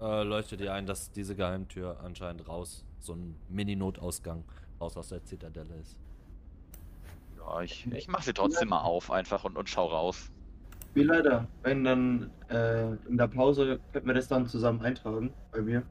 äh, 0.00 0.22
leuchtet 0.22 0.60
dir 0.60 0.74
ein, 0.74 0.86
dass 0.86 1.10
diese 1.10 1.34
Geheimtür 1.34 1.98
anscheinend 2.04 2.46
raus, 2.48 2.84
so 3.00 3.14
ein 3.14 3.34
Mini-Notausgang 3.48 4.44
raus 4.80 4.96
aus 4.96 5.08
der 5.08 5.24
Zitadelle 5.24 5.74
ist. 5.80 5.96
Ja, 7.38 7.62
ich, 7.62 7.86
ich 7.92 8.08
mach 8.08 8.22
sie 8.22 8.34
trotzdem 8.34 8.68
mal 8.68 8.80
auf 8.82 9.10
einfach 9.10 9.44
und, 9.44 9.56
und 9.56 9.68
schau 9.70 9.86
raus. 9.86 10.30
Wie 10.94 11.02
leider. 11.02 11.46
Wenn 11.62 11.84
dann 11.84 12.30
äh, 12.50 12.92
in 13.08 13.16
der 13.16 13.28
Pause 13.28 13.80
könnten 13.92 14.08
wir 14.08 14.14
das 14.14 14.28
dann 14.28 14.46
zusammen 14.46 14.82
eintragen 14.82 15.32
bei 15.52 15.60
mir. 15.62 15.82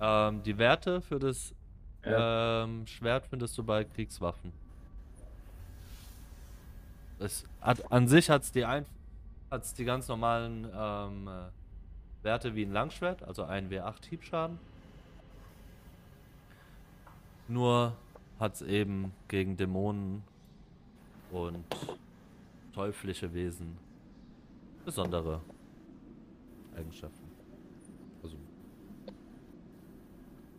Ähm, 0.00 0.42
die 0.42 0.58
Werte 0.58 1.00
für 1.00 1.18
das 1.18 1.54
Ja. 2.04 2.64
ähm, 2.64 2.86
Schwert 2.86 3.26
findest 3.26 3.56
du 3.58 3.64
bei 3.64 3.84
Kriegswaffen. 3.84 4.52
Es 7.18 7.44
hat, 7.60 7.90
an 7.90 8.06
sich 8.08 8.28
hat 8.28 8.42
es 8.42 8.52
die, 8.52 8.64
ein, 9.56 9.60
hat's 9.60 9.74
die 9.74 9.84
ganz 9.84 10.08
normalen 10.08 10.68
ähm, 10.74 11.28
äh, 11.28 12.24
Werte 12.24 12.54
wie 12.54 12.64
ein 12.64 12.72
Langschwert, 12.72 13.22
also 13.22 13.44
ein 13.44 13.70
W8 13.70 14.06
Hiebschaden. 14.08 14.58
Nur 17.48 17.94
hat 18.38 18.54
es 18.54 18.62
eben 18.62 19.12
gegen 19.28 19.56
Dämonen 19.56 20.22
und 21.30 21.64
teuflische 22.74 23.32
Wesen 23.32 23.78
besondere 24.84 25.40
Eigenschaften. 26.76 27.24
Also 28.22 28.36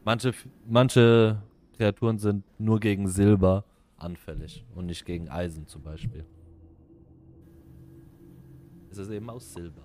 Manche, 0.03 0.33
manche 0.65 1.41
Kreaturen 1.75 2.17
sind 2.17 2.43
nur 2.59 2.79
gegen 2.79 3.07
Silber 3.07 3.63
anfällig 3.97 4.65
und 4.73 4.87
nicht 4.87 5.05
gegen 5.05 5.29
Eisen 5.29 5.67
zum 5.67 5.83
Beispiel. 5.83 6.25
Es 8.97 9.07
ist 9.07 9.13
eben 9.13 9.29
aus 9.29 9.53
Silber. 9.53 9.83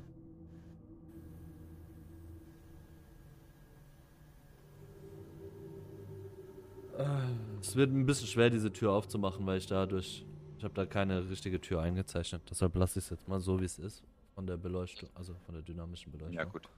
Es 7.60 7.76
wird 7.76 7.90
ein 7.90 8.06
bisschen 8.06 8.26
schwer, 8.26 8.48
diese 8.48 8.72
Tür 8.72 8.92
aufzumachen, 8.92 9.44
weil 9.44 9.58
ich 9.58 9.66
dadurch. 9.66 10.24
Ich 10.56 10.64
habe 10.64 10.74
da 10.74 10.86
keine 10.86 11.28
richtige 11.28 11.60
Tür 11.60 11.82
eingezeichnet. 11.82 12.42
Deshalb 12.48 12.74
lasse 12.76 13.00
ich 13.00 13.04
es 13.06 13.10
jetzt 13.10 13.28
mal 13.28 13.40
so, 13.40 13.60
wie 13.60 13.64
es 13.64 13.78
ist. 13.78 14.02
Von 14.34 14.46
der 14.46 14.56
Beleuchtung, 14.56 15.10
also 15.14 15.34
von 15.44 15.54
der 15.54 15.62
dynamischen 15.62 16.10
Beleuchtung. 16.10 16.38
Ja, 16.38 16.44
gut. 16.44 16.68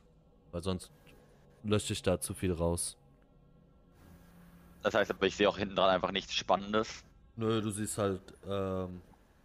Weil 0.50 0.62
sonst 0.62 0.90
lösche 1.62 1.92
ich 1.92 2.02
da 2.02 2.18
zu 2.18 2.34
viel 2.34 2.52
raus. 2.52 2.96
Das 4.82 4.94
heißt 4.94 5.12
aber, 5.12 5.26
ich 5.26 5.36
sehe 5.36 5.48
auch 5.48 5.58
hinten 5.58 5.76
dran 5.76 5.90
einfach 5.90 6.10
nichts 6.10 6.34
Spannendes. 6.34 7.04
Nö, 7.36 7.60
du 7.62 7.70
siehst 7.70 7.98
halt 7.98 8.22
ähm, 8.44 9.02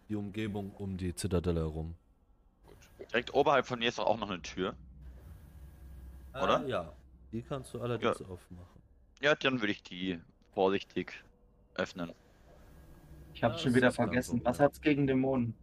die 0.08 0.16
Umgebung 0.16 0.72
um 0.72 0.96
die 0.96 1.14
Zitadelle 1.14 1.60
herum. 1.60 1.94
Direkt 3.08 3.34
oberhalb 3.34 3.66
von 3.66 3.78
mir 3.78 3.88
ist 3.88 3.98
doch 3.98 4.06
auch 4.06 4.18
noch 4.18 4.30
eine 4.30 4.42
Tür. 4.42 4.74
Oder? 6.34 6.64
Äh, 6.64 6.70
ja. 6.70 6.92
Die 7.32 7.42
kannst 7.42 7.72
du 7.74 7.80
allerdings 7.80 8.22
aufmachen. 8.22 8.82
Ja, 9.20 9.34
dann 9.34 9.60
würde 9.60 9.72
ich 9.72 9.82
die 9.82 10.20
vorsichtig 10.52 11.24
öffnen. 11.74 12.12
Ich 13.34 13.42
habe 13.42 13.54
Ja, 13.54 13.58
schon 13.58 13.74
wieder 13.74 13.92
vergessen. 13.92 14.40
Was 14.44 14.60
hat's 14.60 14.80
gegen 14.80 15.06
Dämonen? 15.06 15.54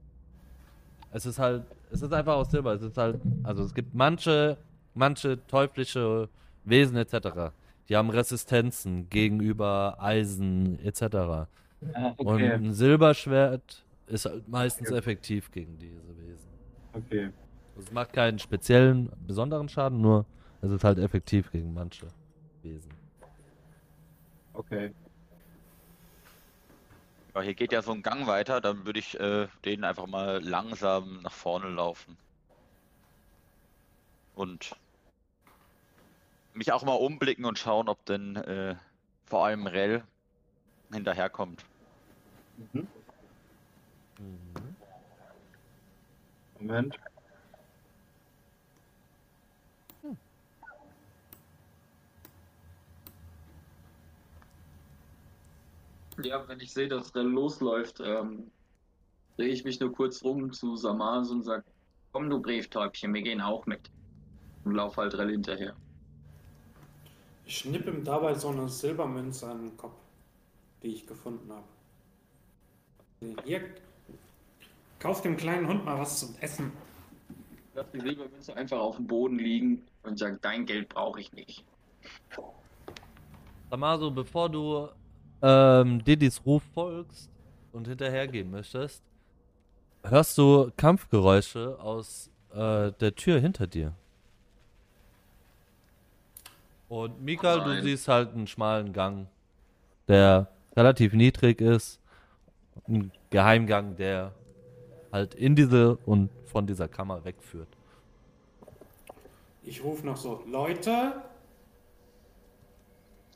Es 1.11 1.25
ist 1.25 1.39
halt, 1.39 1.63
es 1.91 2.01
ist 2.01 2.13
einfach 2.13 2.35
aus 2.35 2.51
Silber. 2.51 2.73
Es 2.73 2.81
ist 2.81 2.97
halt, 2.97 3.21
also 3.43 3.63
es 3.63 3.73
gibt 3.73 3.93
manche, 3.93 4.57
manche 4.93 5.45
teuflische 5.47 6.29
Wesen 6.63 6.97
etc. 6.97 7.53
Die 7.89 7.95
haben 7.95 8.09
Resistenzen 8.09 9.09
gegenüber 9.09 9.97
Eisen 9.99 10.79
etc. 10.79 11.47
Ah, 11.93 12.13
Und 12.21 12.27
okay. 12.35 12.53
ein 12.53 12.73
Silberschwert 12.73 13.85
ist 14.07 14.25
halt 14.25 14.47
meistens 14.47 14.91
effektiv 14.91 15.51
gegen 15.51 15.77
diese 15.79 16.17
Wesen. 16.17 16.56
Okay. 16.97 17.31
Es 17.77 17.91
macht 17.91 18.13
keinen 18.13 18.39
speziellen, 18.39 19.11
besonderen 19.27 19.69
Schaden, 19.69 20.01
nur 20.01 20.25
es 20.61 20.71
ist 20.71 20.83
halt 20.83 20.97
effektiv 20.97 21.51
gegen 21.51 21.73
manche 21.73 22.07
Wesen. 22.63 22.91
Okay. 24.53 24.91
Ja, 27.35 27.41
hier 27.41 27.53
geht 27.53 27.71
ja 27.71 27.83
so 27.83 27.91
ein 27.91 28.01
Gang 28.01 28.25
weiter, 28.25 28.61
dann 28.61 28.85
würde 28.85 28.99
ich 28.99 29.19
äh, 29.19 29.47
den 29.63 29.83
einfach 29.83 30.07
mal 30.07 30.43
langsam 30.43 31.21
nach 31.21 31.31
vorne 31.31 31.69
laufen. 31.69 32.17
Und 34.33 34.75
mich 36.53 36.71
auch 36.71 36.83
mal 36.83 36.93
umblicken 36.93 37.45
und 37.45 37.59
schauen, 37.59 37.89
ob 37.89 38.03
denn 38.05 38.35
äh, 38.37 38.75
vor 39.25 39.45
allem 39.45 39.67
Rell 39.67 40.03
hinterherkommt. 40.91 41.63
Mhm. 42.73 42.87
Moment. 46.59 46.97
Ja, 56.23 56.47
wenn 56.47 56.59
ich 56.59 56.73
sehe, 56.73 56.87
dass 56.87 57.13
Rell 57.15 57.27
losläuft, 57.27 57.99
ähm, 58.03 58.51
drehe 59.37 59.49
ich 59.49 59.63
mich 59.63 59.79
nur 59.79 59.93
kurz 59.93 60.23
rum 60.23 60.51
zu 60.51 60.75
Samas 60.75 61.29
und 61.29 61.43
sage, 61.43 61.63
komm 62.11 62.29
du 62.29 62.41
Brieftäubchen, 62.41 63.13
wir 63.13 63.21
gehen 63.21 63.39
auch 63.39 63.67
mit. 63.67 63.91
Und 64.63 64.73
lauf 64.73 64.97
halt 64.97 65.13
Rell 65.15 65.29
hinterher. 65.29 65.75
Ich 67.45 67.59
schnipp 67.59 67.87
ihm 67.87 68.03
dabei 68.03 68.33
so 68.33 68.49
eine 68.49 68.67
Silbermünze 68.67 69.47
an 69.47 69.61
den 69.61 69.77
Kopf, 69.77 69.95
die 70.81 70.87
ich 70.87 71.05
gefunden 71.05 71.51
habe. 71.51 71.67
Hier, 73.45 73.61
kauf 74.99 75.21
dem 75.21 75.37
kleinen 75.37 75.67
Hund 75.67 75.85
mal 75.85 75.97
was 75.97 76.19
zum 76.19 76.35
Essen. 76.41 76.71
Lass 77.73 77.91
die 77.91 77.99
Silbermünze 77.99 78.55
einfach 78.55 78.79
auf 78.79 78.95
dem 78.95 79.07
Boden 79.07 79.37
liegen 79.37 79.83
und 80.03 80.17
sag, 80.17 80.41
dein 80.41 80.65
Geld 80.65 80.89
brauche 80.89 81.19
ich 81.19 81.31
nicht. 81.33 81.63
Samaso, 83.69 84.09
bevor 84.09 84.49
du 84.49 84.87
ähm, 85.41 86.03
Didis 86.03 86.41
Ruf 86.45 86.63
folgst 86.73 87.29
und 87.73 87.87
hinterhergehen 87.87 88.49
möchtest, 88.49 89.03
hörst 90.03 90.37
du 90.37 90.71
Kampfgeräusche 90.77 91.77
aus 91.79 92.31
äh, 92.53 92.91
der 92.93 93.13
Tür 93.15 93.39
hinter 93.39 93.67
dir. 93.67 93.93
Und 96.89 97.21
Mikael, 97.21 97.63
du 97.63 97.81
siehst 97.81 98.07
halt 98.07 98.33
einen 98.33 98.47
schmalen 98.47 98.93
Gang, 98.93 99.27
der 100.07 100.47
relativ 100.75 101.13
niedrig 101.13 101.59
ist. 101.59 101.99
Ein 102.87 103.11
Geheimgang, 103.29 103.97
der 103.97 104.33
halt 105.11 105.35
in 105.35 105.55
diese 105.55 105.97
und 106.05 106.29
von 106.45 106.67
dieser 106.67 106.87
Kammer 106.87 107.23
wegführt. 107.25 107.69
Ich 109.63 109.83
rufe 109.83 110.05
noch 110.05 110.17
so, 110.17 110.43
Leute, 110.47 111.21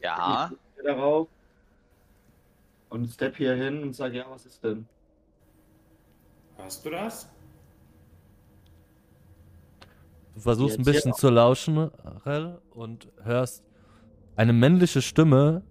Ja, 0.02 0.50
Ich 0.78 0.84
darauf 0.84 1.28
und 2.90 3.08
step 3.10 3.38
hier 3.38 3.56
hin 3.56 3.84
und 3.84 3.96
sage, 3.96 4.18
ja, 4.18 4.26
was 4.30 4.46
ist 4.46 4.64
denn? 4.64 4.88
hörst 6.58 6.86
du 6.86 6.90
das? 6.90 7.30
Du 10.36 10.40
versuchst 10.40 10.80
ein 10.80 10.86
bisschen 10.86 11.14
zu 11.14 11.30
lauschen, 11.30 11.78
Rell, 12.26 12.60
und 12.72 13.10
hörst 13.24 13.64
eine 14.36 14.54
männliche 14.54 15.02
Stimme, 15.02 15.64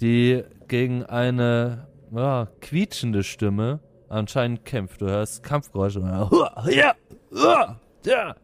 die 0.00 0.42
gegen 0.68 1.04
eine 1.04 1.88
ja, 2.10 2.48
quietschende 2.60 3.22
Stimme 3.22 3.80
anscheinend 4.08 4.64
kämpft. 4.64 5.00
Du 5.00 5.06
hörst 5.06 5.42
Kampfgeräusche. 5.42 6.00
Ja, 6.00 6.94
ja, 7.30 7.80
ja. 8.04 8.36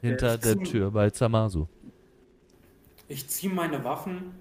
Hinter 0.00 0.34
ist 0.34 0.44
der 0.44 0.58
Tür 0.58 0.90
bei 0.90 1.10
Zamasu. 1.10 1.66
Ich 3.08 3.28
ziehe 3.28 3.52
meine 3.52 3.82
Waffen, 3.84 4.34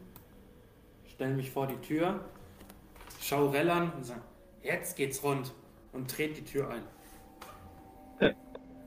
stelle 1.05 1.33
mich 1.33 1.49
vor 1.49 1.67
die 1.67 1.77
Tür, 1.77 2.19
schau 3.19 3.47
Rell 3.47 3.69
an 3.69 3.91
und 3.93 4.05
sage, 4.05 4.21
jetzt 4.63 4.95
geht's 4.95 5.23
rund 5.23 5.53
und 5.91 6.09
trete 6.09 6.35
die 6.35 6.43
Tür 6.43 6.69
ein. 6.69 6.83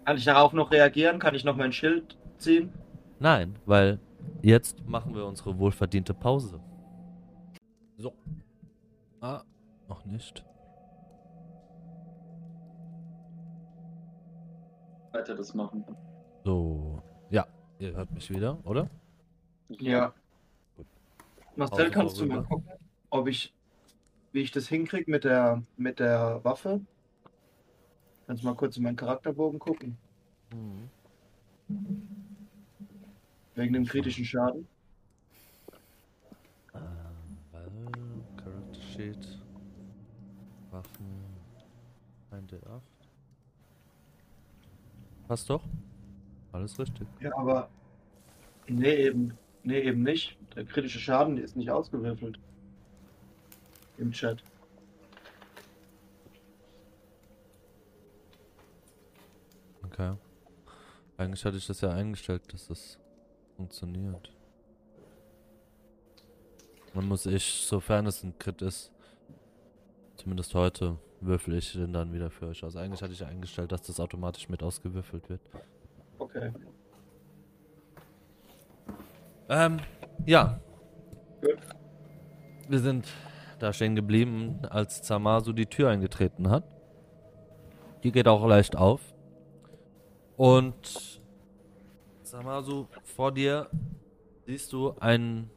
Kann 0.04 0.16
ich 0.16 0.24
darauf 0.24 0.52
noch 0.52 0.70
reagieren? 0.70 1.18
Kann 1.18 1.34
ich 1.34 1.44
noch 1.44 1.56
mein 1.56 1.72
Schild 1.72 2.16
ziehen? 2.38 2.72
Nein, 3.18 3.56
weil 3.66 3.98
jetzt 4.40 4.84
machen 4.86 5.14
wir 5.14 5.26
unsere 5.26 5.58
wohlverdiente 5.58 6.14
Pause. 6.14 6.60
So. 7.98 8.14
Ah, 9.20 9.42
noch 9.92 10.04
nicht. 10.06 10.42
Weiter 15.12 15.34
das 15.34 15.52
machen. 15.52 15.84
So. 16.44 17.02
Ja, 17.28 17.46
ihr 17.78 17.92
hört 17.92 18.10
mich 18.10 18.30
wieder, 18.30 18.58
oder? 18.64 18.88
Ja. 19.68 20.14
Marcel, 21.56 21.76
Pause 21.76 21.90
kannst 21.90 22.20
du 22.20 22.26
mal 22.26 22.42
gucken, 22.42 22.70
ob 23.10 23.28
ich, 23.28 23.52
wie 24.32 24.40
ich 24.40 24.50
das 24.50 24.68
hinkriege 24.68 25.10
mit 25.10 25.24
der, 25.24 25.62
mit 25.76 25.98
der 25.98 26.42
Waffe? 26.42 26.80
Kannst 28.26 28.42
du 28.42 28.46
mal 28.46 28.54
kurz 28.54 28.78
in 28.78 28.84
meinen 28.84 28.96
Charakterbogen 28.96 29.58
gucken? 29.58 29.98
Mhm. 30.54 30.88
Wegen 33.54 33.74
dem 33.74 33.84
kritischen 33.84 34.24
Schaden? 34.24 34.66
Ähm, 36.74 38.24
Character 38.38 38.80
Sheet, 38.80 39.41
1D8. 42.52 42.80
Passt 45.28 45.48
doch. 45.48 45.62
Alles 46.52 46.78
richtig. 46.78 47.06
Ja, 47.20 47.36
aber. 47.36 47.70
Nee, 48.68 49.06
eben. 49.06 49.36
Nee, 49.64 49.80
eben 49.80 50.02
nicht. 50.02 50.36
Der 50.54 50.64
kritische 50.64 50.98
Schaden 50.98 51.38
ist 51.38 51.56
nicht 51.56 51.70
ausgewürfelt. 51.70 52.38
Im 53.98 54.12
Chat. 54.12 54.42
Okay. 59.84 60.16
Eigentlich 61.16 61.44
hatte 61.44 61.56
ich 61.56 61.66
das 61.66 61.80
ja 61.80 61.90
eingestellt, 61.90 62.42
dass 62.52 62.66
das 62.68 62.98
funktioniert. 63.56 64.32
Dann 66.94 67.06
muss 67.06 67.26
ich, 67.26 67.44
sofern 67.44 68.06
es 68.06 68.22
ein 68.22 68.38
Crit 68.38 68.60
ist, 68.62 68.90
zumindest 70.16 70.54
heute, 70.54 70.98
würfel 71.24 71.54
ich 71.54 71.72
den 71.72 71.92
dann 71.92 72.12
wieder 72.12 72.30
für 72.30 72.48
euch 72.48 72.64
aus. 72.64 72.76
Eigentlich 72.76 73.02
hatte 73.02 73.12
ich 73.12 73.24
eingestellt, 73.24 73.72
dass 73.72 73.82
das 73.82 74.00
automatisch 74.00 74.48
mit 74.48 74.62
ausgewürfelt 74.62 75.28
wird. 75.28 75.40
Okay. 76.18 76.52
Ähm, 79.48 79.78
ja. 80.26 80.60
Gut. 81.40 81.58
Wir 82.68 82.78
sind 82.78 83.06
da 83.58 83.72
stehen 83.72 83.94
geblieben, 83.94 84.60
als 84.70 85.02
Zamasu 85.02 85.52
die 85.52 85.66
Tür 85.66 85.90
eingetreten 85.90 86.50
hat. 86.50 86.64
Die 88.02 88.10
geht 88.10 88.26
auch 88.26 88.44
leicht 88.46 88.76
auf. 88.76 89.00
Und 90.36 91.20
Zamasu, 92.24 92.88
vor 93.04 93.30
dir 93.30 93.68
siehst 94.46 94.72
du 94.72 94.94
ein, 94.98 95.48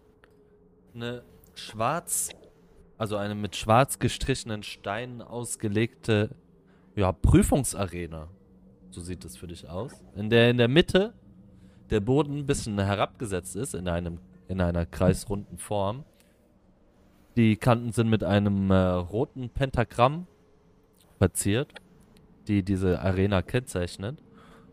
eine 0.93 1.23
schwarz, 1.55 2.29
also 2.97 3.17
eine 3.17 3.35
mit 3.35 3.55
schwarz 3.55 3.99
gestrichenen 3.99 4.63
Steinen 4.63 5.21
ausgelegte, 5.21 6.29
ja, 6.95 7.11
Prüfungsarena. 7.11 8.29
So 8.89 9.01
sieht 9.01 9.25
es 9.25 9.35
für 9.35 9.47
dich 9.47 9.69
aus. 9.69 9.91
In 10.15 10.29
der 10.29 10.49
in 10.49 10.57
der 10.57 10.69
Mitte 10.69 11.13
der 11.89 11.99
Boden 11.99 12.39
ein 12.39 12.45
bisschen 12.45 12.79
herabgesetzt 12.79 13.55
ist, 13.55 13.75
in 13.75 13.87
einem 13.87 14.19
in 14.47 14.61
einer 14.61 14.85
kreisrunden 14.85 15.57
Form. 15.57 16.05
Die 17.35 17.57
Kanten 17.57 17.91
sind 17.91 18.09
mit 18.09 18.23
einem 18.23 18.71
äh, 18.71 18.75
roten 18.75 19.49
Pentagramm 19.49 20.27
verziert, 21.17 21.73
die 22.47 22.63
diese 22.63 23.01
Arena 23.01 23.41
kennzeichnet. 23.41 24.21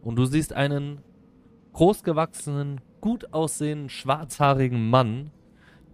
Und 0.02 0.16
du 0.16 0.26
siehst 0.26 0.52
einen 0.52 1.00
großgewachsenen, 1.72 2.80
gut 3.00 3.32
aussehenden, 3.32 3.88
schwarzhaarigen 3.88 4.90
Mann, 4.90 5.30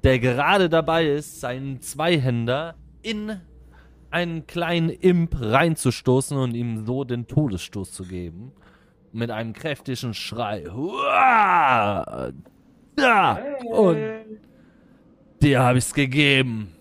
der 0.05 0.19
gerade 0.19 0.69
dabei 0.69 1.07
ist, 1.07 1.41
seinen 1.41 1.81
Zweihänder 1.81 2.75
in 3.03 3.41
einen 4.11 4.47
kleinen 4.47 4.91
Imp 4.91 5.37
reinzustoßen 5.39 6.37
und 6.37 6.55
ihm 6.55 6.87
so 6.87 7.05
den 7.05 7.27
Todesstoß 7.27 7.93
zu 7.93 8.05
geben. 8.05 8.53
Mit 9.13 9.31
einem 9.31 9.53
kräftigen 9.53 10.15
Schrei. 10.15 10.65
Huah! 10.65 12.33
Da! 12.97 13.39
Und 13.71 13.99
dir 15.41 15.61
habe 15.61 15.79
ich's 15.79 15.95
gegeben. 15.95 16.73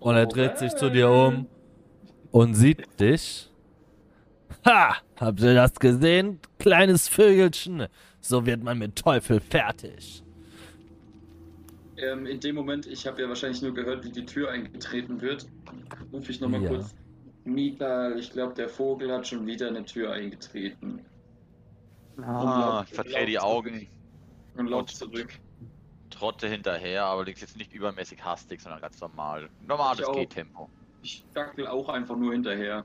Und 0.00 0.16
er 0.16 0.26
dreht 0.26 0.58
sich 0.58 0.74
zu 0.74 0.90
dir 0.90 1.10
um 1.10 1.46
und 2.30 2.54
sieht 2.54 3.00
dich. 3.00 3.50
Ha! 4.66 4.96
Habt 5.20 5.40
ihr 5.40 5.54
das 5.54 5.74
gesehen? 5.74 6.40
Kleines 6.58 7.08
Vögelchen. 7.08 7.86
So 8.20 8.44
wird 8.46 8.62
man 8.62 8.78
mit 8.78 8.96
Teufel 8.96 9.40
fertig. 9.40 10.23
Ähm, 12.04 12.26
in 12.26 12.40
dem 12.40 12.54
Moment, 12.56 12.86
ich 12.86 13.06
habe 13.06 13.22
ja 13.22 13.28
wahrscheinlich 13.28 13.62
nur 13.62 13.72
gehört, 13.74 14.04
wie 14.04 14.10
die 14.10 14.24
Tür 14.24 14.50
eingetreten 14.50 15.20
wird, 15.20 15.46
rufe 16.12 16.30
ich 16.30 16.40
nochmal 16.40 16.62
Ja. 16.62 16.68
kurz. 16.70 16.94
Mika, 17.44 18.12
ich 18.16 18.30
glaube, 18.30 18.54
der 18.54 18.68
Vogel 18.68 19.12
hat 19.12 19.26
schon 19.26 19.46
wieder 19.46 19.68
eine 19.68 19.84
Tür 19.84 20.12
eingetreten. 20.12 21.00
Ah, 22.22 22.84
ich 22.86 22.94
verdrehe 22.94 23.26
die 23.26 23.38
Augen, 23.38 23.86
Und 24.56 24.72
Und- 24.72 24.90
zurück. 24.90 25.32
trotte 26.10 26.46
hinterher, 26.48 27.06
allerdings 27.06 27.40
jetzt 27.40 27.56
nicht 27.56 27.72
übermäßig 27.72 28.24
hastig, 28.24 28.60
sondern 28.60 28.80
ganz 28.80 29.00
normal. 29.00 29.48
Normales. 29.66 30.06
Gehtempo. 30.12 30.68
Ich 31.02 31.24
dackel 31.34 31.66
auch 31.66 31.88
einfach 31.88 32.16
nur 32.16 32.32
hinterher. 32.32 32.84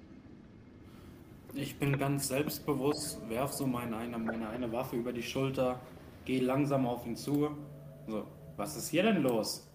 Ich 1.54 1.78
bin 1.78 1.98
ganz 1.98 2.28
selbstbewusst, 2.28 3.22
werf 3.30 3.52
so 3.52 3.66
meine 3.68 3.98
eine, 3.98 4.18
meine 4.18 4.50
eine 4.50 4.72
Waffe 4.72 4.96
über 4.96 5.14
die 5.14 5.24
Schulter, 5.24 5.80
gehe 6.26 6.42
langsam 6.42 6.86
auf 6.88 7.06
ihn 7.06 7.16
zu. 7.16 7.56
So, 8.08 8.26
was 8.60 8.76
ist 8.76 8.90
hier 8.90 9.04
denn 9.04 9.24
los? 9.24 9.66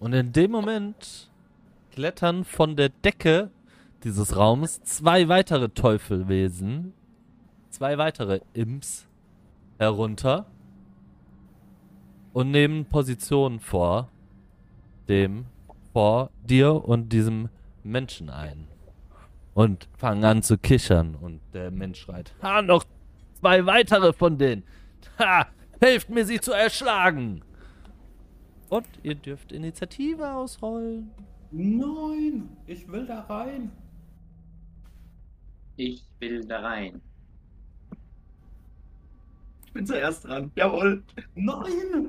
Und 0.00 0.14
in 0.14 0.32
dem 0.32 0.50
Moment 0.50 1.30
klettern 1.92 2.44
von 2.44 2.76
der 2.76 2.88
Decke 2.88 3.50
dieses 4.02 4.34
Raums 4.34 4.82
zwei 4.84 5.28
weitere 5.28 5.68
Teufelwesen, 5.68 6.94
zwei 7.68 7.98
weitere 7.98 8.40
Imps 8.54 9.06
herunter 9.78 10.46
und 12.32 12.50
nehmen 12.50 12.86
Positionen 12.86 13.60
vor 13.60 14.08
dem, 15.08 15.44
vor 15.92 16.30
dir 16.42 16.84
und 16.86 17.10
diesem 17.10 17.50
Menschen 17.84 18.30
ein. 18.30 18.66
Und 19.52 19.88
fangen 19.98 20.24
an 20.24 20.42
zu 20.42 20.56
kichern 20.56 21.16
und 21.16 21.40
der 21.52 21.70
Mensch 21.70 22.00
schreit, 22.00 22.32
ha, 22.40 22.62
noch 22.62 22.84
zwei 23.40 23.66
weitere 23.66 24.14
von 24.14 24.38
denen. 24.38 24.62
Ha, 25.18 25.46
helft 25.80 26.10
mir 26.10 26.24
sie 26.24 26.40
zu 26.40 26.52
erschlagen. 26.52 27.42
Und 28.68 28.86
ihr 29.02 29.16
dürft 29.16 29.50
Initiative 29.50 30.32
ausrollen. 30.32 31.10
Nein, 31.50 32.56
ich 32.66 32.86
will 32.86 33.06
da 33.06 33.22
rein. 33.22 33.72
Ich 35.76 36.04
will 36.20 36.44
da 36.44 36.60
rein. 36.60 37.00
Ich 39.66 39.72
bin 39.72 39.86
zuerst 39.86 40.24
dran. 40.24 40.52
Jawohl. 40.54 41.02
Nein! 41.34 42.08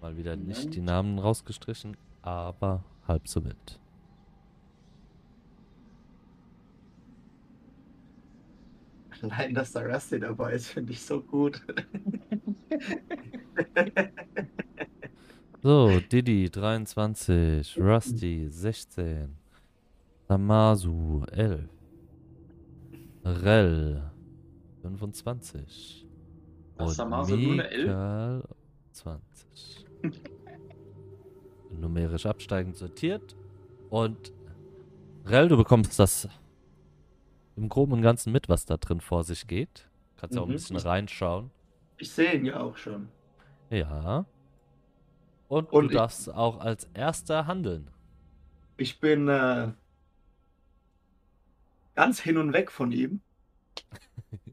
Mal 0.00 0.16
wieder 0.16 0.36
nicht 0.36 0.74
die 0.74 0.82
Namen 0.82 1.18
rausgestrichen, 1.18 1.96
aber 2.22 2.84
halb 3.08 3.26
so 3.26 3.42
wild. 3.44 3.80
Allein, 9.22 9.54
dass 9.54 9.72
da 9.72 9.80
Rusty 9.80 10.20
dabei 10.20 10.52
ist, 10.52 10.68
finde 10.68 10.92
ich 10.92 11.02
so 11.02 11.20
gut. 11.20 11.60
So, 15.62 15.98
Didi 15.98 16.50
23, 16.50 17.78
Rusty 17.78 18.48
16, 18.50 19.34
Samasu 20.28 21.24
11, 21.32 21.68
Rel 23.24 24.10
25 24.82 26.06
Was, 26.76 26.88
und 26.88 26.94
Samasu 26.94 27.36
nur 27.36 27.52
eine 27.54 27.70
Elf? 27.70 27.86
Mikael 27.86 28.42
20. 28.92 29.86
Numerisch 31.70 32.26
absteigend 32.26 32.76
sortiert 32.76 33.34
und 33.88 34.34
Rel, 35.24 35.48
du 35.48 35.56
bekommst 35.56 35.98
das 35.98 36.28
im 37.56 37.68
Groben 37.68 37.92
und 37.92 38.02
Ganzen 38.02 38.32
mit, 38.32 38.48
was 38.48 38.64
da 38.66 38.76
drin 38.76 39.00
vor 39.00 39.24
sich 39.24 39.46
geht. 39.46 39.88
Kannst 40.16 40.34
ja 40.36 40.42
auch 40.42 40.46
ein 40.46 40.50
Mhm. 40.50 40.54
bisschen 40.54 40.76
reinschauen. 40.76 41.50
Ich 41.98 42.10
sehe 42.10 42.34
ihn 42.34 42.44
ja 42.46 42.60
auch 42.60 42.76
schon. 42.76 43.08
Ja. 43.70 44.26
Und, 45.48 45.70
Und 45.72 45.84
du 45.84 45.90
ich- 45.90 45.96
darfst 45.96 46.28
auch 46.32 46.58
als 46.60 46.88
erster 46.94 47.46
handeln. 47.46 47.90
Ich 48.76 48.98
bin 48.98 49.28
äh, 49.28 49.72
ganz 51.94 52.20
hin 52.20 52.36
und 52.38 52.52
weg 52.52 52.70
von 52.70 52.92
ihm. 52.92 53.20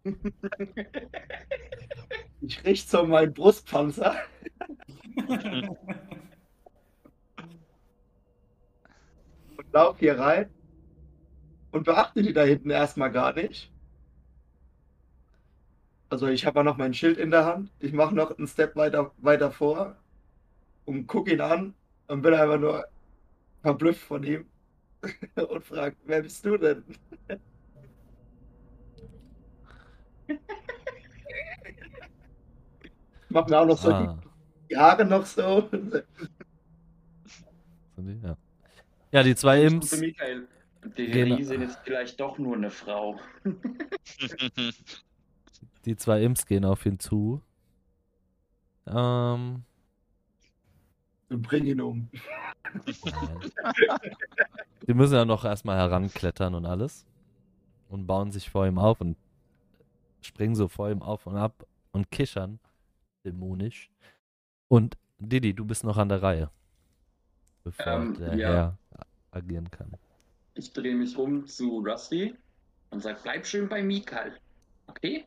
Ich 2.44 2.64
richte 2.66 2.90
so 2.90 3.04
meinen 3.06 3.34
Brustpanzer. 3.34 4.16
und 5.28 5.70
lauf 9.74 10.00
hier 10.00 10.18
rein 10.20 10.50
und 11.72 11.84
beachte 11.86 12.22
die 12.24 12.34
da 12.34 12.44
hinten 12.44 12.70
erstmal 12.70 13.12
gar 13.12 13.34
nicht. 13.34 13.72
Also 16.10 16.28
ich 16.28 16.46
habe 16.46 16.60
ja 16.60 16.64
noch 16.64 16.78
mein 16.78 16.94
Schild 16.94 17.18
in 17.18 17.32
der 17.32 17.46
Hand. 17.46 17.72
Ich 17.80 17.94
mache 17.94 18.14
noch 18.14 18.38
einen 18.38 18.48
Step 18.48 18.76
weiter, 18.76 19.12
weiter 19.18 19.52
vor 19.52 19.96
und 20.86 21.08
gucke 21.08 21.34
ihn 21.34 21.42
an 21.42 21.74
und 22.08 22.22
bin 22.22 22.34
einfach 22.34 22.60
nur 22.60 22.86
verblüfft 23.62 24.02
von 24.02 24.24
ihm 24.24 24.46
und 25.36 25.64
frage, 25.66 25.96
wer 26.06 26.22
bist 26.22 26.46
du 26.46 26.58
denn? 26.58 26.84
Mach 33.30 33.48
mir 33.48 33.60
auch 33.60 33.66
noch 33.66 33.78
so 33.78 33.92
Ah, 33.92 34.18
die 34.70 34.78
Haare 34.78 35.06
noch 35.06 35.26
so. 35.26 35.70
Ja. 38.24 38.38
ja, 39.12 39.24
die 39.24 39.36
zwei 39.36 39.64
Imps. 39.64 39.98
Michael, 39.98 40.48
die 40.98 41.08
Genau. 41.08 41.36
Riesin 41.36 41.62
ist 41.62 41.80
vielleicht 41.84 42.20
doch 42.20 42.38
nur 42.38 42.56
eine 42.56 42.70
Frau. 42.72 43.20
Die 45.86 45.96
zwei 45.96 46.22
Imps 46.22 46.46
gehen 46.46 46.64
auf 46.66 46.86
ihn 46.86 47.00
zu. 47.00 47.42
Ähm, 48.88 49.64
Und 51.30 51.42
bring 51.42 51.66
ihn 51.66 51.82
um. 51.82 52.08
Die 54.88 54.94
müssen 54.94 55.16
ja 55.16 55.26
noch 55.26 55.44
erstmal 55.46 55.78
heranklettern 55.78 56.54
und 56.56 56.66
alles. 56.66 57.06
Und 57.90 58.06
bauen 58.08 58.32
sich 58.32 58.50
vor 58.50 58.66
ihm 58.68 58.78
auf 58.78 59.02
und 59.02 59.18
springen 60.22 60.56
so 60.56 60.68
vor 60.68 60.90
ihm 60.90 61.02
auf 61.02 61.26
und 61.28 61.36
ab 61.36 61.66
und 61.92 62.10
kichern. 62.12 62.60
Dämonisch. 63.26 63.90
Und 64.68 64.98
Didi, 65.20 65.54
du 65.54 65.66
bist 65.66 65.84
noch 65.84 65.98
an 65.98 66.10
der 66.10 66.22
Reihe. 66.24 66.50
Bevor 67.64 67.86
Ähm, 67.94 68.14
der 68.18 68.36
ja. 68.36 68.50
Herr 68.50 68.78
agieren 69.32 69.70
kann. 69.70 69.92
Ich 70.62 70.74
drehe 70.74 70.94
mich 70.94 71.18
rum 71.18 71.48
zu 71.48 71.80
Rusty 71.80 72.36
und 72.92 73.02
sag, 73.02 73.24
bleib 73.24 73.48
schön 73.48 73.68
bei 73.68 73.82
Mikal. 73.82 74.38
Okay? 74.86 75.26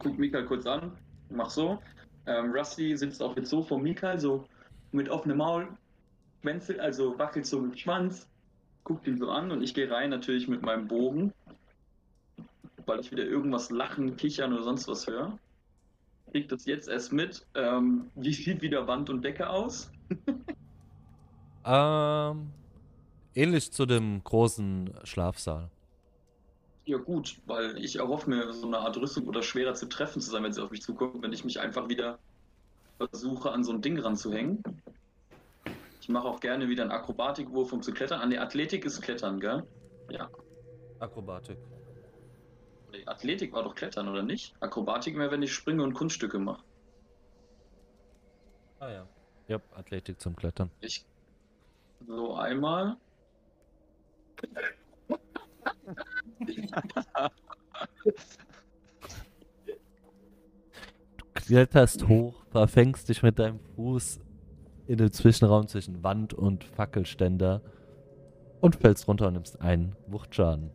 Guck 0.00 0.18
Mikal 0.18 0.44
kurz 0.46 0.66
an, 0.66 0.98
mach 1.30 1.48
so. 1.48 1.80
Ähm, 2.26 2.50
Rusty 2.50 2.96
sitzt 2.96 3.22
auch 3.22 3.36
jetzt 3.36 3.50
so 3.50 3.62
vor 3.62 3.78
Mikal, 3.78 4.18
so 4.18 4.48
mit 4.90 5.08
offenem 5.08 5.36
Maul, 5.36 5.68
schwänzelt, 6.42 6.80
also 6.80 7.16
wackelt 7.20 7.46
so 7.46 7.60
mit 7.60 7.78
Schwanz, 7.78 8.28
guckt 8.82 9.06
ihn 9.06 9.16
so 9.16 9.30
an 9.30 9.52
und 9.52 9.62
ich 9.62 9.74
gehe 9.74 9.88
rein 9.88 10.10
natürlich 10.10 10.48
mit 10.48 10.62
meinem 10.62 10.88
Bogen, 10.88 11.32
weil 12.86 12.98
ich 12.98 13.12
wieder 13.12 13.24
irgendwas 13.24 13.70
lachen, 13.70 14.16
kichern 14.16 14.52
oder 14.52 14.64
sonst 14.64 14.88
was 14.88 15.06
höre. 15.06 15.38
Krieg 16.32 16.48
das 16.48 16.66
jetzt 16.66 16.88
erst 16.88 17.12
mit. 17.12 17.46
Ähm, 17.54 18.10
wie 18.16 18.32
sieht 18.32 18.60
wieder 18.60 18.88
Wand 18.88 19.08
und 19.08 19.22
Decke 19.22 19.48
aus? 19.48 19.92
Ähm, 21.66 22.52
ähnlich 23.34 23.72
zu 23.72 23.86
dem 23.86 24.22
großen 24.22 24.94
Schlafsaal. 25.04 25.70
Ja 26.86 26.98
gut, 26.98 27.38
weil 27.46 27.78
ich 27.78 27.96
erhoffe 27.96 28.28
mir 28.28 28.52
so 28.52 28.66
eine 28.66 28.78
Art 28.78 28.96
Rüstung 28.96 29.26
oder 29.26 29.42
schwerer 29.42 29.74
zu 29.74 29.86
treffen 29.86 30.20
zu 30.20 30.30
sein, 30.30 30.42
wenn 30.42 30.52
sie 30.52 30.62
auf 30.62 30.70
mich 30.70 30.82
zukommt, 30.82 31.22
wenn 31.22 31.32
ich 31.32 31.44
mich 31.44 31.58
einfach 31.58 31.88
wieder 31.88 32.18
versuche 32.98 33.50
an 33.50 33.64
so 33.64 33.72
ein 33.72 33.80
Ding 33.80 33.98
ranzuhängen. 33.98 34.62
Ich 36.00 36.08
mache 36.10 36.28
auch 36.28 36.40
gerne 36.40 36.68
wieder 36.68 36.82
einen 36.82 36.92
Akrobatikwurf, 36.92 37.72
um 37.72 37.82
zu 37.82 37.92
klettern. 37.92 38.20
An 38.20 38.28
der 38.28 38.42
Athletik 38.42 38.84
ist 38.84 39.00
Klettern, 39.00 39.40
gell? 39.40 39.66
Ja. 40.10 40.28
Akrobatik. 40.98 41.56
Nee, 42.92 43.06
Athletik 43.06 43.54
war 43.54 43.62
doch 43.62 43.74
Klettern, 43.74 44.08
oder 44.08 44.22
nicht? 44.22 44.54
Akrobatik 44.60 45.16
wäre, 45.16 45.30
wenn 45.30 45.42
ich 45.42 45.54
springe 45.54 45.82
und 45.82 45.94
Kunststücke 45.94 46.38
mache. 46.38 46.62
Ah 48.80 48.90
ja. 48.90 49.08
Ja, 49.48 49.60
Athletik 49.74 50.20
zum 50.20 50.36
Klettern. 50.36 50.70
Ich. 50.80 51.06
So 52.06 52.34
einmal. 52.34 52.98
Kletterst 61.34 62.08
hoch, 62.08 62.44
verfängst 62.50 63.08
dich 63.08 63.22
mit 63.22 63.38
deinem 63.38 63.60
Fuß 63.60 64.20
in 64.86 64.98
dem 64.98 65.12
Zwischenraum 65.12 65.68
zwischen 65.68 66.02
Wand 66.02 66.34
und 66.34 66.64
Fackelständer 66.64 67.62
und 68.60 68.76
fällst 68.76 69.06
runter 69.08 69.28
und 69.28 69.34
nimmst 69.34 69.60
einen 69.60 69.94
Wuchtschaden. 70.06 70.70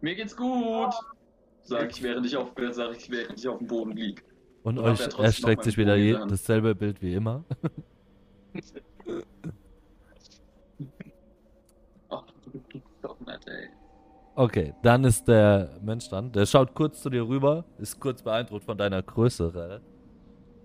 Mir 0.00 0.14
geht's 0.14 0.36
gut! 0.36 0.94
Sag 1.62 1.90
ich, 1.90 2.02
während 2.02 2.24
ich 2.26 2.36
auf, 2.36 2.52
sag 2.72 2.96
ich, 2.96 3.10
während 3.10 3.38
ich 3.38 3.46
auf 3.46 3.58
dem 3.58 3.66
Boden 3.66 3.92
lieg. 3.92 4.24
Und 4.62 4.78
Und 4.78 4.84
euch 4.84 5.00
erstreckt 5.18 5.64
sich 5.64 5.76
wieder 5.76 5.96
je, 5.96 6.12
dasselbe 6.12 6.74
Bild 6.74 7.02
wie 7.02 7.14
immer. 7.14 7.44
Ach, 12.08 12.24
du 12.26 12.32
bist 12.32 12.39
doch 12.39 12.39
nett, 12.39 12.39
ey. 12.39 12.39
Okay, 14.34 14.74
dann 14.82 15.04
ist 15.04 15.26
der 15.28 15.78
Mensch 15.82 16.08
dran. 16.08 16.32
Der 16.32 16.46
schaut 16.46 16.74
kurz 16.74 17.02
zu 17.02 17.10
dir 17.10 17.26
rüber, 17.26 17.64
ist 17.78 18.00
kurz 18.00 18.22
beeindruckt 18.22 18.64
von 18.64 18.78
deiner 18.78 19.02
Größe. 19.02 19.54
Rel. 19.54 19.80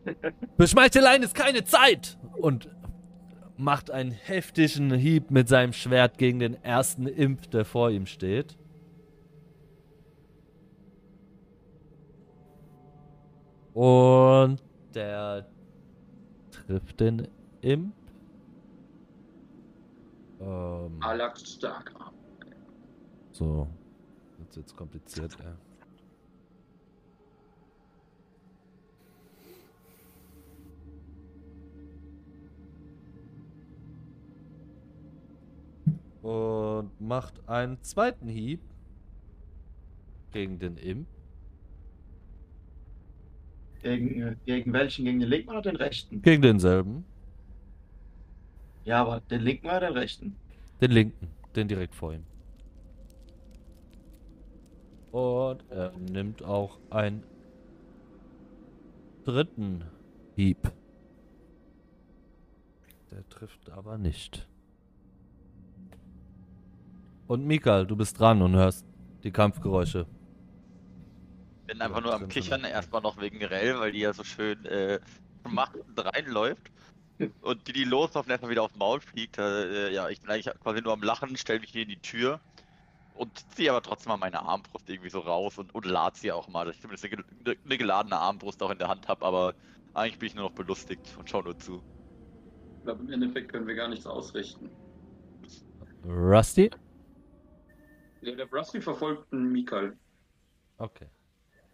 Beschmeicheleien 0.57 1.23
ist 1.23 1.35
keine 1.35 1.63
Zeit! 1.63 2.17
Und 2.37 2.69
macht 3.57 3.89
einen 3.89 4.11
heftigen 4.11 4.93
Hieb 4.93 5.31
mit 5.31 5.47
seinem 5.47 5.73
Schwert 5.73 6.17
gegen 6.17 6.39
den 6.39 6.61
ersten 6.63 7.07
Imp, 7.07 7.49
der 7.51 7.65
vor 7.65 7.89
ihm 7.89 8.05
steht. 8.05 8.57
Und 13.73 14.61
der 14.93 15.47
trifft 16.51 16.99
den 16.99 17.27
Imp. 17.61 17.93
Ähm, 20.45 21.01
Alak 21.01 21.39
stark. 21.39 21.91
so. 23.31 23.67
Wird's 24.37 24.55
jetzt 24.57 24.75
kompliziert, 24.75 25.35
ja. 25.39 25.57
Und 36.21 36.89
macht 36.99 37.47
einen 37.47 37.81
zweiten 37.81 38.27
Hieb 38.27 38.59
gegen 40.31 40.59
den 40.59 40.77
Imp. 40.77 41.07
Gegen, 43.81 44.21
äh, 44.21 44.35
gegen 44.45 44.73
welchen? 44.73 45.05
Gegen 45.05 45.19
den 45.19 45.29
linken 45.29 45.49
oder 45.51 45.61
den 45.61 45.75
rechten? 45.75 46.21
Gegen 46.21 46.41
denselben. 46.41 47.05
Ja, 48.85 49.01
aber 49.01 49.19
den 49.19 49.41
linken 49.41 49.67
oder 49.67 49.79
den 49.81 49.93
rechten? 49.93 50.35
Den 50.79 50.91
linken. 50.91 51.27
Den 51.55 51.67
direkt 51.67 51.95
vor 51.95 52.13
ihm. 52.13 52.23
Und 55.11 55.63
er 55.69 55.91
nimmt 56.11 56.43
auch 56.43 56.77
einen 56.89 57.23
dritten 59.23 59.85
Hieb. 60.35 60.71
Der 63.11 63.27
trifft 63.29 63.69
aber 63.71 63.97
nicht. 63.97 64.47
Und 67.27 67.47
Mikael, 67.47 67.87
du 67.87 67.95
bist 67.95 68.19
dran 68.19 68.41
und 68.41 68.55
hörst 68.55 68.85
die 69.23 69.31
Kampfgeräusche. 69.31 70.05
Bin 71.65 71.81
einfach 71.81 72.01
nur 72.01 72.13
am 72.13 72.27
Kichern, 72.27 72.63
erstmal 72.63 73.01
noch 73.01 73.19
wegen 73.19 73.43
Rell, 73.43 73.79
weil 73.79 73.91
die 73.93 73.99
ja 73.99 74.13
so 74.13 74.23
schön 74.23 74.63
äh, 74.65 74.99
macht 75.49 75.75
reinläuft. 75.97 76.71
Und 77.41 77.67
die, 77.67 77.73
die 77.73 77.83
loslaufen, 77.85 78.29
erstmal 78.29 78.51
wieder 78.51 78.63
aufs 78.63 78.75
Maul 78.75 78.99
fliegt. 78.99 79.37
Äh, 79.37 79.91
ja, 79.93 80.09
ich 80.09 80.21
bin 80.21 80.29
eigentlich 80.31 80.53
quasi 80.61 80.81
nur 80.81 80.93
am 80.93 81.01
Lachen, 81.01 81.37
stell 81.37 81.59
mich 81.59 81.71
hier 81.71 81.83
in 81.83 81.89
die 81.89 82.01
Tür 82.01 82.39
und 83.15 83.31
ziehe 83.53 83.71
aber 83.71 83.81
trotzdem 83.81 84.09
mal 84.09 84.17
meine 84.17 84.41
Armbrust 84.41 84.89
irgendwie 84.89 85.09
so 85.09 85.19
raus 85.19 85.57
und, 85.57 85.73
und 85.73 85.85
lad 85.85 86.17
sie 86.17 86.31
auch 86.31 86.47
mal, 86.47 86.65
dass 86.65 86.75
ich 86.75 86.81
zumindest 86.81 87.05
eine, 87.05 87.57
eine 87.63 87.77
geladene 87.77 88.17
Armbrust 88.17 88.61
auch 88.61 88.69
in 88.69 88.77
der 88.77 88.89
Hand 88.89 89.07
habe, 89.07 89.25
aber 89.25 89.55
eigentlich 89.93 90.19
bin 90.19 90.27
ich 90.27 90.35
nur 90.35 90.49
noch 90.49 90.55
belustigt 90.55 91.15
und 91.17 91.29
schau 91.29 91.41
nur 91.41 91.57
zu. 91.57 91.81
Ich 92.79 92.83
glaube, 92.83 93.03
im 93.03 93.09
Endeffekt 93.09 93.51
können 93.51 93.65
wir 93.65 93.75
gar 93.75 93.87
nichts 93.87 94.05
ausrichten. 94.05 94.69
Rusty? 96.05 96.69
Ja, 98.21 98.35
der 98.35 98.51
Rusty 98.51 98.81
verfolgt 98.81 99.31
einen 99.31 99.51
Mikal. 99.51 99.97
Okay. 100.77 101.07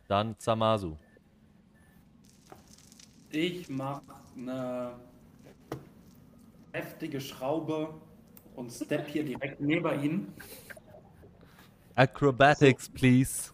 Dann 0.07 0.37
Zamasu. 0.37 0.97
Ich 3.31 3.69
mach 3.69 4.01
eine 4.35 4.99
heftige 6.71 7.21
Schraube 7.21 7.93
und 8.55 8.71
step 8.71 9.07
hier 9.07 9.23
direkt 9.23 9.59
neben 9.59 10.03
ihn. 10.03 10.33
Acrobatics, 11.95 12.89
please. 12.89 13.51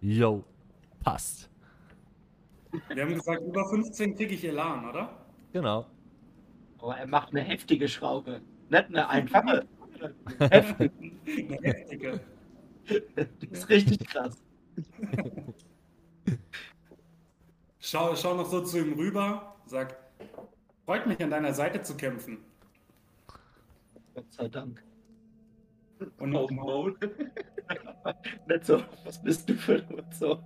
Yo, 0.00 0.44
passt. 1.02 1.50
Wir 2.88 3.02
haben 3.02 3.14
gesagt, 3.14 3.42
über 3.42 3.68
15 3.68 4.16
kriege 4.16 4.34
ich 4.34 4.44
Elan, 4.44 4.88
oder? 4.88 5.26
Genau. 5.52 5.86
Aber 6.78 6.96
er 6.96 7.06
macht 7.06 7.30
eine 7.30 7.42
heftige 7.42 7.88
Schraube. 7.88 8.40
Nicht 8.70 8.86
eine 8.86 9.08
einfache. 9.08 9.66
Heftig. 10.38 10.92
Eine 11.26 11.58
heftige. 11.62 12.20
Das 13.14 13.26
ist 13.50 13.68
richtig 13.68 14.06
krass. 14.06 14.42
Schau, 17.80 18.14
schau 18.16 18.34
noch 18.34 18.46
so 18.46 18.62
zu 18.62 18.78
ihm 18.78 18.94
rüber, 18.94 19.56
sag, 19.70 19.96
freut 20.84 21.06
mich 21.06 21.22
an 21.22 21.30
deiner 21.30 21.54
Seite 21.54 21.80
zu 21.82 21.96
kämpfen. 21.96 22.38
Gott 24.14 24.30
sei 24.32 24.48
Dank. 24.48 24.82
Und 26.18 26.34
Auf 26.34 26.48
dem 26.48 26.56
Maul. 26.56 26.98
Nicht 28.48 28.64
so, 28.64 28.82
was 29.04 29.22
bist 29.22 29.48
du 29.48 29.54
für 29.54 29.76
ein 29.76 30.04
so? 30.10 30.42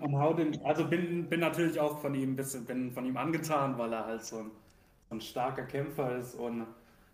Und 0.00 0.18
hau 0.18 0.32
den, 0.32 0.64
also 0.64 0.88
bin, 0.88 1.28
bin 1.28 1.40
natürlich 1.40 1.78
auch 1.78 1.98
von 1.98 2.14
ihm 2.14 2.32
ein 2.32 2.36
bisschen 2.36 2.64
bin 2.64 2.90
von 2.92 3.04
ihm 3.04 3.18
angetan, 3.18 3.76
weil 3.76 3.92
er 3.92 4.06
halt 4.06 4.24
so 4.24 4.38
ein, 4.38 4.50
so 5.10 5.16
ein 5.16 5.20
starker 5.20 5.64
Kämpfer 5.64 6.16
ist 6.16 6.34
und 6.34 6.66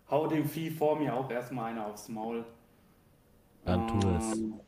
hau 0.09 0.27
dem 0.27 0.45
Vieh 0.45 0.69
vor 0.69 0.97
mir 0.97 1.13
auch 1.13 1.29
erstmal 1.29 1.71
eine 1.71 1.85
aufs 1.85 2.07
Maul. 2.07 2.45
Dann 3.65 3.87
tu 3.87 4.07
es. 4.17 4.37
Ähm, 4.37 4.59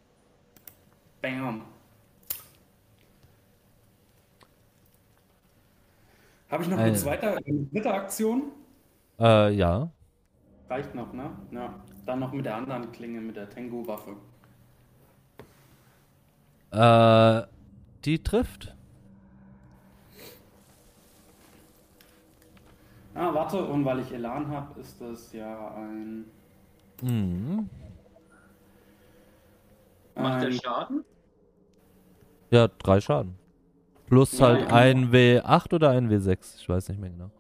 Bam. 1.22 1.73
Habe 6.54 6.62
ich 6.62 6.70
noch 6.70 6.78
eine 6.78 6.94
zweite, 6.94 7.36
eine 7.36 7.66
dritte 7.66 7.92
Aktion? 7.92 8.52
Äh, 9.20 9.56
ja. 9.56 9.90
Reicht 10.70 10.94
noch, 10.94 11.12
ne? 11.12 11.32
Ja. 11.50 11.74
Dann 12.06 12.20
noch 12.20 12.32
mit 12.32 12.46
der 12.46 12.58
anderen 12.58 12.92
Klinge, 12.92 13.22
mit 13.22 13.36
der 13.36 13.50
Tengu-Waffe. 13.50 14.18
Äh, 16.70 17.48
die 18.06 18.22
trifft. 18.22 18.76
Ah, 23.16 23.34
warte, 23.34 23.66
und 23.66 23.84
weil 23.84 24.02
ich 24.02 24.12
Elan 24.12 24.48
habe, 24.50 24.80
ist 24.80 25.02
das 25.02 25.34
ja 25.34 25.74
ein. 25.74 26.26
Mhm. 27.02 27.68
Macht 30.14 30.44
der 30.44 30.52
Schaden? 30.52 31.04
Ja, 32.52 32.68
drei 32.68 33.02
Schaden. 33.02 33.43
Plus 34.08 34.42
halt 34.42 34.62
ja. 34.62 34.76
ein 34.76 35.12
W8 35.12 35.74
oder 35.74 35.90
ein 35.92 36.10
W6. 36.10 36.58
Ich 36.58 36.70
weiß 36.70 36.90
nicht 36.90 37.00
mehr 37.00 37.10
genau. 37.10 37.32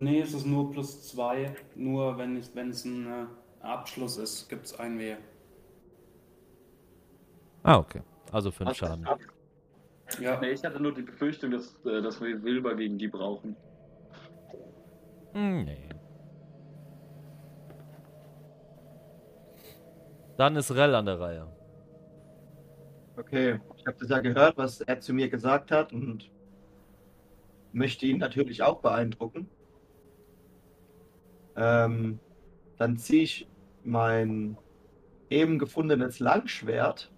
Nee, 0.00 0.20
es 0.20 0.34
ist 0.34 0.46
nur 0.46 0.70
plus 0.72 1.08
zwei. 1.08 1.54
Nur 1.74 2.18
wenn 2.18 2.36
es, 2.36 2.54
wenn 2.54 2.70
es 2.70 2.84
ein 2.84 3.06
äh, 3.06 3.64
Abschluss 3.64 4.16
ist, 4.16 4.48
gibt 4.48 4.66
es 4.66 4.78
ein 4.78 4.98
W. 4.98 5.16
Ah, 7.62 7.78
okay. 7.78 8.02
Also 8.32 8.50
fünf 8.50 8.70
Hast 8.70 8.80
du 8.80 8.86
Schaden. 8.86 9.06
Ja. 10.20 10.40
Nee, 10.40 10.50
ich 10.50 10.64
hatte 10.64 10.82
nur 10.82 10.92
die 10.92 11.02
Befürchtung, 11.02 11.52
dass, 11.52 11.74
äh, 11.84 12.02
dass 12.02 12.20
wir 12.20 12.42
Wilber 12.42 12.74
gegen 12.74 12.98
die 12.98 13.08
brauchen. 13.08 13.56
Hm, 15.32 15.64
Nee. 15.64 15.88
Dann 20.36 20.56
ist 20.56 20.74
Rell 20.74 20.94
an 20.94 21.06
der 21.06 21.20
Reihe. 21.20 21.46
Okay, 23.16 23.60
ich 23.82 23.86
habe 23.88 23.98
das 23.98 24.10
ja 24.10 24.20
gehört, 24.20 24.56
was 24.56 24.80
er 24.80 25.00
zu 25.00 25.12
mir 25.12 25.28
gesagt 25.28 25.72
hat 25.72 25.92
und 25.92 26.30
möchte 27.72 28.06
ihn 28.06 28.18
natürlich 28.18 28.62
auch 28.62 28.80
beeindrucken. 28.80 29.48
Ähm, 31.56 32.20
dann 32.78 32.96
ziehe 32.96 33.24
ich 33.24 33.48
mein 33.82 34.56
eben 35.30 35.58
gefundenes 35.58 36.20
Langschwert, 36.20 37.10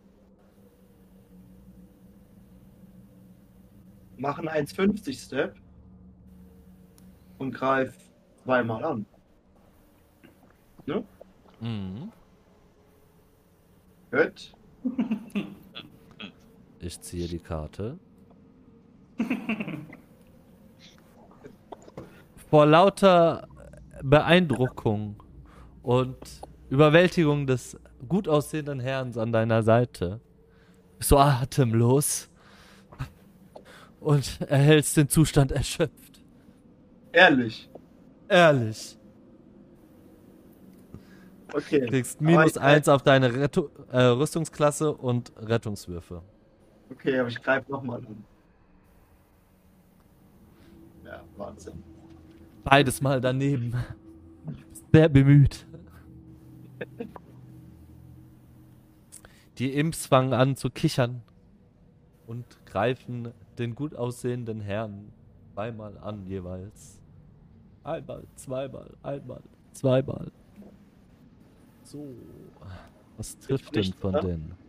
mache 4.17 4.49
einen 4.49 4.67
1,50 4.67 5.23
Step 5.23 5.57
und 7.37 7.53
greife 7.53 7.99
zweimal 8.43 8.85
an. 8.85 9.07
Mhm. 11.61 12.11
Gut. 14.11 14.55
Ich 16.85 17.01
ziehe 17.01 17.27
die 17.27 17.39
Karte. 17.39 17.99
Vor 22.51 22.67
lauter 22.67 23.49
Beeindruckung 24.03 25.23
und 25.83 26.19
Überwältigung 26.69 27.47
des 27.47 27.79
gut 28.07 28.29
aussehenden 28.29 28.81
Herrn 28.81 29.17
an 29.19 29.33
deiner 29.33 29.63
Seite 29.63 30.21
bist 30.99 31.11
du 31.11 31.17
atemlos 31.17 32.29
und 34.01 34.43
erhältst 34.43 34.99
den 34.99 35.09
Zustand 35.09 35.53
erschöpft. 35.53 36.23
Ehrlich. 37.13 37.71
Ehrlich. 38.29 38.99
Okay. 41.51 41.81
Du 41.81 41.87
kriegst 41.87 42.21
minus 42.21 42.59
eins 42.59 42.89
auf 42.89 43.03
deine 43.03 43.33
Rettu 43.33 43.71
äh, 43.91 44.01
Rüstungsklasse 44.03 44.93
und 44.93 45.33
Rettungswürfe. 45.37 46.21
Okay, 46.91 47.19
aber 47.19 47.29
ich 47.29 47.43
greife 47.43 47.71
nochmal 47.71 47.99
an. 47.99 48.25
Ja, 51.05 51.23
Wahnsinn. 51.37 51.83
Beides 52.65 53.01
mal 53.01 53.21
daneben. 53.21 53.75
Sehr 54.93 55.09
bemüht. 55.09 55.67
Die 59.59 59.75
Imps 59.75 60.07
fangen 60.07 60.33
an 60.33 60.57
zu 60.57 60.71
kichern 60.71 61.23
und 62.27 62.45
greifen 62.67 63.33
den 63.59 63.75
gut 63.75 63.95
aussehenden 63.95 64.61
Herrn 64.61 65.13
zweimal 65.53 65.97
an 65.99 66.27
jeweils. 66.27 67.01
Einmal, 67.85 68.25
zweimal, 68.35 68.91
einmal, 69.03 69.43
zweimal. 69.73 70.33
So. 71.85 72.09
Was 73.17 73.39
trifft 73.39 73.77
denn 73.77 73.93
von 73.93 74.13
denen? 74.15 74.64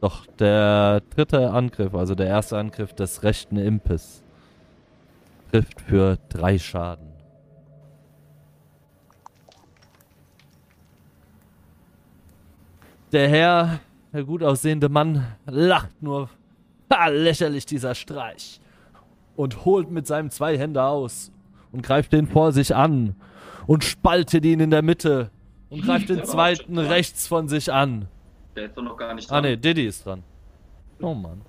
Doch, 0.00 0.26
der 0.38 1.00
dritte 1.10 1.50
Angriff, 1.50 1.94
also 1.94 2.14
der 2.14 2.26
erste 2.26 2.56
Angriff 2.56 2.92
des 2.92 3.24
rechten 3.24 3.56
Impes, 3.56 4.22
trifft 5.50 5.80
für 5.80 6.18
drei 6.28 6.58
Schaden. 6.58 7.08
Der 13.10 13.28
Herr, 13.28 13.80
der 14.12 14.24
gut 14.24 14.42
aussehende 14.42 14.88
Mann, 14.88 15.26
lacht 15.46 16.02
nur. 16.02 16.28
Ha, 16.92 17.08
lächerlich 17.08 17.66
dieser 17.66 17.94
Streich. 17.94 18.60
Und 19.34 19.64
holt 19.64 19.90
mit 19.90 20.06
seinem 20.06 20.30
Zweihänder 20.30 20.88
aus 20.88 21.32
und 21.72 21.82
greift 21.82 22.12
den 22.12 22.26
vor 22.26 22.52
sich 22.52 22.74
an 22.74 23.14
und 23.66 23.84
spaltet 23.84 24.44
ihn 24.44 24.60
in 24.60 24.70
der 24.70 24.82
Mitte 24.82 25.30
und 25.70 25.82
greift 25.82 26.08
den 26.08 26.24
zweiten 26.24 26.78
rechts 26.78 27.26
von 27.26 27.48
sich 27.48 27.72
an. 27.72 28.08
Der 28.58 28.66
ist 28.66 28.76
doch 28.76 28.82
noch 28.82 28.96
gar 28.96 29.14
nicht 29.14 29.30
Ah 29.30 29.34
dran. 29.40 29.50
ne, 29.52 29.56
Diddy 29.56 29.86
ist 29.86 30.04
dran. 30.04 30.24
Oh 31.00 31.14
Mann. 31.14 31.40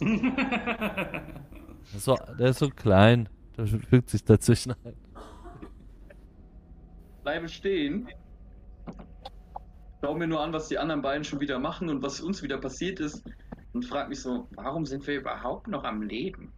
Der 0.00 1.98
ist 1.98 2.04
so, 2.04 2.16
der 2.38 2.48
ist 2.48 2.60
so 2.60 2.70
klein. 2.70 3.28
Der 3.58 3.66
fügt 3.66 4.08
sich 4.08 4.24
dazwischen 4.24 4.72
ein. 4.84 4.96
Bleibe 7.22 7.46
stehen. 7.46 8.08
Schau 10.00 10.14
mir 10.14 10.26
nur 10.26 10.40
an, 10.40 10.54
was 10.54 10.68
die 10.68 10.78
anderen 10.78 11.02
beiden 11.02 11.24
schon 11.24 11.40
wieder 11.40 11.58
machen 11.58 11.90
und 11.90 12.02
was 12.02 12.20
uns 12.22 12.42
wieder 12.42 12.56
passiert 12.56 12.98
ist. 13.00 13.22
Und 13.74 13.84
frag 13.84 14.08
mich 14.08 14.22
so, 14.22 14.48
warum 14.52 14.86
sind 14.86 15.06
wir 15.06 15.16
überhaupt 15.20 15.68
noch 15.68 15.84
am 15.84 16.00
Leben? 16.00 16.50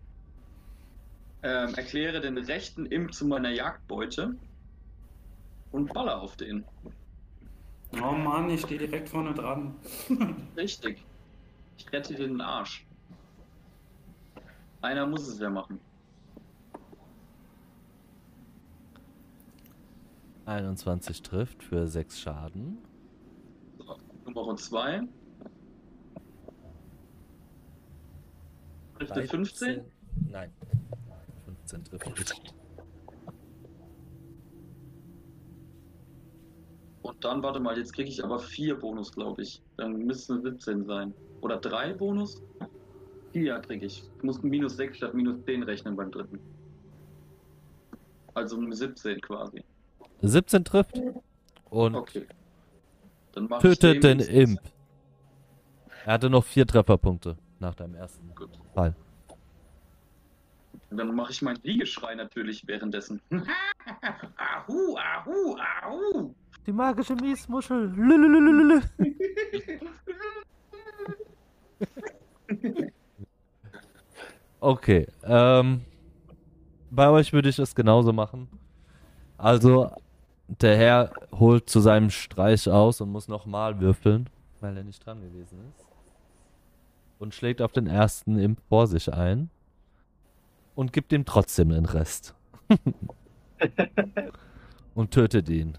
Ähm, 1.43 1.74
erkläre 1.74 2.20
den 2.20 2.39
rechten 2.39 2.86
Imp 2.86 3.12
zu 3.12 3.27
meiner 3.27 3.51
Jagdbeute 3.51 4.36
und 5.73 5.93
baller 5.93 6.23
auf 6.23 6.36
den. 6.36 6.65
Oh 8.02 8.12
Mann, 8.12 8.50
ich 8.50 8.62
stehe 8.62 8.78
direkt 8.78 9.08
vorne 9.08 9.34
dran. 9.34 9.74
Richtig. 10.56 11.04
Ich 11.76 11.92
rette 11.92 12.14
dir 12.14 12.26
den 12.26 12.40
Arsch. 12.40 12.86
Einer 14.80 15.06
muss 15.06 15.26
es 15.26 15.38
ja 15.38 15.48
machen. 15.48 15.80
21 20.46 21.22
trifft 21.22 21.62
für 21.62 21.88
6 21.88 22.20
Schaden. 22.20 22.78
So, 23.78 23.96
Nummer 24.26 24.56
2. 24.56 25.02
Trifft 28.98 29.16
der 29.16 29.28
15? 29.28 29.84
Nein. 30.30 30.52
15 31.46 31.84
trifft 31.84 32.53
Und 37.05 37.22
dann, 37.22 37.43
warte 37.43 37.60
mal, 37.60 37.76
jetzt 37.76 37.93
kriege 37.93 38.09
ich 38.09 38.24
aber 38.24 38.39
vier 38.39 38.76
Bonus, 38.76 39.12
glaube 39.12 39.43
ich. 39.43 39.60
Dann 39.76 40.06
müssen 40.06 40.39
es 40.39 40.43
17 40.44 40.86
sein. 40.86 41.12
Oder 41.43 41.59
drei 41.59 41.93
Bonus? 41.93 42.43
Vier 43.31 43.59
kriege 43.59 43.85
ich. 43.85 44.02
Ich 44.16 44.22
muss 44.22 44.43
minus 44.43 44.78
6 44.78 44.97
statt 44.97 45.12
minus 45.12 45.44
10 45.44 45.64
rechnen 45.64 45.97
beim 45.97 46.10
dritten. 46.10 46.40
Also 48.32 48.59
17 48.70 49.20
quasi. 49.20 49.62
17 50.22 50.64
trifft 50.64 50.98
und 51.68 51.94
Okay. 51.94 52.26
Tötet 53.60 54.02
den 54.02 54.20
Imp. 54.20 54.60
Er 56.06 56.14
hatte 56.14 56.31
noch 56.31 56.44
4 56.44 56.66
Trefferpunkte 56.66 57.36
nach 57.59 57.74
deinem 57.74 57.97
ersten 57.97 58.35
Gut. 58.35 58.48
Fall. 58.72 58.97
Dann 60.89 61.14
mache 61.14 61.32
ich 61.32 61.43
meinen 61.43 61.60
Liegeschrei 61.62 62.14
natürlich 62.14 62.66
währenddessen. 62.66 63.20
ahu, 64.39 64.97
ahu, 64.97 65.56
ahu. 65.59 66.35
Die 66.66 66.72
magische 66.72 67.14
Miesmuschel. 67.14 67.92
Lülülülülü. 67.94 68.80
Okay, 74.60 75.06
ähm, 75.24 75.82
bei 76.90 77.10
euch 77.10 77.34
würde 77.34 77.50
ich 77.50 77.58
es 77.58 77.74
genauso 77.74 78.14
machen. 78.14 78.48
Also, 79.36 79.90
der 80.48 80.76
Herr 80.78 81.12
holt 81.32 81.68
zu 81.68 81.80
seinem 81.80 82.08
Streich 82.08 82.66
aus 82.68 83.02
und 83.02 83.10
muss 83.10 83.28
nochmal 83.28 83.78
würfeln, 83.80 84.30
weil 84.60 84.74
er 84.76 84.84
nicht 84.84 85.04
dran 85.04 85.20
gewesen 85.20 85.58
ist. 85.68 85.84
Und 87.18 87.34
schlägt 87.34 87.60
auf 87.60 87.72
den 87.72 87.86
ersten 87.86 88.38
Imp 88.38 88.58
vor 88.70 88.86
sich 88.86 89.12
ein 89.12 89.50
und 90.74 90.94
gibt 90.94 91.12
ihm 91.12 91.26
trotzdem 91.26 91.68
den 91.68 91.84
Rest. 91.84 92.34
und 94.94 95.10
tötet 95.10 95.50
ihn. 95.50 95.76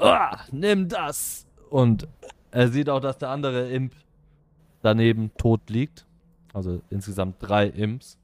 Ah, 0.00 0.40
nimm 0.50 0.88
das! 0.88 1.46
Und 1.70 2.08
er 2.50 2.68
sieht 2.68 2.88
auch, 2.88 3.00
dass 3.00 3.18
der 3.18 3.30
andere 3.30 3.70
Imp 3.70 3.92
daneben 4.82 5.30
tot 5.36 5.68
liegt. 5.70 6.06
Also 6.52 6.80
insgesamt 6.90 7.36
drei 7.40 7.66
Imps. 7.66 8.18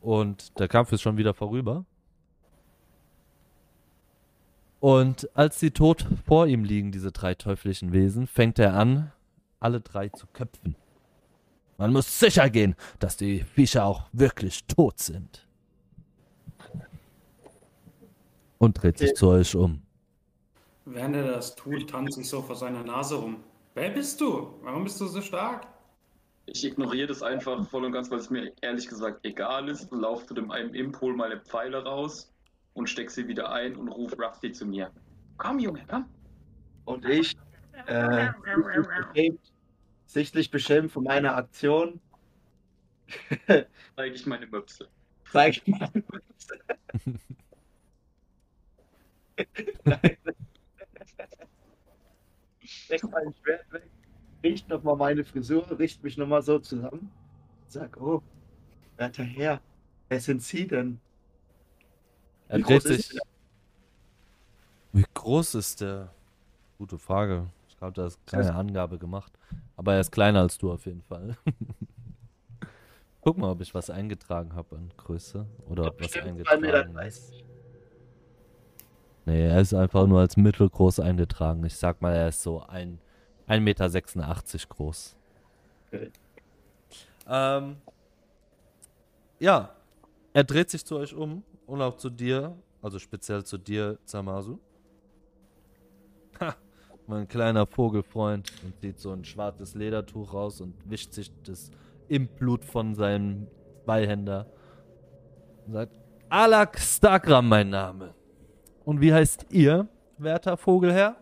Und 0.00 0.58
der 0.58 0.68
Kampf 0.68 0.92
ist 0.92 1.00
schon 1.02 1.16
wieder 1.16 1.32
vorüber. 1.32 1.84
Und 4.80 5.30
als 5.34 5.60
sie 5.60 5.70
tot 5.70 6.04
vor 6.26 6.46
ihm 6.48 6.64
liegen, 6.64 6.90
diese 6.90 7.12
drei 7.12 7.34
teuflischen 7.34 7.92
Wesen, 7.92 8.26
fängt 8.26 8.58
er 8.58 8.74
an, 8.74 9.12
alle 9.60 9.80
drei 9.80 10.08
zu 10.08 10.26
köpfen. 10.26 10.74
Man 11.78 11.92
muss 11.92 12.18
sicher 12.18 12.50
gehen, 12.50 12.74
dass 12.98 13.16
die 13.16 13.44
Viecher 13.44 13.84
auch 13.84 14.08
wirklich 14.12 14.64
tot 14.66 14.98
sind. 14.98 15.46
Und 18.58 18.82
dreht 18.82 18.98
sich 18.98 19.10
Okay. 19.10 19.18
zu 19.18 19.28
euch 19.28 19.54
um. 19.54 19.82
Während 20.94 21.16
er 21.16 21.24
das 21.24 21.54
tut, 21.56 21.88
tanze 21.88 22.20
ich 22.20 22.28
so 22.28 22.42
vor 22.42 22.54
seiner 22.54 22.84
Nase 22.84 23.14
rum. 23.14 23.42
Wer 23.74 23.88
bist 23.90 24.20
du? 24.20 24.58
Warum 24.62 24.84
bist 24.84 25.00
du 25.00 25.06
so 25.06 25.22
stark? 25.22 25.66
Ich 26.44 26.64
ignoriere 26.64 27.06
das 27.06 27.22
einfach 27.22 27.66
voll 27.66 27.86
und 27.86 27.92
ganz, 27.92 28.10
weil 28.10 28.18
es 28.18 28.28
mir 28.28 28.52
ehrlich 28.60 28.88
gesagt 28.88 29.24
egal 29.24 29.70
ist. 29.70 29.90
Lauf 29.90 30.26
zu 30.26 30.34
dem 30.34 30.50
einen 30.50 30.74
Impol 30.74 31.16
meine 31.16 31.40
Pfeile 31.40 31.82
raus 31.82 32.30
und 32.74 32.90
steck 32.90 33.10
sie 33.10 33.26
wieder 33.26 33.50
ein 33.50 33.74
und 33.76 33.88
ruf 33.88 34.12
Rusty 34.18 34.52
zu 34.52 34.66
mir. 34.66 34.90
Komm, 35.38 35.58
Junge, 35.60 35.82
komm. 35.88 36.04
Und 36.84 37.06
ich, 37.06 37.34
äh, 37.86 38.28
sichtlich 38.44 38.86
beschämt, 39.14 39.52
sichtlich 40.04 40.50
beschämt 40.50 40.92
von 40.92 41.04
meiner 41.04 41.36
Aktion, 41.36 42.00
Zeige 43.96 44.14
ich 44.14 44.26
meine 44.26 44.46
Möpse. 44.46 44.88
zeige 45.30 45.60
ich 45.64 45.66
mal. 45.66 45.90
Leg 52.88 53.02
mein 53.10 53.34
Schwert 53.34 53.72
weg, 53.72 53.88
richt 54.42 54.68
nochmal 54.68 54.96
meine 54.96 55.24
Frisur, 55.24 55.78
richt 55.78 56.02
mich 56.02 56.16
nochmal 56.16 56.42
so 56.42 56.58
zusammen. 56.58 57.10
Sag, 57.66 58.00
oh, 58.00 58.22
werter 58.96 59.24
Herr, 59.24 59.60
wer 60.08 60.20
sind 60.20 60.42
Sie 60.42 60.66
denn? 60.66 61.00
Er 62.48 62.58
Wie 62.58 62.62
dreht 62.62 62.82
groß 62.82 62.90
ist 62.90 63.08
sich. 63.10 63.20
Wie 64.92 65.04
groß 65.14 65.54
ist 65.54 65.80
der? 65.80 66.12
Gute 66.78 66.98
Frage. 66.98 67.48
Ich 67.68 67.78
glaube, 67.78 67.94
da 67.94 68.06
ist 68.06 68.18
keine 68.26 68.54
Angabe 68.54 68.98
gemacht. 68.98 69.32
Aber 69.76 69.94
er 69.94 70.00
ist 70.00 70.12
kleiner 70.12 70.40
als 70.40 70.58
du 70.58 70.70
auf 70.70 70.84
jeden 70.86 71.02
Fall. 71.02 71.36
Guck 73.22 73.38
mal, 73.38 73.50
ob 73.50 73.60
ich 73.60 73.72
was 73.72 73.88
eingetragen 73.88 74.54
habe 74.54 74.76
an 74.76 74.92
Größe. 74.96 75.46
Oder 75.68 75.86
ob 75.86 76.00
was 76.00 76.10
Bestimmt 76.10 76.26
2,30 76.26 76.32
Meter. 76.34 76.50
eingetragen 76.50 76.98
ist. 77.06 77.32
Nee, 79.24 79.46
er 79.46 79.60
ist 79.60 79.72
einfach 79.72 80.06
nur 80.06 80.20
als 80.20 80.36
mittelgroß 80.36 81.00
eingetragen. 81.00 81.64
Ich 81.64 81.76
sag 81.76 82.02
mal, 82.02 82.12
er 82.12 82.28
ist 82.28 82.42
so 82.42 82.60
ein 82.60 82.98
1,86 83.48 83.60
Meter 83.60 84.68
groß. 84.68 85.16
Ähm, 87.28 87.76
ja, 89.38 89.70
er 90.32 90.44
dreht 90.44 90.70
sich 90.70 90.84
zu 90.84 90.96
euch 90.96 91.14
um 91.14 91.44
und 91.66 91.82
auch 91.82 91.96
zu 91.96 92.10
dir, 92.10 92.56
also 92.80 92.98
speziell 92.98 93.44
zu 93.44 93.58
dir, 93.58 93.98
Zamasu. 94.04 94.58
Ha, 96.40 96.56
mein 97.06 97.28
kleiner 97.28 97.66
Vogelfreund 97.66 98.52
und 98.64 98.80
zieht 98.80 98.98
so 98.98 99.12
ein 99.12 99.24
schwarzes 99.24 99.74
Ledertuch 99.74 100.32
raus 100.32 100.60
und 100.60 100.74
wischt 100.88 101.12
sich 101.12 101.30
das 101.44 101.70
Impblut 102.08 102.64
von 102.64 102.94
seinem 102.94 103.46
Beihänder 103.86 104.46
und 105.66 105.74
sagt, 105.74 105.98
Alak 106.28 106.78
Stakram 106.78 107.48
mein 107.48 107.70
Name. 107.70 108.14
Und 108.84 109.00
wie 109.00 109.12
heißt 109.12 109.46
ihr, 109.50 109.88
werter 110.18 110.56
Vogelherr? 110.56 111.16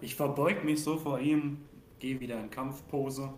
Ich 0.00 0.14
verbeug 0.14 0.64
mich 0.64 0.82
so 0.82 0.96
vor 0.96 1.18
ihm, 1.18 1.58
gehe 1.98 2.20
wieder 2.20 2.38
in 2.38 2.50
Kampfpose 2.50 3.34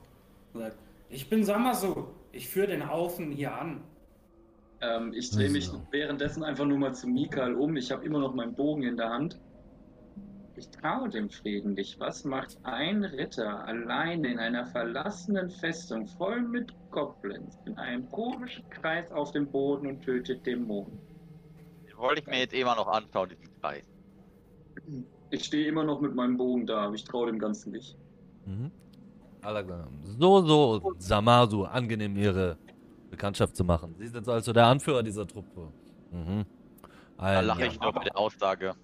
und 0.53 0.61
sag, 0.61 0.75
ich 1.09 1.29
bin 1.31 1.43
Samasu, 1.43 2.09
ich 2.33 2.49
führe 2.49 2.69
den 2.69 2.91
Haufen 2.91 3.33
hier 3.33 3.55
an. 3.55 3.83
Ähm, 4.83 5.13
ich 5.15 5.31
drehe 5.31 5.51
mich 5.51 5.67
So. 5.67 5.83
währenddessen 5.91 6.43
einfach 6.43 6.67
nur 6.67 6.79
mal 6.79 6.95
zu 6.95 7.09
Mikael 7.09 7.55
um. 7.55 7.77
Ich 7.77 7.91
habe 7.91 8.05
immer 8.05 8.21
noch 8.21 8.35
meinen 8.35 8.55
Bogen 8.55 8.83
in 8.83 8.97
der 8.97 9.11
Hand. 9.11 9.41
Ich 10.57 10.69
traue 10.69 11.09
dem 11.09 11.31
Frieden 11.31 11.75
nicht. 11.75 11.99
Was 11.99 12.25
macht 12.25 12.59
ein 12.65 13.05
Ritter 13.05 13.65
alleine 13.65 14.31
in 14.31 14.39
einer 14.39 14.67
verlassenen 14.67 15.49
Festung 15.49 16.07
voll 16.07 16.43
mit 16.43 16.75
Goblins 16.91 17.59
in 17.65 17.79
einem 17.79 18.11
komischen 18.11 18.69
Kreis 18.69 19.11
auf 19.11 19.33
dem 19.33 19.47
Boden 19.47 19.87
und 19.87 20.03
tötet 20.03 20.45
Dämonen? 20.45 21.10
Wollte 22.01 22.23
ich 22.23 22.27
mir 22.27 22.39
jetzt 22.39 22.55
immer 22.55 22.75
noch 22.75 22.89
anschauen, 22.89 23.29
diesen 23.29 23.61
Kreis. 23.61 23.83
Ich 25.31 25.45
stehe 25.45 25.69
immer 25.69 25.85
noch 25.85 26.01
mit 26.01 26.15
meinem 26.15 26.37
Bogen 26.37 26.67
da, 26.67 26.87
aber 26.87 26.95
ich 26.95 27.05
traue 27.05 27.27
dem 27.27 27.39
Ganzen 27.39 27.73
nicht. 27.73 27.97
Mhm. 28.47 28.71
So, 30.19 30.41
so, 30.43 30.93
Samasu, 30.99 31.65
angenehm, 31.65 32.17
Ihre 32.17 32.57
Bekanntschaft 33.11 33.55
zu 33.57 33.65
machen. 33.65 33.95
Sie 33.99 34.07
sind 34.09 34.29
also 34.29 34.53
der 34.53 34.67
Anführer 34.67 35.03
dieser 35.03 35.27
Truppe. 35.27 35.69
Mhm. 36.11 36.45
Da 37.19 37.25
Ein, 37.39 37.45
lache 37.47 37.67
ich 37.67 37.81
nur 37.81 37.93
bei 37.93 38.05
der 38.05 38.17
Aussage. 38.17 38.75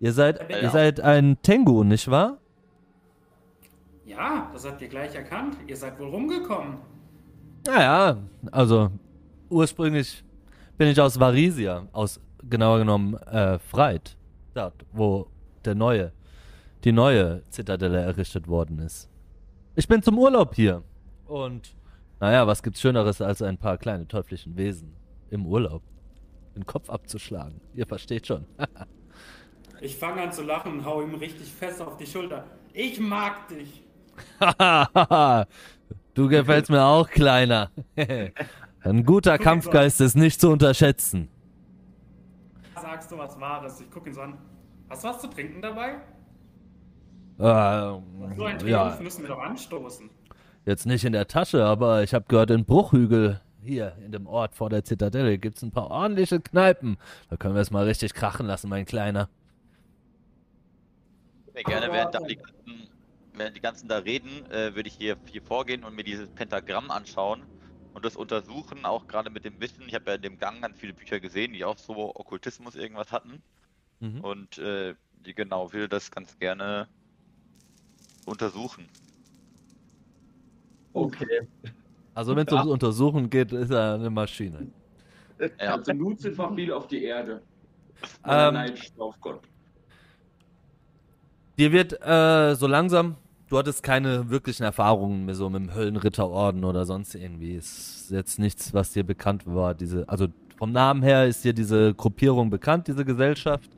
Ihr 0.00 0.12
seid, 0.12 0.50
Ja. 0.50 0.58
ihr 0.58 0.70
seid 0.70 1.00
ein 1.00 1.40
Tengu, 1.42 1.84
nicht 1.84 2.10
wahr? 2.10 2.38
Ja, 4.06 4.50
das 4.52 4.66
habt 4.66 4.80
ihr 4.82 4.88
gleich 4.88 5.14
erkannt. 5.14 5.56
Ihr 5.66 5.76
seid 5.76 5.98
wohl 6.00 6.08
rumgekommen. 6.08 6.78
Naja, 7.66 8.16
also 8.50 8.90
ursprünglich 9.48 10.24
bin 10.76 10.88
ich 10.88 11.00
aus 11.00 11.18
Varisia, 11.20 11.86
aus 11.92 12.18
genauer 12.48 12.78
genommen 12.78 13.14
äh, 13.14 13.58
Freit, 13.58 14.16
dort, 14.54 14.84
wo 14.92 15.28
der 15.64 15.74
neue, 15.74 16.12
die 16.84 16.92
neue 16.92 17.42
Zitadelle 17.50 18.00
errichtet 18.00 18.48
worden 18.48 18.78
ist. 18.78 19.08
Ich 19.74 19.88
bin 19.88 20.02
zum 20.02 20.18
Urlaub 20.18 20.54
hier 20.54 20.82
und 21.26 21.74
naja, 22.20 22.46
was 22.46 22.62
gibt's 22.62 22.80
Schöneres 22.80 23.20
als 23.20 23.42
ein 23.42 23.58
paar 23.58 23.78
kleine 23.78 24.06
teuflischen 24.06 24.56
Wesen 24.56 24.94
im 25.30 25.46
Urlaub, 25.46 25.82
den 26.54 26.66
Kopf 26.66 26.88
abzuschlagen. 26.88 27.60
Ihr 27.74 27.86
versteht 27.86 28.26
schon. 28.26 28.46
Ich 29.84 29.96
fange 29.96 30.22
an 30.22 30.30
zu 30.30 30.44
lachen 30.44 30.74
und 30.74 30.84
hau 30.84 31.02
ihm 31.02 31.16
richtig 31.16 31.50
fest 31.50 31.82
auf 31.82 31.96
die 31.96 32.06
Schulter. 32.06 32.44
Ich 32.72 33.00
mag 33.00 33.48
dich. 33.48 33.82
du 36.14 36.28
gefällst 36.28 36.70
mir 36.70 36.84
auch, 36.84 37.10
Kleiner. 37.10 37.72
Ein 38.80 39.04
guter 39.04 39.38
Kampfgeist 39.38 40.00
ist 40.00 40.14
nicht 40.14 40.40
zu 40.40 40.50
unterschätzen. 40.50 41.31
Sagst 42.82 43.12
du 43.12 43.18
was 43.18 43.38
Wahres? 43.40 43.80
Ich 43.80 43.90
gucke 43.90 44.08
ihn 44.10 44.14
so 44.14 44.22
an. 44.22 44.38
Hast 44.90 45.04
du 45.04 45.08
was 45.08 45.20
zu 45.20 45.28
trinken 45.28 45.62
dabei? 45.62 46.00
Ähm, 47.38 48.02
So 48.36 48.44
ein 48.44 48.58
Triumph 48.58 48.66
ja, 48.68 48.98
müssen 49.00 49.22
wir 49.22 49.28
doch 49.28 49.38
anstoßen. 49.40 50.10
jetzt 50.66 50.86
nicht 50.86 51.04
in 51.04 51.12
der 51.12 51.26
Tasche, 51.28 51.64
aber 51.64 52.02
ich 52.02 52.12
habe 52.14 52.24
gehört, 52.28 52.50
in 52.50 52.64
Bruchhügel, 52.64 53.40
hier 53.62 53.96
in 54.04 54.10
dem 54.12 54.26
Ort 54.26 54.54
vor 54.54 54.68
der 54.68 54.84
Zitadelle, 54.84 55.38
gibt's 55.38 55.62
ein 55.62 55.70
paar 55.70 55.90
ordentliche 55.90 56.40
Kneipen. 56.40 56.96
Da 57.30 57.36
können 57.36 57.54
wir 57.54 57.60
es 57.62 57.70
mal 57.70 57.84
richtig 57.84 58.14
krachen 58.14 58.46
lassen, 58.46 58.68
mein 58.68 58.84
Kleiner. 58.84 59.28
Sehr 61.54 61.62
gerne, 61.64 61.86
Aber- 61.86 61.94
während, 61.94 62.14
da 62.14 62.18
die, 62.20 62.36
ganzen, 62.36 62.88
während 63.34 63.56
die 63.56 63.60
ganzen 63.60 63.88
da 63.88 63.98
reden, 63.98 64.46
äh, 64.50 64.74
würde 64.74 64.88
ich 64.88 64.94
hier, 64.94 65.16
hier 65.26 65.42
vorgehen 65.42 65.84
und 65.84 65.94
mir 65.94 66.04
dieses 66.04 66.28
Pentagramm 66.30 66.90
anschauen 66.90 67.42
und 67.94 68.04
das 68.04 68.16
untersuchen, 68.16 68.84
auch 68.84 69.06
gerade 69.06 69.30
mit 69.30 69.44
dem 69.44 69.60
Wissen. 69.60 69.84
Ich 69.86 69.94
habe 69.94 70.10
ja 70.10 70.14
in 70.16 70.22
dem 70.22 70.38
Gang 70.38 70.62
ganz 70.62 70.78
viele 70.78 70.92
Bücher 70.92 71.20
gesehen, 71.20 71.52
die 71.52 71.64
auch 71.64 71.78
so 71.78 72.14
Okkultismus 72.16 72.74
irgendwas 72.74 73.12
hatten. 73.12 73.42
Mhm. 74.00 74.20
Und 74.20 74.58
äh, 74.58 74.94
die 75.26 75.34
genau 75.34 75.72
will 75.72 75.88
das 75.88 76.10
ganz 76.10 76.38
gerne 76.38 76.88
untersuchen. 78.26 78.88
Okay. 80.92 81.48
Also 82.14 82.36
wenn 82.36 82.46
es 82.46 82.52
ums 82.52 82.68
Untersuchen 82.68 83.30
geht, 83.30 83.52
ist 83.52 83.70
er 83.70 83.94
eine 83.94 84.10
Maschine. 84.10 84.66
Ja, 85.58 85.76
Also 85.76 85.92
Lucifer 85.92 86.54
fiel 86.54 86.72
auf 86.72 86.86
die 86.86 87.04
Erde. 87.04 87.42
Ähm, 88.26 88.54
Nein, 88.54 88.74
auf 88.98 89.20
Gott. 89.20 89.40
Dir 91.58 91.72
wird 91.72 92.00
äh, 92.02 92.54
so 92.54 92.66
langsam, 92.66 93.16
du 93.52 93.58
hattest 93.58 93.82
keine 93.82 94.30
wirklichen 94.30 94.62
Erfahrungen 94.62 95.26
mehr 95.26 95.34
so 95.34 95.50
mit 95.50 95.60
dem 95.60 95.74
Höllenritterorden 95.74 96.64
oder 96.64 96.86
sonst 96.86 97.14
irgendwie. 97.14 97.54
Ist 97.54 98.10
jetzt 98.10 98.38
nichts, 98.38 98.72
was 98.72 98.92
dir 98.92 99.04
bekannt 99.04 99.42
war. 99.46 99.74
Diese, 99.74 100.08
also 100.08 100.28
vom 100.56 100.72
Namen 100.72 101.02
her 101.02 101.26
ist 101.26 101.44
dir 101.44 101.52
diese 101.52 101.92
Gruppierung 101.94 102.48
bekannt, 102.48 102.88
diese 102.88 103.04
Gesellschaft. 103.04 103.70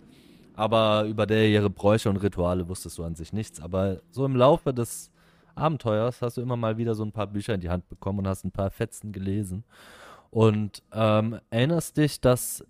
Aber 0.54 1.04
über 1.06 1.26
der 1.26 1.48
ihre 1.48 1.70
Bräuche 1.70 2.08
und 2.08 2.18
Rituale 2.18 2.68
wusstest 2.68 2.98
du 2.98 3.04
an 3.04 3.16
sich 3.16 3.32
nichts. 3.32 3.60
Aber 3.60 4.00
so 4.10 4.24
im 4.24 4.36
Laufe 4.36 4.72
des 4.72 5.10
Abenteuers 5.56 6.22
hast 6.22 6.36
du 6.36 6.40
immer 6.40 6.56
mal 6.56 6.76
wieder 6.76 6.94
so 6.94 7.04
ein 7.04 7.10
paar 7.10 7.26
Bücher 7.26 7.54
in 7.54 7.60
die 7.60 7.70
Hand 7.70 7.88
bekommen 7.88 8.20
und 8.20 8.28
hast 8.28 8.44
ein 8.44 8.52
paar 8.52 8.70
Fetzen 8.70 9.10
gelesen. 9.10 9.64
Und 10.30 10.84
ähm, 10.92 11.40
erinnerst 11.50 11.96
dich, 11.96 12.20
dass 12.20 12.64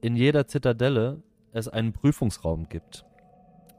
in 0.00 0.16
jeder 0.16 0.48
Zitadelle 0.48 1.22
es 1.52 1.68
einen 1.68 1.92
Prüfungsraum 1.92 2.68
gibt. 2.68 3.04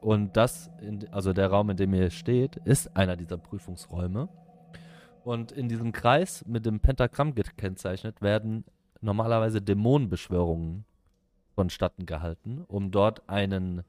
Und 0.01 0.37
das, 0.37 0.69
in, 0.81 1.07
also 1.11 1.33
der 1.33 1.47
Raum, 1.47 1.69
in 1.69 1.77
dem 1.77 1.93
ihr 1.93 2.09
steht, 2.09 2.55
ist 2.57 2.95
einer 2.95 3.15
dieser 3.15 3.37
Prüfungsräume. 3.37 4.29
Und 5.23 5.51
in 5.51 5.67
diesem 5.67 5.91
Kreis 5.91 6.45
mit 6.47 6.65
dem 6.65 6.79
Pentagramm 6.79 7.35
gekennzeichnet 7.35 8.21
werden 8.21 8.63
normalerweise 9.01 9.61
Dämonenbeschwörungen 9.61 10.85
vonstatten 11.55 12.05
gehalten, 12.05 12.63
um 12.67 12.89
dort 12.89 13.27
einen, 13.27 13.83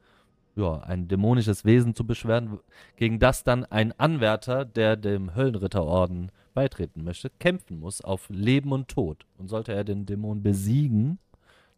ja, 0.56 0.80
ein 0.80 1.06
dämonisches 1.06 1.64
Wesen 1.64 1.94
zu 1.94 2.04
beschweren, 2.04 2.58
gegen 2.96 3.20
das 3.20 3.44
dann 3.44 3.64
ein 3.64 3.98
Anwärter, 3.98 4.64
der 4.64 4.96
dem 4.96 5.34
Höllenritterorden 5.34 6.32
beitreten 6.52 7.04
möchte, 7.04 7.30
kämpfen 7.30 7.78
muss 7.78 8.00
auf 8.00 8.28
Leben 8.28 8.72
und 8.72 8.88
Tod. 8.88 9.24
Und 9.38 9.48
sollte 9.48 9.72
er 9.72 9.84
den 9.84 10.04
Dämon 10.04 10.42
besiegen, 10.42 11.18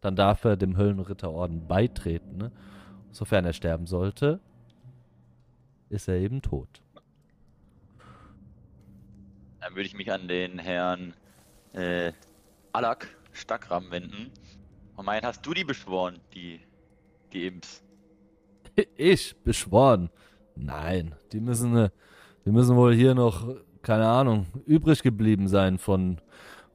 dann 0.01 0.17
darf 0.17 0.45
er 0.45 0.57
dem 0.57 0.77
Höllenritterorden 0.77 1.69
beitreten, 1.69 2.39
ne? 2.39 2.53
Sofern 3.13 3.45
er 3.45 3.53
sterben 3.53 3.87
sollte. 3.87 4.41
ist 5.89 6.09
er 6.09 6.17
eben 6.17 6.41
tot. 6.43 6.81
Dann 9.61 9.75
würde 9.75 9.87
ich 9.87 9.95
mich 9.95 10.11
an 10.11 10.27
den 10.27 10.59
Herrn 10.59 11.15
äh, 11.75 12.13
Alak 12.73 13.09
Stackram 13.33 13.91
wenden. 13.91 14.31
Und 14.97 15.05
meinen, 15.05 15.25
hast 15.25 15.47
du 15.47 15.55
die 15.55 15.65
beschworen, 15.65 16.19
die, 16.35 16.61
die 17.33 17.47
Imps? 17.47 17.83
Ich 18.97 19.37
beschworen. 19.45 20.11
Nein, 20.57 21.15
die 21.33 21.41
müssen, 21.41 21.77
äh, 21.77 21.91
die 22.45 22.51
müssen 22.51 22.77
wohl 22.77 22.95
hier 22.95 23.15
noch, 23.15 23.47
keine 23.83 24.09
Ahnung, 24.09 24.47
übrig 24.67 25.03
geblieben 25.03 25.47
sein 25.47 25.79
von, 25.79 26.21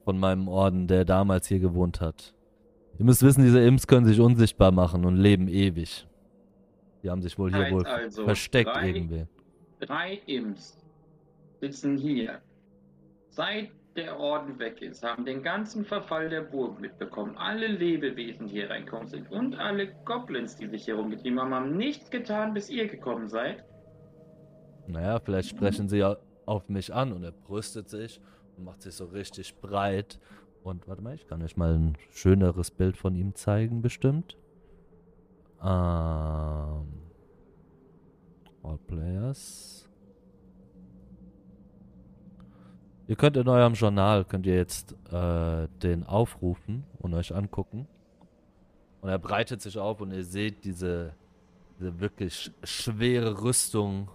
von 0.04 0.18
meinem 0.18 0.48
Orden, 0.48 0.86
der 0.86 1.04
damals 1.04 1.48
hier 1.48 1.58
gewohnt 1.58 2.00
hat. 2.00 2.34
Ihr 2.98 3.04
müsst 3.04 3.22
wissen, 3.22 3.44
diese 3.44 3.60
Imps 3.60 3.86
können 3.86 4.06
sich 4.06 4.20
unsichtbar 4.20 4.72
machen 4.72 5.04
und 5.04 5.16
leben 5.16 5.48
ewig. 5.48 6.07
Die 7.02 7.10
haben 7.10 7.22
sich 7.22 7.38
wohl 7.38 7.52
hier 7.52 7.70
wohl 7.70 7.86
also, 7.86 8.24
versteckt 8.24 8.74
drei- 8.74 8.88
irgendwie. 8.88 9.26
Drei 9.80 10.20
Imps 10.26 10.76
sitzen 11.60 11.96
hier. 11.96 12.40
Seit 13.28 13.70
der 13.94 14.18
Orden 14.18 14.58
weg 14.58 14.80
ist, 14.80 15.02
haben 15.02 15.24
den 15.24 15.42
ganzen 15.42 15.84
Verfall 15.84 16.28
der 16.28 16.42
Burg 16.42 16.80
mitbekommen. 16.80 17.36
Alle 17.36 17.66
Lebewesen, 17.66 18.46
die 18.46 18.54
hier 18.54 18.70
reinkommen 18.70 19.08
sind 19.08 19.30
und 19.30 19.56
alle 19.56 19.92
Goblins, 20.04 20.56
die 20.56 20.66
sich 20.68 20.84
hier 20.84 20.96
rumgetrieben 20.96 21.40
haben, 21.40 21.54
haben 21.54 21.76
nichts 21.76 22.10
getan, 22.10 22.54
bis 22.54 22.70
ihr 22.70 22.86
gekommen 22.86 23.28
seid. 23.28 23.64
Naja, 24.86 25.20
vielleicht 25.20 25.50
sprechen 25.50 25.88
sie 25.88 25.98
ja 25.98 26.16
auf 26.46 26.68
mich 26.68 26.94
an 26.94 27.12
und 27.12 27.22
er 27.24 27.32
brüstet 27.32 27.88
sich 27.88 28.20
und 28.56 28.64
macht 28.64 28.82
sich 28.82 28.94
so 28.94 29.04
richtig 29.06 29.56
breit. 29.56 30.18
Und 30.62 30.88
warte 30.88 31.02
mal, 31.02 31.14
ich 31.14 31.26
kann 31.26 31.42
euch 31.42 31.56
mal 31.56 31.74
ein 31.74 31.96
schöneres 32.10 32.70
Bild 32.70 32.96
von 32.96 33.14
ihm 33.14 33.34
zeigen, 33.34 33.82
bestimmt. 33.82 34.36
Ähm. 35.62 36.88
All 38.62 38.78
Players. 38.86 39.88
Ihr 43.06 43.16
könnt 43.16 43.38
in 43.38 43.48
eurem 43.48 43.72
Journal, 43.72 44.26
könnt 44.26 44.44
ihr 44.44 44.56
jetzt 44.56 44.94
äh, 45.10 45.66
den 45.82 46.04
aufrufen 46.04 46.84
und 46.98 47.14
euch 47.14 47.34
angucken. 47.34 47.88
Und 49.00 49.08
er 49.08 49.18
breitet 49.18 49.62
sich 49.62 49.78
auf 49.78 50.02
und 50.02 50.12
ihr 50.12 50.24
seht 50.24 50.64
diese, 50.64 51.14
diese 51.78 52.00
wirklich 52.00 52.52
schwere 52.64 53.40
Rüstung 53.42 54.10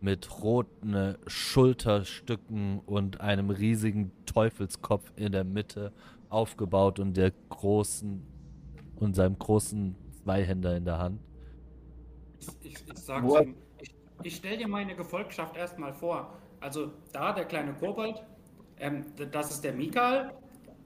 mit 0.00 0.42
roten 0.42 1.16
Schulterstücken 1.26 2.80
und 2.80 3.20
einem 3.20 3.50
riesigen 3.50 4.10
Teufelskopf 4.26 5.12
in 5.14 5.30
der 5.30 5.44
Mitte 5.44 5.92
aufgebaut 6.28 6.98
und 6.98 7.16
der 7.16 7.32
großen 7.50 8.26
und 8.96 9.14
seinem 9.14 9.38
großen 9.38 9.94
Zweihänder 10.24 10.76
in 10.76 10.84
der 10.84 10.98
Hand. 10.98 11.20
Ich, 12.38 12.48
ich, 12.62 12.74
ich 12.88 13.08
ihm, 13.08 13.54
ich, 13.80 13.94
ich 14.22 14.36
stell 14.36 14.56
dir 14.56 14.68
meine 14.68 14.96
Gefolgschaft 14.96 15.56
erstmal 15.56 15.92
vor. 15.92 16.38
Also 16.60 16.92
da 17.12 17.32
der 17.32 17.44
kleine 17.44 17.74
Kobold, 17.74 18.22
ähm, 18.78 19.04
das 19.30 19.50
ist 19.50 19.62
der 19.62 19.74
Mikal, 19.74 20.34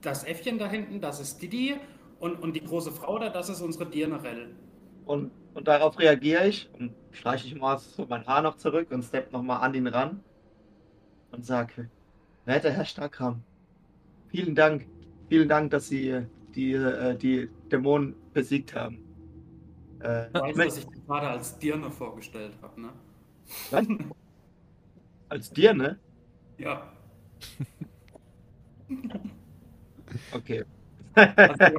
das 0.01 0.25
Äffchen 0.25 0.59
da 0.59 0.69
hinten, 0.69 1.01
das 1.01 1.21
ist 1.21 1.41
Didi 1.41 1.77
und, 2.19 2.43
und 2.43 2.55
die 2.55 2.65
große 2.65 2.91
Frau 2.93 3.19
da, 3.19 3.29
das 3.29 3.49
ist 3.49 3.61
unsere 3.61 3.87
Dirnerell. 3.87 4.55
Und, 5.07 5.31
und 5.55 5.69
darauf 5.69 5.99
reagiere 5.99 6.49
ich 6.49 6.69
und 6.79 6.93
streiche 7.13 7.47
ich 7.47 7.55
mal 7.55 7.79
so 7.79 8.07
mein 8.09 8.27
Haar 8.27 8.43
noch 8.43 8.57
zurück 8.57 8.91
und 8.91 9.03
stepp 9.05 9.33
nochmal 9.33 9.61
an 9.63 9.75
ihn 9.75 9.87
ran 9.87 10.21
und 11.31 11.45
sage, 11.45 11.89
werter 12.45 12.71
Herr 12.71 12.85
Starkram, 12.85 13.43
vielen 14.29 14.55
Dank, 14.55 14.87
vielen 15.29 15.49
Dank, 15.49 15.71
dass 15.71 15.89
Sie 15.89 16.09
äh, 16.11 16.27
die, 16.55 16.73
äh, 16.73 17.17
die 17.17 17.49
Dämonen 17.71 18.15
besiegt 18.33 18.75
haben. 18.75 19.08
Äh, 20.01 20.33
weißt, 20.33 20.57
möcht- 20.57 20.67
dass 20.69 20.79
ich 20.79 20.87
dich 20.87 21.07
gerade 21.07 21.29
als 21.29 21.59
Dirne 21.59 21.91
vorgestellt 21.91 22.55
habe, 22.63 22.81
ne? 22.81 22.93
was? 23.71 23.87
Als 25.31 25.51
dir, 25.51 25.75
ne? 25.75 25.99
Ja. 26.59 26.93
Okay. 30.35 30.65
Also, 31.15 31.77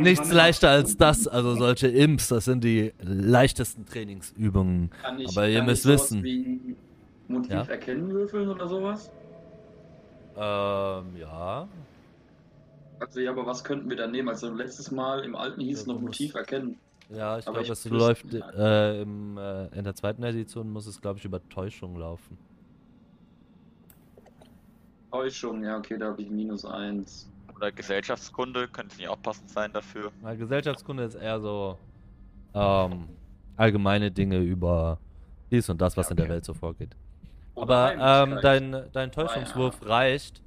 Nichts 0.00 0.30
leichter 0.32 0.70
als 0.70 0.96
das, 0.96 1.26
also 1.26 1.54
solche 1.56 1.88
Imps, 1.88 2.28
das 2.28 2.44
sind 2.44 2.62
die 2.64 2.92
leichtesten 3.00 3.84
Trainingsübungen. 3.86 4.90
Kann 5.02 5.18
ich, 5.20 5.28
Aber 5.28 5.48
ihr 5.48 5.58
kann 5.58 5.66
müsst 5.66 5.84
ich 5.84 5.90
wissen. 5.92 6.22
Wie 6.22 6.76
Motiv 7.28 7.52
Ja? 7.52 7.62
erkennen 7.68 8.10
würfeln 8.10 8.48
oder 8.48 8.68
sowas? 8.68 9.10
Ähm, 10.36 11.16
ja. 11.16 11.68
Also 12.98 13.20
ja, 13.20 13.30
aber 13.32 13.46
was 13.46 13.64
könnten 13.64 13.88
wir 13.90 13.96
da 13.96 14.06
nehmen? 14.06 14.28
Also 14.28 14.52
letztes 14.54 14.90
Mal 14.90 15.24
im 15.24 15.34
alten 15.34 15.60
hieß 15.60 15.76
Ja, 15.76 15.80
es 15.82 15.86
noch 15.86 16.00
Motiv 16.00 16.34
erkennen. 16.34 16.80
Ja, 17.12 17.38
ich 17.38 17.44
glaube, 17.44 17.60
es 17.60 17.84
läuft 17.86 18.32
äh, 18.34 19.02
im, 19.02 19.36
äh, 19.36 19.66
in 19.76 19.84
der 19.84 19.94
zweiten 19.94 20.22
Edition 20.22 20.70
muss 20.70 20.86
es, 20.86 21.00
glaube 21.00 21.18
ich, 21.18 21.24
über 21.24 21.46
Täuschung 21.48 21.96
laufen. 21.96 22.38
Täuschung, 25.10 25.64
ja, 25.64 25.76
okay, 25.76 25.98
da 25.98 26.06
habe 26.06 26.22
ich 26.22 26.30
minus 26.30 26.64
eins. 26.64 27.28
Oder 27.56 27.72
Gesellschaftskunde 27.72 28.68
könnte 28.68 28.96
nicht 28.96 29.08
auch 29.08 29.20
passend 29.20 29.50
sein 29.50 29.72
dafür. 29.72 30.12
Na, 30.22 30.34
Gesellschaftskunde 30.34 31.02
ist 31.02 31.16
eher 31.16 31.40
so 31.40 31.76
ähm, 32.54 33.08
allgemeine 33.56 34.10
Dinge 34.10 34.38
über 34.38 34.98
dies 35.50 35.68
und 35.68 35.80
das, 35.80 35.96
was 35.96 36.06
Ja, 36.06 36.10
in 36.12 36.16
der 36.16 36.26
okay. 36.26 36.34
Welt 36.34 36.44
so 36.44 36.54
vorgeht. 36.54 36.96
Oder 37.54 37.92
Aber 37.98 38.32
ähm, 38.32 38.38
dein, 38.40 38.84
dein 38.92 39.10
Täuschungswurf 39.10 39.84
reicht, 39.84 40.42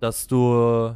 dass 0.00 0.26
du, 0.26 0.94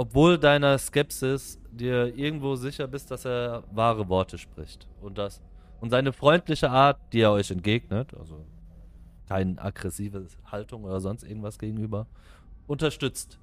obwohl 0.00 0.38
deiner 0.38 0.78
Skepsis, 0.78 1.60
dir 1.70 2.16
irgendwo 2.16 2.54
sicher 2.54 2.88
bist, 2.88 3.10
dass 3.10 3.26
er 3.26 3.64
wahre 3.70 4.08
Worte 4.08 4.38
spricht. 4.38 4.88
Und 5.02 5.18
das 5.18 5.42
und 5.82 5.90
seine 5.90 6.14
freundliche 6.14 6.70
Art, 6.70 6.98
die 7.12 7.20
er 7.20 7.32
euch 7.32 7.50
entgegnet, 7.50 8.14
also 8.18 8.46
keine 9.28 9.60
aggressive 9.60 10.26
Haltung 10.46 10.84
oder 10.84 11.00
sonst 11.00 11.22
irgendwas 11.22 11.58
gegenüber, 11.58 12.06
unterstützt 12.66 13.38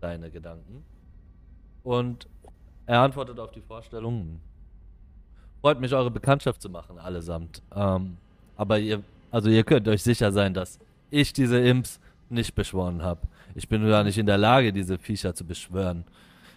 deine 0.00 0.30
Gedanken. 0.30 0.84
Und 1.82 2.28
er 2.86 3.00
antwortet 3.00 3.40
auf 3.40 3.50
die 3.50 3.60
Vorstellung. 3.60 4.40
Freut 5.60 5.80
mich, 5.80 5.92
eure 5.92 6.12
Bekanntschaft 6.12 6.62
zu 6.62 6.70
machen, 6.70 7.00
allesamt. 7.00 7.62
Ähm, 7.74 8.16
aber 8.56 8.78
ihr, 8.78 9.02
also 9.32 9.50
ihr 9.50 9.64
könnt 9.64 9.88
euch 9.88 10.04
sicher 10.04 10.30
sein, 10.30 10.54
dass 10.54 10.78
ich 11.10 11.32
diese 11.32 11.58
Imps 11.58 11.98
nicht 12.28 12.54
beschworen 12.54 13.02
habe. 13.02 13.22
Ich 13.54 13.68
bin 13.68 13.86
gar 13.88 14.04
nicht 14.04 14.18
in 14.18 14.26
der 14.26 14.38
Lage, 14.38 14.72
diese 14.72 14.98
Viecher 14.98 15.34
zu 15.34 15.44
beschwören. 15.44 16.04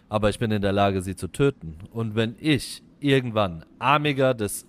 Aber 0.09 0.29
ich 0.29 0.39
bin 0.39 0.51
in 0.51 0.61
der 0.61 0.73
Lage, 0.73 1.01
sie 1.01 1.15
zu 1.15 1.27
töten. 1.27 1.77
Und 1.91 2.15
wenn 2.15 2.35
ich 2.39 2.83
irgendwann 2.99 3.65
Armiger 3.79 4.33
des 4.33 4.67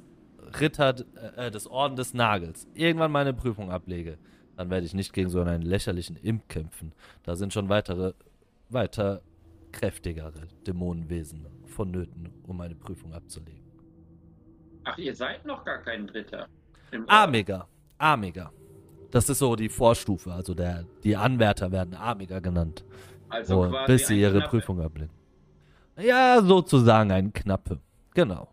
Ritter, 0.61 0.95
äh, 1.37 1.51
des 1.51 1.67
Orden 1.67 1.97
des 1.97 2.15
Nagels, 2.15 2.67
irgendwann 2.75 3.13
meine 3.13 3.35
Prüfung 3.35 3.71
ablege, 3.71 4.19
dann 4.57 4.71
werde 4.71 4.87
ich 4.87 4.95
nicht 4.95 5.13
gegen 5.13 5.31
so 5.31 5.41
einen 5.41 5.63
lächerlichen 5.63 6.17
Imp 6.17 6.49
kämpfen. 6.49 6.93
Da 7.25 7.37
sind 7.37 7.53
schon 7.53 7.69
weitere, 7.69 8.13
weiter 8.69 9.23
kräftigere 9.73 10.49
Dämonenwesen 10.67 11.47
vonnöten, 11.67 12.31
um 12.47 12.57
meine 12.57 12.77
Prüfung 12.77 13.13
abzulegen. 13.13 13.65
Ach, 14.85 14.97
ihr 14.99 15.15
seid 15.15 15.45
noch 15.45 15.65
gar 15.65 15.79
kein 15.79 16.07
Dritter. 16.07 16.47
Im 16.93 17.03
Ort. 17.03 17.11
Das 19.15 19.29
ist 19.29 19.39
so 19.39 19.55
die 19.55 19.69
Vorstufe. 19.69 20.33
Also 20.33 20.55
der, 20.55 20.87
die 21.05 21.17
Anwärter 21.17 21.71
werden 21.71 21.95
Amiga 21.95 22.41
genannt. 22.41 22.85
Also 23.29 23.65
So, 23.65 23.71
quasi 23.71 23.87
bis 23.87 24.07
sie 24.09 24.21
ihre 24.21 24.39
Knappe. 24.39 24.51
Prüfung 24.51 24.81
ablegen. 24.81 25.13
Ja, 25.97 26.43
sozusagen 26.43 27.13
ein 27.13 27.33
Knappe. 27.33 27.81
Genau. 28.15 28.53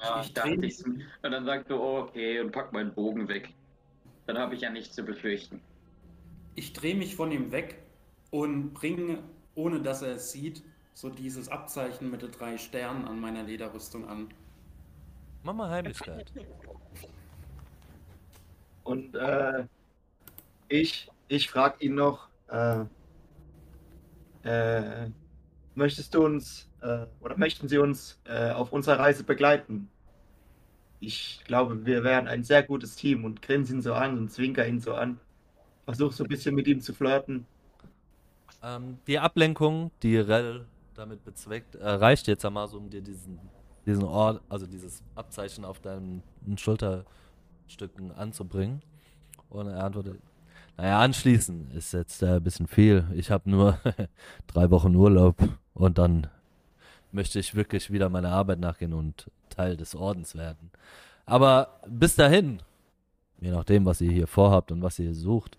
Ja, 0.00 0.20
Ich 0.20 0.26
ich 0.26 0.34
dachte 0.34 0.66
ich's. 0.66 0.82
Und 0.82 1.04
dann 1.22 1.44
sagt 1.44 1.70
du, 1.70 1.76
oh, 1.76 2.00
okay, 2.00 2.40
und 2.40 2.50
pack 2.50 2.72
meinen 2.72 2.92
Bogen 2.92 3.28
weg. 3.28 3.54
Dann 4.26 4.36
habe 4.36 4.56
ich 4.56 4.62
ja 4.62 4.70
nichts 4.70 4.96
zu 4.96 5.04
befürchten. 5.04 5.60
Ich 6.56 6.72
drehe 6.72 6.96
mich 6.96 7.14
von 7.14 7.30
ihm 7.30 7.52
weg 7.52 7.84
und 8.30 8.74
bringe, 8.74 9.22
ohne 9.54 9.80
dass 9.80 10.02
er 10.02 10.16
es 10.16 10.32
sieht, 10.32 10.64
so 10.92 11.08
dieses 11.08 11.48
Abzeichen 11.48 12.10
mit 12.10 12.22
den 12.22 12.32
drei 12.32 12.58
Sternen 12.58 13.04
an 13.04 13.20
meiner 13.20 13.44
Lederrüstung 13.44 14.08
an. 14.08 14.34
Mach 15.44 15.54
mal 15.54 15.70
Heimlichkeit. 15.70 16.32
Und 18.84 19.14
äh, 19.14 19.64
ich, 20.68 21.08
ich 21.28 21.50
frage 21.50 21.84
ihn 21.84 21.94
noch, 21.94 22.28
äh, 22.48 22.84
äh, 24.44 25.10
möchtest 25.74 26.14
du 26.14 26.24
uns 26.24 26.68
äh, 26.80 27.06
oder 27.20 27.36
möchten 27.36 27.68
Sie 27.68 27.78
uns 27.78 28.20
äh, 28.24 28.50
auf 28.50 28.72
unserer 28.72 28.98
Reise 28.98 29.24
begleiten? 29.24 29.88
Ich 31.00 31.40
glaube, 31.44 31.84
wir 31.84 32.04
wären 32.04 32.28
ein 32.28 32.44
sehr 32.44 32.62
gutes 32.62 32.96
Team 32.96 33.24
und 33.24 33.42
grinse 33.42 33.74
ihn 33.74 33.82
so 33.82 33.94
an 33.94 34.18
und 34.18 34.30
zwinker 34.30 34.66
ihn 34.66 34.80
so 34.80 34.94
an. 34.94 35.18
Versuch 35.84 36.12
so 36.12 36.24
ein 36.24 36.28
bisschen 36.28 36.54
mit 36.54 36.68
ihm 36.68 36.80
zu 36.80 36.94
flirten. 36.94 37.46
Ähm, 38.62 38.98
die 39.06 39.18
Ablenkung, 39.18 39.90
die 40.02 40.16
Rell 40.16 40.66
damit 40.94 41.24
bezweckt, 41.24 41.74
äh, 41.74 41.88
reicht 41.88 42.28
jetzt 42.28 42.44
einmal 42.44 42.68
so, 42.68 42.78
um 42.78 42.88
dir 42.88 43.02
diesen, 43.02 43.38
diesen 43.86 44.04
Ort, 44.04 44.40
also 44.48 44.66
dieses 44.66 45.02
Abzeichen 45.16 45.64
auf 45.64 45.80
deinen 45.80 46.22
Schulterstücken 47.72 48.12
anzubringen. 48.12 48.82
Und 49.48 49.68
er 49.68 49.84
antwortet, 49.84 50.18
naja, 50.76 51.00
anschließen 51.00 51.70
ist 51.72 51.92
jetzt 51.92 52.22
äh, 52.22 52.36
ein 52.36 52.42
bisschen 52.42 52.66
viel. 52.66 53.06
Ich 53.14 53.30
habe 53.30 53.50
nur 53.50 53.78
drei 54.46 54.70
Wochen 54.70 54.94
Urlaub 54.94 55.36
und 55.74 55.98
dann 55.98 56.28
möchte 57.10 57.38
ich 57.38 57.54
wirklich 57.54 57.90
wieder 57.90 58.08
meiner 58.08 58.30
Arbeit 58.30 58.58
nachgehen 58.58 58.94
und 58.94 59.30
Teil 59.50 59.76
des 59.76 59.94
Ordens 59.94 60.34
werden. 60.34 60.70
Aber 61.26 61.80
bis 61.86 62.16
dahin 62.16 62.62
je 63.40 63.50
nachdem, 63.50 63.84
was 63.84 64.00
ihr 64.00 64.10
hier 64.10 64.26
vorhabt 64.26 64.70
und 64.72 64.82
was 64.82 64.98
ihr 64.98 65.14
sucht, 65.14 65.58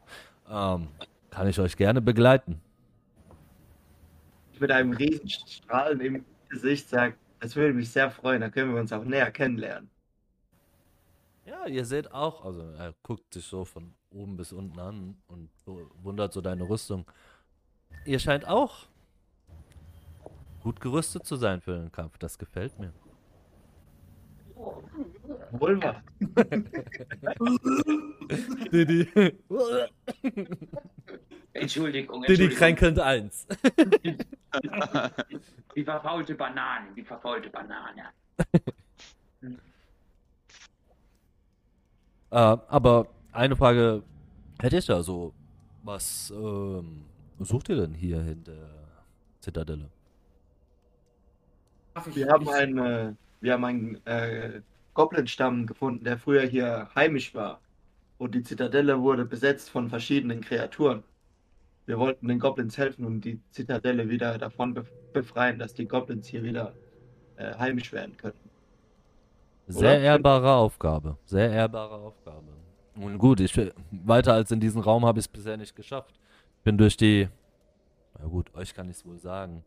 ähm, 0.49 0.87
kann 1.29 1.47
ich 1.47 1.59
euch 1.59 1.75
gerne 1.75 2.01
begleiten. 2.01 2.61
Mit 4.59 4.71
einem 4.71 4.93
riesen 4.93 5.27
Strahlen 5.27 5.99
im 5.99 6.25
Gesicht 6.47 6.89
sagt, 6.89 7.17
das 7.41 7.55
würde 7.55 7.73
mich 7.73 7.89
sehr 7.89 8.09
freuen, 8.09 8.39
dann 8.39 8.51
können 8.51 8.73
wir 8.73 8.79
uns 8.79 8.93
auch 8.93 9.03
näher 9.03 9.29
kennenlernen. 9.31 9.89
Ja, 11.45 11.65
ihr 11.67 11.85
seht 11.85 12.11
auch, 12.11 12.43
also 12.45 12.61
er 12.61 12.93
guckt 13.03 13.33
sich 13.33 13.45
so 13.45 13.65
von 13.65 13.93
oben 14.09 14.37
bis 14.37 14.51
unten 14.53 14.79
an 14.79 15.17
und 15.27 15.49
wundert 15.65 16.31
so 16.33 16.41
deine 16.41 16.67
Rüstung. 16.69 17.05
Ihr 18.05 18.19
scheint 18.19 18.47
auch 18.47 18.87
gut 20.61 20.79
gerüstet 20.79 21.25
zu 21.25 21.35
sein 21.35 21.59
für 21.61 21.77
den 21.77 21.91
Kampf. 21.91 22.17
Das 22.17 22.37
gefällt 22.37 22.79
mir. 22.79 22.93
Wohl 25.51 25.81
wahr. 25.83 26.01
Didi. 28.71 29.07
Entschuldigung, 31.53 32.21
Didi 32.21 32.45
Entschuldigung. 32.45 32.57
kränkelnd 32.57 32.99
eins. 32.99 33.45
Die 35.75 35.83
verfaulte 35.83 36.35
Banane, 36.35 36.93
die 36.95 37.03
verfaulte 37.03 37.49
Banane. 37.49 38.03
Äh, 42.33 42.57
aber 42.67 43.07
eine 43.31 43.55
Frage 43.55 44.01
hätte 44.59 44.77
ich 44.77 44.87
da 44.87 45.03
so. 45.03 45.33
Was 45.83 46.33
ähm, 46.35 47.05
sucht 47.39 47.69
ihr 47.69 47.75
denn 47.75 47.93
hier 47.93 48.21
in 48.21 48.43
der 48.43 48.69
Zitadelle? 49.39 49.89
Wir 52.15 52.27
haben 52.29 52.49
einen, 52.49 52.77
äh, 52.79 53.13
wir 53.41 53.53
haben 53.53 53.65
einen 53.65 54.07
äh, 54.07 54.61
Goblin-Stamm 54.95 55.67
gefunden, 55.67 56.03
der 56.05 56.17
früher 56.17 56.41
hier 56.41 56.89
heimisch 56.95 57.35
war. 57.35 57.59
Und 58.17 58.33
die 58.33 58.41
Zitadelle 58.43 58.99
wurde 58.99 59.25
besetzt 59.25 59.69
von 59.69 59.89
verschiedenen 59.89 60.41
Kreaturen. 60.41 61.03
Wir 61.85 61.99
wollten 61.99 62.29
den 62.29 62.39
Goblins 62.39 62.77
helfen 62.79 63.05
und 63.05 63.21
die 63.21 63.41
Zitadelle 63.51 64.09
wieder 64.09 64.39
davon 64.39 64.73
bef- 64.73 64.87
befreien, 65.13 65.59
dass 65.59 65.75
die 65.75 65.87
Goblins 65.87 66.27
hier 66.27 66.43
wieder 66.43 66.73
äh, 67.35 67.53
heimisch 67.59 67.91
werden 67.91 68.17
könnten. 68.17 68.42
Sehr 69.67 69.91
Oder? 69.91 69.99
ehrbare 70.01 70.53
Aufgabe. 70.53 71.17
Sehr 71.25 71.49
ehrbare 71.51 71.95
Aufgabe. 71.95 72.47
Und 72.95 73.17
gut, 73.17 73.39
ich 73.39 73.59
weiter 73.91 74.33
als 74.33 74.51
in 74.51 74.59
diesen 74.59 74.81
Raum 74.81 75.05
habe 75.05 75.19
ich 75.19 75.25
es 75.25 75.29
bisher 75.29 75.57
nicht 75.57 75.75
geschafft. 75.75 76.19
Bin 76.63 76.77
durch 76.77 76.97
die. 76.97 77.29
Na 78.19 78.27
gut, 78.27 78.53
euch 78.55 78.73
kann 78.73 78.89
ich 78.89 78.97
es 78.97 79.05
wohl 79.05 79.17
sagen. 79.17 79.63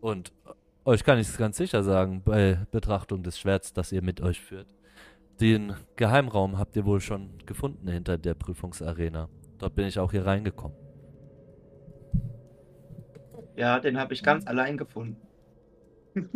Und 0.00 0.32
äh, 0.46 0.50
euch 0.84 1.02
kann 1.02 1.18
ich 1.18 1.28
es 1.28 1.36
ganz 1.36 1.56
sicher 1.56 1.82
sagen, 1.82 2.22
bei 2.24 2.66
Betrachtung 2.70 3.22
des 3.22 3.38
Schwerts, 3.38 3.72
das 3.72 3.90
ihr 3.90 4.02
mit 4.02 4.20
euch 4.20 4.40
führt. 4.40 4.68
Den 5.40 5.74
Geheimraum 5.96 6.58
habt 6.58 6.76
ihr 6.76 6.84
wohl 6.84 7.00
schon 7.00 7.30
gefunden 7.46 7.88
hinter 7.88 8.18
der 8.18 8.34
Prüfungsarena. 8.34 9.28
Dort 9.58 9.74
bin 9.74 9.86
ich 9.86 9.98
auch 9.98 10.12
hier 10.12 10.26
reingekommen. 10.26 10.76
Ja, 13.56 13.80
den 13.80 13.98
habe 13.98 14.14
ich 14.14 14.22
ganz 14.22 14.46
allein 14.46 14.76
gefunden. 14.76 15.20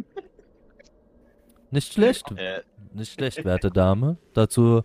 Nicht 1.72 1.92
schlecht, 1.92 2.30
Äh, 2.36 2.60
nicht 2.92 3.14
schlecht, 3.14 3.44
werte 3.44 3.70
Dame. 3.70 4.16
Dazu, 4.34 4.82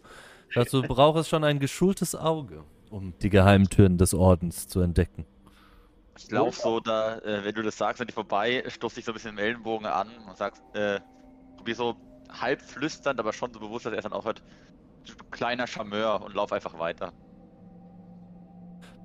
dazu 0.55 0.81
braucht 0.81 1.19
es 1.19 1.29
schon 1.29 1.43
ein 1.43 1.59
geschultes 1.59 2.15
Auge, 2.15 2.63
um 2.89 3.13
die 3.19 3.29
Geheimtüren 3.29 3.97
des 3.97 4.13
Ordens 4.15 4.67
zu 4.67 4.79
entdecken. 4.81 5.25
ich 6.17 6.31
lauf 6.31 6.55
so 6.57 6.79
da, 6.79 7.19
äh, 7.19 7.43
wenn 7.45 7.53
du 7.53 7.61
das 7.61 7.77
sagst, 7.77 7.99
wenn 7.99 8.07
ich 8.07 8.15
vorbei, 8.15 8.63
stoß 8.67 8.95
dich 8.95 9.05
so 9.05 9.11
ein 9.11 9.13
bisschen 9.13 9.31
im 9.31 9.37
Ellenbogen 9.37 9.85
an 9.85 10.07
und 10.27 10.35
sagst, 10.35 10.63
äh, 10.73 10.99
bist 11.63 11.77
so 11.77 11.95
halb 12.29 12.61
flüsternd, 12.61 13.19
aber 13.19 13.33
schon 13.33 13.53
so 13.53 13.59
bewusst, 13.59 13.85
dass 13.85 13.93
er 13.93 14.01
dann 14.01 14.13
aufhört, 14.13 14.41
du 15.05 15.13
kleiner 15.29 15.67
Charmeur 15.67 16.21
und 16.23 16.33
lauf 16.33 16.51
einfach 16.53 16.79
weiter. 16.79 17.11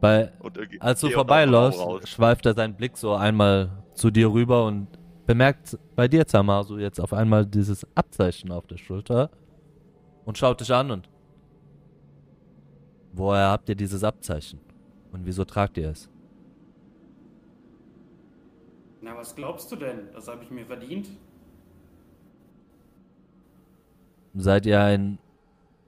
Bei, 0.00 0.32
irgendwie- 0.42 0.80
als 0.80 1.00
du 1.00 1.10
vorbeiläufst, 1.10 2.08
schweift 2.08 2.46
er 2.46 2.54
seinen 2.54 2.74
Blick 2.74 2.96
so 2.96 3.14
einmal 3.14 3.70
zu 3.94 4.10
dir 4.10 4.32
rüber 4.32 4.64
und 4.64 4.88
bemerkt 5.32 5.78
bei 5.96 6.08
dir, 6.08 6.26
Zamasu, 6.26 6.76
jetzt 6.76 7.00
auf 7.00 7.14
einmal 7.14 7.46
dieses 7.46 7.86
Abzeichen 7.94 8.52
auf 8.52 8.66
der 8.66 8.76
Schulter 8.76 9.30
und 10.26 10.36
schaut 10.36 10.60
dich 10.60 10.70
an 10.70 10.90
und 10.90 11.08
woher 13.14 13.48
habt 13.48 13.66
ihr 13.70 13.74
dieses 13.74 14.04
Abzeichen? 14.04 14.60
Und 15.10 15.24
wieso 15.24 15.46
tragt 15.46 15.78
ihr 15.78 15.88
es? 15.88 16.10
Na, 19.00 19.16
was 19.16 19.34
glaubst 19.34 19.72
du 19.72 19.76
denn? 19.76 20.10
Das 20.12 20.28
habe 20.28 20.44
ich 20.44 20.50
mir 20.50 20.66
verdient. 20.66 21.08
Seid 24.34 24.66
ihr 24.66 24.82
ein. 24.82 25.18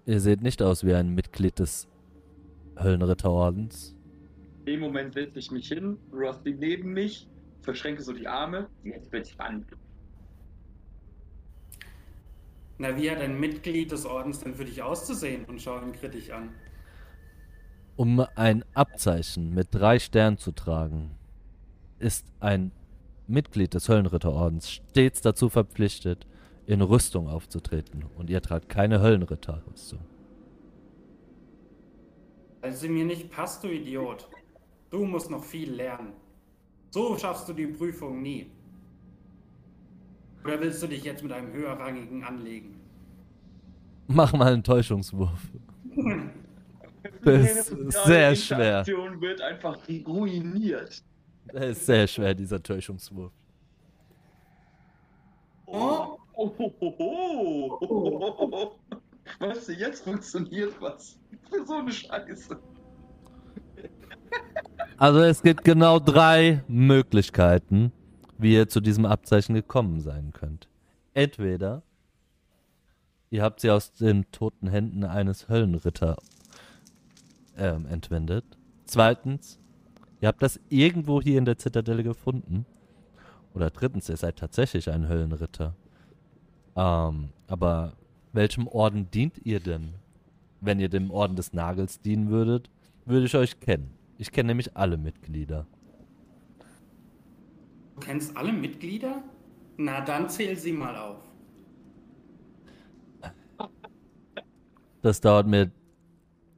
Ihr 0.06 0.20
seht 0.20 0.40
nicht 0.40 0.62
aus 0.62 0.84
wie 0.84 0.94
ein 0.94 1.10
Mitglied 1.14 1.58
des 1.58 1.86
Höllenritterordens. 2.78 3.94
In 4.60 4.64
dem 4.66 4.80
Moment 4.80 5.12
setze 5.12 5.38
ich 5.38 5.50
mich 5.50 5.68
hin, 5.68 5.98
Rusty 6.12 6.54
neben 6.54 6.94
mich, 6.94 7.28
verschränke 7.64 8.02
so 8.02 8.12
die 8.12 8.26
Arme. 8.26 8.68
Jetzt 8.84 9.10
wird's 9.12 9.30
spannend. 9.30 9.66
Na, 12.78 12.96
wie 12.96 13.10
hat 13.10 13.18
ein 13.18 13.38
Mitglied 13.38 13.92
des 13.92 14.04
Ordens 14.04 14.40
denn 14.40 14.54
für 14.54 14.64
dich 14.64 14.82
auszusehen? 14.82 15.44
Und 15.44 15.62
schau 15.62 15.80
ihn 15.80 15.92
kritisch 15.92 16.30
an. 16.30 16.50
Um 17.96 18.20
ein 18.34 18.64
Abzeichen 18.74 19.54
mit 19.54 19.68
drei 19.70 20.00
Sternen 20.00 20.38
zu 20.38 20.50
tragen, 20.50 21.12
ist 22.00 22.26
ein 22.40 22.72
Mitglied 23.28 23.74
des 23.74 23.88
Höllenritterordens 23.88 24.70
stets 24.70 25.20
dazu 25.20 25.48
verpflichtet, 25.48 26.26
in 26.66 26.80
Rüstung 26.80 27.28
aufzutreten. 27.28 28.04
Und 28.16 28.30
ihr 28.30 28.42
tragt 28.42 28.68
keine 28.68 29.00
Höllenritterrüstung. 29.00 30.00
Weil 32.60 32.72
sie 32.72 32.88
mir 32.88 33.04
nicht 33.04 33.30
passt, 33.30 33.62
du 33.62 33.68
Idiot. 33.68 34.28
Du 34.90 35.04
musst 35.04 35.30
noch 35.30 35.44
viel 35.44 35.70
lernen. 35.70 36.12
So 36.94 37.18
schaffst 37.18 37.48
du 37.48 37.52
die 37.52 37.66
Prüfung 37.66 38.22
nie. 38.22 38.48
Oder 40.44 40.60
willst 40.60 40.80
du 40.80 40.86
dich 40.86 41.02
jetzt 41.02 41.24
mit 41.24 41.32
einem 41.32 41.52
höherrangigen 41.52 42.22
anlegen? 42.22 42.80
Mach 44.06 44.32
mal 44.32 44.52
einen 44.52 44.62
Täuschungswurf. 44.62 45.40
Das 47.22 47.68
ist 47.68 48.04
sehr 48.04 48.34
schwer. 48.34 48.82
Die 48.82 48.90
Interaktion 48.92 49.20
wird 49.20 49.40
einfach 49.42 49.78
ruiniert. 50.06 51.02
Das 51.52 51.64
ist 51.66 51.86
sehr 51.86 52.06
schwer, 52.06 52.34
dieser 52.34 52.62
Täuschungswurf. 52.62 53.32
Oh. 55.66 56.18
Oh, 56.32 56.50
oh, 56.58 56.72
oh, 56.80 57.78
oh, 57.80 58.48
oh. 58.52 58.72
Weißt 59.38 59.68
du, 59.68 59.72
jetzt 59.72 60.04
funktioniert 60.04 60.74
was. 60.80 61.18
Für 61.50 61.66
so 61.66 61.74
eine 61.74 61.92
Scheiße. 61.92 62.58
Also 65.04 65.20
es 65.20 65.42
gibt 65.42 65.64
genau 65.64 65.98
drei 65.98 66.64
Möglichkeiten, 66.66 67.92
wie 68.38 68.54
ihr 68.54 68.70
zu 68.70 68.80
diesem 68.80 69.04
Abzeichen 69.04 69.54
gekommen 69.54 70.00
sein 70.00 70.32
könnt. 70.32 70.66
Entweder 71.12 71.82
ihr 73.28 73.42
habt 73.42 73.60
sie 73.60 73.68
aus 73.68 73.92
den 73.92 74.24
toten 74.32 74.66
Händen 74.66 75.04
eines 75.04 75.50
Höllenritter 75.50 76.16
ähm, 77.58 77.84
entwendet. 77.84 78.46
Zweitens, 78.86 79.58
ihr 80.22 80.28
habt 80.28 80.42
das 80.42 80.58
irgendwo 80.70 81.20
hier 81.20 81.36
in 81.36 81.44
der 81.44 81.58
Zitadelle 81.58 82.02
gefunden. 82.02 82.64
Oder 83.52 83.68
drittens, 83.68 84.08
ihr 84.08 84.16
seid 84.16 84.36
tatsächlich 84.36 84.90
ein 84.90 85.06
Höllenritter. 85.06 85.74
Ähm, 86.76 87.28
aber 87.46 87.92
welchem 88.32 88.68
Orden 88.68 89.10
dient 89.10 89.36
ihr 89.44 89.60
denn? 89.60 89.92
Wenn 90.62 90.80
ihr 90.80 90.88
dem 90.88 91.10
Orden 91.10 91.36
des 91.36 91.52
Nagels 91.52 92.00
dienen 92.00 92.30
würdet, 92.30 92.70
würde 93.04 93.26
ich 93.26 93.34
euch 93.34 93.60
kennen. 93.60 93.90
Ich 94.18 94.30
kenne 94.32 94.48
nämlich 94.48 94.76
alle 94.76 94.96
Mitglieder. 94.96 95.66
Du 97.94 98.00
kennst 98.00 98.36
alle 98.36 98.52
Mitglieder? 98.52 99.22
Na, 99.76 100.00
dann 100.00 100.28
zähl 100.28 100.56
sie 100.56 100.72
mal 100.72 100.96
auf. 100.96 101.20
Das 105.02 105.20
dauert 105.20 105.46
mir 105.46 105.70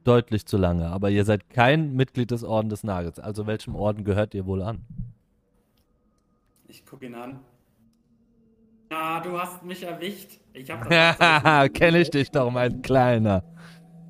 deutlich 0.03 0.45
zu 0.45 0.57
lange, 0.57 0.87
aber 0.87 1.09
ihr 1.09 1.25
seid 1.25 1.49
kein 1.49 1.93
Mitglied 1.93 2.31
des 2.31 2.43
Orden 2.43 2.69
des 2.69 2.83
Nagels. 2.83 3.19
Also 3.19 3.45
welchem 3.45 3.75
Orden 3.75 4.03
gehört 4.05 4.33
ihr 4.33 4.45
wohl 4.45 4.61
an? 4.61 4.85
Ich 6.67 6.85
guck 6.85 7.01
ihn 7.03 7.15
an. 7.15 7.39
Ah, 8.89 9.19
du 9.19 9.37
hast 9.37 9.63
mich 9.63 9.83
erwischt. 9.83 10.39
Ich 10.53 10.71
hab 10.71 10.89
das 10.89 11.73
Kenne 11.73 11.99
ich 11.99 12.09
dich 12.09 12.31
doch, 12.31 12.49
mein 12.51 12.81
Kleiner. 12.81 13.43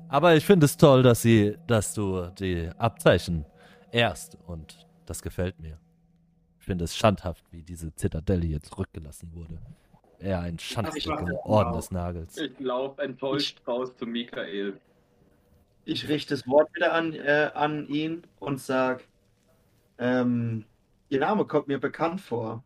Aber 0.08 0.34
ich 0.34 0.44
finde 0.44 0.66
es 0.66 0.76
toll, 0.76 1.02
dass 1.02 1.22
sie, 1.22 1.56
dass 1.66 1.94
du 1.94 2.28
die 2.38 2.70
Abzeichen 2.78 3.44
erst 3.92 4.38
und 4.46 4.86
das 5.06 5.22
gefällt 5.22 5.60
mir. 5.60 5.78
Ich 6.58 6.64
finde 6.64 6.84
es 6.84 6.96
schandhaft, 6.96 7.44
wie 7.50 7.62
diese 7.62 7.94
Zitadelle 7.94 8.46
hier 8.46 8.60
zurückgelassen 8.60 9.32
wurde. 9.34 9.58
Eher 10.18 10.40
ein 10.40 10.58
Schandfleck 10.58 11.06
mach 11.06 11.20
im 11.20 11.36
Orden 11.44 11.72
des 11.74 11.90
Nagels. 11.90 12.36
Ich 12.36 12.58
laufe 12.58 13.02
enttäuscht 13.02 13.60
raus 13.66 13.94
zu 13.96 14.06
Michael. 14.06 14.80
Ich 15.84 16.08
richte 16.08 16.34
das 16.34 16.46
Wort 16.46 16.74
wieder 16.74 16.92
an, 16.92 17.14
äh, 17.14 17.50
an 17.54 17.86
ihn 17.88 18.22
und 18.40 18.60
sag, 18.60 19.04
ähm, 19.98 20.64
Ihr 21.10 21.20
Name 21.20 21.46
kommt 21.46 21.68
mir 21.68 21.80
bekannt 21.80 22.20
vor, 22.20 22.62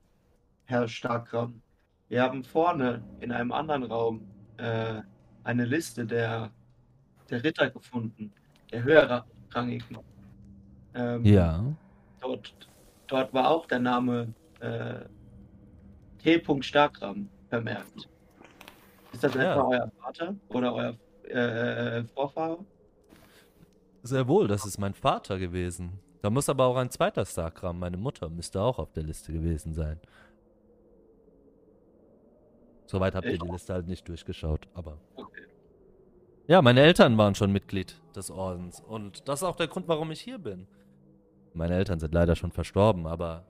Herr 0.64 0.88
Starkram. 0.88 1.62
Wir 2.08 2.22
haben 2.22 2.42
vorne 2.42 3.04
in 3.20 3.30
einem 3.30 3.52
anderen 3.52 3.84
Raum 3.84 4.26
äh, 4.56 5.00
eine 5.44 5.64
Liste 5.64 6.06
der, 6.06 6.50
der 7.32 7.42
Ritter 7.42 7.70
gefunden, 7.70 8.30
der 8.70 8.84
höherrangigen. 8.84 9.98
Ähm, 10.94 11.24
Ja. 11.24 11.64
Dort, 12.20 12.54
dort 13.08 13.32
war 13.34 13.50
auch 13.50 13.66
der 13.66 13.80
Name 13.80 14.32
äh, 14.60 15.00
T. 16.18 16.40
Starkram 16.62 17.28
vermerkt. 17.48 18.08
Ist 19.12 19.24
das 19.24 19.34
Ja. 19.34 19.52
etwa 19.52 19.62
euer 19.68 19.90
Vater 20.00 20.34
oder 20.48 20.74
euer 20.74 20.94
äh, 21.28 22.04
Vorfahre? 22.14 22.58
Sehr 24.02 24.28
wohl, 24.28 24.46
das 24.46 24.66
ist 24.66 24.78
mein 24.78 24.94
Vater 24.94 25.38
gewesen. 25.38 25.98
Da 26.20 26.30
muss 26.30 26.48
aber 26.48 26.66
auch 26.66 26.76
ein 26.76 26.90
zweiter 26.90 27.24
Starkram, 27.24 27.78
meine 27.78 27.96
Mutter, 27.96 28.28
müsste 28.28 28.60
auch 28.60 28.78
auf 28.78 28.92
der 28.92 29.02
Liste 29.04 29.32
gewesen 29.32 29.74
sein. 29.74 29.98
Soweit 32.86 33.14
habt 33.14 33.26
ihr 33.26 33.38
die 33.38 33.48
Liste 33.48 33.72
halt 33.72 33.88
nicht 33.88 34.06
durchgeschaut, 34.06 34.68
aber. 34.74 34.98
Okay. 35.16 35.31
Ja, 36.48 36.60
meine 36.60 36.80
Eltern 36.80 37.16
waren 37.18 37.36
schon 37.36 37.52
Mitglied 37.52 38.00
des 38.16 38.30
Ordens 38.30 38.80
und 38.80 39.28
das 39.28 39.40
ist 39.40 39.44
auch 39.44 39.54
der 39.54 39.68
Grund, 39.68 39.86
warum 39.86 40.10
ich 40.10 40.20
hier 40.20 40.38
bin. 40.38 40.66
Meine 41.54 41.76
Eltern 41.76 42.00
sind 42.00 42.12
leider 42.12 42.34
schon 42.34 42.50
verstorben, 42.50 43.06
aber 43.06 43.44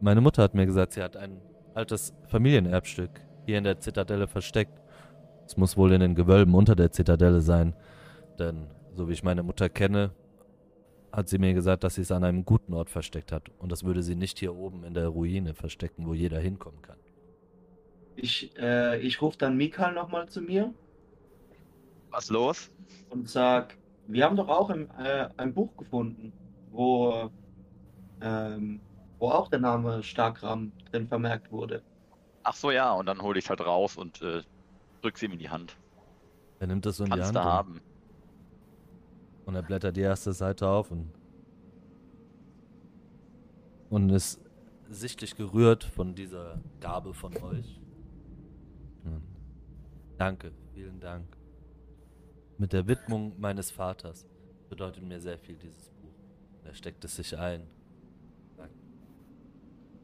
meine 0.00 0.22
Mutter 0.22 0.42
hat 0.42 0.54
mir 0.54 0.64
gesagt, 0.64 0.94
sie 0.94 1.02
hat 1.02 1.16
ein 1.16 1.42
altes 1.74 2.14
Familienerbstück 2.28 3.10
hier 3.44 3.58
in 3.58 3.64
der 3.64 3.78
Zitadelle 3.78 4.26
versteckt. 4.26 4.80
Es 5.46 5.58
muss 5.58 5.76
wohl 5.76 5.92
in 5.92 6.00
den 6.00 6.14
Gewölben 6.14 6.54
unter 6.54 6.74
der 6.74 6.92
Zitadelle 6.92 7.42
sein, 7.42 7.74
denn 8.38 8.68
so 8.94 9.08
wie 9.08 9.12
ich 9.12 9.22
meine 9.22 9.42
Mutter 9.42 9.68
kenne, 9.68 10.12
hat 11.12 11.28
sie 11.28 11.38
mir 11.38 11.52
gesagt, 11.52 11.84
dass 11.84 11.96
sie 11.96 12.02
es 12.02 12.12
an 12.12 12.24
einem 12.24 12.46
guten 12.46 12.72
Ort 12.72 12.88
versteckt 12.88 13.32
hat 13.32 13.50
und 13.58 13.70
das 13.70 13.84
würde 13.84 14.02
sie 14.02 14.14
nicht 14.14 14.38
hier 14.38 14.54
oben 14.54 14.84
in 14.84 14.94
der 14.94 15.08
Ruine 15.08 15.52
verstecken, 15.52 16.06
wo 16.06 16.14
jeder 16.14 16.38
hinkommen 16.38 16.80
kann. 16.80 16.96
Ich, 18.16 18.56
äh, 18.58 18.98
ich 19.00 19.20
rufe 19.20 19.36
dann 19.36 19.58
Mikal 19.58 19.92
nochmal 19.92 20.28
zu 20.28 20.40
mir 20.40 20.72
Was 22.10 22.30
los? 22.30 22.70
und 23.10 23.28
sag, 23.28 23.76
wir 24.06 24.24
haben 24.24 24.36
doch 24.36 24.48
auch 24.48 24.70
im, 24.70 24.88
äh, 24.98 25.28
ein 25.36 25.52
Buch 25.54 25.76
gefunden, 25.76 26.32
wo, 26.70 27.30
ähm, 28.20 28.80
wo 29.18 29.30
auch 29.30 29.48
der 29.48 29.58
Name 29.60 30.02
Starkram 30.02 30.72
drin 30.90 31.06
vermerkt 31.08 31.50
wurde. 31.50 31.82
Ach 32.44 32.54
so, 32.54 32.70
ja, 32.70 32.92
und 32.92 33.06
dann 33.06 33.20
hole 33.20 33.38
ich 33.38 33.44
es 33.44 33.50
halt 33.50 33.60
raus 33.60 33.96
und 33.96 34.22
äh, 34.22 34.42
drück's 35.02 35.22
ihm 35.22 35.32
in 35.32 35.38
die 35.38 35.50
Hand. 35.50 35.76
Er 36.60 36.66
nimmt 36.68 36.86
das 36.86 36.96
so 36.98 37.04
in 37.04 37.10
die 37.10 37.16
Kannst 37.18 37.34
Hand 37.34 37.36
du 37.36 37.40
und- 37.40 37.46
haben. 37.46 37.80
Und 39.46 39.54
er 39.56 39.62
blättert 39.62 39.96
die 39.96 40.02
erste 40.02 40.32
Seite 40.32 40.68
auf 40.68 40.90
und, 40.92 41.10
und 43.88 44.10
ist 44.10 44.40
sichtlich 44.90 45.34
gerührt 45.36 45.82
von 45.84 46.14
dieser 46.14 46.60
Gabe 46.80 47.12
von 47.14 47.36
euch. 47.38 47.80
Hm. 49.04 49.22
Danke, 50.18 50.52
vielen 50.74 51.00
Dank. 51.00 51.24
Mit 52.60 52.74
der 52.74 52.86
Widmung 52.86 53.32
meines 53.40 53.70
Vaters 53.70 54.26
bedeutet 54.68 55.02
mir 55.02 55.18
sehr 55.18 55.38
viel 55.38 55.56
dieses 55.56 55.88
Buch. 55.88 56.12
Er 56.62 56.74
steckt 56.74 57.02
es 57.06 57.16
sich 57.16 57.38
ein. 57.38 57.62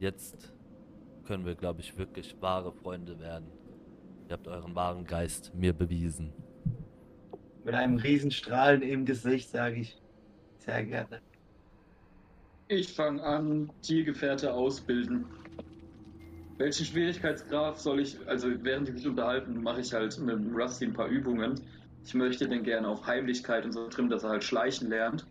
Jetzt 0.00 0.54
können 1.26 1.44
wir, 1.44 1.54
glaube 1.54 1.82
ich, 1.82 1.98
wirklich 1.98 2.34
wahre 2.40 2.72
Freunde 2.72 3.20
werden. 3.20 3.44
Ihr 4.26 4.32
habt 4.32 4.48
euren 4.48 4.74
wahren 4.74 5.04
Geist 5.04 5.54
mir 5.54 5.74
bewiesen. 5.74 6.32
Mit 7.62 7.74
einem 7.74 7.98
Riesenstrahlen 7.98 8.80
im 8.80 9.04
Gesicht 9.04 9.50
sage 9.50 9.80
ich, 9.80 10.00
sehr 10.56 10.82
gerne. 10.82 11.20
Ich 12.68 12.90
fange 12.90 13.22
an, 13.22 13.70
Tiergefährte 13.82 14.54
ausbilden. 14.54 15.26
Welchen 16.56 16.86
Schwierigkeitsgrad 16.86 17.78
soll 17.78 18.00
ich, 18.00 18.16
also 18.26 18.48
während 18.64 18.88
die 18.88 18.92
sich 18.92 19.06
unterhalten, 19.06 19.62
mache 19.62 19.82
ich 19.82 19.92
halt 19.92 20.18
mit 20.20 20.36
dem 20.36 20.56
Rusty 20.56 20.86
ein 20.86 20.94
paar 20.94 21.08
Übungen. 21.08 21.60
Ich 22.06 22.14
möchte 22.14 22.48
den 22.48 22.62
gerne 22.62 22.86
auf 22.86 23.04
Heimlichkeit 23.04 23.64
und 23.64 23.72
so 23.72 23.88
trimmen, 23.88 24.10
dass 24.10 24.22
er 24.22 24.30
halt 24.30 24.44
schleichen 24.44 24.88
lernt. 24.88 25.26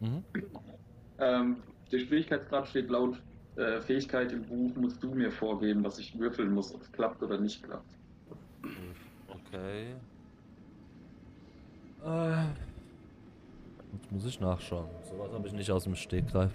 Mhm. 0.00 0.24
Ähm, 1.20 1.56
der 1.92 1.98
Schwierigkeitsgrad 2.00 2.66
steht 2.66 2.90
laut 2.90 3.22
äh, 3.54 3.80
Fähigkeit 3.80 4.32
im 4.32 4.42
Buch, 4.42 4.74
musst 4.74 5.00
du 5.00 5.14
mir 5.14 5.30
vorgeben, 5.30 5.84
was 5.84 6.00
ich 6.00 6.18
würfeln 6.18 6.52
muss, 6.52 6.74
ob 6.74 6.82
es 6.82 6.90
klappt 6.90 7.22
oder 7.22 7.38
nicht 7.38 7.62
klappt. 7.62 7.94
Okay. 9.28 9.94
Äh, 12.04 12.46
jetzt 13.92 14.10
muss 14.10 14.26
ich 14.26 14.40
nachschauen. 14.40 14.88
Sowas 15.08 15.30
habe 15.32 15.46
ich 15.46 15.52
nicht 15.52 15.70
aus 15.70 15.84
dem 15.84 15.94
Stegreif. 15.94 16.50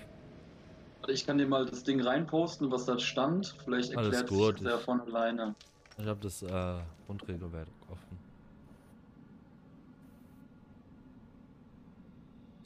Ich 1.07 1.25
kann 1.25 1.37
dir 1.37 1.47
mal 1.47 1.65
das 1.65 1.85
Ding 1.85 2.01
reinposten, 2.01 2.69
was 2.69 2.83
da 2.83 2.99
stand. 2.99 3.55
Vielleicht 3.63 3.93
erklärt 3.93 4.27
sich 4.27 4.51
das 4.55 4.61
ja 4.61 4.77
von 4.77 4.99
alleine. 4.99 5.55
Ich 5.97 6.05
habe 6.05 6.19
das 6.21 6.43
äh, 6.43 6.79
Grundregelwerk 7.05 7.69
offen. 7.89 8.16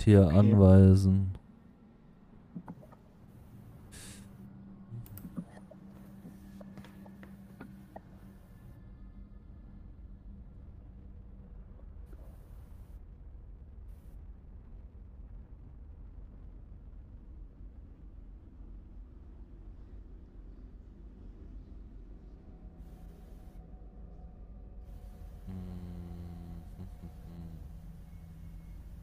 Tier 0.04 0.26
Okay. 0.26 0.38
anweisen. 0.40 1.32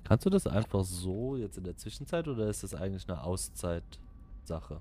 Kannst 0.09 0.25
du 0.25 0.31
das 0.31 0.47
einfach 0.47 0.85
so 0.85 1.37
jetzt 1.37 1.59
in 1.59 1.65
der 1.65 1.77
Zwischenzeit 1.77 2.27
oder 2.29 2.49
ist 2.49 2.63
das 2.63 2.75
eigentlich 2.75 3.07
eine 3.09 3.23
Auszeit-Sache? 3.23 4.81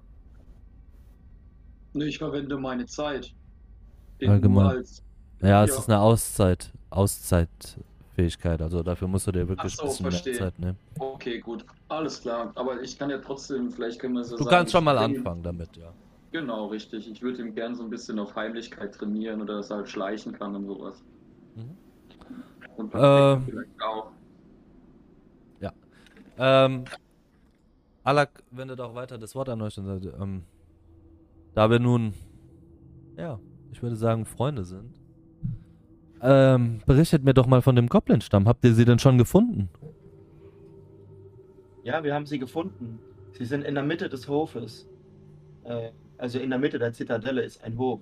Nee, 1.93 2.05
ich 2.05 2.17
verwende 2.17 2.57
meine 2.57 2.85
Zeit. 2.85 3.33
Allgemein. 4.25 4.83
Ja, 5.41 5.63
es 5.65 5.71
Ja. 5.71 5.79
ist 5.79 5.89
eine 5.89 5.99
Auszeit, 5.99 6.71
Auszeitfähigkeit. 6.89 8.61
Also 8.61 8.81
dafür 8.83 9.07
musst 9.09 9.27
du 9.27 9.31
dir 9.33 9.47
wirklich 9.47 9.75
so, 9.75 9.81
ein 9.83 9.87
bisschen 9.89 10.03
verstehe. 10.11 10.33
mehr 10.33 10.41
Zeit 10.41 10.59
nehmen. 10.59 10.77
Okay, 10.97 11.39
gut. 11.39 11.65
Alles 11.89 12.21
klar. 12.21 12.51
Aber 12.55 12.81
ich 12.81 12.97
kann 12.97 13.09
ja 13.09 13.17
trotzdem, 13.17 13.69
vielleicht 13.71 13.99
können 13.99 14.15
wir 14.15 14.23
so 14.23 14.37
Du 14.37 14.43
sagen. 14.43 14.55
kannst 14.55 14.71
schon 14.71 14.83
mal 14.85 14.97
anfangen 14.97 15.43
damit, 15.43 15.75
ja. 15.75 15.91
Genau, 16.31 16.67
richtig. 16.67 17.09
Ich 17.09 17.21
würde 17.21 17.41
ihm 17.41 17.53
gern 17.53 17.75
so 17.75 17.83
ein 17.83 17.89
bisschen 17.89 18.17
auf 18.19 18.35
Heimlichkeit 18.35 18.93
trainieren 18.95 19.41
oder 19.41 19.57
dass 19.57 19.69
er 19.71 19.77
halt 19.77 19.89
schleichen 19.89 20.33
kann 20.33 20.55
und 20.55 20.65
sowas. 20.67 21.03
Mhm. 21.55 21.77
Und 22.77 22.91
Ähm. 22.95 23.43
vielleicht 23.45 23.81
auch. 23.81 24.11
Ähm, 26.38 26.85
Alak 28.03 28.43
wendet 28.51 28.80
auch 28.80 28.95
weiter 28.95 29.18
das 29.18 29.35
Wort 29.35 29.49
an 29.49 29.61
euch 29.61 29.77
und 29.77 29.85
sagt, 29.85 30.05
ähm, 30.05 30.43
da 31.53 31.69
wir 31.69 31.80
nun, 31.80 32.14
ja, 33.18 33.39
ich 33.72 33.81
würde 33.81 33.95
sagen, 33.95 34.26
Freunde 34.26 34.64
sind, 34.64 34.99
ähm, 36.22 36.81
berichtet 36.85 37.23
mir 37.23 37.34
doch 37.34 37.47
mal 37.47 37.61
von 37.61 37.76
dem 37.76 37.88
Goblin-Stamm. 37.88 38.47
Habt 38.47 38.64
ihr 38.64 38.73
sie 38.73 38.85
denn 38.85 38.99
schon 38.99 39.18
gefunden? 39.18 39.69
Ja, 41.84 42.03
wir 42.03 42.14
haben 42.14 42.26
sie 42.26 42.39
gefunden. 42.39 42.99
Sie 43.34 43.45
sind 43.45 43.64
in 43.64 43.76
der 43.76 43.84
Mitte 43.84 44.09
des 44.09 44.27
Hofes. 44.27 44.88
Äh, 45.64 45.91
also 46.18 46.39
in 46.39 46.49
der 46.49 46.59
Mitte 46.59 46.80
der 46.80 46.93
Zitadelle 46.93 47.41
ist 47.43 47.64
ein 47.64 47.77
Hof. 47.77 48.01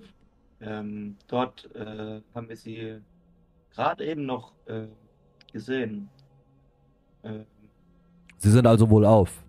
Ähm, 0.60 1.16
dort 1.28 1.68
äh, 1.74 2.20
haben 2.34 2.48
wir 2.48 2.56
sie 2.56 3.00
gerade 3.74 4.06
eben 4.06 4.24
noch 4.24 4.52
äh, 4.66 4.86
gesehen. 5.52 6.08
Sie 8.46 8.52
sind 8.52 8.64
also 8.68 8.88
wohl 8.90 9.04
auf. 9.04 9.42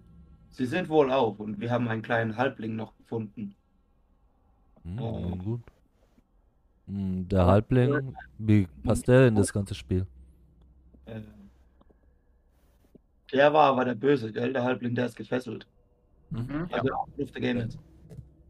sie 0.50 0.66
sind 0.66 0.90
wohl 0.90 1.12
auf 1.12 1.40
und 1.40 1.60
wir 1.60 1.70
haben 1.70 1.88
einen 1.88 2.02
kleinen 2.02 2.36
Halbling 2.36 2.76
noch 2.76 2.98
gefunden. 2.98 3.54
Hm, 4.84 5.00
Oh. 5.00 5.20
nun 5.20 5.38
gut. 5.38 5.62
Hm, 6.88 7.28
der 7.30 7.46
Halbling, 7.46 8.16
wie 8.40 8.68
passt 8.84 9.08
der 9.08 9.28
in 9.28 9.36
das 9.36 9.54
ganze 9.54 9.76
Spiel? 9.76 10.08
Äh, 11.06 11.22
der 13.32 13.54
war 13.54 13.66
aber 13.74 13.86
der 13.86 13.94
Böse, 13.94 14.32
gell? 14.32 14.52
Der 14.52 14.64
Halbling, 14.64 14.96
der 14.96 15.06
ist 15.06 15.16
gefesselt. 15.16 15.68
Mhm. 16.32 16.68
Also 16.72 16.90
jetzt. 17.18 17.78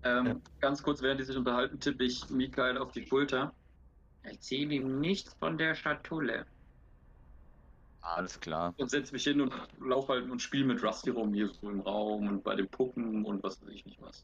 Ähm, 0.03 0.25
Ja. 0.27 0.35
Ganz 0.61 0.81
kurz, 0.81 1.01
während 1.01 1.19
die 1.19 1.25
sich 1.25 1.35
unterhalten, 1.35 1.77
tippe 1.77 2.05
ich 2.05 2.29
Mikael 2.29 2.77
auf 2.77 2.93
die 2.93 3.05
Schulter. 3.05 3.51
Erzähl 4.23 4.71
ihm 4.71 5.01
nichts 5.01 5.33
von 5.33 5.57
der 5.57 5.75
Schatulle. 5.75 6.45
Alles 8.15 8.39
klar. 8.39 8.73
Und 8.77 8.89
setze 8.89 9.13
mich 9.13 9.23
hin 9.23 9.41
und 9.41 9.53
laufe 9.79 10.13
halt 10.13 10.29
und 10.29 10.41
spiele 10.41 10.65
mit 10.65 10.81
Rusty 10.83 11.09
rum 11.09 11.33
hier 11.33 11.49
so 11.49 11.69
im 11.69 11.81
Raum 11.81 12.27
und 12.27 12.43
bei 12.43 12.55
den 12.55 12.67
Puppen 12.67 13.25
und 13.25 13.43
was 13.43 13.61
weiß 13.61 13.69
ich 13.69 13.85
nicht 13.85 14.01
was. 14.01 14.23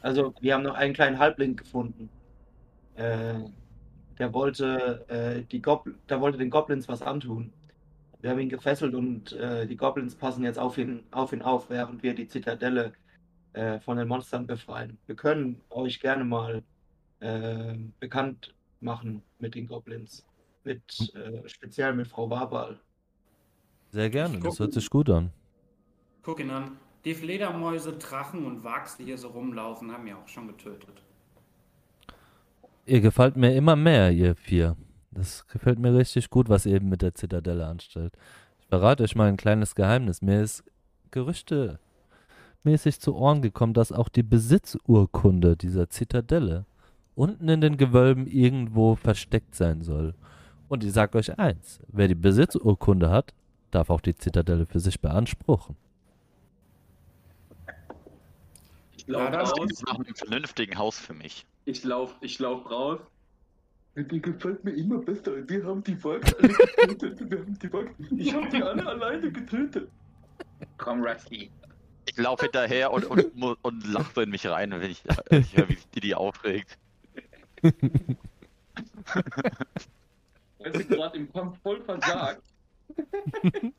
Also, 0.00 0.34
wir 0.40 0.54
haben 0.54 0.62
noch 0.62 0.74
einen 0.74 0.94
kleinen 0.94 1.18
Halbling 1.18 1.56
gefunden. 1.56 2.08
Äh, 2.96 3.34
der 4.18 4.32
wollte 4.32 5.04
äh, 5.08 5.42
die 5.50 5.60
Gobl 5.60 5.94
der 6.08 6.20
wollte 6.20 6.38
den 6.38 6.50
Goblins 6.50 6.88
was 6.88 7.02
antun. 7.02 7.52
Wir 8.20 8.30
haben 8.30 8.38
ihn 8.38 8.48
gefesselt 8.48 8.94
und 8.94 9.32
äh, 9.32 9.66
die 9.66 9.76
Goblins 9.76 10.14
passen 10.14 10.44
jetzt 10.44 10.58
auf 10.58 10.78
ihn 10.78 11.02
auf, 11.10 11.32
ihn 11.32 11.42
auf 11.42 11.68
während 11.70 12.02
wir 12.02 12.14
die 12.14 12.28
Zitadelle 12.28 12.92
äh, 13.54 13.80
von 13.80 13.96
den 13.96 14.06
Monstern 14.08 14.46
befreien. 14.46 14.98
Wir 15.06 15.16
können 15.16 15.60
euch 15.70 15.98
gerne 16.00 16.24
mal 16.24 16.62
äh, 17.20 17.74
bekannt 17.98 18.54
machen 18.80 19.22
mit 19.40 19.54
den 19.54 19.66
Goblins. 19.66 20.24
Mit, 20.64 21.14
äh, 21.14 21.48
speziell 21.48 21.94
mit 21.94 22.08
Frau 22.08 22.30
Wabal. 22.30 22.78
Sehr 23.90 24.10
gerne, 24.10 24.36
Ich 24.36 24.42
das 24.42 24.58
hört 24.58 24.72
sich 24.72 24.88
gut 24.88 25.10
an. 25.10 25.32
Guck 26.22 26.40
ihn 26.40 26.50
an. 26.50 26.78
Die 27.04 27.14
Fledermäuse, 27.14 27.94
Drachen 27.94 28.46
und 28.46 28.62
Wachs, 28.62 28.96
die 28.96 29.04
hier 29.04 29.18
so 29.18 29.28
rumlaufen, 29.28 29.90
haben 29.92 30.06
ja 30.06 30.16
auch 30.16 30.28
schon 30.28 30.46
getötet. 30.46 31.02
Ihr 32.86 33.00
gefällt 33.00 33.36
mir 33.36 33.54
immer 33.54 33.76
mehr, 33.76 34.10
ihr 34.12 34.36
vier. 34.36 34.76
Das 35.10 35.46
gefällt 35.48 35.78
mir 35.78 35.94
richtig 35.94 36.30
gut, 36.30 36.48
was 36.48 36.64
ihr 36.64 36.76
eben 36.76 36.88
mit 36.88 37.02
der 37.02 37.14
Zitadelle 37.14 37.66
anstellt. 37.66 38.14
Ich 38.60 38.66
verrate 38.68 39.02
euch 39.02 39.16
mal 39.16 39.28
ein 39.28 39.36
kleines 39.36 39.74
Geheimnis. 39.74 40.22
Mir 40.22 40.42
ist 40.42 40.64
Gerüchte 41.10 41.78
mäßig 42.64 43.00
zu 43.00 43.14
Ohren 43.14 43.42
gekommen, 43.42 43.74
dass 43.74 43.92
auch 43.92 44.08
die 44.08 44.22
Besitzurkunde 44.22 45.56
dieser 45.56 45.90
Zitadelle 45.90 46.64
unten 47.14 47.48
in 47.48 47.60
den 47.60 47.76
Gewölben 47.76 48.26
irgendwo 48.26 48.94
versteckt 48.94 49.54
sein 49.54 49.82
soll. 49.82 50.14
Und 50.72 50.82
ich 50.84 50.92
sag 50.94 51.14
euch 51.14 51.38
eins, 51.38 51.80
wer 51.88 52.08
die 52.08 52.14
Besitzurkunde 52.14 53.10
hat, 53.10 53.34
darf 53.72 53.90
auch 53.90 54.00
die 54.00 54.16
Zitadelle 54.16 54.64
für 54.64 54.80
sich 54.80 54.98
beanspruchen. 55.02 55.76
Ich 58.96 59.06
laufe 59.06 59.32
das 59.32 59.50
raus. 59.50 59.58
Das 59.60 59.70
ist 59.72 59.86
nach 59.86 59.96
einem 59.96 60.14
vernünftigen 60.14 60.78
Haus 60.78 60.98
für 60.98 61.12
mich. 61.12 61.44
Ich 61.66 61.84
lauf, 61.84 62.16
ich 62.22 62.38
lauf 62.38 62.70
raus. 62.70 63.00
Die 63.96 64.22
gefällt 64.22 64.64
mir 64.64 64.70
immer 64.70 64.96
besser. 64.96 65.46
Wir 65.46 65.62
haben 65.62 65.84
die 65.84 65.94
Volks 65.94 66.32
alle 66.36 66.48
getötet. 66.48 67.30
Wir 67.30 67.38
haben 67.40 67.58
die 67.58 67.68
Volks. 67.68 67.92
Ich 68.16 68.32
habe 68.34 68.48
die 68.48 68.62
alle 68.62 68.86
alleine 68.86 69.30
getötet. 69.30 69.90
Komm, 70.78 71.04
Rusty. 71.04 71.50
Ich 72.06 72.16
laufe 72.16 72.44
hinterher 72.46 72.90
und, 72.94 73.04
und, 73.04 73.36
mu- 73.36 73.56
und 73.60 73.86
lache 73.92 74.22
in 74.22 74.30
mich 74.30 74.46
rein, 74.46 74.70
wenn 74.70 74.90
ich, 74.90 75.02
äh, 75.28 75.40
ich 75.40 75.54
höre, 75.54 75.68
wie 75.68 75.74
sich 75.74 75.88
die, 75.90 76.00
die 76.00 76.14
aufregt. 76.14 76.78
Weil 80.62 80.76
sie 80.76 80.86
gerade 80.86 81.16
im 81.18 81.32
Kampf 81.32 81.60
voll 81.62 81.80
versagt. 81.82 82.42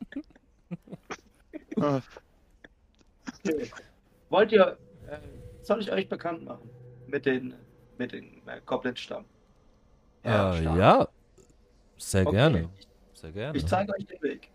Wollt 4.29 4.51
ihr, 4.51 4.77
äh, 5.07 5.17
soll 5.61 5.81
ich 5.81 5.91
euch 5.91 6.07
bekannt 6.09 6.43
machen? 6.45 6.69
Mit 7.07 7.25
den, 7.25 7.53
mit 7.97 8.11
den 8.11 8.41
äh, 8.47 8.61
Goblin-Stamm? 8.65 9.25
Ja, 10.23 10.53
stark. 10.55 10.77
ja. 10.77 11.07
Sehr 11.97 12.25
Okay. 12.27 12.35
gerne. 12.35 12.69
Sehr 13.13 13.31
gerne. 13.31 13.57
Ich 13.57 13.65
zeige 13.67 13.93
euch 13.93 14.05
den 14.05 14.21
Weg. 14.21 14.49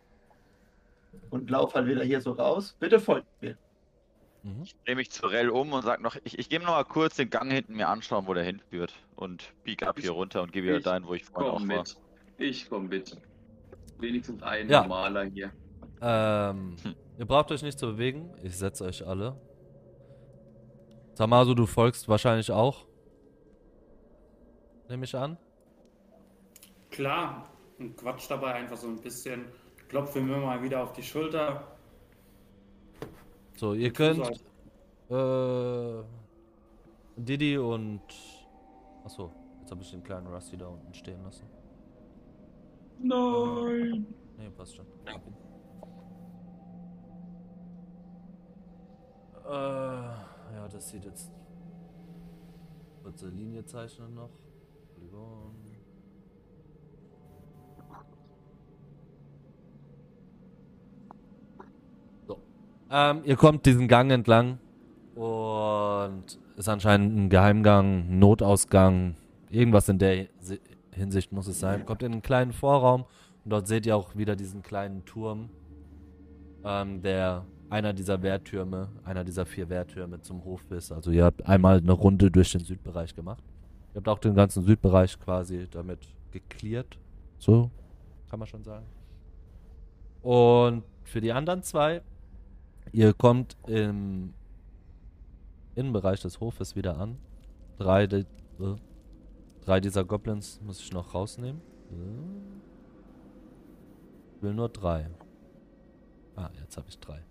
Und 1.30 1.50
lauf 1.50 1.74
halt 1.74 1.86
wieder 1.86 2.02
hier 2.04 2.20
so 2.20 2.32
raus. 2.32 2.74
Bitte 2.80 2.98
folgt 2.98 3.26
mir. 3.42 3.56
Mhm. 4.42 4.62
Ich 4.62 4.74
drehe 4.84 4.96
mich 4.96 5.10
zu 5.10 5.26
Rell 5.26 5.50
um 5.50 5.72
und 5.72 5.82
sag 5.82 6.00
noch, 6.00 6.16
ich, 6.24 6.38
ich 6.38 6.48
gehe 6.48 6.58
noch 6.60 6.68
mal 6.68 6.84
kurz 6.84 7.16
den 7.16 7.28
Gang 7.30 7.50
hinten 7.52 7.74
mir 7.74 7.88
anschauen, 7.88 8.26
wo 8.26 8.34
der 8.34 8.44
hinführt. 8.44 8.94
Und 9.16 9.52
bieg 9.64 9.82
ab 9.82 9.98
hier 9.98 10.12
runter 10.12 10.42
und 10.42 10.52
gehe 10.52 10.62
wieder 10.62 10.80
dahin, 10.80 11.06
wo 11.06 11.14
ich 11.14 11.24
vorhin 11.24 11.50
auch 11.50 11.60
war. 11.60 11.78
mit. 11.78 11.96
Ich 12.38 12.68
komm 12.68 12.88
mit. 12.88 13.16
Wenigstens 13.98 14.42
ein 14.42 14.68
Ja. 14.68 14.82
normaler 14.82 15.24
hier. 15.24 15.50
Ähm, 16.00 16.76
Hm. 16.82 16.94
ihr 17.18 17.26
braucht 17.26 17.50
euch 17.50 17.62
nicht 17.62 17.78
zu 17.78 17.86
bewegen. 17.86 18.30
Ich 18.42 18.56
setze 18.56 18.84
euch 18.84 19.04
alle. 19.06 19.34
Tamaso, 21.16 21.54
du 21.54 21.66
folgst 21.66 22.08
wahrscheinlich 22.08 22.52
auch. 22.52 22.86
Nehme 24.88 25.04
ich 25.04 25.14
an. 25.16 25.36
Klar, 26.90 27.50
und 27.78 27.96
quatsch 27.96 28.30
dabei 28.30 28.54
einfach 28.54 28.76
so 28.76 28.86
ein 28.86 29.00
bisschen. 29.00 29.46
Klopfe 29.88 30.20
mir 30.20 30.36
mal 30.36 30.62
wieder 30.62 30.82
auf 30.82 30.92
die 30.92 31.02
Schulter. 31.02 31.76
So, 33.56 33.74
ihr 33.74 33.92
könnt 33.92 34.20
äh, 35.10 36.02
Didi 37.16 37.58
und 37.58 38.02
Achso, 39.04 39.32
jetzt 39.60 39.70
habe 39.70 39.82
ich 39.82 39.90
den 39.90 40.04
kleinen 40.04 40.26
Rusty 40.28 40.56
da 40.56 40.68
unten 40.68 40.94
stehen 40.94 41.22
lassen. 41.24 41.46
Nein. 43.00 44.06
Nee, 44.36 44.50
passt 44.56 44.76
schon. 44.76 44.86
Ihn. 44.86 45.34
Äh, 49.46 49.50
ja, 49.50 50.68
das 50.70 50.90
sieht 50.90 51.04
jetzt. 51.04 51.30
Kurze 53.02 53.28
Linie 53.28 53.64
zeichnen 53.64 54.14
noch. 54.14 54.30
Polygon. 54.94 55.54
So. 62.26 62.38
Ähm, 62.90 63.22
ihr 63.24 63.36
kommt 63.36 63.64
diesen 63.64 63.88
Gang 63.88 64.10
entlang 64.10 64.58
und 65.14 66.38
ist 66.56 66.68
anscheinend 66.68 67.16
ein 67.16 67.30
Geheimgang, 67.30 68.10
ein 68.10 68.18
Notausgang, 68.18 69.16
irgendwas 69.48 69.88
in 69.88 69.98
der 69.98 70.26
Hinsicht 70.98 71.32
muss 71.32 71.46
es 71.46 71.60
sein. 71.60 71.86
Kommt 71.86 72.02
in 72.02 72.12
einen 72.12 72.22
kleinen 72.22 72.52
Vorraum 72.52 73.04
und 73.44 73.50
dort 73.50 73.66
seht 73.66 73.86
ihr 73.86 73.96
auch 73.96 74.16
wieder 74.16 74.36
diesen 74.36 74.62
kleinen 74.62 75.04
Turm, 75.04 75.50
ähm, 76.64 77.02
der 77.02 77.46
einer 77.70 77.92
dieser 77.92 78.22
Wehrtürme, 78.22 78.88
einer 79.04 79.24
dieser 79.24 79.46
vier 79.46 79.68
Wehrtürme 79.68 80.20
zum 80.20 80.44
Hof 80.44 80.70
ist. 80.70 80.92
Also 80.92 81.10
ihr 81.10 81.24
habt 81.24 81.46
einmal 81.46 81.78
eine 81.78 81.92
Runde 81.92 82.30
durch 82.30 82.52
den 82.52 82.64
Südbereich 82.64 83.14
gemacht. 83.14 83.42
Ihr 83.94 83.96
habt 83.96 84.08
auch 84.08 84.18
den 84.18 84.34
ganzen 84.34 84.64
Südbereich 84.64 85.18
quasi 85.18 85.66
damit 85.70 86.00
geklärt. 86.30 86.98
So 87.38 87.70
kann 88.28 88.38
man 88.38 88.48
schon 88.48 88.64
sagen. 88.64 88.86
Und 90.22 90.82
für 91.04 91.20
die 91.20 91.32
anderen 91.32 91.62
zwei, 91.62 92.02
ihr 92.92 93.14
kommt 93.14 93.56
im 93.66 94.34
Innenbereich 95.74 96.20
des 96.20 96.40
Hofes 96.40 96.76
wieder 96.76 96.98
an. 96.98 97.18
Drei, 97.78 98.04
äh, 98.04 98.24
drei 99.68 99.80
dieser 99.80 100.02
Goblins 100.02 100.62
muss 100.62 100.80
ich 100.80 100.94
noch 100.94 101.12
rausnehmen. 101.12 101.60
Ich 104.34 104.42
will 104.42 104.54
nur 104.54 104.70
drei. 104.70 105.10
Ah, 106.36 106.48
jetzt 106.58 106.78
habe 106.78 106.88
ich 106.88 106.98
drei. 106.98 107.22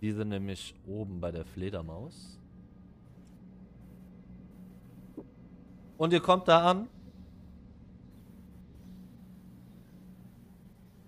Die 0.00 0.12
sind 0.12 0.28
nämlich 0.28 0.72
oben 0.86 1.20
bei 1.20 1.32
der 1.32 1.44
Fledermaus. 1.44 2.38
Und 5.96 6.12
ihr 6.12 6.20
kommt 6.20 6.46
da 6.46 6.70
an. 6.70 6.88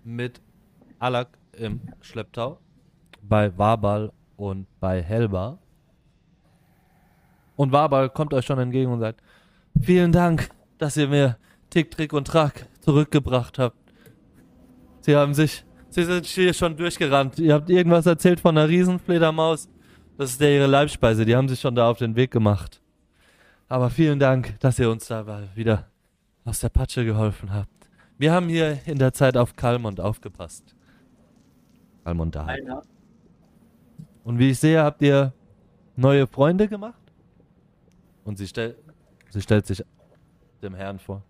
Mit 0.03 0.41
Alak 0.99 1.37
im 1.53 1.79
Schlepptau. 2.01 2.59
Bei 3.21 3.57
Wabal 3.57 4.11
und 4.35 4.67
bei 4.81 5.01
Helba. 5.01 5.59
Und 7.57 7.73
Wabal 7.73 8.09
kommt 8.09 8.33
euch 8.33 8.45
schon 8.45 8.59
entgegen 8.59 8.89
und 8.91 9.01
sagt: 9.01 9.21
Vielen 9.81 10.13
Dank, 10.13 10.49
dass 10.77 10.95
ihr 10.95 11.09
mir 11.09 11.37
Tick, 11.69 11.91
Trick 11.91 12.13
und 12.13 12.25
Track 12.25 12.67
zurückgebracht 12.79 13.59
habt. 13.59 13.77
Sie 15.01 15.15
haben 15.15 15.33
sich. 15.33 15.65
Sie 15.89 16.03
sind 16.03 16.25
hier 16.25 16.53
schon 16.53 16.77
durchgerannt. 16.77 17.39
Ihr 17.39 17.53
habt 17.53 17.69
irgendwas 17.69 18.05
erzählt 18.05 18.39
von 18.39 18.57
einer 18.57 18.69
Riesenfledermaus. 18.69 19.69
Das 20.17 20.31
ist 20.31 20.41
ja 20.41 20.47
ihre 20.47 20.67
Leibspeise. 20.67 21.25
Die 21.25 21.35
haben 21.35 21.47
sich 21.47 21.59
schon 21.59 21.75
da 21.75 21.89
auf 21.89 21.97
den 21.97 22.15
Weg 22.15 22.29
gemacht. 22.29 22.81
Aber 23.67 23.89
vielen 23.89 24.19
Dank, 24.19 24.59
dass 24.59 24.79
ihr 24.79 24.89
uns 24.89 25.07
da 25.07 25.25
wieder 25.55 25.87
aus 26.45 26.59
der 26.59 26.69
Patsche 26.69 27.03
geholfen 27.05 27.53
habt. 27.53 27.89
Wir 28.17 28.31
haben 28.31 28.47
hier 28.49 28.79
in 28.85 28.99
der 28.99 29.13
Zeit 29.13 29.37
auf 29.37 29.55
Kalmund 29.55 29.99
aufgepasst. 29.99 30.75
Kalmund 32.03 32.35
da. 32.35 32.47
Und 34.23 34.39
wie 34.39 34.51
ich 34.51 34.59
sehe, 34.59 34.83
habt 34.83 35.01
ihr 35.01 35.33
neue 35.95 36.27
Freunde 36.27 36.67
gemacht? 36.67 37.06
Und 38.27 38.37
sie, 38.37 38.45
stell, 38.45 38.75
sie 39.29 39.41
stellt 39.41 39.65
sich 39.65 39.81
dem 40.61 40.75
Herrn 40.75 40.99
vor. 40.99 41.23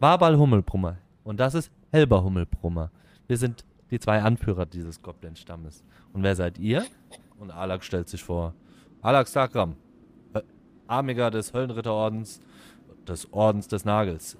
Wabal 0.00 0.36
Hummelbrummer. 0.36 0.98
Und 1.24 1.40
das 1.40 1.54
ist 1.54 1.72
Helber 1.90 2.22
Hummelbrummer. 2.22 2.90
Wir 3.26 3.38
sind 3.38 3.64
die 3.90 3.98
zwei 3.98 4.20
Anführer 4.20 4.66
dieses 4.66 5.00
Goblin-Stammes. 5.00 5.82
Und 6.12 6.22
wer 6.22 6.36
seid 6.36 6.58
ihr? 6.58 6.84
Und 7.38 7.52
Alak 7.52 7.82
stellt 7.82 8.10
sich 8.10 8.22
vor. 8.22 8.52
Alak 9.00 9.28
Sakram. 9.28 9.76
Armiger 10.86 11.30
des 11.30 11.54
Höllenritterordens, 11.54 12.42
des 13.08 13.32
Ordens 13.32 13.66
des 13.68 13.86
Nagels. 13.86 14.36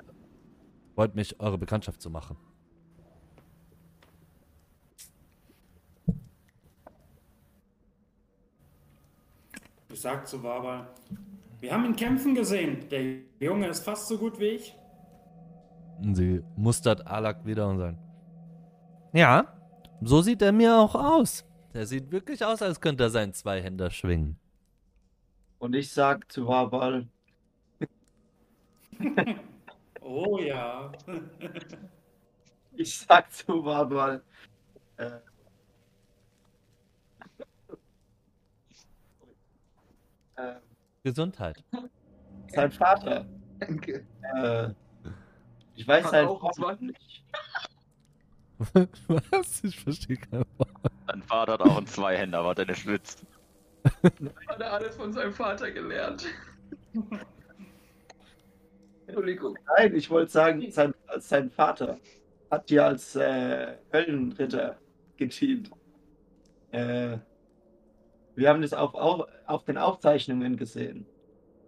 Freut 0.95 1.15
mich, 1.15 1.41
eure 1.41 1.57
Bekanntschaft 1.57 2.03
zu 2.03 2.11
machen. 2.11 2.37
Ich 9.89 10.01
sag 10.01 10.29
zu 10.29 10.43
Wabal, 10.43 10.89
wir 11.63 11.73
haben 11.73 11.85
ihn 11.85 11.97
kämpfen 11.97 12.35
gesehen. 12.35 12.89
Der 12.91 13.21
Junge 13.39 13.69
ist 13.69 13.85
fast 13.85 14.09
so 14.09 14.19
gut 14.19 14.39
wie 14.41 14.47
ich. 14.47 14.77
Sie 16.13 16.43
mustert 16.57 17.07
Alak 17.07 17.47
wieder 17.47 17.69
und 17.69 17.79
sagt: 17.79 17.99
Ja, 19.13 19.55
so 20.01 20.23
sieht 20.23 20.43
er 20.43 20.51
mir 20.51 20.77
auch 20.77 20.97
aus. 20.97 21.45
Der 21.73 21.87
sieht 21.87 22.11
wirklich 22.11 22.45
aus, 22.45 22.61
als 22.63 22.81
könnte 22.81 23.05
er 23.05 23.11
seinen 23.11 23.33
Zweihänder 23.33 23.91
schwingen. 23.91 24.39
Und 25.61 25.75
ich 25.75 25.93
sag 25.93 26.31
zu 26.33 26.49
Wabal, 26.49 27.07
Oh 30.01 30.39
ja. 30.41 30.91
ich 32.73 32.99
sag 32.99 33.33
zu 33.33 33.65
Wabal, 33.65 34.25
äh, 34.97 35.21
äh, 40.35 40.55
Gesundheit. 41.03 41.63
sein 42.49 42.71
Vater, 42.71 43.27
Danke. 43.59 44.07
äh, 44.37 44.69
Ich 45.75 45.87
weiß 45.87 46.05
Hat 46.07 46.13
halt 46.13 46.29
auch 46.29 46.43
auch 46.43 46.53
20. 46.53 46.89
nicht. 46.89 47.25
Was? 49.31 49.65
Ich 49.65 49.81
verstehe 49.81 50.17
kein 50.17 50.45
Wort. 50.59 50.69
Dein 51.07 51.23
Vater 51.23 51.53
hat 51.55 51.63
auch 51.63 51.77
einen 51.77 51.87
Zweihänder, 51.87 52.39
aber 52.41 52.55
der 52.55 52.67
nicht 52.67 52.81
schwitzt. 52.83 53.25
Hat 53.85 54.61
er 54.61 54.73
alles 54.75 54.95
von 54.97 55.13
seinem 55.13 55.33
Vater 55.33 55.71
gelernt. 55.73 56.25
Entschuldigung. 59.07 59.59
Nein, 59.77 59.95
ich 59.97 60.09
wollte 60.11 60.31
sagen, 60.31 60.71
sein, 60.71 60.95
sein 61.19 61.51
Vater 61.51 61.99
hat 62.51 62.71
ja 62.71 62.87
als 62.87 63.17
äh, 63.17 63.77
Höllenritter 63.93 64.79
gedient. 65.17 65.71
Äh, 66.71 67.19
wir 68.35 68.49
haben 68.49 68.63
das 68.63 68.73
auf, 68.73 68.95
auf, 68.95 69.27
auf 69.47 69.65
den 69.65 69.79
Aufzeichnungen 69.79 70.57
gesehen. 70.57 71.07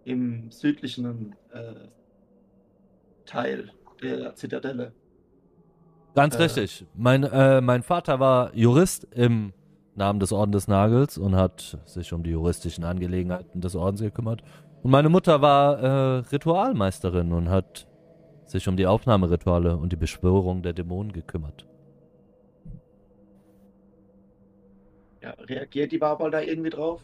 Im 0.04 0.50
südlichen 0.50 1.34
äh, 1.52 1.88
Teil 3.26 3.70
der 4.02 4.34
Zitadelle. 4.34 4.92
Ganz 6.14 6.36
Äh. 6.36 6.42
richtig. 6.42 6.86
Mein, 6.94 7.24
äh, 7.24 7.60
mein 7.60 7.82
Vater 7.82 8.20
war 8.20 8.54
Jurist 8.54 9.04
im 9.12 9.52
Namen 9.96 10.20
des 10.20 10.32
Orden 10.32 10.52
des 10.52 10.68
Nagels 10.68 11.18
und 11.18 11.36
hat 11.36 11.78
sich 11.86 12.12
um 12.12 12.22
die 12.22 12.30
juristischen 12.30 12.84
Angelegenheiten 12.84 13.60
des 13.60 13.76
Ordens 13.76 14.00
gekümmert. 14.00 14.42
Und 14.82 14.90
meine 14.90 15.08
Mutter 15.08 15.40
war 15.40 15.78
äh, 15.78 16.18
Ritualmeisterin 16.30 17.32
und 17.32 17.48
hat 17.48 17.86
sich 18.46 18.68
um 18.68 18.76
die 18.76 18.86
Aufnahmerituale 18.86 19.76
und 19.76 19.92
die 19.92 19.96
Beschwörung 19.96 20.62
der 20.62 20.72
Dämonen 20.74 21.12
gekümmert. 21.12 21.66
Ja, 25.24 25.30
reagiert 25.38 25.90
die 25.90 25.96
Barbal 25.96 26.30
da 26.30 26.42
irgendwie 26.42 26.68
drauf? 26.68 27.00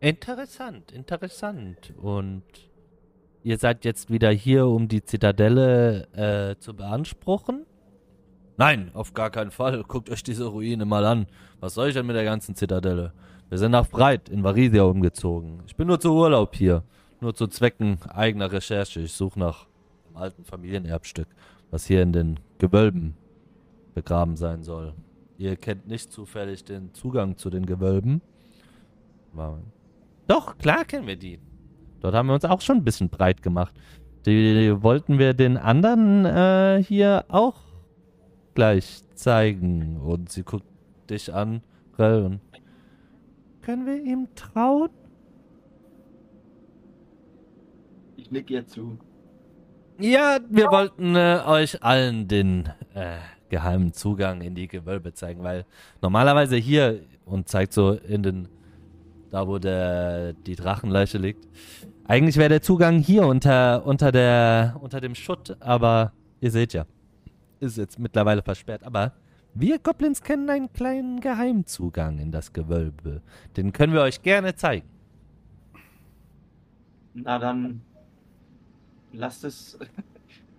Interessant, 0.00 0.92
interessant. 0.92 1.92
Und 2.00 2.42
ihr 3.42 3.58
seid 3.58 3.84
jetzt 3.84 4.10
wieder 4.10 4.30
hier, 4.30 4.66
um 4.66 4.88
die 4.88 5.04
Zitadelle 5.04 6.08
äh, 6.14 6.58
zu 6.58 6.74
beanspruchen? 6.74 7.66
Nein, 8.56 8.92
auf 8.94 9.12
gar 9.12 9.28
keinen 9.28 9.50
Fall. 9.50 9.82
Guckt 9.82 10.08
euch 10.08 10.22
diese 10.22 10.46
Ruine 10.46 10.86
mal 10.86 11.04
an. 11.04 11.26
Was 11.60 11.74
soll 11.74 11.88
ich 11.88 11.94
denn 11.94 12.06
mit 12.06 12.16
der 12.16 12.24
ganzen 12.24 12.54
Zitadelle? 12.54 13.12
Wir 13.50 13.58
sind 13.58 13.72
nach 13.72 13.88
Breit 13.88 14.30
in 14.30 14.42
Varisia 14.42 14.84
umgezogen. 14.84 15.62
Ich 15.66 15.76
bin 15.76 15.88
nur 15.88 16.00
zu 16.00 16.14
Urlaub 16.14 16.54
hier. 16.54 16.82
Nur 17.20 17.34
zu 17.34 17.46
Zwecken 17.46 17.98
eigener 18.08 18.50
Recherche. 18.50 19.00
Ich 19.00 19.12
suche 19.12 19.38
nach 19.38 19.66
einem 20.06 20.16
alten 20.16 20.44
Familienerbstück, 20.46 21.28
was 21.70 21.84
hier 21.84 22.00
in 22.00 22.14
den 22.14 22.40
Gewölben 22.56 23.18
begraben 23.94 24.36
sein 24.36 24.62
soll. 24.62 24.94
Ihr 25.42 25.56
kennt 25.56 25.88
nicht 25.88 26.12
zufällig 26.12 26.62
den 26.62 26.94
Zugang 26.94 27.36
zu 27.36 27.50
den 27.50 27.66
Gewölben? 27.66 28.22
Doch, 30.28 30.56
klar 30.56 30.84
kennen 30.84 31.08
wir 31.08 31.16
die. 31.16 31.40
Dort 31.98 32.14
haben 32.14 32.28
wir 32.28 32.34
uns 32.34 32.44
auch 32.44 32.60
schon 32.60 32.76
ein 32.76 32.84
bisschen 32.84 33.08
breit 33.08 33.42
gemacht. 33.42 33.74
Die 34.24 34.72
wollten 34.84 35.18
wir 35.18 35.34
den 35.34 35.56
anderen 35.56 36.24
äh, 36.26 36.84
hier 36.84 37.24
auch 37.26 37.56
gleich 38.54 39.02
zeigen. 39.16 39.96
Und 39.96 40.30
sie 40.30 40.44
guckt 40.44 40.64
dich 41.10 41.34
an, 41.34 41.62
Rell, 41.98 42.22
und 42.22 42.40
können 43.62 43.84
wir 43.84 44.00
ihm 44.00 44.28
trauen? 44.36 44.90
Ich 48.16 48.30
nick 48.30 48.48
ihr 48.48 48.64
zu. 48.64 48.96
Ja, 49.98 50.38
wir 50.48 50.70
wollten 50.70 51.16
äh, 51.16 51.40
euch 51.44 51.82
allen 51.82 52.28
den 52.28 52.68
äh, 52.94 53.16
geheimen 53.52 53.92
Zugang 53.92 54.40
in 54.40 54.54
die 54.54 54.66
Gewölbe 54.66 55.12
zeigen, 55.12 55.42
weil 55.42 55.66
normalerweise 56.00 56.56
hier 56.56 57.00
und 57.26 57.48
zeigt 57.48 57.74
so 57.74 57.92
in 57.92 58.22
den, 58.22 58.48
da 59.30 59.46
wo 59.46 59.58
der 59.58 60.32
die 60.32 60.56
Drachenleiche 60.56 61.18
liegt. 61.18 61.46
Eigentlich 62.04 62.38
wäre 62.38 62.48
der 62.48 62.62
Zugang 62.62 62.98
hier 63.00 63.26
unter 63.26 63.84
unter 63.84 64.10
der 64.10 64.78
unter 64.80 65.02
dem 65.02 65.14
Schutt, 65.14 65.54
aber 65.60 66.12
ihr 66.40 66.50
seht 66.50 66.72
ja, 66.72 66.86
ist 67.60 67.76
jetzt 67.76 67.98
mittlerweile 67.98 68.42
versperrt. 68.42 68.84
Aber 68.84 69.12
wir 69.52 69.78
Goblins 69.78 70.22
kennen 70.22 70.48
einen 70.48 70.72
kleinen 70.72 71.20
Geheimzugang 71.20 72.18
in 72.18 72.32
das 72.32 72.54
Gewölbe. 72.54 73.20
Den 73.58 73.74
können 73.74 73.92
wir 73.92 74.00
euch 74.00 74.22
gerne 74.22 74.54
zeigen. 74.54 74.88
Na 77.12 77.38
dann, 77.38 77.82
lasst 79.12 79.44
es. 79.44 79.78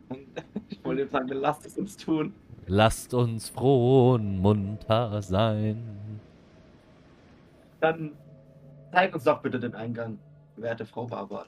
ich 0.69 0.85
wollte 0.85 1.07
sagen, 1.07 1.29
lasst 1.29 1.65
es 1.65 1.75
uns 1.75 1.97
tun. 1.97 2.33
Lasst 2.67 3.13
uns 3.13 3.49
froh 3.49 4.13
und 4.13 4.39
munter 4.39 5.21
sein. 5.21 6.21
Dann 7.79 8.11
zeig 8.91 9.13
uns 9.13 9.23
doch 9.23 9.41
bitte 9.41 9.59
den 9.59 9.75
Eingang, 9.75 10.17
werte 10.55 10.85
Frau 10.85 11.05
Barbara. 11.05 11.45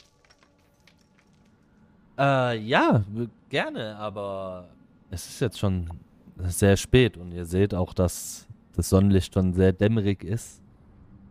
Äh, 2.17 2.59
ja, 2.59 3.03
gerne, 3.49 3.95
aber 3.97 4.67
es 5.09 5.27
ist 5.27 5.39
jetzt 5.39 5.59
schon 5.59 5.89
sehr 6.37 6.77
spät 6.77 7.17
und 7.17 7.31
ihr 7.31 7.45
seht 7.45 7.73
auch, 7.73 7.93
dass 7.93 8.47
das 8.75 8.89
Sonnenlicht 8.89 9.33
schon 9.33 9.53
sehr 9.53 9.73
dämmerig 9.73 10.23
ist 10.23 10.61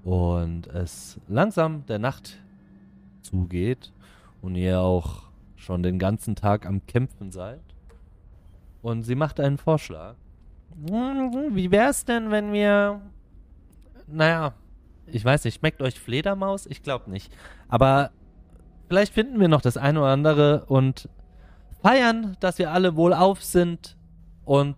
und 0.05 0.67
es 0.69 1.19
langsam 1.29 1.85
der 1.87 1.99
Nacht 1.99 2.39
zugeht 3.23 3.93
und 4.43 4.55
ihr 4.57 4.81
auch 4.81 5.25
schon 5.57 5.83
den 5.83 5.99
ganzen 5.99 6.37
Tag 6.37 6.67
am 6.67 6.85
Kämpfen 6.87 7.33
seid. 7.33 7.61
Und 8.85 9.03
sie 9.03 9.15
macht 9.15 9.41
einen 9.41 9.57
Vorschlag. 9.57 10.15
Wie 10.77 11.71
wär's 11.71 12.05
denn, 12.05 12.31
wenn 12.31 12.53
wir. 12.53 13.01
Naja, 14.07 14.53
ich 15.07 15.25
weiß 15.25 15.45
nicht, 15.45 15.55
schmeckt 15.55 15.81
euch 15.81 15.99
Fledermaus? 15.99 16.67
Ich 16.67 16.83
glaube 16.83 17.11
nicht. 17.11 17.33
Aber 17.69 18.11
vielleicht 18.87 19.15
finden 19.15 19.41
wir 19.41 19.49
noch 19.49 19.63
das 19.63 19.79
eine 19.79 20.01
oder 20.01 20.11
andere 20.11 20.67
und 20.67 21.09
feiern, 21.81 22.37
dass 22.41 22.59
wir 22.59 22.73
alle 22.73 22.95
wohlauf 22.95 23.43
sind 23.43 23.97
und 24.45 24.77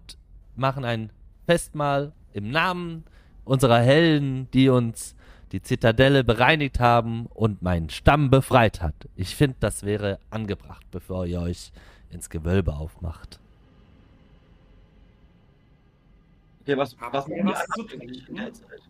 machen 0.54 0.84
ein 0.84 1.10
Festmahl 1.46 2.12
im 2.32 2.52
Namen 2.52 3.02
unserer 3.44 3.80
Helden, 3.80 4.48
die 4.52 4.68
uns 4.68 5.16
die 5.50 5.62
Zitadelle 5.62 6.22
bereinigt 6.22 6.78
haben 6.78 7.26
und 7.26 7.60
meinen 7.60 7.90
Stamm 7.90 8.30
befreit 8.30 8.82
hat. 8.82 9.08
Ich 9.16 9.34
finde, 9.34 9.56
das 9.58 9.82
wäre 9.82 10.20
angebracht, 10.30 10.86
bevor 10.92 11.26
ihr 11.26 11.40
euch 11.40 11.72
ins 12.10 12.30
Gewölbe 12.30 12.74
aufmacht. 12.74 13.40
Okay, 16.66 16.76
was, 16.76 16.96
was 16.98 17.28
machen 17.28 17.46
die 17.46 17.52
was 17.52 17.70
anderen 17.70 18.00
eigentlich 18.00 18.28
in 18.28 18.34
der 18.34 18.52
Zeit? 18.52 18.82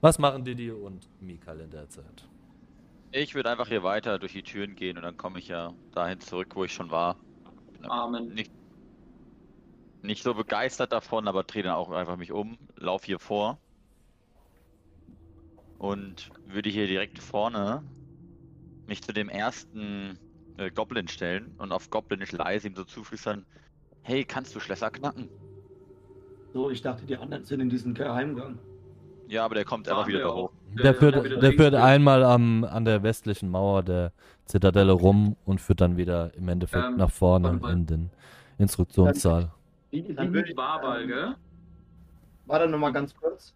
Was 0.00 0.18
machen 0.18 0.44
Didi 0.44 0.72
und 0.72 1.08
Mikal 1.20 1.60
in 1.60 1.70
der 1.70 1.88
Zeit? 1.88 2.28
Ich 3.12 3.36
würde 3.36 3.52
einfach 3.52 3.68
hier 3.68 3.84
weiter 3.84 4.18
durch 4.18 4.32
die 4.32 4.42
Türen 4.42 4.74
gehen 4.74 4.96
und 4.96 5.04
dann 5.04 5.16
komme 5.16 5.38
ich 5.38 5.46
ja 5.46 5.72
dahin 5.92 6.18
zurück, 6.18 6.48
wo 6.56 6.64
ich 6.64 6.72
schon 6.72 6.90
war. 6.90 7.20
Amen. 7.82 8.34
Nicht, 8.34 8.50
nicht 10.02 10.24
so 10.24 10.34
begeistert 10.34 10.90
davon, 10.90 11.28
aber 11.28 11.44
drehe 11.44 11.62
dann 11.62 11.74
auch 11.74 11.92
einfach 11.92 12.16
mich 12.16 12.32
um, 12.32 12.58
lauf 12.74 13.04
hier 13.04 13.20
vor 13.20 13.56
und 15.78 16.30
würde 16.46 16.68
hier 16.68 16.88
direkt 16.88 17.20
vorne 17.20 17.84
mich 18.88 19.02
zu 19.02 19.12
dem 19.12 19.28
ersten 19.28 20.18
äh, 20.56 20.68
Goblin 20.72 21.06
stellen 21.06 21.54
und 21.58 21.70
auf 21.70 21.90
Goblinisch 21.90 22.32
leise 22.32 22.66
ihm 22.66 22.74
so 22.74 22.82
zuflüstern, 22.82 23.46
hey, 24.02 24.24
kannst 24.24 24.52
du 24.56 24.58
Schlösser 24.58 24.90
knacken? 24.90 25.30
So, 26.52 26.70
ich 26.70 26.82
dachte, 26.82 27.04
die 27.06 27.16
anderen 27.16 27.44
sind 27.44 27.60
in 27.60 27.68
diesem 27.70 27.94
Geheimgang. 27.94 28.58
Ja, 29.28 29.44
aber 29.44 29.54
der 29.54 29.64
kommt 29.64 29.88
einfach 29.88 30.06
wieder 30.08 30.20
da 30.20 30.34
hoch. 30.34 30.50
Der 30.82 30.94
führt, 30.94 31.42
der 31.42 31.52
führt 31.52 31.74
einmal 31.74 32.24
am, 32.24 32.64
an 32.64 32.84
der 32.84 33.02
westlichen 33.02 33.50
Mauer 33.50 33.82
der 33.82 34.12
Zitadelle 34.46 34.92
rum 34.92 35.36
und 35.44 35.60
führt 35.60 35.80
dann 35.80 35.96
wieder 35.96 36.32
im 36.34 36.48
Endeffekt 36.48 36.86
Ähm, 36.86 36.96
nach 36.96 37.10
vorne 37.10 37.60
in 37.70 37.86
den 37.86 38.10
Instruktionssaal. 38.58 39.50
Die, 39.92 40.14
Dann 40.14 40.28
die 40.28 40.32
würde 40.32 40.48
ich- 40.50 40.56
Barbal, 40.56 41.02
ähm, 41.02 41.08
gell? 41.08 41.34
Warte 42.46 42.68
noch 42.68 42.78
mal 42.78 42.92
ganz 42.92 43.14
kurz. 43.14 43.54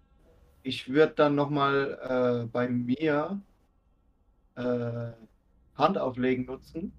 Ich 0.62 0.88
würde 0.88 1.14
dann 1.14 1.34
noch 1.34 1.48
mal 1.50 2.42
äh, 2.44 2.46
bei 2.46 2.68
mir 2.68 3.40
äh, 4.56 5.12
Handauflegen 5.76 6.44
nutzen, 6.44 6.92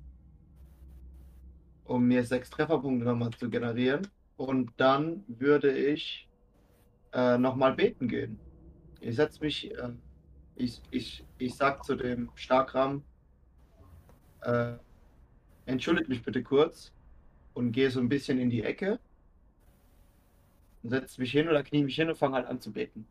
um 1.85 2.07
mir 2.07 2.23
sechs 2.23 2.49
Trefferpunkte 2.49 3.05
nochmal 3.05 3.29
zu 3.31 3.49
generieren. 3.49 4.07
Und 4.37 4.71
dann 4.77 5.23
würde 5.27 5.71
ich 5.77 6.27
äh, 7.13 7.37
noch 7.37 7.55
mal 7.55 7.73
beten 7.73 8.07
gehen. 8.07 8.39
Ich 8.99 9.15
setze 9.15 9.41
mich, 9.41 9.71
äh, 9.71 9.89
ich, 10.55 10.81
ich, 10.91 11.25
ich 11.37 11.55
sag 11.55 11.83
zu 11.83 11.95
dem 11.95 12.29
Starkram, 12.35 13.03
äh, 14.41 14.73
entschuldigt 15.65 16.09
mich 16.09 16.23
bitte 16.23 16.43
kurz 16.43 16.91
und 17.53 17.71
gehe 17.71 17.89
so 17.89 17.99
ein 17.99 18.09
bisschen 18.09 18.39
in 18.39 18.49
die 18.49 18.63
Ecke 18.63 18.99
setze 20.83 21.19
mich 21.21 21.31
hin 21.31 21.47
oder 21.47 21.63
knie 21.63 21.83
mich 21.83 21.95
hin 21.95 22.09
und 22.09 22.17
fange 22.17 22.35
halt 22.35 22.47
an 22.47 22.59
zu 22.59 22.71
beten. 22.71 23.05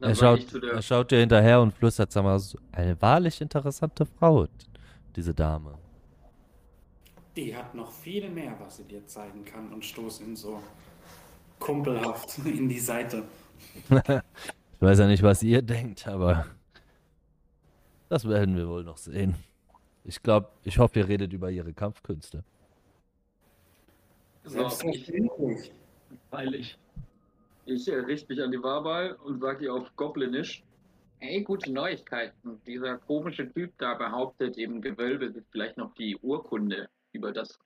Dann 0.00 0.10
Er 0.10 0.16
schaut, 0.16 0.54
er 0.54 0.82
schaut 0.82 1.10
dir 1.10 1.20
hinterher 1.20 1.60
und 1.60 1.72
flüstert, 1.72 2.12
sag 2.12 2.22
mal, 2.22 2.38
so 2.38 2.58
eine 2.72 3.00
wahrlich 3.00 3.40
interessante 3.40 4.06
Frau, 4.06 4.46
diese 5.16 5.34
Dame. 5.34 5.78
Die 7.38 7.54
hat 7.54 7.72
noch 7.72 7.92
viel 7.92 8.28
mehr, 8.30 8.56
was 8.58 8.78
sie 8.78 8.82
dir 8.82 9.06
zeigen 9.06 9.44
kann 9.44 9.72
und 9.72 9.84
stoß 9.84 10.22
ihn 10.22 10.34
so 10.34 10.60
kumpelhaft 11.60 12.36
in 12.44 12.68
die 12.68 12.80
Seite. 12.80 13.22
Ich 14.80 14.82
weiß 14.82 15.00
ja 15.00 15.08
nicht, 15.08 15.24
was 15.24 15.42
ihr 15.42 15.60
denkt, 15.60 16.06
aber 16.06 16.46
das 18.08 18.28
werden 18.28 18.56
wir 18.56 18.68
wohl 18.68 18.84
noch 18.84 18.96
sehen. 18.96 19.34
Ich 20.04 20.22
glaube, 20.22 20.50
ich 20.62 20.78
hoffe, 20.78 21.00
ihr 21.00 21.08
redet 21.08 21.32
über 21.32 21.50
ihre 21.50 21.72
Kampfkünste. 21.72 22.44
Selbstverständlich. 24.44 25.72
freilich. 26.30 26.78
Ich 27.66 27.88
äh, 27.88 27.96
richte 27.96 28.32
mich 28.32 28.40
an 28.40 28.52
die 28.52 28.62
Warbal 28.62 29.14
und 29.24 29.40
sage 29.40 29.64
ihr 29.64 29.74
auf 29.74 29.90
Goblinisch. 29.96 30.62
Hey, 31.18 31.42
gute 31.42 31.72
Neuigkeiten. 31.72 32.60
Dieser 32.64 32.98
komische 32.98 33.52
Typ 33.52 33.72
da 33.78 33.94
behauptet, 33.94 34.56
im 34.58 34.80
Gewölbe 34.80 35.24
ist 35.24 35.50
vielleicht 35.50 35.76
noch 35.76 35.92
die 35.94 36.16
Urkunde 36.18 36.88
über 37.18 37.32
das 37.32 37.58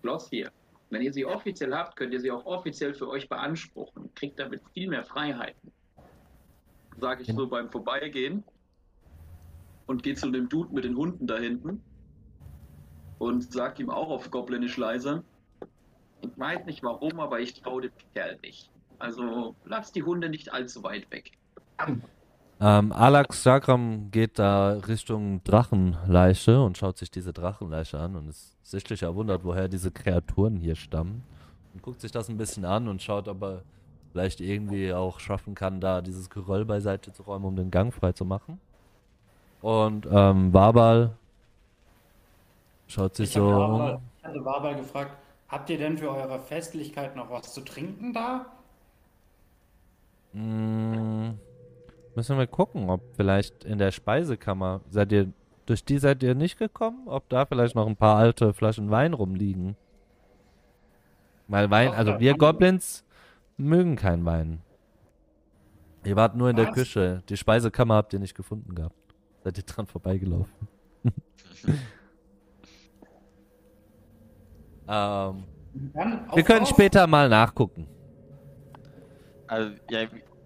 Schloss 0.00 0.28
hier. 0.30 0.52
Wenn 0.90 1.02
ihr 1.02 1.12
sie 1.12 1.24
offiziell 1.24 1.74
habt, 1.74 1.96
könnt 1.96 2.12
ihr 2.12 2.20
sie 2.20 2.30
auch 2.30 2.44
offiziell 2.44 2.94
für 2.94 3.08
euch 3.08 3.28
beanspruchen. 3.28 4.12
Kriegt 4.14 4.38
damit 4.38 4.62
viel 4.74 4.88
mehr 4.88 5.04
Freiheiten. 5.04 5.72
Sage 7.00 7.22
ich 7.22 7.32
so 7.32 7.46
beim 7.46 7.70
Vorbeigehen 7.70 8.44
und 9.86 10.02
gehe 10.02 10.14
zu 10.14 10.30
dem 10.30 10.48
Dude 10.48 10.74
mit 10.74 10.84
den 10.84 10.96
Hunden 10.96 11.26
da 11.26 11.38
hinten 11.38 11.82
und 13.18 13.52
sag 13.52 13.78
ihm 13.78 13.90
auch 13.90 14.10
auf 14.10 14.30
Goblinisch 14.30 14.76
leise. 14.76 15.24
Ich 16.22 16.36
weiß 16.36 16.66
nicht 16.66 16.82
warum, 16.82 17.20
aber 17.20 17.40
ich 17.40 17.54
traue 17.54 17.82
dem 17.82 17.92
Kerl 18.14 18.38
nicht. 18.42 18.70
Also 18.98 19.54
lasst 19.64 19.94
die 19.94 20.02
Hunde 20.02 20.28
nicht 20.28 20.52
allzu 20.52 20.82
weit 20.82 21.10
weg. 21.10 21.32
Ähm, 22.60 22.92
Alex 22.92 23.42
Sakram 23.42 24.10
geht 24.10 24.38
da 24.38 24.72
Richtung 24.86 25.42
Drachenleiche 25.44 26.60
und 26.62 26.76
schaut 26.76 26.98
sich 26.98 27.10
diese 27.10 27.32
Drachenleiche 27.32 27.98
an 27.98 28.16
und 28.16 28.28
ist 28.28 28.54
sichtlich 28.62 29.02
erwundert, 29.02 29.44
woher 29.44 29.68
diese 29.68 29.90
Kreaturen 29.90 30.56
hier 30.56 30.76
stammen. 30.76 31.22
Und 31.72 31.82
guckt 31.82 32.00
sich 32.02 32.12
das 32.12 32.28
ein 32.28 32.36
bisschen 32.36 32.64
an 32.66 32.88
und 32.88 33.02
schaut, 33.02 33.28
ob 33.28 33.42
er 33.42 33.62
vielleicht 34.12 34.40
irgendwie 34.40 34.92
auch 34.92 35.20
schaffen 35.20 35.54
kann, 35.54 35.80
da 35.80 36.02
dieses 36.02 36.28
Geröll 36.28 36.64
beiseite 36.66 37.12
zu 37.12 37.22
räumen, 37.22 37.46
um 37.46 37.56
den 37.56 37.70
Gang 37.70 37.94
frei 37.94 38.12
zu 38.12 38.24
machen. 38.24 38.60
Und 39.62 40.06
ähm, 40.10 40.52
Wabal 40.52 41.16
schaut 42.88 43.14
sich 43.16 43.30
Ich 43.30 43.34
so 43.34 43.42
hatte 43.42 43.54
um. 43.54 43.80
Wabal- 43.80 44.00
ich 44.18 44.24
hatte 44.24 44.44
Wabal 44.44 44.76
gefragt, 44.76 45.16
habt 45.48 45.70
ihr 45.70 45.78
denn 45.78 45.96
für 45.98 46.10
eure 46.10 46.40
Festlichkeit 46.40 47.16
noch 47.16 47.30
was 47.30 47.54
zu 47.54 47.62
trinken 47.62 48.12
da? 48.12 48.46
Mm, 50.34 51.34
müssen 52.20 52.36
wir 52.36 52.46
gucken, 52.46 52.90
ob 52.90 53.00
vielleicht 53.16 53.64
in 53.64 53.78
der 53.78 53.92
Speisekammer, 53.92 54.82
seid 54.90 55.10
ihr, 55.10 55.32
durch 55.64 55.86
die 55.86 55.96
seid 55.96 56.22
ihr 56.22 56.34
nicht 56.34 56.58
gekommen? 56.58 57.08
Ob 57.08 57.30
da 57.30 57.46
vielleicht 57.46 57.74
noch 57.74 57.86
ein 57.86 57.96
paar 57.96 58.18
alte 58.18 58.52
Flaschen 58.52 58.90
Wein 58.90 59.14
rumliegen? 59.14 59.74
Weil 61.48 61.70
Wein, 61.70 61.92
also 61.94 62.20
wir 62.20 62.36
Goblins 62.36 63.06
mögen 63.56 63.96
keinen 63.96 64.26
Wein. 64.26 64.60
Ihr 66.04 66.14
wart 66.14 66.36
nur 66.36 66.50
in 66.50 66.56
der 66.56 66.66
Was? 66.68 66.74
Küche. 66.74 67.22
Die 67.30 67.38
Speisekammer 67.38 67.94
habt 67.94 68.12
ihr 68.12 68.18
nicht 68.18 68.34
gefunden 68.34 68.74
gehabt. 68.74 69.14
Seid 69.42 69.56
ihr 69.56 69.64
dran 69.64 69.86
vorbeigelaufen. 69.86 70.68
ähm, 74.86 75.44
wir 76.34 76.42
können 76.42 76.66
später 76.66 77.06
mal 77.06 77.30
nachgucken. 77.30 77.86
Also, 79.46 79.70
ja, 79.88 80.00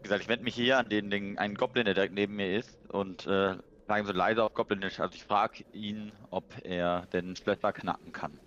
gesagt, 0.05 0.23
ich 0.23 0.29
wende 0.29 0.45
mich 0.45 0.55
hier 0.55 0.79
an 0.79 0.89
den, 0.89 1.11
den 1.11 1.39
einen 1.39 1.57
Goblin, 1.57 1.85
der 1.85 1.95
direkt 1.95 2.15
neben 2.15 2.37
mir 2.37 2.57
ist 2.57 2.79
und 2.91 3.27
äh, 3.27 3.57
frage 3.87 4.03
ihm 4.03 4.07
so 4.07 4.13
leise 4.13 4.45
auf 4.45 4.55
Goblinisch. 4.55 5.01
Also 5.01 5.15
ich 5.15 5.25
frage 5.25 5.65
ihn, 5.73 6.13
ob 6.31 6.45
er 6.63 7.07
den 7.13 7.35
Schlösser 7.35 7.73
knacken 7.73 8.13
kann. 8.13 8.39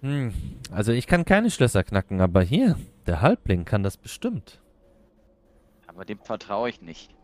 Hm, 0.00 0.32
also 0.70 0.92
ich 0.92 1.06
kann 1.06 1.24
keine 1.24 1.50
Schlösser 1.50 1.84
knacken, 1.84 2.20
aber 2.20 2.42
hier, 2.42 2.76
der 3.06 3.20
Halbling 3.20 3.64
kann 3.64 3.82
das 3.82 3.96
bestimmt. 3.96 4.60
Aber 5.86 6.04
dem 6.04 6.18
vertraue 6.18 6.68
ich 6.68 6.80
nicht. 6.80 7.14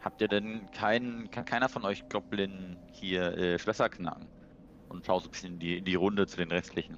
Habt 0.00 0.20
ihr 0.20 0.28
denn 0.28 0.70
keinen, 0.70 1.30
kann 1.30 1.44
keiner 1.44 1.68
von 1.68 1.84
euch 1.84 2.08
Goblin 2.08 2.76
hier 2.92 3.36
äh, 3.36 3.58
Schlösser 3.58 3.88
knacken? 3.88 4.26
Und 4.88 5.04
schau 5.04 5.18
so 5.18 5.28
ein 5.28 5.32
bisschen 5.32 5.52
in 5.54 5.58
die, 5.58 5.78
in 5.78 5.84
die 5.84 5.96
Runde 5.96 6.26
zu 6.26 6.36
den 6.36 6.50
restlichen. 6.50 6.96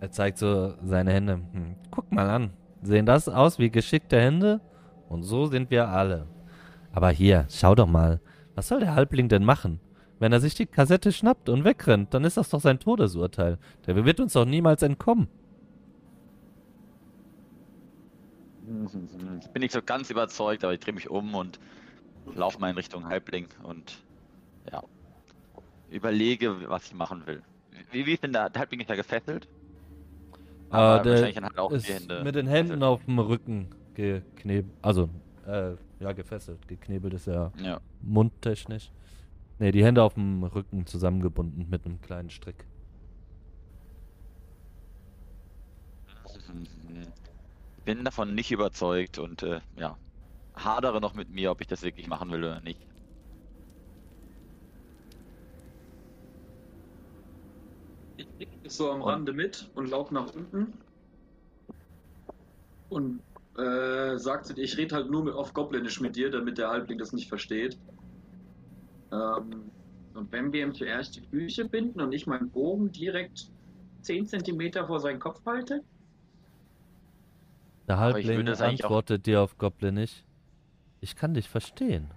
Er 0.00 0.10
zeigt 0.10 0.38
so 0.38 0.74
seine 0.84 1.12
Hände. 1.12 1.34
Hm, 1.34 1.76
guck 1.90 2.10
mal 2.12 2.28
an. 2.28 2.52
Sehen 2.82 3.06
das 3.06 3.28
aus 3.28 3.58
wie 3.58 3.70
geschickte 3.70 4.20
Hände? 4.20 4.60
Und 5.08 5.22
so 5.22 5.46
sind 5.46 5.70
wir 5.70 5.88
alle. 5.88 6.26
Aber 6.92 7.10
hier, 7.10 7.46
schau 7.50 7.74
doch 7.74 7.86
mal. 7.86 8.20
Was 8.54 8.68
soll 8.68 8.80
der 8.80 8.94
Halbling 8.94 9.28
denn 9.28 9.44
machen? 9.44 9.80
Wenn 10.18 10.32
er 10.32 10.40
sich 10.40 10.54
die 10.54 10.66
Kassette 10.66 11.12
schnappt 11.12 11.48
und 11.48 11.64
wegrennt, 11.64 12.12
dann 12.12 12.24
ist 12.24 12.36
das 12.36 12.50
doch 12.50 12.60
sein 12.60 12.80
Todesurteil. 12.80 13.58
Der 13.86 14.04
wird 14.04 14.20
uns 14.20 14.32
doch 14.32 14.44
niemals 14.44 14.82
entkommen. 14.82 15.28
Ich 19.40 19.50
bin 19.50 19.60
nicht 19.60 19.72
so 19.72 19.80
ganz 19.80 20.10
überzeugt, 20.10 20.64
aber 20.64 20.74
ich 20.74 20.80
drehe 20.80 20.92
mich 20.92 21.08
um 21.08 21.34
und 21.34 21.58
laufe 22.34 22.58
mal 22.58 22.70
in 22.70 22.76
Richtung 22.76 23.06
Halbling 23.06 23.46
und 23.62 24.02
ja, 24.70 24.82
überlege, 25.90 26.68
was 26.68 26.86
ich 26.86 26.94
machen 26.94 27.26
will. 27.26 27.42
Wie, 27.92 28.04
wie 28.04 28.12
ist 28.12 28.22
denn 28.22 28.32
der, 28.32 28.50
der 28.50 28.60
Halbling 28.60 28.80
ist 28.80 28.90
ja 28.90 28.96
gefesselt? 28.96 29.48
Aber 30.70 31.00
Äh, 31.00 31.02
der 31.02 31.12
wahrscheinlich 31.12 31.42
halt 31.42 31.58
auch 31.58 31.76
die 31.76 31.76
ist 31.76 31.88
Hände 31.92 32.24
mit 32.24 32.34
den 32.34 32.46
Händen 32.46 32.82
auf 32.82 33.04
dem 33.04 33.18
Rücken 33.18 33.70
geknebelt. 33.94 34.74
Also, 34.82 35.10
äh, 35.46 35.76
ja, 36.00 36.12
gefesselt. 36.12 36.66
Geknebelt 36.68 37.14
ist 37.14 37.26
ja 37.26 37.52
Ja. 37.54 37.80
mundtechnisch. 38.00 38.92
Ne, 39.58 39.72
die 39.72 39.84
Hände 39.84 40.02
auf 40.02 40.14
dem 40.14 40.44
Rücken 40.44 40.86
zusammengebunden 40.86 41.68
mit 41.70 41.84
einem 41.86 42.00
kleinen 42.00 42.30
Strick. 42.30 42.66
Ich 47.76 47.84
bin 47.84 48.04
davon 48.04 48.34
nicht 48.34 48.50
überzeugt 48.52 49.18
und 49.18 49.42
äh, 49.42 49.60
ja, 49.74 49.98
hadere 50.54 51.00
noch 51.00 51.14
mit 51.14 51.28
mir, 51.30 51.50
ob 51.52 51.60
ich 51.62 51.66
das 51.68 51.82
wirklich 51.82 52.06
machen 52.08 52.30
will 52.32 52.44
oder 52.44 52.60
nicht. 52.60 52.86
Ich 58.16 58.57
das 58.68 58.76
so 58.76 58.90
am 58.90 59.02
Rande 59.02 59.32
mit 59.32 59.70
und 59.74 59.88
laufe 59.88 60.14
nach 60.14 60.32
unten. 60.34 60.74
Und 62.90 63.22
äh, 63.56 64.16
sagt 64.18 64.46
zu 64.46 64.54
dir, 64.54 64.62
ich 64.62 64.76
rede 64.76 64.94
halt 64.94 65.10
nur 65.10 65.24
mit, 65.24 65.34
auf 65.34 65.52
Goblinisch 65.52 66.00
mit 66.00 66.16
dir, 66.16 66.30
damit 66.30 66.58
der 66.58 66.68
Halbling 66.68 66.98
das 66.98 67.12
nicht 67.12 67.28
versteht. 67.28 67.78
Ähm, 69.12 69.70
und 70.14 70.32
wenn 70.32 70.52
wir 70.52 70.62
ihm 70.64 70.74
zuerst 70.74 71.16
die 71.16 71.22
Füße 71.22 71.68
binden 71.68 72.00
und 72.00 72.12
ich 72.12 72.26
meinen 72.26 72.50
Bogen 72.50 72.92
direkt 72.92 73.50
10 74.02 74.26
cm 74.26 74.86
vor 74.86 75.00
seinen 75.00 75.20
Kopf 75.20 75.44
halte, 75.46 75.82
Der 77.88 77.98
ich 77.98 77.98
Halbling 77.98 78.48
antwortet 78.48 79.26
dir 79.26 79.40
auf 79.40 79.58
Goblinisch. 79.58 80.24
Ich 81.00 81.16
kann 81.16 81.34
dich 81.34 81.48
verstehen. 81.48 82.14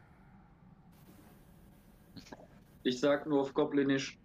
ich 2.84 3.00
sag 3.00 3.26
nur 3.26 3.42
auf 3.42 3.54
Goblinisch, 3.56 4.14
"Hm, 4.14 4.21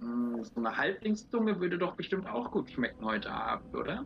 so 0.00 0.50
eine 0.56 0.76
Halblingszunge 0.76 1.60
würde 1.60 1.78
doch 1.78 1.94
bestimmt 1.94 2.28
auch 2.28 2.50
gut 2.50 2.70
schmecken 2.70 3.04
heute 3.04 3.30
Abend, 3.30 3.74
oder? 3.74 4.04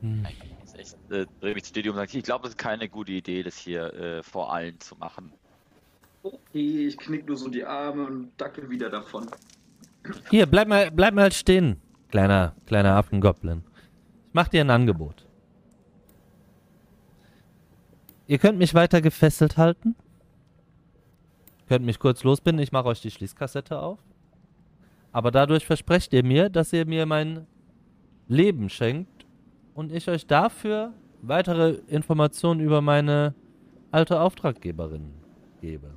Hm. 0.00 0.26
Echt, 0.76 0.96
äh, 1.10 1.26
drehe 1.40 1.54
mich 1.54 1.64
zu 1.64 1.72
dir 1.72 1.90
um 1.90 1.90
und 1.90 1.96
sage, 1.96 2.16
ich 2.16 2.24
glaube, 2.24 2.46
es 2.46 2.54
ist 2.54 2.58
keine 2.58 2.88
gute 2.88 3.12
Idee, 3.12 3.42
das 3.42 3.56
hier 3.56 3.92
äh, 3.94 4.22
vor 4.22 4.52
allen 4.52 4.78
zu 4.80 4.96
machen. 4.96 5.32
Okay, 6.22 6.86
ich 6.86 6.96
knick 6.96 7.26
nur 7.26 7.36
so 7.36 7.48
die 7.48 7.64
Arme 7.64 8.06
und 8.06 8.30
dackel 8.36 8.70
wieder 8.70 8.88
davon. 8.90 9.26
Hier, 10.30 10.46
bleib 10.46 10.68
mal, 10.68 10.90
bleib 10.90 11.14
mal 11.14 11.32
stehen, 11.32 11.80
kleiner, 12.10 12.54
kleiner 12.66 12.96
Affengoblin. 12.96 13.62
Ich 14.28 14.34
mach 14.34 14.48
dir 14.48 14.62
ein 14.62 14.70
Angebot. 14.70 15.26
Ihr 18.26 18.38
könnt 18.38 18.58
mich 18.58 18.74
weiter 18.74 19.00
gefesselt 19.00 19.56
halten. 19.56 19.96
Könnt 21.70 21.86
mich 21.86 22.00
kurz 22.00 22.24
losbinden, 22.24 22.60
ich 22.60 22.72
mache 22.72 22.86
euch 22.86 23.00
die 23.00 23.12
Schließkassette 23.12 23.78
auf. 23.78 24.00
Aber 25.12 25.30
dadurch 25.30 25.64
versprecht 25.64 26.12
ihr 26.12 26.24
mir, 26.24 26.48
dass 26.48 26.72
ihr 26.72 26.84
mir 26.84 27.06
mein 27.06 27.46
Leben 28.26 28.68
schenkt 28.68 29.24
und 29.74 29.92
ich 29.92 30.08
euch 30.08 30.26
dafür 30.26 30.92
weitere 31.22 31.78
Informationen 31.86 32.58
über 32.58 32.80
meine 32.80 33.36
alte 33.92 34.20
Auftraggeberin 34.20 35.12
gebe. 35.60 35.94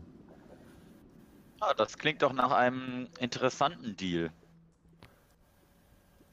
Ah, 1.60 1.74
das 1.76 1.98
klingt 1.98 2.22
doch 2.22 2.34
nach 2.34 2.52
einem 2.52 3.08
interessanten 3.20 3.96
Deal. 3.98 4.30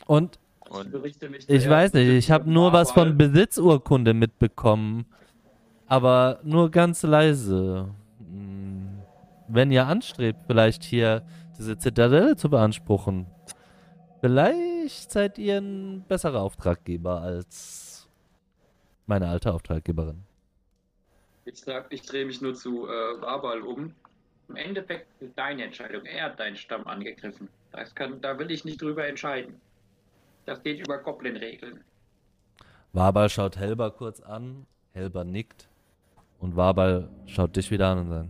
Und 0.07 0.39
mich 1.01 1.49
Ich 1.49 1.67
weiß 1.67 1.95
nicht, 1.95 2.09
ich 2.09 2.31
habe 2.31 2.51
nur 2.51 2.75
was 2.75 2.93
von. 2.93 3.17
Besitzurkunde 3.17 4.13
mitbekommen. 4.13 5.07
Aber 5.87 6.41
nur 6.43 6.71
ganz 6.71 7.03
leise. 7.05 7.89
Hm, 8.19 8.60
Wenn 9.53 9.73
ihr 9.73 9.87
anstrebt, 9.87 10.45
vielleicht 10.47 10.85
hier 10.85 11.27
diese 11.59 11.77
Zitadelle 11.77 12.37
zu 12.37 12.49
beanspruchen, 12.49 13.27
vielleicht 14.21 15.11
seid 15.11 15.39
ihr 15.39 15.59
ein 15.59 16.05
besserer 16.07 16.41
Auftraggeber 16.41 17.21
als 17.21 18.09
meine 19.07 19.29
alte 19.29 19.53
Auftraggeberin. 19.53 20.23
Ich 21.45 21.59
sag, 21.61 21.93
ich 21.93 22.03
drehe 22.03 22.25
mich 22.25 22.41
nur 22.41 22.55
zu 22.55 22.87
äh, 22.87 23.21
Wabal 23.21 23.63
um. 23.63 23.93
Im 24.49 24.57
Endeffekt 24.57 25.07
ist 25.21 25.37
deine 25.37 25.65
Entscheidung. 25.65 26.05
Er 26.05 26.27
hat 26.27 26.39
deinen 26.39 26.57
Stamm 26.57 26.87
angegriffen. 26.87 27.49
Das 27.73 27.93
kann, 27.95 28.21
da 28.21 28.39
will 28.39 28.53
ich 28.53 28.65
nicht 28.65 28.81
drüber 28.81 29.07
entscheiden. 29.07 29.61
Das 30.47 30.63
geht 30.63 30.79
über 30.79 30.99
Goblin-Regeln. 30.99 31.83
Wabal 32.93 33.29
schaut 33.29 33.57
Helber 33.57 33.91
kurz 33.91 34.21
an. 34.21 34.67
Helber 34.93 35.25
nickt 35.25 35.69
Und 36.39 36.57
Wabal 36.57 37.09
schaut 37.27 37.57
dich 37.57 37.71
wieder 37.71 37.89
an 37.89 37.99
und 37.99 38.09
sagt, 38.09 38.29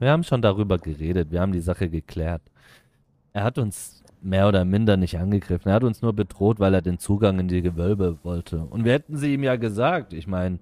wir 0.00 0.10
haben 0.10 0.24
schon 0.24 0.42
darüber 0.42 0.78
geredet, 0.78 1.30
wir 1.30 1.40
haben 1.40 1.52
die 1.52 1.60
Sache 1.60 1.88
geklärt. 1.88 2.42
Er 3.32 3.44
hat 3.44 3.58
uns 3.58 4.02
mehr 4.22 4.48
oder 4.48 4.64
minder 4.64 4.96
nicht 4.96 5.18
angegriffen. 5.18 5.68
Er 5.68 5.74
hat 5.74 5.84
uns 5.84 6.02
nur 6.02 6.12
bedroht, 6.12 6.58
weil 6.58 6.74
er 6.74 6.82
den 6.82 6.98
Zugang 6.98 7.38
in 7.38 7.48
die 7.48 7.62
Gewölbe 7.62 8.18
wollte. 8.22 8.58
Und 8.58 8.84
wir 8.84 8.92
hätten 8.92 9.16
sie 9.16 9.34
ihm 9.34 9.42
ja 9.42 9.56
gesagt. 9.56 10.12
Ich 10.12 10.26
meine, 10.26 10.58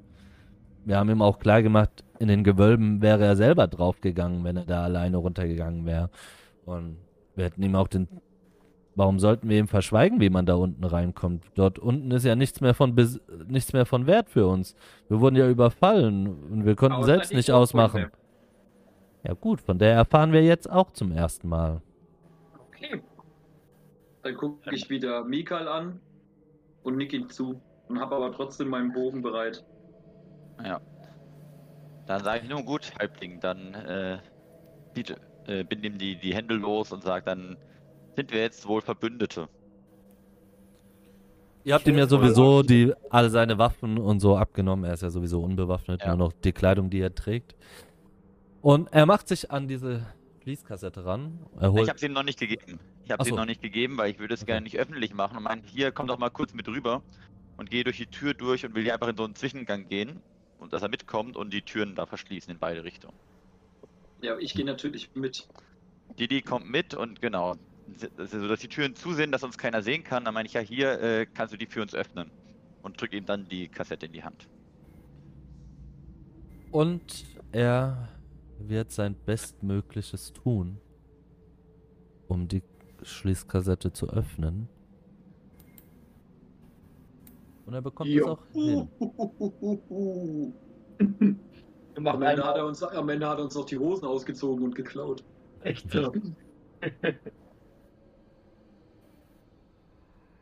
wir 0.85 0.97
haben 0.97 1.11
ihm 1.11 1.23
auch 1.23 1.39
klar 1.39 1.63
gemacht, 1.63 2.05
in 2.19 2.29
den 2.29 2.45
Gewölben 2.45 3.01
wäre 3.01 3.25
er 3.25 3.37
selber 3.37 3.67
draufgegangen, 3.67 4.43
wenn 4.45 4.57
er 4.57 4.65
da 4.65 4.83
alleine 4.83 5.17
runtergegangen 5.19 5.87
wäre. 5.87 6.11
Und 6.65 6.97
wir 7.37 7.45
hätten 7.45 7.63
ihm 7.63 7.75
auch 7.75 7.89
den. 7.89 8.09
Warum 8.95 9.21
sollten 9.21 9.49
wir 9.49 9.61
ihm 9.61 9.69
verschweigen, 9.69 10.19
wie 10.21 10.29
man 10.31 10.45
da 10.45 10.55
unten 10.55 10.83
reinkommt? 10.83 11.45
Dort 11.55 11.79
unten 11.79 12.11
ist 12.11 12.25
ja 12.25 12.35
nichts 12.35 12.61
mehr 12.61 12.75
von 12.75 12.97
Bes 12.97 13.21
nichts 13.47 13.73
mehr 13.73 13.87
von 13.87 14.09
Wert 14.09 14.29
für 14.29 14.49
uns. 14.49 14.75
Wir 15.09 15.21
wurden 15.21 15.37
ja 15.37 15.49
überfallen 15.49 16.27
und 16.27 16.65
wir 16.65 16.75
konnten 16.75 16.97
Außer 16.97 17.07
selbst 17.07 17.33
nicht 17.33 17.53
ausmachen. 17.53 18.07
Ja 19.29 19.35
gut, 19.35 19.61
von 19.61 19.79
der 19.79 19.93
erfahren 19.93 20.33
wir 20.33 20.43
jetzt 20.43 20.71
auch 20.71 20.91
zum 20.91 21.13
ersten 21.13 21.49
Mal. 21.49 21.83
Okay. 22.69 23.03
Dann 24.23 24.35
gucke 24.35 24.75
ich 24.75 24.89
wieder 24.89 25.23
Mikal 25.23 25.69
an 25.69 26.01
und 26.83 26.97
nick 26.97 27.13
ihm 27.13 27.29
zu 27.29 27.61
und 27.89 28.01
habe 28.01 28.17
aber 28.17 28.33
trotzdem 28.33 28.69
meinen 28.69 28.91
Bogen 28.93 29.21
bereit. 29.21 29.65
Ja. 30.65 30.81
Dann 32.07 32.25
sage 32.25 32.41
ich 32.43 32.49
nur 32.49 32.63
gut, 32.63 32.91
Halbling, 32.99 33.39
dann 33.41 33.75
äh, 33.75 34.19
biete, 34.95 35.17
äh, 35.47 35.63
bind 35.63 35.85
ihm 35.85 35.99
die, 35.99 36.17
die 36.19 36.35
Hände 36.35 36.55
los 36.55 36.91
und 36.91 37.03
sag, 37.03 37.27
dann 37.27 37.59
sind 38.17 38.33
wir 38.33 38.41
jetzt 38.41 38.67
wohl 38.67 38.81
Verbündete. 38.81 39.47
Ihr 41.65 41.75
habt 41.75 41.87
ihm 41.87 41.99
ja 41.99 42.07
sowieso 42.07 42.63
die, 42.63 42.95
alle 43.11 43.29
seine 43.29 43.59
Waffen 43.59 43.99
und 43.99 44.21
so 44.21 44.39
abgenommen. 44.39 44.87
Er 44.87 44.95
ist 44.95 45.03
ja 45.03 45.11
sowieso 45.11 45.43
unbewaffnet, 45.43 46.01
Ja. 46.01 46.09
nur 46.17 46.29
noch 46.29 46.33
die 46.33 46.53
Kleidung, 46.53 46.89
die 46.89 47.01
er 47.01 47.15
trägt. 47.15 47.55
Und 48.61 48.93
er 48.93 49.07
macht 49.07 49.29
sich 49.29 49.51
an 49.51 49.69
diese 49.69 50.07
Fließkassette 50.43 51.05
ran. 51.05 51.47
Er 51.61 51.73
holt, 51.73 51.83
Ich 51.85 51.89
habe 51.89 51.99
sie 51.99 52.07
ihm 52.07 52.13
noch 52.13 52.23
nicht 52.25 52.41
gegeben. 52.41 52.81
Ich 53.05 53.11
habe 53.11 53.25
sie 53.25 53.31
so. 53.31 53.37
noch 53.37 53.47
nicht 53.47 53.63
gegeben, 53.63 53.97
weil 53.97 54.11
ich 54.11 54.19
würde 54.19 54.35
es 54.35 54.43
Okay. 54.43 54.53
gerne 54.53 54.65
nicht 54.65 54.79
öffentlich 54.79 55.15
machen 55.15 55.37
und 55.37 55.43
mein, 55.45 55.63
hier 55.65 55.93
komm 55.93 56.07
doch 56.07 56.19
mal 56.19 56.31
kurz 56.31 56.55
mit 56.55 56.69
rüber 56.69 57.03
und 57.57 57.71
gehe 57.71 57.85
durch 57.85 57.97
die 57.97 58.07
Tür 58.07 58.35
durch 58.35 58.65
und 58.67 58.75
will 58.75 58.83
hier 58.83 58.95
einfach 58.95 59.09
in 59.09 59.17
so 59.17 59.25
einen 59.25 59.35
Zwischengang 59.35 59.89
gehen 59.89 60.21
und 60.59 60.73
dass 60.73 60.83
er 60.83 60.89
mitkommt 60.89 61.37
und 61.37 61.53
die 61.53 61.63
Türen 61.63 61.95
da 61.95 62.07
verschließen 62.07 62.53
in 62.53 62.59
beide 62.59 62.85
Richtungen. 62.85 63.17
Ja, 64.23 64.37
ich 64.39 64.55
gehe 64.55 64.65
natürlich 64.65 65.15
mit. 65.15 65.49
Didi 66.19 66.43
kommt 66.43 66.69
mit 66.69 66.95
und 66.95 67.23
genau, 67.23 67.55
so 68.19 68.49
dass 68.49 68.61
die 68.61 68.69
Türen 68.69 68.95
zusehen, 68.97 69.31
dass 69.33 69.45
uns 69.45 69.57
keiner 69.57 69.83
sehen 69.83 70.03
kann. 70.05 70.25
Dann 70.25 70.35
meine 70.35 70.47
ich 70.47 70.55
ja, 70.55 70.61
hier 70.61 71.01
äh, 71.01 71.27
kannst 71.27 71.55
du 71.55 71.59
die 71.59 71.67
für 71.67 71.81
uns 71.83 71.95
öffnen 71.95 72.31
und 72.83 73.01
drück 73.01 73.13
ihm 73.13 73.25
dann 73.27 73.49
die 73.49 73.69
Kassette 73.69 74.07
in 74.07 74.13
die 74.13 74.25
Hand. 74.25 74.49
und 76.71 77.25
er 77.53 78.09
wird 78.59 78.91
sein 78.91 79.15
Bestmögliches 79.27 80.33
tun, 80.33 80.79
um 82.27 82.49
die 82.49 82.63
Schließkassette 83.03 83.93
zu 83.93 84.09
öffnen. 84.09 84.69
Und 87.67 87.75
er 87.75 87.83
bekommt 87.83 88.11
es 88.11 88.23
auch 88.23 88.43
hin. 88.53 88.89
Am 91.95 92.23
Ende, 92.23 92.45
hat 92.45 92.57
er 92.57 92.65
uns, 92.65 92.81
am 92.83 93.09
Ende 93.09 93.29
hat 93.29 93.39
er 93.39 93.45
uns 93.45 93.57
noch 93.57 93.65
die 93.65 93.77
Hosen 93.77 94.05
ausgezogen 94.07 94.65
und 94.65 94.75
geklaut. 94.77 95.25
echt 95.63 95.91
so. 95.91 96.13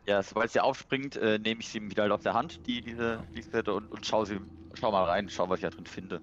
Ja, 0.07 0.23
sobald 0.23 0.53
sie 0.53 0.61
aufspringt, 0.61 1.17
äh, 1.17 1.39
nehme 1.41 1.61
ich 1.61 1.69
sie 1.69 1.79
ihm 1.79 1.91
wieder 1.91 2.05
halt 2.05 2.13
aus 2.13 2.23
der 2.23 2.35
Hand, 2.35 2.65
die, 2.69 2.81
diese 2.81 3.25
Fließkassette, 3.33 3.75
und, 3.75 3.91
und 3.91 4.07
schau, 4.07 4.25
sie, 4.25 4.39
schau 4.75 4.93
mal 4.93 5.03
rein, 5.03 5.29
schau, 5.29 5.49
was 5.49 5.59
ich 5.59 5.65
da 5.65 5.71
drin 5.71 5.87
finde. 5.87 6.21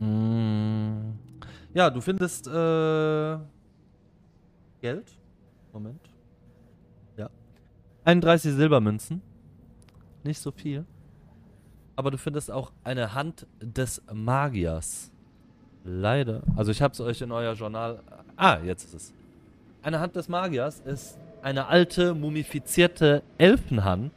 Mm. 0.00 1.12
Ja, 1.72 1.90
du 1.90 2.00
findest 2.00 2.46
äh, 2.46 3.38
Geld. 4.80 5.18
Moment. 5.72 6.00
Ja. 7.16 7.28
31 8.04 8.52
Silbermünzen. 8.52 9.22
Nicht 10.22 10.38
so 10.38 10.50
viel. 10.50 10.84
Aber 11.96 12.10
du 12.10 12.18
findest 12.18 12.50
auch 12.50 12.72
eine 12.82 13.14
Hand 13.14 13.46
des 13.60 14.02
Magiers. 14.12 15.10
Leider. 15.84 16.42
Also 16.56 16.70
ich 16.70 16.80
habe 16.80 16.92
es 16.92 17.00
euch 17.00 17.20
in 17.20 17.30
euer 17.32 17.54
Journal. 17.54 18.02
Ah, 18.36 18.58
jetzt 18.64 18.84
ist 18.84 18.94
es. 18.94 19.14
Eine 19.82 20.00
Hand 20.00 20.16
des 20.16 20.28
Magiers 20.28 20.80
ist 20.80 21.18
eine 21.42 21.66
alte, 21.66 22.14
mumifizierte 22.14 23.22
Elfenhand, 23.36 24.12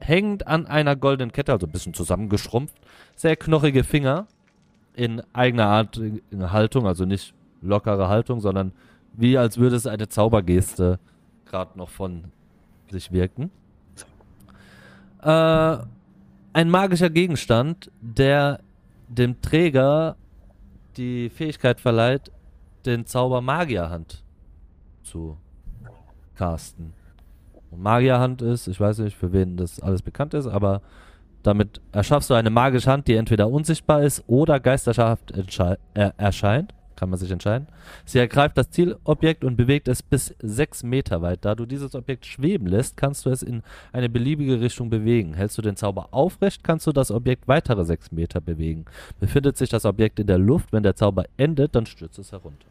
hängend 0.00 0.46
an 0.46 0.66
einer 0.66 0.96
goldenen 0.96 1.32
Kette, 1.32 1.52
also 1.52 1.66
ein 1.66 1.72
bisschen 1.72 1.94
zusammengeschrumpft. 1.94 2.76
Sehr 3.16 3.36
knochige 3.36 3.84
Finger 3.84 4.26
in 4.94 5.22
eigener 5.32 5.66
Art 5.66 5.96
in 5.96 6.52
Haltung, 6.52 6.86
also 6.86 7.04
nicht 7.04 7.34
lockere 7.60 8.08
Haltung, 8.08 8.40
sondern 8.40 8.72
wie 9.12 9.38
als 9.38 9.58
würde 9.58 9.76
es 9.76 9.86
eine 9.86 10.08
Zaubergeste 10.08 10.98
gerade 11.46 11.78
noch 11.78 11.88
von 11.88 12.24
sich 12.90 13.12
wirken. 13.12 13.50
Äh, 15.22 15.78
ein 16.52 16.70
magischer 16.70 17.10
Gegenstand, 17.10 17.90
der 18.00 18.60
dem 19.08 19.40
Träger 19.40 20.16
die 20.96 21.30
Fähigkeit 21.30 21.80
verleiht, 21.80 22.30
den 22.86 23.06
Zauber 23.06 23.40
Magierhand 23.40 24.22
zu 25.02 25.36
casten. 26.34 26.92
Und 27.70 27.82
Magierhand 27.82 28.42
ist, 28.42 28.68
ich 28.68 28.78
weiß 28.78 28.98
nicht, 28.98 29.16
für 29.16 29.32
wen 29.32 29.56
das 29.56 29.80
alles 29.80 30.02
bekannt 30.02 30.34
ist, 30.34 30.46
aber 30.46 30.82
damit 31.44 31.80
erschaffst 31.92 32.30
du 32.30 32.34
eine 32.34 32.50
magische 32.50 32.90
Hand, 32.90 33.06
die 33.06 33.14
entweder 33.14 33.48
unsichtbar 33.48 34.02
ist 34.02 34.24
oder 34.26 34.58
geisterschaft 34.58 35.32
entschei- 35.34 35.78
äh, 35.94 36.10
erscheint. 36.16 36.74
Kann 36.96 37.10
man 37.10 37.18
sich 37.18 37.32
entscheiden. 37.32 37.66
Sie 38.04 38.20
ergreift 38.20 38.56
das 38.56 38.70
Zielobjekt 38.70 39.42
und 39.44 39.56
bewegt 39.56 39.88
es 39.88 40.00
bis 40.00 40.32
sechs 40.40 40.84
Meter 40.84 41.22
weit. 41.22 41.44
Da 41.44 41.56
du 41.56 41.66
dieses 41.66 41.96
Objekt 41.96 42.24
schweben 42.24 42.68
lässt, 42.68 42.96
kannst 42.96 43.26
du 43.26 43.30
es 43.30 43.42
in 43.42 43.64
eine 43.92 44.08
beliebige 44.08 44.60
Richtung 44.60 44.90
bewegen. 44.90 45.34
Hältst 45.34 45.58
du 45.58 45.62
den 45.62 45.74
Zauber 45.74 46.08
aufrecht, 46.12 46.62
kannst 46.62 46.86
du 46.86 46.92
das 46.92 47.10
Objekt 47.10 47.48
weitere 47.48 47.84
sechs 47.84 48.12
Meter 48.12 48.40
bewegen. 48.40 48.84
Befindet 49.18 49.56
sich 49.56 49.68
das 49.70 49.84
Objekt 49.84 50.20
in 50.20 50.28
der 50.28 50.38
Luft, 50.38 50.72
wenn 50.72 50.84
der 50.84 50.94
Zauber 50.94 51.24
endet, 51.36 51.74
dann 51.74 51.84
stürzt 51.84 52.20
es 52.20 52.30
herunter. 52.30 52.68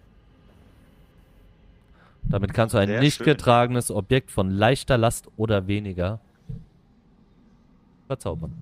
Damit 2.24 2.54
kannst 2.54 2.74
du 2.74 2.78
ein 2.78 2.88
Sehr 2.88 3.02
nicht 3.02 3.18
schön. 3.18 3.26
getragenes 3.26 3.92
Objekt 3.92 4.32
von 4.32 4.50
leichter 4.52 4.98
Last 4.98 5.28
oder 5.36 5.68
weniger 5.68 6.22
verzaubern. 8.08 8.54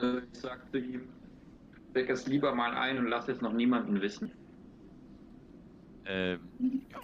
Äh, 0.00 0.18
ich 0.32 0.38
sagte 0.40 0.78
ihm, 0.78 1.08
steck 1.90 2.08
es 2.10 2.26
lieber 2.26 2.54
mal 2.54 2.72
ein 2.74 2.98
und 2.98 3.06
lass 3.08 3.28
es 3.28 3.40
noch 3.40 3.52
niemanden 3.52 4.00
wissen. 4.00 4.30
Ähm, 6.06 6.40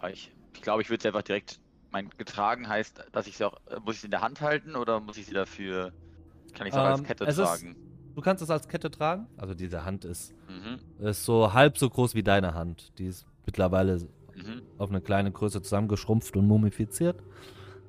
ja, 0.02 0.08
ich, 0.08 0.32
ich 0.54 0.62
glaube, 0.62 0.82
ich 0.82 0.90
würde 0.90 1.02
sie 1.02 1.08
einfach 1.08 1.22
direkt. 1.22 1.60
Mein 1.92 2.10
getragen 2.18 2.68
heißt, 2.68 3.04
dass 3.12 3.26
ich 3.26 3.36
sie 3.36 3.44
auch. 3.44 3.56
äh, 3.70 3.78
Muss 3.84 3.94
ich 3.96 4.00
sie 4.00 4.06
in 4.08 4.10
der 4.10 4.20
Hand 4.22 4.40
halten 4.40 4.74
oder 4.74 5.00
muss 5.00 5.16
ich 5.16 5.26
sie 5.26 5.34
dafür. 5.34 5.92
Kann 6.52 6.66
ich 6.66 6.74
sie 6.74 6.80
auch 6.80 6.84
als 6.84 7.00
Ähm, 7.00 7.06
Kette 7.06 7.24
es 7.24 7.38
ist- 7.38 7.44
tragen? 7.44 7.76
Du 8.14 8.22
kannst 8.22 8.42
es 8.42 8.48
als 8.50 8.66
Kette 8.66 8.90
tragen. 8.90 9.26
Also 9.36 9.54
diese 9.54 9.84
Hand 9.84 10.04
ist, 10.06 10.34
Mhm. 10.48 10.78
ist 11.06 11.24
so 11.24 11.52
halb 11.52 11.76
so 11.78 11.88
groß 11.90 12.14
wie 12.14 12.22
deine 12.22 12.54
Hand. 12.54 12.92
Die 12.98 13.06
ist 13.06 13.26
mittlerweile 13.44 13.98
Mhm. 14.34 14.62
auf 14.78 14.88
eine 14.90 15.00
kleine 15.02 15.30
Größe 15.30 15.60
zusammengeschrumpft 15.62 16.34
und 16.36 16.46
mumifiziert. 16.46 17.16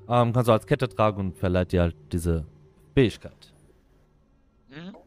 Ähm, 0.09 0.33
kannst 0.33 0.47
du 0.49 0.51
als 0.51 0.67
Kette 0.67 0.89
tragen 0.89 1.19
und 1.21 1.37
verleiht 1.37 1.71
dir 1.71 1.81
halt 1.81 1.95
diese 2.11 2.45
Fähigkeit. 2.97 3.53
Mhm. 4.69 4.97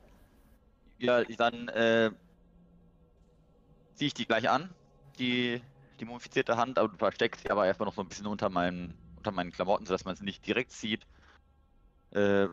Ja, 0.99 1.25
dann 1.25 1.67
äh, 1.71 2.13
ziehe 3.97 4.07
ich 4.07 4.15
die 4.15 4.27
gleich 4.27 4.49
an, 4.49 4.73
die, 5.19 5.61
die 5.99 6.05
mumifizierte 6.05 6.57
Hand, 6.57 6.79
aber 6.79 6.87
du 6.87 6.97
versteckst 6.97 7.43
sie 7.43 7.51
aber 7.51 7.67
erstmal 7.67 7.87
noch 7.87 7.95
so 7.95 8.03
ein 8.03 8.09
bisschen 8.09 8.29
unter 8.29 8.49
meinen, 8.49 8.95
unter 9.17 9.33
meinen 9.33 9.51
Klamotten, 9.51 9.87
sodass 9.87 10.05
man 10.05 10.15
sie 10.15 10.23
nicht 10.23 10.47
direkt 10.47 10.71
sieht. 10.71 11.05
Äh, 12.13 12.47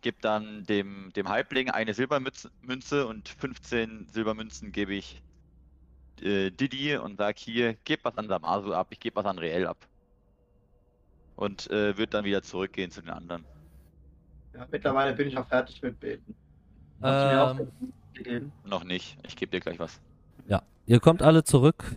gib 0.00 0.22
dann 0.22 0.64
dem, 0.64 1.12
dem 1.14 1.28
Halbling 1.28 1.68
eine 1.68 1.92
Silbermünze 1.92 2.50
Münze 2.62 3.06
und 3.06 3.28
15 3.28 4.08
Silbermünzen 4.08 4.72
gebe 4.72 4.94
ich 4.94 5.22
äh, 6.22 6.50
Didi 6.50 6.96
und 6.96 7.18
sag 7.18 7.38
hier, 7.38 7.76
gib 7.84 8.06
was 8.06 8.16
an 8.16 8.28
Samasu 8.28 8.72
ab, 8.72 8.86
ich 8.88 9.00
gebe 9.00 9.16
was 9.16 9.26
an 9.26 9.38
Reell 9.38 9.66
ab. 9.66 9.86
Und 11.36 11.70
äh, 11.70 11.98
wird 11.98 12.14
dann 12.14 12.24
wieder 12.24 12.42
zurückgehen 12.42 12.90
zu 12.90 13.02
den 13.02 13.10
anderen. 13.10 13.44
Ja, 14.54 14.66
mittlerweile 14.70 15.14
bin 15.14 15.28
ich 15.28 15.36
auch 15.36 15.46
fertig 15.46 15.80
mit 15.82 15.98
Beten. 15.98 16.34
Hast 17.00 17.58
Ähm, 17.58 17.72
gegeben? 18.12 18.52
Noch 18.64 18.84
nicht, 18.84 19.18
ich 19.26 19.36
gebe 19.36 19.50
dir 19.50 19.60
gleich 19.60 19.78
was. 19.78 20.00
ja, 20.46 20.62
ihr 20.86 21.00
kommt 21.00 21.22
alle 21.22 21.42
zurück. 21.44 21.96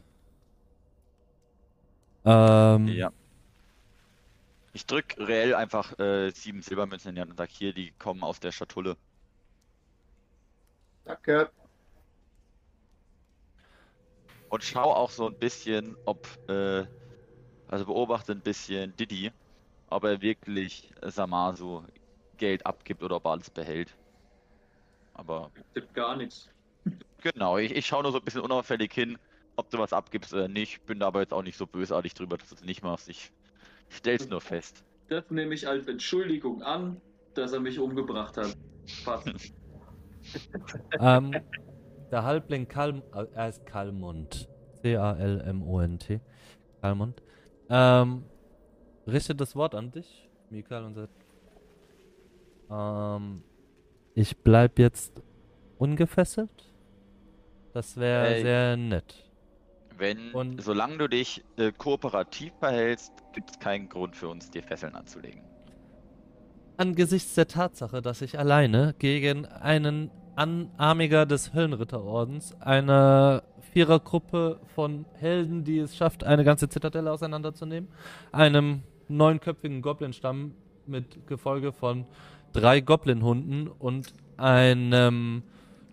Ähm, 2.23 2.87
Ja. 2.87 3.11
Ich 4.73 4.85
drück 4.85 5.15
reell 5.17 5.55
einfach 5.55 5.97
äh, 5.99 6.31
sieben 6.31 6.61
Silbermünzen 6.61 7.09
in 7.09 7.15
die 7.15 7.21
Hand 7.21 7.31
und 7.31 7.37
sag 7.37 7.49
hier, 7.49 7.71
die 7.73 7.91
kommen 7.91 8.23
aus 8.23 8.41
der 8.41 8.51
Schatulle. 8.51 8.97
Danke. 11.05 11.49
Und 14.49 14.63
schau 14.63 14.93
auch 14.93 15.11
so 15.11 15.27
ein 15.27 15.35
bisschen, 15.35 15.95
ob, 16.05 16.27
äh, 16.49 16.85
also 17.67 17.85
beobachte 17.85 18.33
ein 18.33 18.41
bisschen 18.41 18.95
Didi, 18.97 19.31
ob 19.89 20.03
er 20.03 20.21
wirklich 20.21 20.91
Samasu 21.03 21.83
Geld 22.37 22.65
abgibt 22.65 23.03
oder 23.03 23.17
ob 23.17 23.25
er 23.25 23.31
alles 23.31 23.49
behält. 23.49 23.95
Aber 25.13 25.51
Gibt 25.73 25.93
gar 25.93 26.15
nichts. 26.15 26.49
genau, 27.21 27.57
ich, 27.57 27.75
ich 27.75 27.85
schaue 27.85 28.03
nur 28.03 28.11
so 28.11 28.19
ein 28.19 28.25
bisschen 28.25 28.41
unauffällig 28.41 28.93
hin, 28.93 29.17
ob 29.55 29.69
du 29.69 29.77
was 29.77 29.93
abgibst 29.93 30.33
oder 30.33 30.47
nicht. 30.47 30.85
Bin 30.85 30.99
da 30.99 31.07
aber 31.07 31.21
jetzt 31.21 31.33
auch 31.33 31.43
nicht 31.43 31.57
so 31.57 31.65
bösartig 31.65 32.13
drüber, 32.13 32.37
dass 32.37 32.49
du 32.49 32.55
es 32.55 32.63
nicht 32.63 32.83
machst. 32.83 33.09
Ich 33.09 33.31
stell's 33.89 34.29
nur 34.29 34.41
fest. 34.41 34.83
Das 35.07 35.29
nehme 35.29 35.53
ich 35.53 35.67
als 35.67 35.87
Entschuldigung 35.87 36.61
an, 36.63 36.99
dass 37.33 37.53
er 37.53 37.59
mich 37.59 37.79
umgebracht 37.79 38.37
hat. 38.37 38.57
Passt. 39.03 39.27
ähm, 40.99 41.35
der 42.11 42.23
Halbling 42.23 42.67
Kalm, 42.67 43.03
äh, 43.13 43.25
er 43.33 43.49
ist 43.49 43.65
Kalmund. 43.65 44.49
C-A-L-M-O-N-T. 44.81 46.19
Kalmund. 46.81 47.21
Ähm, 47.69 48.23
richtet 49.07 49.41
das 49.41 49.55
Wort 49.55 49.75
an 49.75 49.91
dich, 49.91 50.29
Mikael, 50.49 50.83
und 50.83 50.95
sagt, 50.95 51.24
ähm, 52.71 53.43
ich 54.13 54.37
bleib 54.37 54.79
jetzt 54.79 55.21
ungefesselt. 55.77 56.73
Das 57.73 57.97
wäre 57.97 58.35
Ey. 58.35 58.41
sehr 58.41 58.77
nett. 58.77 59.23
Wenn, 59.97 60.31
Und- 60.33 60.61
solange 60.61 60.97
du 60.97 61.07
dich 61.09 61.43
äh, 61.57 61.71
kooperativ 61.71 62.53
verhältst, 62.59 63.11
gibt 63.33 63.51
es 63.51 63.59
keinen 63.59 63.87
Grund 63.89 64.15
für 64.15 64.27
uns, 64.27 64.49
dir 64.51 64.63
Fesseln 64.63 64.95
anzulegen. 64.95 65.41
Angesichts 66.77 67.35
der 67.35 67.47
Tatsache, 67.47 68.01
dass 68.01 68.21
ich 68.21 68.37
alleine 68.37 68.93
gegen 68.99 69.45
einen 69.45 70.11
Anarmiger 70.35 71.25
des 71.25 71.53
Höllenritterordens, 71.53 72.53
eine 72.59 73.43
Vierergruppe 73.71 74.59
von 74.75 75.05
Helden, 75.13 75.63
die 75.63 75.79
es 75.79 75.95
schafft, 75.95 76.25
eine 76.25 76.43
ganze 76.43 76.67
Zitadelle 76.67 77.11
auseinanderzunehmen, 77.11 77.89
einem 78.33 78.83
neunköpfigen 79.07 79.81
Goblin-Stamm 79.81 80.53
mit 80.87 81.25
Gefolge 81.27 81.71
von 81.71 82.05
drei 82.55 82.79
Goblin-Hunden 82.79 83.67
und 83.67 84.13
einem 84.37 85.43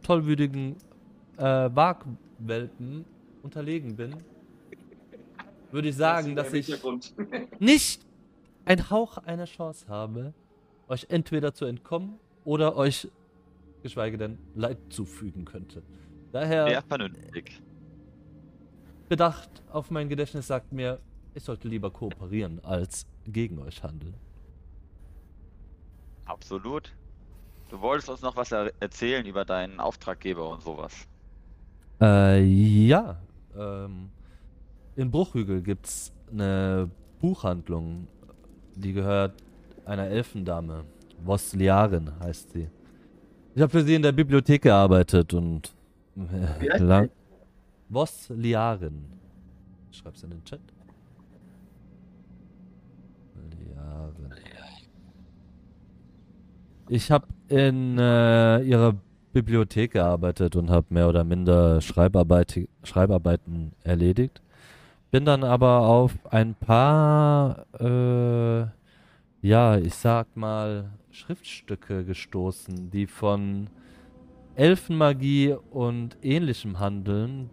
tollwütigen 0.02 0.76
äh, 1.36 1.42
Wagwelpen 1.42 3.04
unterlegen 3.42 3.96
bin, 3.96 4.14
würde 5.72 5.88
ich 5.88 5.96
sagen, 5.96 6.36
Das 6.36 6.46
dass 6.46 6.54
ich 6.54 6.72
nicht 7.58 8.06
ein 8.64 8.90
Hauch 8.90 9.18
einer 9.18 9.46
Chance 9.46 9.88
habe, 9.88 10.34
euch 10.86 11.06
entweder 11.08 11.52
zu 11.52 11.64
entkommen 11.64 12.20
oder 12.44 12.76
euch, 12.76 13.08
geschweige 13.82 14.16
denn, 14.16 14.38
Leid 14.54 14.78
zufügen 14.90 15.44
könnte. 15.44 15.82
Daher 16.30 16.68
Sehr 16.68 16.82
vernünftig. 16.82 17.60
Bedacht 19.08 19.50
auf 19.70 19.90
mein 19.90 20.08
Gedächtnis 20.08 20.46
sagt 20.46 20.72
mir, 20.72 21.00
ich 21.34 21.42
sollte 21.42 21.66
lieber 21.66 21.90
kooperieren, 21.90 22.60
als 22.64 23.06
gegen 23.26 23.58
euch 23.58 23.82
handeln. 23.82 24.14
Absolut. 26.24 26.92
Du 27.70 27.80
wolltest 27.80 28.10
uns 28.10 28.22
noch 28.22 28.36
was 28.36 28.52
er 28.52 28.72
erzählen 28.80 29.24
über 29.24 29.44
deinen 29.44 29.80
Auftraggeber 29.80 30.48
und 30.48 30.62
sowas. 30.62 30.92
Äh, 32.00 32.42
ja. 32.42 33.16
Ähm, 33.56 34.10
in 34.96 35.10
Bruchhügel 35.10 35.62
gibt's 35.62 36.12
eine 36.30 36.90
Buchhandlung, 37.20 38.08
die 38.74 38.92
gehört 38.92 39.42
einer 39.84 40.06
Elfendame. 40.08 40.84
Vosliarin 41.24 42.10
heißt 42.20 42.50
sie. 42.50 42.68
Ich 43.54 43.62
habe 43.62 43.70
für 43.70 43.82
sie 43.82 43.94
in 43.94 44.02
der 44.02 44.12
Bibliothek 44.12 44.62
gearbeitet 44.62 45.32
und 45.34 45.74
Wie 46.14 46.70
heißt 46.70 46.82
lang. 46.82 47.10
Vosliarin. 47.88 49.04
Schreib's 49.90 50.22
in 50.22 50.30
den 50.30 50.44
Chat. 50.44 50.60
Liarin. 53.50 54.34
Ich 56.94 57.10
habe 57.10 57.26
in 57.48 57.96
äh, 57.98 58.60
ihrer 58.64 58.94
Bibliothek 59.32 59.92
gearbeitet 59.92 60.56
und 60.56 60.68
habe 60.68 60.88
mehr 60.90 61.08
oder 61.08 61.24
minder 61.24 61.80
Schreibarbeit, 61.80 62.68
Schreibarbeiten 62.84 63.72
erledigt. 63.82 64.42
Bin 65.10 65.24
dann 65.24 65.42
aber 65.42 65.86
auf 65.88 66.12
ein 66.30 66.54
paar, 66.54 67.64
äh, 67.80 68.66
ja, 69.40 69.78
ich 69.78 69.94
sag 69.94 70.36
mal, 70.36 70.90
Schriftstücke 71.10 72.04
gestoßen, 72.04 72.90
die 72.90 73.06
von 73.06 73.70
Elfenmagie 74.54 75.56
und 75.70 76.18
ähnlichem 76.20 76.78
handeln, 76.78 77.48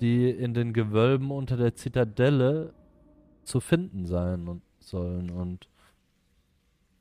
die 0.00 0.30
in 0.30 0.54
den 0.54 0.72
Gewölben 0.72 1.30
unter 1.30 1.58
der 1.58 1.74
Zitadelle 1.74 2.72
zu 3.44 3.60
finden 3.60 4.06
sein 4.06 4.48
und 4.48 4.62
sollen. 4.78 5.28
Und 5.28 5.68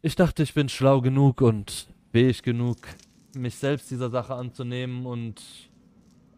ich 0.07 0.15
dachte, 0.15 0.41
ich 0.41 0.53
bin 0.53 0.69
schlau 0.69 1.01
genug 1.01 1.41
und 1.41 1.89
fähig 2.13 2.41
genug, 2.41 2.77
mich 3.35 3.55
selbst 3.57 3.91
dieser 3.91 4.09
Sache 4.09 4.35
anzunehmen 4.35 5.05
und 5.05 5.43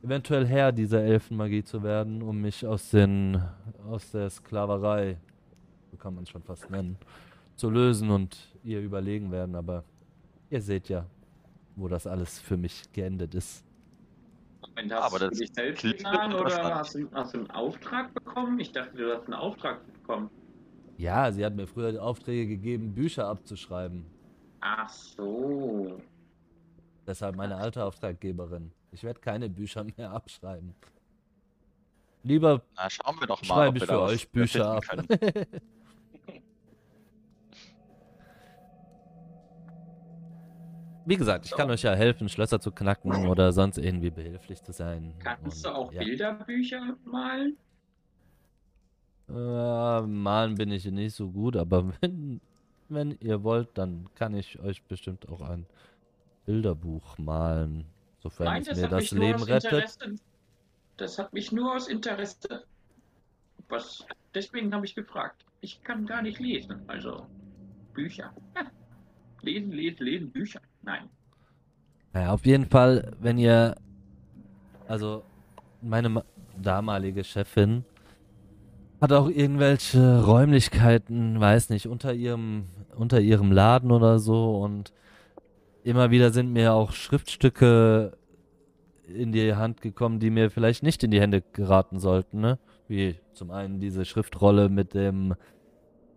eventuell 0.02 0.48
Herr 0.48 0.72
dieser 0.72 1.04
Elfenmagie 1.04 1.64
zu 1.64 1.84
werden, 1.84 2.24
um 2.24 2.42
mich 2.42 2.66
aus 2.66 2.90
den 2.90 3.40
aus 3.88 4.10
der 4.10 4.32
Sklaverei, 4.32 5.18
so 5.92 5.98
kann 5.98 6.16
man 6.16 6.24
es 6.24 6.32
schon 6.32 6.42
fast 6.42 6.68
nennen, 6.72 6.98
zu 7.58 7.70
lösen 7.70 8.10
und 8.10 8.36
ihr 8.64 8.82
überlegen 8.82 9.32
werden. 9.32 9.54
Aber 9.54 9.84
ihr 10.50 10.62
seht 10.62 10.90
ja, 10.90 11.06
wo 11.76 11.88
das 11.88 12.08
alles 12.08 12.40
für 12.40 12.58
mich 12.58 12.92
geendet 12.92 13.36
ist. 13.36 13.64
Moment, 14.68 14.92
hast 14.94 15.04
Aber 15.04 15.20
du 15.20 15.30
das 15.30 15.38
dich 15.38 15.54
selbst 15.54 15.82
klingt 15.82 15.98
getan 16.00 16.34
oder 16.34 16.76
hast 16.76 16.96
du, 16.96 17.08
hast 17.14 17.36
du 17.36 17.38
einen 17.38 17.52
Auftrag 17.52 18.16
bekommen? 18.16 18.60
Ich 18.60 18.72
dachte, 18.72 18.98
du 18.98 19.14
hast 19.14 19.26
einen 19.26 19.36
Auftrag 19.36 19.80
bekommen. 19.94 20.32
Ja, 21.00 21.32
sie 21.32 21.46
hat 21.46 21.56
mir 21.56 21.66
früher 21.66 21.94
die 21.94 21.98
Aufträge 21.98 22.46
gegeben, 22.46 22.94
Bücher 22.94 23.26
abzuschreiben. 23.26 24.06
Ach 24.60 24.90
so. 24.90 26.02
Deshalb 27.08 27.38
meine 27.38 27.56
alte 27.56 27.86
Auftraggeberin. 27.86 28.74
Ich 28.92 29.02
werde 29.04 29.22
keine 29.22 29.50
Bücher 29.50 29.86
mehr 29.96 30.12
abschreiben. 30.12 30.76
Lieber 32.24 32.62
Na, 32.76 32.90
schauen 32.90 33.16
wir 33.18 33.28
doch 33.28 33.42
mal, 33.44 33.48
schreibe 33.48 33.70
ob 33.70 33.78
ich 33.78 33.86
für 33.86 34.02
euch 34.02 34.30
Bücher 34.30 34.72
ab. 34.72 34.84
Wie 41.06 41.16
gesagt, 41.16 41.46
ich 41.46 41.52
kann 41.52 41.72
euch 41.72 41.84
ja 41.84 41.94
helfen, 41.96 42.28
Schlösser 42.28 42.60
zu 42.60 42.74
knacken 42.74 43.26
oder 43.26 43.54
sonst 43.54 43.78
irgendwie 43.78 44.10
behilflich 44.10 44.62
zu 44.62 44.74
sein. 44.74 45.14
Kannst 45.20 45.64
du 45.64 45.70
Und, 45.70 45.76
auch 45.76 45.94
ja. 45.94 46.04
Bilderbücher 46.04 46.98
malen? 47.06 47.56
Äh, 49.30 50.02
malen 50.02 50.56
bin 50.56 50.72
ich 50.72 50.86
nicht 50.86 51.16
so 51.16 51.30
gut, 51.30 51.56
aber 51.56 51.94
wenn, 52.02 52.42
wenn 52.90 53.18
ihr 53.20 53.44
wollt, 53.44 53.70
dann 53.78 54.10
kann 54.16 54.34
ich 54.34 54.60
euch 54.60 54.84
bestimmt 54.84 55.30
auch 55.30 55.42
ein 55.42 55.66
Bilderbuch 56.46 57.18
malen, 57.18 57.86
sofern 58.20 58.46
Nein, 58.46 58.64
es 58.68 58.78
mir 58.78 58.88
das 58.88 59.12
Leben 59.12 59.44
rettet. 59.44 59.72
Interesse. 59.72 60.16
Das 60.98 61.20
hat 61.20 61.32
mich 61.32 61.52
nur 61.52 61.76
aus 61.76 61.88
Interesse. 61.88 62.66
Was? 63.70 64.06
Deswegen 64.34 64.74
habe 64.74 64.86
ich 64.86 64.96
gefragt. 64.96 65.46
Ich 65.62 65.82
kann 65.84 66.06
gar 66.06 66.22
nicht 66.22 66.40
lesen, 66.40 66.82
also 66.88 67.26
Bücher. 67.94 68.34
Lesen, 69.42 69.72
lesen, 69.72 70.04
lesen, 70.04 70.32
Bücher. 70.32 70.62
Nein. 70.82 71.10
Naja, 72.14 72.34
auf 72.34 72.46
jeden 72.46 72.66
Fall, 72.66 73.16
wenn 73.20 73.38
ihr, 73.38 73.76
also 74.88 75.24
meine 75.82 76.10
ma- 76.10 76.26
damalige 76.62 77.24
Chefin 77.24 77.86
hat 79.02 79.12
auch 79.12 79.30
irgendwelche 79.30 80.24
Räumlichkeiten, 80.24 81.40
weiß 81.40 81.70
nicht, 81.70 81.88
unter 81.88 82.14
ihrem, 82.14 82.66
unter 82.96 83.20
ihrem 83.22 83.52
Laden 83.52 83.92
oder 83.92 84.20
so 84.20 84.60
und 84.60 84.94
immer 85.84 86.12
wieder 86.12 86.32
sind 86.32 86.52
mir 86.52 86.74
auch 86.74 86.92
Schriftstücke 86.92 88.18
in 89.08 89.32
die 89.32 89.56
Hand 89.56 89.82
gekommen, 89.82 90.20
die 90.20 90.30
mir 90.30 90.52
vielleicht 90.52 90.84
nicht 90.84 91.04
in 91.04 91.12
die 91.12 91.22
Hände 91.22 91.42
geraten 91.54 92.00
sollten, 92.00 92.42
ne? 92.42 92.60
Wie 92.88 93.16
zum 93.34 93.52
einen 93.52 93.80
diese 93.80 94.06
Schriftrolle 94.06 94.70
mit 94.70 94.94
dem 94.94 95.36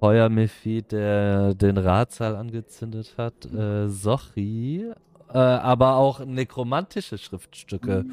Feuermephit, 0.00 0.92
der 0.92 1.54
den 1.54 1.76
Ratsaal 1.78 2.34
angezündet 2.34 3.14
hat, 3.16 3.46
äh, 3.52 3.88
Sochi, 3.88 4.90
äh, 5.32 5.38
aber 5.38 5.96
auch 5.96 6.24
nekromantische 6.24 7.18
Schriftstücke. 7.18 8.06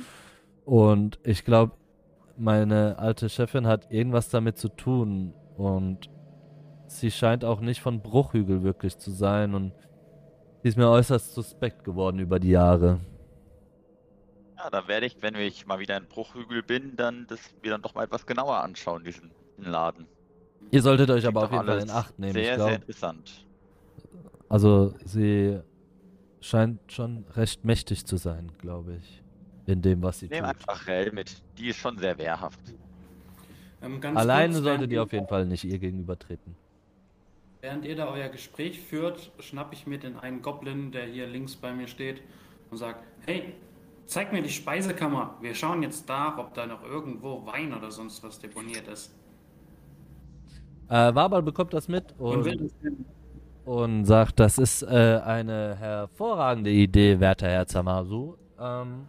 Und 0.65 1.19
ich 1.23 1.45
glaube, 1.45 1.73
meine 2.39 2.97
alte 2.99 3.29
Chefin 3.29 3.67
hat 3.67 3.91
irgendwas 3.91 4.29
damit 4.29 4.57
zu 4.57 4.69
tun 4.69 5.33
und 5.57 6.09
sie 6.87 7.11
scheint 7.11 7.43
auch 7.45 7.59
nicht 7.59 7.81
von 7.81 8.01
Bruchhügel 8.01 8.63
wirklich 8.63 8.97
zu 8.97 9.11
sein 9.11 9.53
und 9.53 9.73
sie 10.63 10.69
ist 10.69 10.77
mir 10.77 10.89
äußerst 10.89 11.33
suspekt 11.33 11.83
geworden 11.83 12.19
über 12.19 12.39
die 12.39 12.49
Jahre. 12.51 12.99
Ja, 14.57 14.69
dann 14.69 14.87
werde 14.87 15.05
ich, 15.05 15.21
wenn 15.21 15.35
ich 15.35 15.65
mal 15.67 15.79
wieder 15.79 15.97
in 15.97 16.07
Bruchhügel 16.07 16.63
bin, 16.63 16.95
dann 16.95 17.27
das 17.27 17.39
mir 17.63 17.71
dann 17.71 17.81
doch 17.81 17.93
mal 17.93 18.03
etwas 18.03 18.25
genauer 18.25 18.57
anschauen, 18.57 19.03
diesen 19.03 19.31
Laden. 19.57 20.07
Ihr 20.71 20.81
solltet 20.81 21.09
euch 21.09 21.21
Klingt 21.21 21.37
aber 21.37 21.45
auf 21.45 21.51
jeden 21.51 21.65
Fall 21.65 21.79
in 21.79 21.89
Acht 21.89 22.19
nehmen. 22.19 22.33
Sehr, 22.33 22.55
ich 22.55 22.61
sehr 22.61 22.75
interessant. 22.75 23.45
also 24.49 24.93
sie 25.05 25.59
scheint 26.41 26.91
schon 26.91 27.25
recht 27.35 27.65
mächtig 27.65 28.05
zu 28.05 28.17
sein, 28.17 28.51
glaube 28.59 28.95
ich, 28.95 29.23
in 29.69 29.81
dem, 29.81 30.01
was 30.01 30.19
sie 30.19 30.27
Nehm 30.27 30.39
tut. 30.39 30.49
einfach 30.49 30.87
Rell 30.87 31.11
mit. 31.11 31.41
Die 31.57 31.69
ist 31.69 31.77
schon 31.77 31.97
sehr 31.97 32.17
wehrhaft. 32.17 32.59
Ähm, 33.81 34.01
ganz 34.01 34.17
Alleine 34.17 34.53
kurz, 34.53 34.63
solltet 34.63 34.91
ihr 34.91 35.03
auf 35.03 35.13
jeden 35.13 35.27
Fall 35.27 35.45
nicht 35.45 35.63
ihr 35.63 35.79
gegenübertreten. 35.79 36.55
Während 37.61 37.85
ihr 37.85 37.95
da 37.95 38.07
euer 38.07 38.29
Gespräch 38.29 38.79
führt, 38.79 39.31
schnapp 39.39 39.73
ich 39.73 39.85
mir 39.85 39.99
den 39.99 40.17
einen 40.17 40.41
Goblin, 40.41 40.91
der 40.91 41.05
hier 41.05 41.27
links 41.27 41.55
bei 41.55 41.73
mir 41.73 41.87
steht, 41.87 42.21
und 42.71 42.77
sage, 42.77 42.99
hey, 43.25 43.53
zeig 44.05 44.31
mir 44.31 44.41
die 44.41 44.49
Speisekammer. 44.49 45.35
Wir 45.41 45.53
schauen 45.55 45.83
jetzt 45.83 46.07
nach, 46.07 46.37
ob 46.37 46.53
da 46.53 46.65
noch 46.65 46.83
irgendwo 46.83 47.45
Wein 47.45 47.73
oder 47.73 47.91
sonst 47.91 48.23
was 48.23 48.39
deponiert 48.39 48.87
ist. 48.87 49.13
Äh, 50.89 51.13
Wabal 51.13 51.43
bekommt 51.43 51.73
das 51.73 51.87
mit 51.87 52.15
Und 52.17 52.47
und, 52.47 52.71
und 53.65 54.05
sagt, 54.05 54.39
das 54.39 54.57
ist 54.57 54.81
äh, 54.81 55.21
eine 55.23 55.75
hervorragende 55.75 56.71
Idee, 56.71 57.19
werter 57.19 57.47
Herr 57.47 57.67
Zamasu. 57.67 58.35
Ähm, 58.59 59.07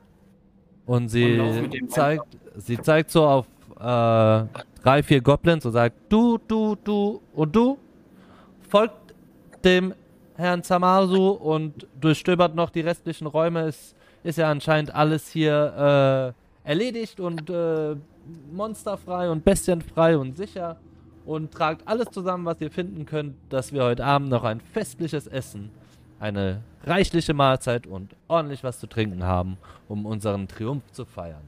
und 0.86 1.08
Und 1.40 1.52
sie 1.52 1.68
dem 1.68 1.88
zeigt, 1.88 2.24
sie 2.56 2.78
zeigt 2.80 3.10
so 3.10 3.24
auf 3.24 3.46
äh, 3.78 3.80
drei, 4.82 5.02
vier 5.02 5.20
Goblins 5.20 5.64
und 5.64 5.72
sagt, 5.72 5.96
du, 6.08 6.38
du, 6.46 6.76
du 6.82 7.20
und 7.32 7.54
du 7.54 7.78
folgt 8.68 9.14
dem 9.64 9.94
Herrn 10.36 10.62
Zamasu 10.62 11.30
und 11.30 11.86
durchstöbert 12.00 12.54
noch 12.54 12.70
die 12.70 12.80
restlichen 12.80 13.26
Räume. 13.26 13.62
Es 13.62 13.94
ist 14.22 14.38
ja 14.38 14.50
anscheinend 14.50 14.94
alles 14.94 15.28
hier 15.28 16.34
äh, 16.64 16.68
erledigt 16.68 17.20
und 17.20 17.48
äh, 17.50 17.96
monsterfrei 18.52 19.30
und 19.30 19.44
bestienfrei 19.44 20.16
und 20.16 20.36
sicher. 20.36 20.78
Und 21.26 21.52
tragt 21.52 21.86
alles 21.86 22.08
zusammen, 22.10 22.46
was 22.46 22.60
ihr 22.60 22.70
finden 22.70 23.04
könnt, 23.04 23.36
dass 23.50 23.72
wir 23.72 23.84
heute 23.84 24.04
Abend 24.04 24.30
noch 24.30 24.42
ein 24.42 24.60
festliches 24.60 25.26
Essen, 25.26 25.70
eine 26.20 26.62
reichliche 26.84 27.34
Mahlzeit 27.34 27.86
und 27.86 28.14
ordentlich 28.28 28.62
was 28.62 28.78
zu 28.78 28.86
trinken 28.86 29.24
haben, 29.24 29.56
um 29.88 30.06
unseren 30.06 30.46
Triumph 30.46 30.84
zu 30.92 31.04
feiern. 31.04 31.42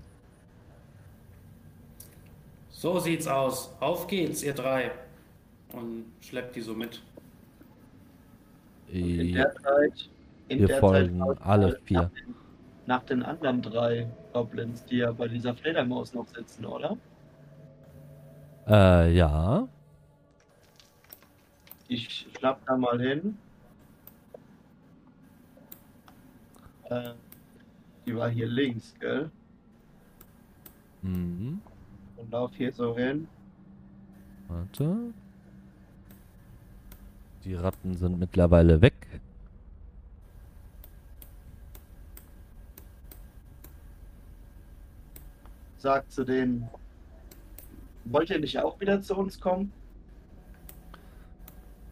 So 2.71 2.99
sieht's 2.99 3.29
aus. 3.29 3.73
Auf 3.79 4.09
geht's, 4.09 4.43
ihr 4.43 4.55
drei. 4.55 4.91
Und 5.73 6.07
schleppt 6.21 6.57
die 6.57 6.61
so 6.63 6.75
mit. 6.75 7.01
In 8.89 9.35
der 9.35 9.55
Zeit. 9.55 10.11
In 10.49 10.61
Wir 10.61 10.67
der 10.67 10.81
folgen 10.81 11.19
schaut 11.19 11.39
alle 11.43 11.79
vier. 11.85 12.03
Nach 12.03 12.11
den, 12.11 12.35
nach 12.87 13.03
den 13.05 13.23
anderen 13.23 13.63
drei 13.63 14.09
Goblins, 14.33 14.85
die 14.85 14.99
ja 14.99 15.13
bei 15.13 15.29
dieser 15.29 15.55
Fledermaus 15.55 16.13
noch 16.13 16.27
sitzen, 16.29 16.67
oder? 16.67 16.97
Äh, 18.67 19.15
ja. 19.15 19.69
Ich 21.89 22.27
schnapp 22.37 22.61
da 22.67 22.77
mal 22.77 23.01
hin. 23.01 23.39
Äh, 26.93 27.15
die 28.05 28.17
war 28.17 28.29
hier 28.29 28.47
links, 28.47 28.95
gell? 28.99 29.31
Mhm. 31.03 31.61
Und 32.17 32.31
lauf 32.31 32.51
hier 32.55 32.73
so 32.73 32.97
hin. 32.97 33.29
Warte. 34.49 35.13
Die 37.45 37.55
Ratten 37.55 37.97
sind 37.97 38.19
mittlerweile 38.19 38.81
weg. 38.81 38.95
Sag 45.79 46.11
zu 46.13 46.25
denen, 46.25 46.69
wollt 48.05 48.31
ihr 48.31 48.39
nicht 48.39 48.59
auch 48.61 48.79
wieder 48.79 49.01
zu 49.03 49.17
uns 49.17 49.41
kommen? 49.41 49.73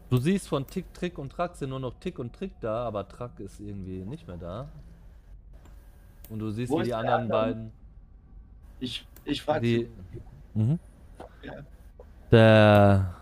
Du 0.09 0.17
siehst 0.17 0.47
von 0.47 0.67
Tick, 0.67 0.93
Trick 0.93 1.17
und 1.17 1.31
Track 1.31 1.55
sind 1.55 1.69
nur 1.69 1.79
noch 1.79 1.93
Tick 1.99 2.19
und 2.19 2.33
Trick 2.33 2.51
da, 2.61 2.85
aber 2.85 3.07
Track 3.07 3.39
ist 3.39 3.59
irgendwie 3.59 4.05
nicht 4.05 4.27
mehr 4.27 4.37
da. 4.37 4.69
Und 6.31 6.39
du 6.39 6.49
siehst, 6.49 6.71
Wo 6.71 6.79
wie 6.79 6.83
die 6.83 6.89
der 6.89 6.97
anderen 6.99 7.21
andere? 7.23 7.41
beiden. 7.45 7.71
Ich, 8.79 9.05
ich 9.25 9.41
frag 9.41 9.61
Die, 9.61 9.87
sie. 10.55 10.59
mhm. 10.59 10.79
Ja. 11.43 11.53
Der. 12.31 13.13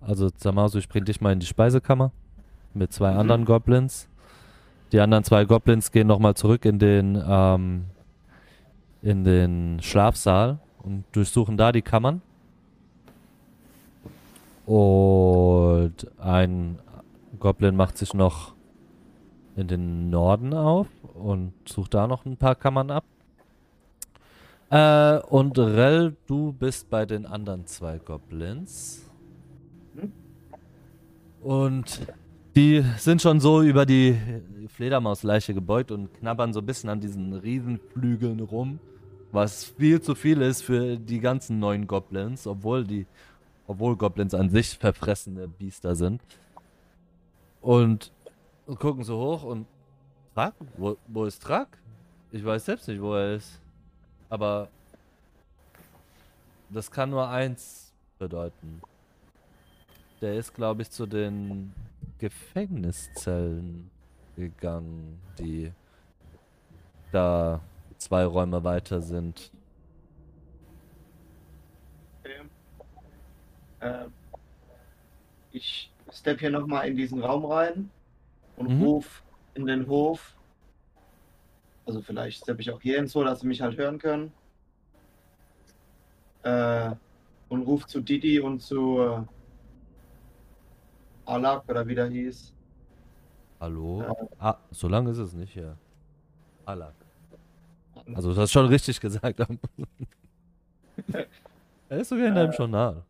Also, 0.00 0.30
Zamasu, 0.30 0.78
ich 0.78 0.88
bring 0.88 1.04
dich 1.04 1.20
mal 1.20 1.32
in 1.32 1.40
die 1.40 1.46
Speisekammer. 1.46 2.12
Mit 2.74 2.92
zwei 2.92 3.12
Mhm. 3.12 3.18
anderen 3.18 3.44
Goblins. 3.44 4.08
Die 4.92 5.00
anderen 5.00 5.24
zwei 5.24 5.44
Goblins 5.44 5.90
gehen 5.90 6.06
nochmal 6.06 6.34
zurück 6.34 6.64
in 6.64 6.78
den. 6.78 7.22
Ähm, 7.26 7.84
in 9.00 9.22
den 9.22 9.78
Schlafsaal 9.80 10.58
und 10.82 11.04
durchsuchen 11.12 11.56
da 11.56 11.70
die 11.70 11.82
Kammern. 11.82 12.20
Und 14.66 15.94
ein 16.18 16.78
Goblin 17.38 17.76
macht 17.76 17.96
sich 17.96 18.12
noch 18.12 18.54
in 19.56 19.68
den 19.68 20.10
Norden 20.10 20.52
auf 20.52 20.88
und 21.18 21.52
sucht 21.66 21.94
da 21.94 22.06
noch 22.06 22.24
ein 22.24 22.36
paar 22.36 22.54
Kammern 22.54 22.90
ab. 22.90 23.04
Äh, 24.70 25.18
und 25.28 25.58
Rel, 25.58 26.16
du 26.26 26.52
bist 26.52 26.90
bei 26.90 27.06
den 27.06 27.26
anderen 27.26 27.66
zwei 27.66 27.98
Goblins. 27.98 29.04
Und 31.40 32.06
die 32.56 32.84
sind 32.96 33.22
schon 33.22 33.40
so 33.40 33.62
über 33.62 33.86
die 33.86 34.18
Fledermausleiche 34.68 35.54
gebeugt 35.54 35.90
und 35.90 36.12
knabbern 36.14 36.52
so 36.52 36.60
ein 36.60 36.66
bisschen 36.66 36.90
an 36.90 37.00
diesen 37.00 37.32
Riesenflügeln 37.32 38.40
rum, 38.40 38.80
was 39.32 39.64
viel 39.64 40.00
zu 40.00 40.14
viel 40.14 40.42
ist 40.42 40.62
für 40.62 40.96
die 40.96 41.20
ganzen 41.20 41.60
neuen 41.60 41.86
Goblins, 41.86 42.46
obwohl 42.46 42.84
die, 42.84 43.06
obwohl 43.66 43.96
Goblins 43.96 44.34
an 44.34 44.50
sich 44.50 44.76
verfressene 44.76 45.48
Biester 45.48 45.94
sind. 45.94 46.20
Und 47.60 48.12
gucken 48.66 49.04
so 49.04 49.18
hoch 49.18 49.44
und 49.44 49.66
Trak? 50.38 50.54
Wo, 50.76 50.96
wo 51.08 51.24
ist 51.24 51.42
Trak? 51.42 51.66
Ich 52.30 52.44
weiß 52.44 52.64
selbst 52.64 52.86
nicht, 52.86 53.02
wo 53.02 53.12
er 53.14 53.34
ist. 53.34 53.60
Aber 54.28 54.68
das 56.70 56.88
kann 56.88 57.10
nur 57.10 57.28
eins 57.28 57.92
bedeuten. 58.20 58.80
Der 60.20 60.34
ist, 60.34 60.54
glaube 60.54 60.82
ich, 60.82 60.92
zu 60.92 61.06
den 61.06 61.74
Gefängniszellen 62.18 63.90
gegangen, 64.36 65.20
die 65.40 65.72
da 67.10 67.60
zwei 67.96 68.24
Räume 68.24 68.62
weiter 68.62 69.02
sind. 69.02 69.50
Äh, 73.80 74.04
ich 75.50 75.90
step 76.12 76.38
hier 76.38 76.50
nochmal 76.50 76.86
in 76.86 76.96
diesen 76.96 77.24
Raum 77.24 77.44
rein 77.44 77.90
und 78.56 78.68
Mhm. 78.68 78.82
ruf 78.84 79.24
in 79.54 79.66
den 79.66 79.86
Hof. 79.86 80.34
Also 81.86 82.02
vielleicht 82.02 82.42
steppe 82.42 82.60
ich 82.60 82.70
auch 82.70 82.80
hier 82.80 82.96
hin, 82.96 83.06
so 83.06 83.24
dass 83.24 83.40
sie 83.40 83.46
mich 83.46 83.60
halt 83.62 83.76
hören 83.78 83.98
können. 83.98 84.32
Äh, 86.42 86.90
und 87.48 87.62
ruf 87.62 87.86
zu 87.86 88.00
Didi 88.00 88.40
und 88.40 88.60
zu 88.60 89.00
äh, 89.00 89.20
Alak 91.26 91.68
oder 91.68 91.86
wie 91.86 91.94
der 91.94 92.08
hieß. 92.08 92.52
Hallo? 93.60 94.02
Ja. 94.02 94.14
Ah, 94.38 94.56
so 94.70 94.88
lange 94.88 95.10
ist 95.10 95.18
es 95.18 95.32
nicht 95.32 95.52
hier. 95.52 95.76
Alak. 96.64 96.94
Also, 98.14 98.32
du 98.32 98.40
hast 98.40 98.52
schon 98.52 98.66
richtig 98.66 99.00
gesagt. 99.00 99.40
er 101.88 101.98
ist 101.98 102.08
sogar 102.08 102.26
in 102.26 102.34
deinem 102.34 102.50
Äh, 102.52 102.56
Journal. 102.56 103.02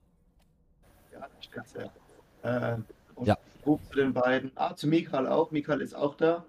Ja, 1.12 1.28
steht's 1.41 1.75
ja. 1.75 2.73
Äh, 2.73 2.78
und 3.15 3.26
Ja. 3.26 3.36
Ruf 3.67 3.81
zu 3.91 3.97
den 3.97 4.12
beiden. 4.12 4.53
Ah, 4.55 4.75
zu 4.75 4.87
Mikal 4.87 5.27
auch. 5.27 5.51
Mikal 5.51 5.81
ist 5.81 5.95
auch 5.95 6.15
da. 6.17 6.45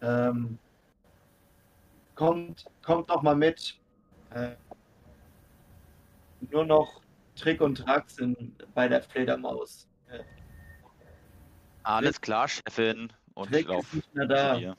Ähm, 0.00 0.58
kommt, 2.14 2.66
kommt 2.82 3.08
noch 3.08 3.22
mal 3.22 3.34
mit. 3.36 3.78
Äh, 4.30 4.54
nur 6.50 6.64
noch 6.64 7.00
Trick 7.34 7.60
und 7.60 7.76
Track 7.76 8.10
sind 8.10 8.66
bei 8.74 8.88
der 8.88 9.02
Fledermaus. 9.02 9.88
Äh, 10.10 10.20
Alles 11.82 12.20
klar, 12.20 12.48
Chefin. 12.48 13.12
Und 13.34 13.46
ich 13.46 13.52
Trick 13.52 13.66
ist 13.66 13.68
laufe 13.68 13.96
nicht 13.96 14.14
mehr 14.14 14.26
da. 14.26 14.76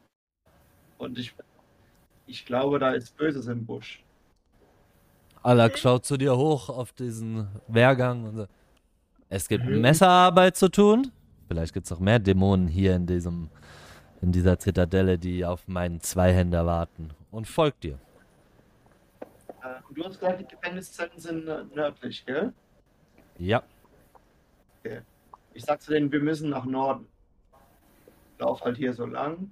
Und 0.98 1.18
ich, 1.18 1.34
ich 2.28 2.46
glaube, 2.46 2.80
da 2.80 2.92
ist 2.92 3.16
Böses 3.18 3.48
im 3.48 3.66
Busch. 3.66 4.04
Alak 5.42 5.78
schaut 5.78 6.06
zu 6.06 6.18
dir 6.18 6.36
hoch 6.36 6.68
auf 6.70 6.92
diesen 6.92 7.48
Wehrgang 7.68 8.26
und 8.26 8.36
sagt, 8.36 8.52
es 9.30 9.48
gibt 9.48 9.64
Mhm. 9.66 9.80
Messerarbeit 9.82 10.58
zu 10.58 10.70
tun. 10.70 11.12
Vielleicht 11.50 11.74
gibt 11.74 11.86
es 11.88 11.92
noch 11.92 12.00
mehr 12.00 12.20
Dämonen 12.20 12.68
hier 12.68 12.96
in 12.96 13.08
diesem, 13.08 13.50
in 14.22 14.32
dieser 14.32 14.60
Zitadelle, 14.60 15.18
die 15.18 15.44
auf 15.44 15.68
meinen 15.68 16.00
Zweihänder 16.00 16.68
warten. 16.68 17.10
Und 17.32 17.48
folgt 17.48 17.84
dir. 17.84 17.98
Äh, 19.64 19.82
und 19.90 19.98
du 19.98 20.06
hast 20.06 20.20
gesagt, 20.20 20.42
die 20.42 20.48
Gefängniszellen 20.48 21.18
sind 21.20 21.46
nördlich, 21.76 22.24
gell? 22.24 22.54
Ja. 23.40 23.64
Ich 25.56 25.66
sag 25.66 25.82
zu 25.82 25.92
denen, 25.92 26.12
wir 26.12 26.20
müssen 26.22 26.52
nach 26.52 26.66
Norden. 26.66 27.08
Lauf 28.38 28.62
halt 28.62 28.78
hier 28.78 28.94
so 28.94 29.08
lang. 29.08 29.52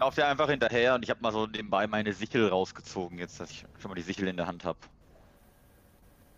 Lauf 0.00 0.16
dir 0.16 0.26
einfach 0.26 0.50
hinterher 0.50 0.96
und 0.96 1.04
ich 1.04 1.10
habe 1.10 1.22
mal 1.22 1.30
so 1.30 1.46
nebenbei 1.46 1.86
meine 1.86 2.12
Sichel 2.12 2.48
rausgezogen, 2.48 3.18
jetzt, 3.18 3.38
dass 3.38 3.52
ich 3.52 3.64
schon 3.78 3.88
mal 3.88 3.94
die 3.94 4.02
Sichel 4.02 4.26
in 4.26 4.36
der 4.36 4.48
Hand 4.48 4.64
habe. 4.64 4.80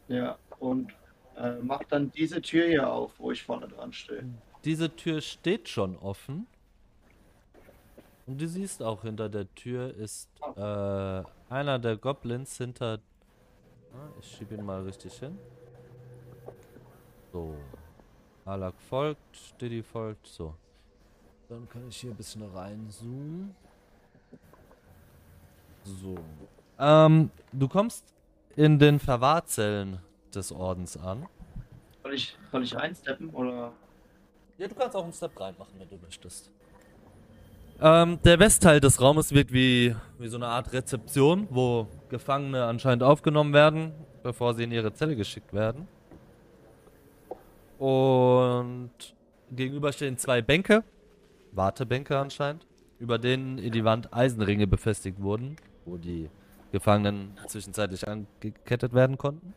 Ja, 0.08 0.36
und 0.58 0.92
äh, 1.36 1.56
mach 1.62 1.84
dann 1.84 2.10
diese 2.12 2.40
Tür 2.40 2.66
hier 2.66 2.90
auf, 2.90 3.12
wo 3.18 3.30
ich 3.30 3.42
vorne 3.42 3.68
dran 3.68 3.92
stehe. 3.92 4.24
Diese 4.64 4.94
Tür 4.94 5.20
steht 5.20 5.68
schon 5.68 5.96
offen. 5.98 6.46
Und 8.26 8.40
du 8.40 8.48
siehst 8.48 8.82
auch, 8.82 9.02
hinter 9.02 9.28
der 9.28 9.52
Tür 9.54 9.94
ist 9.94 10.28
äh, 10.56 11.22
einer 11.48 11.78
der 11.78 11.96
Goblins 11.96 12.56
hinter. 12.56 12.98
Ah, 13.92 14.08
ich 14.20 14.36
schiebe 14.36 14.56
ihn 14.56 14.64
mal 14.64 14.82
richtig 14.82 15.16
hin. 15.18 15.38
So. 17.32 17.54
Alak 18.44 18.74
folgt, 18.88 19.60
Diddy 19.60 19.82
folgt, 19.82 20.26
so. 20.26 20.54
Dann 21.48 21.68
kann 21.68 21.88
ich 21.88 21.98
hier 21.98 22.10
ein 22.10 22.16
bisschen 22.16 22.42
reinzoomen. 22.42 23.54
So. 25.84 26.16
Ähm, 26.78 27.30
du 27.52 27.68
kommst 27.68 28.04
in 28.56 28.78
den 28.78 28.98
Verwahrzellen 28.98 30.00
des 30.36 30.52
Ordens 30.52 30.96
an. 30.96 31.26
Soll 32.02 32.14
ich, 32.14 32.36
soll 32.52 32.62
ich 32.62 32.74
reinsteppen 32.74 33.30
oder? 33.30 33.72
Ja, 34.58 34.68
du 34.68 34.74
kannst 34.74 34.96
auch 34.96 35.04
einen 35.04 35.12
Step 35.12 35.38
reinmachen, 35.38 35.74
wenn 35.78 35.88
du 35.88 35.96
möchtest. 36.02 36.50
Ähm, 37.80 38.18
der 38.24 38.38
Westteil 38.38 38.80
des 38.80 39.00
Raumes 39.00 39.32
wirkt 39.32 39.52
wie, 39.52 39.94
wie 40.18 40.28
so 40.28 40.36
eine 40.36 40.46
Art 40.46 40.72
Rezeption, 40.72 41.46
wo 41.50 41.88
Gefangene 42.08 42.64
anscheinend 42.64 43.02
aufgenommen 43.02 43.52
werden, 43.52 43.92
bevor 44.22 44.54
sie 44.54 44.64
in 44.64 44.72
ihre 44.72 44.94
Zelle 44.94 45.14
geschickt 45.14 45.52
werden. 45.52 45.86
Und 47.78 48.90
gegenüber 49.50 49.92
stehen 49.92 50.16
zwei 50.16 50.40
Bänke, 50.40 50.84
Wartebänke 51.52 52.18
anscheinend, 52.18 52.66
über 52.98 53.18
denen 53.18 53.58
in 53.58 53.72
die 53.72 53.84
Wand 53.84 54.14
Eisenringe 54.14 54.66
befestigt 54.66 55.20
wurden, 55.20 55.56
wo 55.84 55.98
die 55.98 56.30
Gefangenen 56.72 57.36
zwischenzeitlich 57.46 58.08
angekettet 58.08 58.94
werden 58.94 59.18
konnten. 59.18 59.54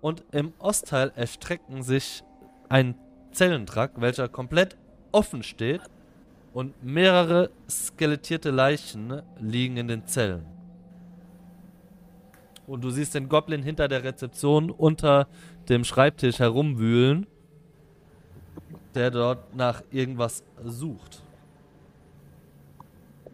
Und 0.00 0.24
im 0.32 0.52
Ostteil 0.58 1.12
erstrecken 1.14 1.82
sich 1.82 2.24
ein 2.68 2.94
Zellentrakt, 3.32 4.00
welcher 4.00 4.28
komplett 4.28 4.76
offen 5.12 5.42
steht 5.42 5.82
und 6.52 6.82
mehrere 6.82 7.50
skelettierte 7.68 8.50
Leichen 8.50 9.22
liegen 9.38 9.76
in 9.76 9.88
den 9.88 10.06
Zellen. 10.06 10.46
Und 12.66 12.82
du 12.82 12.90
siehst 12.90 13.14
den 13.14 13.28
Goblin 13.28 13.62
hinter 13.62 13.88
der 13.88 14.04
Rezeption 14.04 14.70
unter 14.70 15.26
dem 15.68 15.84
Schreibtisch 15.84 16.38
herumwühlen, 16.38 17.26
der 18.94 19.10
dort 19.10 19.54
nach 19.54 19.82
irgendwas 19.90 20.44
sucht. 20.64 21.22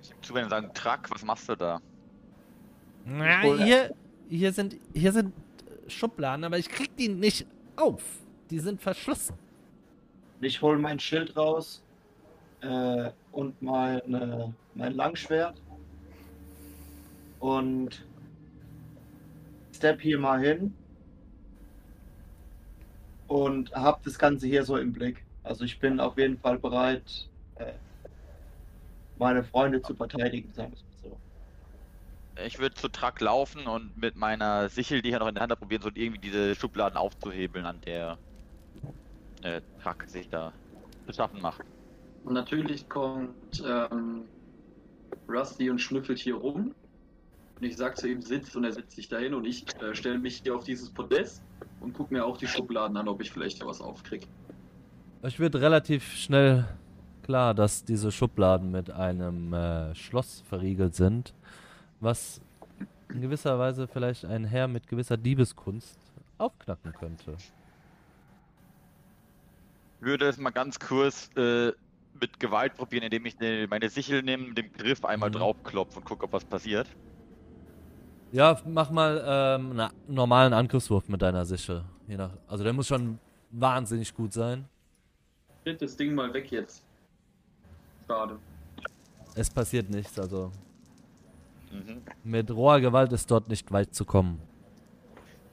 Ich 0.00 0.14
zu 0.22 0.34
wenn 0.34 0.48
sagen, 0.48 0.70
Track, 0.74 1.10
was 1.10 1.22
machst 1.22 1.48
du 1.48 1.54
da? 1.54 1.80
Na, 3.04 3.42
hier, 3.42 3.94
hier 4.28 4.52
sind, 4.52 4.76
hier 4.92 5.12
sind 5.12 5.32
Schubladen, 5.88 6.44
aber 6.44 6.58
ich 6.58 6.68
krieg 6.68 6.96
die 6.96 7.08
nicht 7.08 7.46
auf. 7.76 8.02
Die 8.50 8.58
sind 8.58 8.80
verschlossen. 8.80 9.36
Ich 10.40 10.60
hole 10.60 10.78
mein 10.78 10.98
Schild 10.98 11.36
raus 11.36 11.82
äh, 12.60 13.10
und 13.32 13.60
meine, 13.62 14.54
mein 14.74 14.94
Langschwert 14.94 15.60
und 17.40 18.04
step 19.74 20.00
hier 20.00 20.18
mal 20.18 20.40
hin 20.40 20.74
und 23.28 23.72
hab 23.72 24.02
das 24.04 24.18
Ganze 24.18 24.46
hier 24.46 24.64
so 24.64 24.76
im 24.76 24.92
Blick. 24.92 25.24
Also 25.42 25.64
ich 25.64 25.78
bin 25.78 26.00
auf 26.00 26.18
jeden 26.18 26.38
Fall 26.38 26.58
bereit, 26.58 27.28
äh, 27.56 27.72
meine 29.18 29.44
Freunde 29.44 29.80
zu 29.82 29.94
verteidigen, 29.94 30.52
sagen 30.52 30.72
wir 30.72 30.78
mal. 30.78 30.95
Ich 32.44 32.58
würde 32.58 32.74
zu 32.74 32.88
Track 32.88 33.20
laufen 33.20 33.66
und 33.66 33.96
mit 33.96 34.16
meiner 34.16 34.68
Sichel, 34.68 35.00
die 35.00 35.08
ich 35.08 35.12
ja 35.14 35.18
noch 35.18 35.28
in 35.28 35.34
der 35.34 35.42
Hand 35.42 35.52
habe, 35.52 35.60
probieren, 35.60 35.82
so 35.82 35.90
irgendwie 35.94 36.18
diese 36.18 36.54
Schubladen 36.54 36.96
aufzuhebeln, 36.96 37.64
an 37.64 37.80
der 37.82 38.18
äh, 39.42 39.60
Track 39.82 40.04
sich 40.08 40.28
da 40.28 40.52
zu 41.06 41.14
schaffen 41.14 41.40
macht. 41.40 41.62
Und 42.24 42.34
natürlich 42.34 42.88
kommt 42.88 43.64
ähm, 43.64 44.24
Rusty 45.28 45.70
und 45.70 45.78
schnüffelt 45.78 46.18
hier 46.18 46.34
rum. 46.34 46.74
Und 47.58 47.62
ich 47.62 47.76
sag 47.76 47.96
zu 47.96 48.08
ihm, 48.08 48.20
sitz, 48.20 48.54
und 48.54 48.64
er 48.64 48.72
setzt 48.72 48.96
sich 48.96 49.08
dahin 49.08 49.32
und 49.32 49.46
ich 49.46 49.64
äh, 49.80 49.94
stelle 49.94 50.18
mich 50.18 50.42
hier 50.42 50.54
auf 50.54 50.64
dieses 50.64 50.90
Podest 50.90 51.42
und 51.80 51.94
gucke 51.94 52.12
mir 52.12 52.26
auch 52.26 52.36
die 52.36 52.46
Schubladen 52.46 52.96
an, 52.96 53.08
ob 53.08 53.22
ich 53.22 53.30
vielleicht 53.30 53.62
da 53.62 53.66
was 53.66 53.80
aufkrieg. 53.80 54.26
Euch 55.22 55.40
wird 55.40 55.56
relativ 55.56 56.12
schnell 56.12 56.66
klar, 57.22 57.54
dass 57.54 57.84
diese 57.84 58.12
Schubladen 58.12 58.70
mit 58.70 58.90
einem 58.90 59.52
äh, 59.54 59.94
Schloss 59.94 60.42
verriegelt 60.48 60.94
sind, 60.94 61.32
was 62.00 62.40
in 63.08 63.20
gewisser 63.20 63.58
Weise 63.58 63.86
vielleicht 63.88 64.24
ein 64.24 64.44
Herr 64.44 64.68
mit 64.68 64.86
gewisser 64.88 65.16
Diebeskunst 65.16 65.98
aufknacken 66.38 66.92
könnte. 66.92 67.36
würde 70.00 70.28
es 70.28 70.36
mal 70.38 70.50
ganz 70.50 70.78
kurz 70.78 71.30
äh, 71.36 71.72
mit 72.20 72.38
Gewalt 72.38 72.74
probieren, 72.76 73.04
indem 73.04 73.26
ich 73.26 73.38
ne, 73.38 73.66
meine 73.68 73.88
Sichel 73.88 74.22
nehme, 74.22 74.48
mit 74.48 74.58
dem 74.58 74.72
Griff 74.72 75.04
einmal 75.04 75.30
Mhm. 75.30 75.34
draufklopfe 75.34 75.98
und 75.98 76.04
gucke, 76.04 76.24
ob 76.24 76.32
was 76.32 76.44
passiert. 76.44 76.86
Ja, 78.32 78.60
mach 78.66 78.90
mal 78.90 79.22
ähm, 79.26 79.78
einen 79.80 79.90
normalen 80.08 80.52
Angriffswurf 80.52 81.08
mit 81.08 81.22
deiner 81.22 81.44
Sichel. 81.44 81.84
Je 82.06 82.16
nach, 82.16 82.30
also 82.46 82.62
der 82.64 82.72
muss 82.72 82.86
schon 82.88 83.18
wahnsinnig 83.50 84.12
gut 84.14 84.32
sein. 84.32 84.68
Schnitt 85.62 85.80
das 85.80 85.96
Ding 85.96 86.14
mal 86.14 86.32
weg 86.34 86.50
jetzt. 86.50 86.84
Schade. 88.06 88.38
Es 89.34 89.50
passiert 89.50 89.90
nichts, 89.90 90.18
also 90.18 90.52
Mhm. 91.70 92.02
mit 92.24 92.50
roher 92.50 92.80
Gewalt 92.80 93.12
ist 93.12 93.30
dort 93.30 93.48
nicht 93.48 93.72
weit 93.72 93.94
zu 93.94 94.04
kommen. 94.04 94.40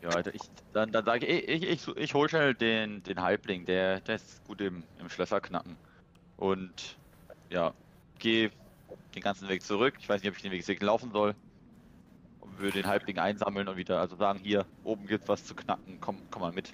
Ja, 0.01 0.09
Alter, 0.09 0.35
ich, 0.35 0.42
dann, 0.74 0.92
dann 0.92 1.06
sage 1.06 1.25
ich, 1.25 1.48
ich, 1.48 1.64
ich, 1.64 1.98
ich, 1.98 2.14
hol 2.14 2.27
schnell 2.27 2.53
den, 2.53 3.01
den 3.03 3.22
Halbling, 3.22 3.66
der, 3.66 4.01
der 4.01 4.16
ist 4.16 4.45
gut 4.45 4.59
im, 4.59 4.83
im 5.00 5.09
Schlösserknacken. 5.09 5.77
Und 6.35 6.98
ja, 7.50 7.74
gehe 8.19 8.51
den 9.16 9.22
ganzen 9.22 9.48
Weg 9.48 9.61
zurück. 9.61 9.93
Ich 10.00 10.09
weiß 10.09 10.22
nicht, 10.22 10.30
ob 10.30 10.35
ich 10.35 10.43
den 10.43 10.51
Weg 10.51 10.82
laufen 10.82 11.11
soll. 11.11 11.35
Und 12.42 12.59
würde 12.59 12.82
den 12.82 12.88
Halbling 12.88 13.17
einsammeln 13.17 13.67
und 13.67 13.77
wieder, 13.77 14.01
also 14.01 14.17
sagen, 14.17 14.40
hier, 14.43 14.66
oben 14.83 15.08
gibt's 15.08 15.30
was 15.30 15.45
zu 15.45 15.56
knacken, 15.56 15.98
komm, 16.01 16.17
komm 16.30 16.42
mal 16.42 16.51
mit. 16.51 16.74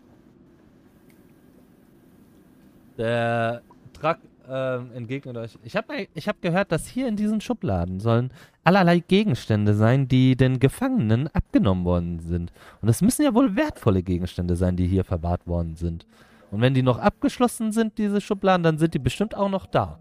Der 2.98 3.61
Truck 3.93 4.18
ähm, 4.50 4.92
entgegnet 4.93 5.38
euch. 5.38 5.58
Ich 5.64 5.76
habe 5.76 6.08
ich 6.14 6.27
hab 6.27 6.42
gehört, 6.42 6.72
dass 6.72 6.88
hier 6.88 7.08
in 7.08 7.16
diesen 7.16 7.40
Schubladen 7.42 8.00
sollen 8.00 8.34
allerlei 8.69 8.99
Gegenstände 8.99 9.73
sein, 9.73 10.07
die 10.07 10.35
den 10.35 10.59
Gefangenen 10.59 11.27
abgenommen 11.30 11.85
worden 11.85 12.19
sind. 12.19 12.53
Und 12.83 12.89
es 12.89 13.01
müssen 13.01 13.23
ja 13.23 13.33
wohl 13.33 13.56
wertvolle 13.56 14.03
Gegenstände 14.03 14.56
sein, 14.56 14.75
die 14.75 14.85
hier 14.85 15.03
verwahrt 15.03 15.48
worden 15.48 15.75
sind. 15.75 16.06
Und 16.51 16.61
wenn 16.61 16.75
die 16.75 16.83
noch 16.83 16.99
abgeschlossen 16.99 17.72
sind, 17.72 17.98
diese 17.98 18.22
Schubladen, 18.22 18.61
dann 18.61 18.77
sind 18.77 18.93
die 18.93 18.99
bestimmt 18.99 19.33
auch 19.33 19.49
noch 19.49 19.65
da. 19.65 19.98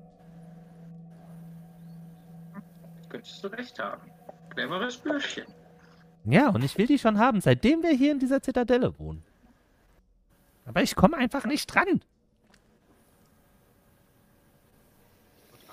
Könntest 3.09 3.43
du 3.43 3.49
recht 3.49 3.79
haben. 3.79 4.03
Cleveres 4.51 4.99
Bürschchen. 4.99 5.47
Ja, 6.27 6.51
und 6.51 6.63
ich 6.63 6.77
will 6.77 6.87
die 6.87 6.99
schon 6.99 7.19
haben, 7.19 7.41
seitdem 7.41 7.83
wir 7.83 7.93
hier 7.93 8.13
in 8.13 8.19
dieser 8.19 8.43
Zitadelle 8.43 8.99
wohnen. 8.99 9.23
Aber 10.67 10.83
ich 10.83 10.95
komme 10.95 11.17
einfach 11.17 11.47
nicht 11.47 11.75
dran. 11.75 12.03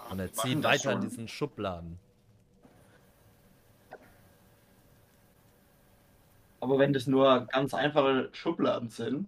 Und 0.10 0.20
er 0.20 0.32
zieht 0.32 0.64
weiter 0.64 0.94
in 0.94 1.02
diesen 1.02 1.28
Schubladen. 1.28 2.00
Aber 6.66 6.80
wenn 6.80 6.94
das 6.94 7.06
nur 7.06 7.46
ganz 7.52 7.76
einfache 7.76 8.28
Schubladen 8.32 8.90
sind, 8.90 9.28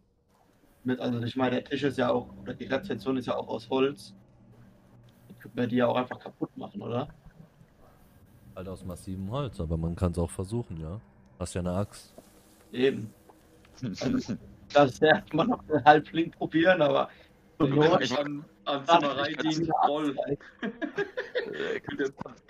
mit, 0.83 0.99
also 0.99 1.21
ich 1.21 1.35
meine, 1.35 1.57
der 1.57 1.65
Tisch 1.65 1.83
ist 1.83 1.99
ja 1.99 2.09
auch, 2.09 2.35
oder 2.41 2.55
die 2.55 2.65
Rezeption 2.65 3.15
ist 3.15 3.27
ja 3.27 3.35
auch 3.35 3.47
aus 3.47 3.69
Holz, 3.69 4.15
dann 5.27 5.37
könnte 5.37 5.55
man 5.59 5.69
die 5.69 5.75
ja 5.75 5.85
auch 5.85 5.95
einfach 5.97 6.17
kaputt 6.17 6.49
machen, 6.57 6.81
oder? 6.81 7.07
Halt 8.55 8.67
aus 8.69 8.83
massivem 8.83 9.29
Holz, 9.29 9.59
aber 9.59 9.77
man 9.77 9.95
kann 9.95 10.13
es 10.13 10.17
auch 10.17 10.31
versuchen, 10.31 10.81
ja. 10.81 10.99
Hast 11.37 11.53
ja 11.53 11.61
eine 11.61 11.73
Axt. 11.73 12.15
Eben. 12.71 13.13
Das 14.73 14.91
ist 14.91 15.01
ja 15.01 15.15
erstmal 15.15 15.45
noch 15.47 15.63
einen 15.69 15.85
Halbling 15.85 16.31
probieren, 16.31 16.81
aber 16.81 17.09
zur 17.59 17.69
Not- 17.69 18.11
an, 18.19 18.43
an 18.65 18.83
Ah, 18.87 18.99
Zimmereidien 18.99 19.71
voll. 19.85 20.15
Äh, 21.53 21.79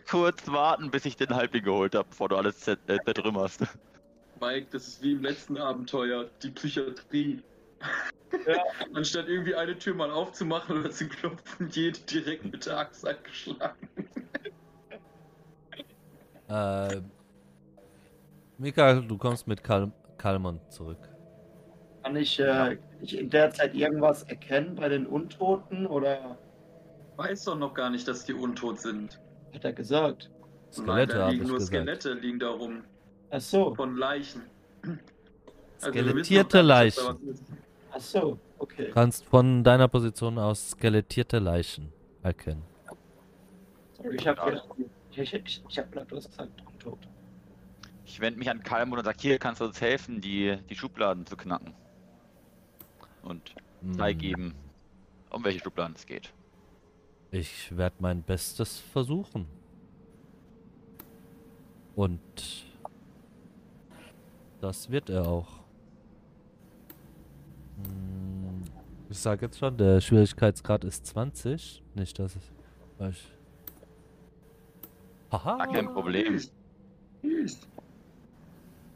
Kurz 0.09 0.47
warten, 0.47 0.89
bis 0.89 1.05
ich 1.05 1.15
den 1.17 1.35
Halbling 1.35 1.63
geholt 1.63 1.93
habe, 1.93 2.07
bevor 2.09 2.29
du 2.29 2.37
alles 2.37 2.65
zer- 2.65 2.79
äh, 2.87 2.97
zertrümmerst. 3.05 3.61
Mike, 4.39 4.67
das 4.71 4.87
ist 4.87 5.03
wie 5.03 5.13
im 5.13 5.23
letzten 5.23 5.57
Abenteuer, 5.57 6.29
die 6.41 6.49
Psychiatrie. 6.49 7.41
Ja. 8.45 8.63
Anstatt 8.93 9.27
irgendwie 9.27 9.55
eine 9.55 9.77
Tür 9.77 9.95
mal 9.95 10.11
aufzumachen 10.11 10.79
oder 10.79 10.91
zu 10.91 11.07
klopfen, 11.07 11.69
jede 11.69 11.99
direkt 11.99 12.45
mit 12.45 12.65
der 12.65 12.79
Axt 12.79 13.07
angeschlagen. 13.07 13.89
Äh, 16.49 17.01
Mika, 18.57 19.01
du 19.01 19.17
kommst 19.17 19.47
mit 19.47 19.65
Kal 19.65 19.91
Kalmon 20.17 20.61
zurück. 20.69 21.09
Kann 22.03 22.15
ich, 22.15 22.39
äh, 22.39 22.77
ich 23.01 23.17
in 23.17 23.29
der 23.29 23.51
Zeit 23.51 23.75
irgendwas 23.75 24.23
erkennen 24.23 24.75
bei 24.75 24.87
den 24.87 25.05
Untoten 25.05 25.85
oder 25.85 26.37
Weiß 27.17 27.45
doch 27.45 27.57
noch 27.57 27.73
gar 27.73 27.89
nicht, 27.89 28.07
dass 28.07 28.25
die 28.25 28.33
untot 28.33 28.79
sind. 28.79 29.19
hat 29.53 29.65
er 29.65 29.73
gesagt? 29.73 30.29
Nein, 30.77 30.85
Skelette 30.85 31.13
da 31.15 31.23
habe 31.23 31.33
liegen 31.33 31.47
nur 31.47 31.57
gesagt. 31.57 31.75
Skelette 31.75 32.13
liegen 32.13 32.39
da 32.39 32.49
rum. 32.49 32.83
Ach 33.29 33.41
so, 33.41 33.75
Von 33.75 33.97
Leichen. 33.97 34.43
Also 35.81 35.89
Skelettierte 35.91 36.57
da 36.57 36.63
Leichen. 36.63 37.37
ach 37.91 37.99
so, 37.99 38.39
okay. 38.57 38.85
Du 38.87 38.91
kannst 38.93 39.25
von 39.25 39.63
deiner 39.63 39.87
Position 39.87 40.37
aus 40.39 40.71
skelettierte 40.71 41.39
Leichen 41.39 41.91
erkennen. 42.23 42.63
Sorry, 43.97 44.15
ich 44.15 44.27
habe 44.27 44.41
gedacht, 44.49 44.67
ich, 45.11 45.33
ich, 45.33 45.63
ich 45.69 45.77
hab 45.79 45.91
gedacht, 45.91 46.11
du 46.11 46.15
hast 46.17 46.29
gesagt 46.29 46.51
Untot. 46.65 46.99
Ich 48.05 48.19
wende 48.19 48.39
mich 48.39 48.49
an 48.49 48.63
Kalmund 48.63 48.99
und 48.99 49.05
sage, 49.05 49.17
hier 49.21 49.37
kannst 49.37 49.61
du 49.61 49.65
uns 49.65 49.81
helfen, 49.81 50.21
die, 50.21 50.57
die 50.69 50.75
Schubladen 50.75 51.25
zu 51.25 51.35
knacken. 51.35 51.73
Und 53.23 53.53
Hm. 53.81 53.93
zeige 53.93 54.25
ihm, 54.27 54.53
um 55.29 55.43
welche 55.43 55.59
Schubladen 55.59 55.95
es 55.95 56.05
geht. 56.05 56.31
Ich 57.29 57.75
werde 57.77 57.97
mein 57.99 58.23
Bestes 58.23 58.79
versuchen. 58.79 59.45
Und 61.95 62.21
das 64.61 64.89
wird 64.89 65.09
er 65.09 65.27
auch. 65.27 65.47
Hm, 67.83 68.63
Ich 69.09 69.19
sage 69.19 69.45
jetzt 69.45 69.57
schon, 69.59 69.77
der 69.77 70.01
Schwierigkeitsgrad 70.01 70.83
ist 70.83 71.05
20. 71.07 71.83
Nicht, 71.95 72.19
dass 72.19 72.35
ich. 72.35 72.51
ich 73.09 73.27
Haha. 75.31 75.57
Gar 75.57 75.73
kein 75.73 75.93
Problem. 75.93 76.39
Tschüss. 77.21 77.59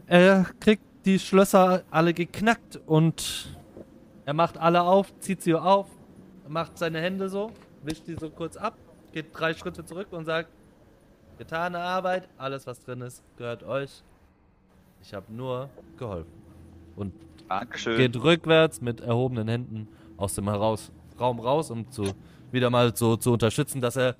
Er 0.07 0.45
kriegt 0.59 0.83
die 1.05 1.19
Schlösser 1.19 1.83
alle 1.89 2.13
geknackt 2.13 2.79
und 2.85 3.57
er 4.25 4.33
macht 4.33 4.57
alle 4.57 4.81
auf, 4.83 5.13
zieht 5.19 5.41
sie 5.41 5.55
auf, 5.55 5.87
macht 6.47 6.77
seine 6.77 6.99
Hände 7.01 7.29
so, 7.29 7.51
wischt 7.83 8.07
die 8.07 8.15
so 8.15 8.29
kurz 8.29 8.55
ab, 8.57 8.77
geht 9.11 9.27
drei 9.33 9.53
Schritte 9.53 9.83
zurück 9.85 10.07
und 10.11 10.25
sagt: 10.25 10.49
Getane 11.37 11.79
Arbeit, 11.79 12.29
alles 12.37 12.67
was 12.67 12.79
drin 12.81 13.01
ist, 13.01 13.23
gehört 13.37 13.63
euch. 13.63 14.03
Ich 15.03 15.13
habe 15.13 15.31
nur 15.33 15.69
geholfen. 15.97 16.31
Und 16.95 17.13
Dankeschön. 17.49 17.97
geht 17.97 18.15
rückwärts 18.15 18.81
mit 18.81 19.01
erhobenen 19.01 19.47
Händen 19.47 19.87
aus 20.17 20.35
dem 20.35 20.47
heraus, 20.49 20.91
Raum 21.19 21.39
raus, 21.39 21.71
um 21.71 21.89
zu 21.91 22.13
wieder 22.51 22.69
mal 22.69 22.95
so 22.95 23.15
zu 23.15 23.33
unterstützen, 23.33 23.81
dass 23.81 23.95
er 23.95 24.15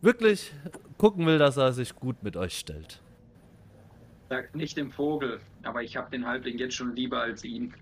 wirklich 0.00 0.52
gucken 0.98 1.26
will, 1.26 1.38
dass 1.38 1.56
er 1.56 1.72
sich 1.72 1.94
gut 1.94 2.22
mit 2.22 2.36
euch 2.36 2.58
stellt. 2.58 3.00
Sagt 4.28 4.54
nicht 4.56 4.76
dem 4.76 4.90
Vogel, 4.90 5.40
aber 5.62 5.82
ich 5.82 5.96
habe 5.96 6.10
den 6.10 6.26
Halbling 6.26 6.58
jetzt 6.58 6.74
schon 6.74 6.94
lieber 6.96 7.20
als 7.20 7.44
ihn. 7.44 7.74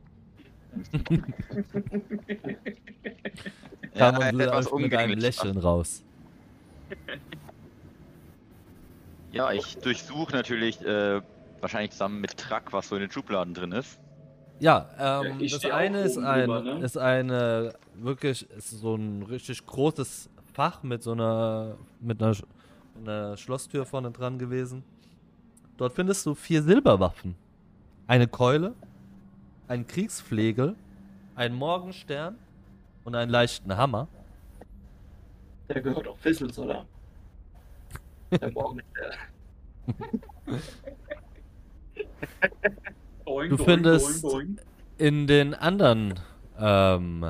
Kam 3.95 4.17
und 4.17 4.23
ist 4.23 4.41
etwas 4.41 4.73
mit 4.73 4.95
einem. 4.95 5.19
Lächeln 5.19 5.59
raus. 5.59 6.03
Ja, 9.33 9.53
ich 9.53 9.77
durchsuche 9.79 10.33
natürlich 10.33 10.81
äh, 10.83 11.21
wahrscheinlich 11.63 11.93
zusammen 11.93 12.21
mit 12.21 12.37
Track, 12.37 12.73
was 12.73 12.89
so 12.89 12.97
in 12.97 13.03
den 13.03 13.11
Schubladen 13.11 13.55
drin 13.55 13.73
ist. 13.73 13.99
Ja, 14.59 14.89
ähm, 14.99 15.39
das 15.41 15.65
eine 15.65 16.03
ist 16.03 16.19
ein, 16.19 16.49
drüber, 16.49 16.61
ne? 16.63 16.85
ist 16.85 16.97
eine 16.97 17.75
wirklich 17.95 18.49
ist 18.51 18.71
so 18.71 18.95
ein 18.95 19.23
richtig 19.23 19.65
großes 19.67 20.31
Fach 20.53 20.83
mit 20.83 21.03
so 21.03 21.13
einer 21.13 21.77
mit 22.01 22.23
einer, 22.23 22.37
einer 23.01 23.37
Schlosstür 23.37 23.87
vorne 23.87 24.11
dran 24.11 24.39
gewesen. 24.39 24.85
Dort 25.79 25.95
findest 25.95 26.27
du 26.27 26.35
vier 26.35 26.63
Silberwaffen, 26.63 27.35
eine 28.07 28.29
Keule, 28.29 28.75
ein 29.67 29.87
Kriegsflegel, 29.87 30.77
einen 31.35 31.55
Morgenstern 31.57 32.37
und 33.05 33.15
einen 33.15 33.31
leichten 33.31 33.77
Hammer. 33.77 34.07
Der 35.69 35.81
gehört 35.81 36.07
auch 36.07 36.19
Fissels, 36.19 36.59
oder? 36.59 36.85
Der 38.31 38.53
Morgen. 38.53 38.81
Boing, 43.25 43.51
Du 43.51 43.57
boing, 43.57 43.69
findest- 43.69 44.23
boing. 44.23 44.59
In 44.99 45.27
den 45.27 45.55
anderen 45.55 46.15
ähm, 46.59 47.25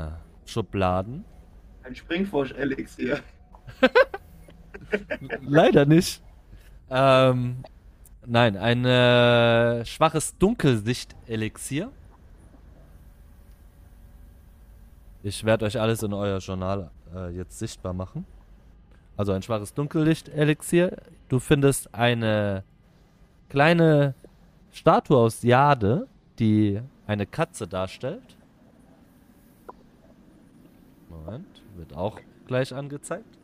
Schubladen 0.44 1.24
Ein 1.84 1.94
Springforsch-Elixier. 1.94 3.20
Leider 5.42 5.86
nicht. 5.86 6.23
Ähm, 6.91 7.62
nein, 8.26 8.57
ein 8.57 8.84
äh, 8.84 9.84
schwaches 9.86 10.36
Dunkelsicht-Elixier. 10.39 11.91
Ich 15.23 15.44
werde 15.44 15.65
euch 15.66 15.81
alles 15.81 16.02
in 16.02 16.12
euer 16.12 16.39
Journal 16.39 16.91
äh, 17.15 17.31
jetzt 17.31 17.58
sichtbar 17.58 17.92
machen. 17.92 18.26
Also 19.16 19.32
ein 19.32 19.42
schwaches 19.42 19.73
Dunkellicht-Elixier. 19.74 20.97
Du 21.28 21.39
findest 21.39 21.94
eine 21.94 22.65
kleine 23.49 24.15
Statue 24.73 25.18
aus 25.18 25.42
Jade, 25.42 26.09
die 26.39 26.81
eine 27.07 27.26
Katze 27.26 27.68
darstellt. 27.68 28.39
Moment, 31.10 31.62
wird 31.76 31.94
auch 31.94 32.18
gleich 32.47 32.75
angezeigt. 32.75 33.39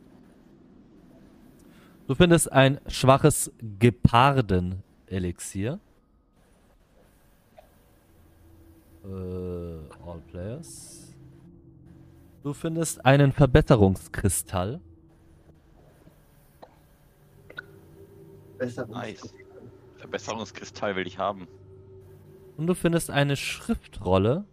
Du 2.07 2.15
findest 2.15 2.51
ein 2.51 2.81
schwaches 2.87 3.51
Geparden-Elixier. 3.79 5.79
Äh, 9.03 9.07
all 9.07 10.21
Players. 10.31 11.13
Du 12.41 12.53
findest 12.53 13.05
einen 13.05 13.31
Verbesserungskristall. 13.31 14.81
Besser. 18.57 18.87
Nice. 18.87 19.31
Verbesserungskristall 20.09 20.95
will 20.95 21.05
ich 21.05 21.19
haben. 21.19 21.47
Und 22.57 22.65
du 22.67 22.73
findest 22.73 23.11
eine 23.11 23.35
Schriftrolle 23.35 24.45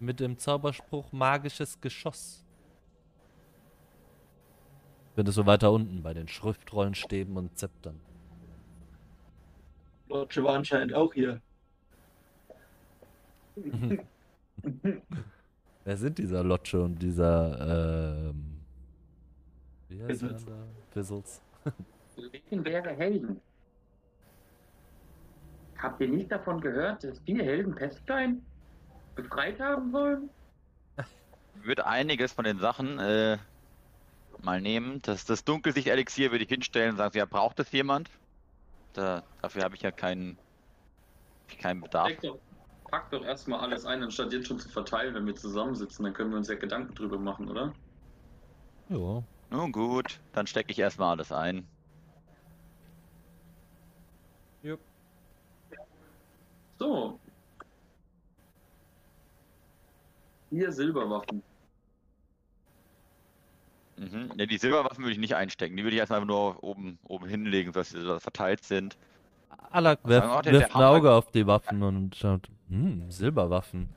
mit 0.00 0.20
dem 0.20 0.36
Zauberspruch 0.38 1.12
magisches 1.12 1.80
Geschoss. 1.80 2.44
Findest 5.14 5.38
du 5.38 5.46
weiter 5.46 5.72
unten 5.72 6.02
bei 6.02 6.12
den 6.12 6.28
Schriftrollenstäben 6.28 7.36
und 7.36 7.56
Zeptern. 7.56 7.98
Lodge 10.08 10.44
war 10.44 10.56
anscheinend 10.56 10.92
auch 10.92 11.14
hier. 11.14 11.40
Wer 15.84 15.96
sind 15.96 16.18
dieser 16.18 16.44
Lotche 16.44 16.82
und 16.82 16.98
dieser, 17.00 18.28
ähm, 18.30 18.60
wie 19.88 20.02
heißt 20.02 20.22
der 20.22 20.28
Fizzles. 20.30 20.44
da? 20.44 20.66
Fizzles. 20.90 21.40
Legendäre 22.16 22.90
Helden. 22.90 23.40
Habt 25.78 26.00
ihr 26.00 26.08
nicht 26.08 26.30
davon 26.30 26.60
gehört, 26.60 27.04
dass 27.04 27.18
vier 27.20 27.42
Helden 27.42 27.74
Peststein 27.74 28.42
befreit 29.14 29.60
haben 29.60 29.90
sollen? 29.92 30.30
Ich 30.96 31.66
würde 31.66 31.86
einiges 31.86 32.32
von 32.32 32.44
den 32.44 32.58
Sachen 32.58 32.98
äh, 32.98 33.38
mal 34.42 34.60
nehmen. 34.60 35.00
Das, 35.02 35.24
das 35.24 35.44
Dunkelsicht-Elixier 35.44 36.30
würde 36.30 36.44
ich 36.44 36.50
hinstellen 36.50 36.92
und 36.92 36.96
sagen, 36.96 37.16
ja, 37.16 37.24
braucht 37.24 37.60
es 37.60 37.70
jemand? 37.72 38.10
Da, 38.92 39.22
dafür 39.42 39.62
habe 39.62 39.74
ich 39.76 39.82
ja 39.82 39.90
keinen, 39.90 40.38
keinen 41.60 41.80
Bedarf. 41.80 42.08
Steck 42.08 42.22
doch, 42.22 42.38
pack 42.90 43.10
doch 43.10 43.24
erstmal 43.24 43.60
alles 43.60 43.84
ein, 43.86 44.02
anstatt 44.02 44.32
jetzt 44.32 44.48
schon 44.48 44.58
zu 44.58 44.68
verteilen, 44.68 45.14
wenn 45.14 45.26
wir 45.26 45.34
zusammensitzen. 45.34 46.04
Dann 46.04 46.14
können 46.14 46.30
wir 46.30 46.38
uns 46.38 46.48
ja 46.48 46.54
Gedanken 46.54 46.94
drüber 46.94 47.18
machen, 47.18 47.48
oder? 47.48 47.72
Ja. 48.88 49.22
Nun 49.50 49.72
gut, 49.72 50.20
dann 50.32 50.46
stecke 50.46 50.72
ich 50.72 50.78
erstmal 50.78 51.10
alles 51.10 51.30
ein. 51.30 51.68
So. 56.84 57.18
Vier 60.50 60.70
Silberwaffen. 60.70 61.42
Mhm. 63.96 64.32
Ja, 64.36 64.44
die 64.44 64.58
Silberwaffen 64.58 65.02
würde 65.02 65.12
ich 65.12 65.18
nicht 65.18 65.34
einstecken. 65.34 65.76
Die 65.76 65.82
würde 65.82 65.96
ich 65.96 66.00
erstmal 66.00 66.24
nur 66.26 66.62
oben, 66.62 66.98
oben 67.04 67.26
hinlegen, 67.26 67.72
sodass 67.72 67.90
sie 67.90 68.20
verteilt 68.20 68.64
sind. 68.64 68.98
Alak 69.70 70.00
wirft, 70.04 70.44
wirft 70.46 70.76
ein 70.76 70.82
Auge 70.82 71.10
auf 71.12 71.30
die 71.30 71.46
Waffen 71.46 71.82
und 71.82 72.14
schaut, 72.16 72.48
hm, 72.68 73.10
Silberwaffen. 73.10 73.88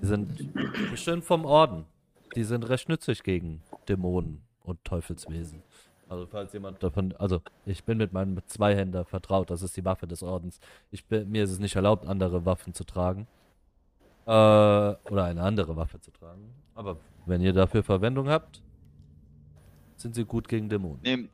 Die 0.00 0.06
sind 0.06 0.52
bestimmt 0.90 1.24
vom 1.24 1.44
Orden. 1.44 1.86
Die 2.34 2.44
sind 2.44 2.68
recht 2.68 2.88
nützlich 2.88 3.22
gegen 3.22 3.62
Dämonen 3.88 4.42
und 4.64 4.84
Teufelswesen. 4.84 5.62
Also 6.08 6.26
falls 6.26 6.52
jemand 6.52 6.82
davon, 6.82 7.14
also 7.16 7.40
ich 7.64 7.84
bin 7.84 7.98
mit 7.98 8.12
meinem 8.12 8.38
Zweihänder 8.46 9.04
vertraut, 9.04 9.50
das 9.50 9.62
ist 9.62 9.76
die 9.76 9.84
Waffe 9.84 10.06
des 10.06 10.22
Ordens. 10.22 10.60
Ich 10.92 11.04
bin, 11.06 11.28
mir 11.30 11.42
ist 11.42 11.50
es 11.50 11.58
nicht 11.58 11.74
erlaubt, 11.74 12.06
andere 12.06 12.44
Waffen 12.44 12.74
zu 12.74 12.84
tragen. 12.84 13.26
Äh, 14.24 14.30
oder 14.30 15.24
eine 15.24 15.42
andere 15.42 15.76
Waffe 15.76 16.00
zu 16.00 16.10
tragen. 16.12 16.52
Aber 16.74 16.96
wenn 17.26 17.40
ihr 17.40 17.52
dafür 17.52 17.82
Verwendung 17.82 18.28
habt, 18.28 18.62
sind 19.96 20.14
sie 20.14 20.24
gut 20.24 20.48
gegen 20.48 20.68
Dämonen. 20.68 21.00
Nehm, 21.02 21.28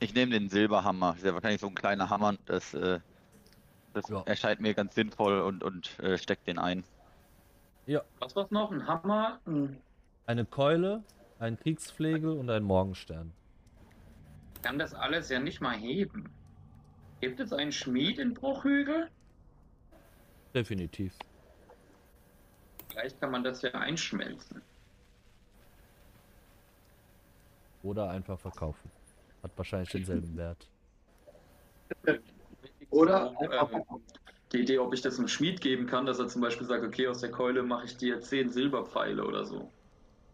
ich 0.00 0.14
nehme 0.14 0.32
den 0.32 0.48
Silberhammer. 0.48 1.10
Das 1.10 1.18
ist 1.18 1.24
ja 1.26 1.34
wahrscheinlich 1.34 1.60
so 1.60 1.68
ein 1.68 1.74
kleiner 1.74 2.10
Hammer. 2.10 2.34
Das, 2.46 2.74
äh, 2.74 2.98
das 3.92 4.08
Ja. 4.08 4.22
erscheint 4.26 4.60
mir 4.60 4.74
ganz 4.74 4.94
sinnvoll 4.94 5.40
und, 5.40 5.62
und 5.62 5.98
äh, 6.00 6.18
steck 6.18 6.44
den 6.44 6.58
ein. 6.58 6.84
Was 8.18 8.34
war's 8.34 8.50
noch? 8.50 8.72
Ein 8.72 8.86
Hammer? 8.86 9.38
Ein... 9.46 9.78
Eine 10.26 10.44
Keule, 10.44 11.04
ein 11.38 11.56
Kriegsflegel 11.56 12.36
und 12.36 12.50
ein 12.50 12.64
Morgenstern. 12.64 13.32
Kann 14.62 14.78
das 14.78 14.94
alles 14.94 15.28
ja 15.28 15.38
nicht 15.38 15.60
mal 15.60 15.76
heben. 15.76 16.30
Gibt 17.20 17.40
es 17.40 17.52
einen 17.52 17.72
Schmied 17.72 18.18
in 18.18 18.34
Bruchhügel? 18.34 19.10
Definitiv. 20.54 21.14
Vielleicht 22.88 23.20
kann 23.20 23.30
man 23.30 23.44
das 23.44 23.62
ja 23.62 23.70
einschmelzen. 23.72 24.62
Oder 27.82 28.10
einfach 28.10 28.38
verkaufen. 28.38 28.90
Hat 29.42 29.52
wahrscheinlich 29.56 29.90
denselben 29.90 30.36
Wert. 30.36 30.68
Oder 32.90 33.34
ähm, 33.40 33.82
die 34.52 34.60
Idee, 34.60 34.78
ob 34.78 34.94
ich 34.94 35.02
das 35.02 35.18
einem 35.18 35.28
Schmied 35.28 35.60
geben 35.60 35.86
kann, 35.86 36.06
dass 36.06 36.18
er 36.18 36.28
zum 36.28 36.40
Beispiel 36.40 36.66
sagt, 36.66 36.84
okay, 36.84 37.06
aus 37.08 37.20
der 37.20 37.30
Keule 37.30 37.62
mache 37.62 37.84
ich 37.84 37.96
dir 37.96 38.20
zehn 38.20 38.50
Silberpfeile 38.50 39.24
oder 39.24 39.44
so. 39.44 39.70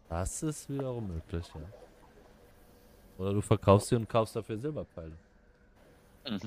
Das 0.09 0.43
ist 0.43 0.69
wiederum 0.69 1.07
möglich, 1.07 1.45
ja. 1.53 1.61
Oder 3.17 3.33
du 3.33 3.41
verkaufst 3.41 3.89
sie 3.89 3.95
und 3.95 4.07
kaufst 4.09 4.35
dafür 4.35 4.57
Silberpfeile. 4.57 5.13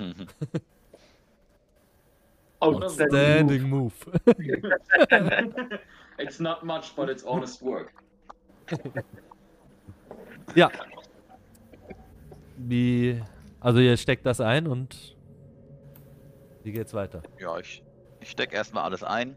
Outstanding 2.59 3.69
move. 3.69 3.93
It's 6.17 6.39
not 6.39 6.63
much, 6.63 6.95
but 6.95 7.09
it's 7.09 7.23
honest 7.23 7.61
work. 7.61 7.93
ja. 10.55 10.71
Wie. 12.57 13.21
Also 13.59 13.79
ihr 13.79 13.95
steckt 13.97 14.25
das 14.25 14.41
ein 14.41 14.65
und 14.67 15.15
wie 16.63 16.71
geht's 16.71 16.93
weiter? 16.93 17.21
ja, 17.39 17.57
ich, 17.59 17.83
ich 18.19 18.31
stecke 18.31 18.55
erstmal 18.55 18.83
alles 18.83 19.03
ein. 19.03 19.35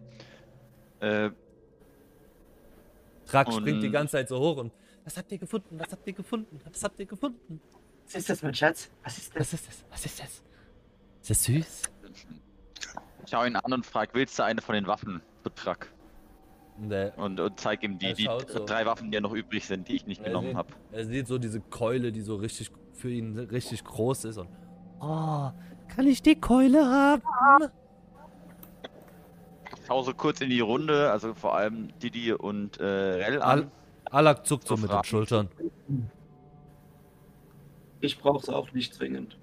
Äh, 1.00 1.30
Trak 3.26 3.52
springt 3.52 3.82
die 3.82 3.90
ganze 3.90 4.12
Zeit 4.12 4.28
so 4.28 4.38
hoch 4.38 4.56
und 4.56 4.72
was 5.10 5.16
habt 5.16 5.32
ihr 5.32 5.38
gefunden? 5.38 5.76
Was 5.80 5.90
habt 5.90 6.06
ihr 6.06 6.12
gefunden? 6.12 6.60
Was 6.72 6.84
habt 6.84 7.00
ihr 7.00 7.06
gefunden? 7.06 7.60
Was 8.06 8.14
ist 8.14 8.30
das, 8.30 8.42
mein 8.42 8.54
Schatz? 8.54 8.88
Was 9.02 9.18
ist 9.18 9.34
das? 9.34 9.40
Was 9.40 9.52
ist 9.54 9.66
das? 9.68 9.84
Was 9.90 10.06
ist 10.06 10.20
das? 10.20 10.42
Ist 11.22 11.30
das 11.30 11.44
süß? 11.44 11.82
ich 13.24 13.30
schau 13.30 13.44
ihn 13.44 13.56
an 13.56 13.72
und 13.72 13.84
frage, 13.84 14.12
willst 14.14 14.38
du 14.38 14.44
eine 14.44 14.60
von 14.62 14.74
den 14.76 14.86
Waffen 14.86 15.20
für 15.42 15.52
Truck? 15.54 15.88
Und 17.16 17.40
Und, 17.40 17.60
zeig 17.60 17.82
ihm 17.82 17.98
die, 17.98 18.14
die 18.14 18.24
so. 18.24 18.64
drei 18.64 18.86
Waffen, 18.86 19.10
die 19.10 19.16
ja 19.16 19.20
noch 19.20 19.32
übrig 19.34 19.66
sind, 19.66 19.88
die 19.88 19.96
ich 19.96 20.06
nicht 20.06 20.20
er, 20.22 20.28
genommen 20.28 20.56
habe. 20.56 20.72
er 20.92 21.04
sieht 21.04 21.26
so 21.26 21.38
diese 21.38 21.60
Keule, 21.60 22.10
die 22.12 22.22
so 22.22 22.36
richtig 22.36 22.70
für 22.94 23.10
ihn 23.10 23.36
richtig 23.38 23.82
groß 23.84 24.24
ist 24.26 24.38
und 24.38 24.48
Oh, 25.00 25.50
kann 25.88 26.06
ich 26.06 26.22
die 26.22 26.36
Keule 26.36 26.86
haben? 26.86 27.22
Ich 29.76 29.86
schau 29.86 30.02
so 30.02 30.14
kurz 30.14 30.40
in 30.40 30.50
die 30.50 30.60
Runde, 30.60 31.10
also 31.10 31.34
vor 31.34 31.56
allem 31.56 31.88
Didi 31.98 32.32
und 32.32 32.78
äh, 32.78 32.84
Rell 32.84 33.42
an. 33.42 33.70
Alak 34.10 34.46
zuckt 34.46 34.66
so 34.66 34.76
So 34.76 34.82
mit 34.82 34.90
den. 34.90 35.04
Schultern. 35.04 35.48
Ich 38.00 38.18
brauch's 38.18 38.48
auch 38.48 38.72
nicht 38.72 38.94
zwingend. 38.94 39.38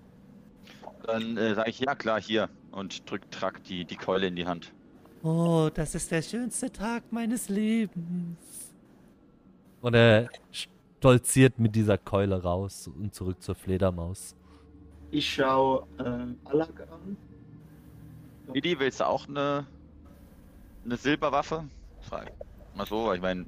Dann 1.04 1.38
äh, 1.38 1.56
sage 1.56 1.70
ich, 1.70 1.80
ja 1.80 1.96
klar, 1.96 2.20
hier. 2.20 2.50
Und 2.72 3.10
drück 3.10 3.30
Truck 3.32 3.64
die, 3.64 3.86
die 3.86 3.96
Keule 3.96 4.28
in 4.28 4.36
die 4.36 4.46
Hand. 4.46 4.74
Oh, 5.24 5.70
das 5.74 5.96
ist 5.96 6.12
der 6.12 6.22
schönste 6.22 6.72
Tag 6.72 7.04
meines 7.12 7.50
Lebens. 7.50 8.74
Und 9.82 9.94
er 9.94 10.30
stolziert 10.52 11.60
mit 11.60 11.76
dieser 11.76 11.98
Keule 11.98 12.42
raus 12.42 12.88
und 12.88 13.14
zurück 13.14 13.42
zur 13.42 13.56
Fledermaus. 13.56 14.36
Ich 15.12 15.34
schau 15.34 15.88
äh, 16.00 16.26
Alak 16.46 16.88
an. 16.92 17.18
Didi, 18.54 18.80
willst 18.80 19.00
du 19.00 19.08
auch 19.08 19.28
eine, 19.28 19.66
eine 20.84 20.98
Silberwaffe? 20.98 21.66
Frag 22.02 22.32
mal 22.76 22.86
so, 22.86 23.06
weil 23.06 23.16
ich 23.16 23.22
meine, 23.22 23.46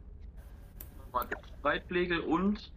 Streitpflege 1.59 2.21
und 2.21 2.71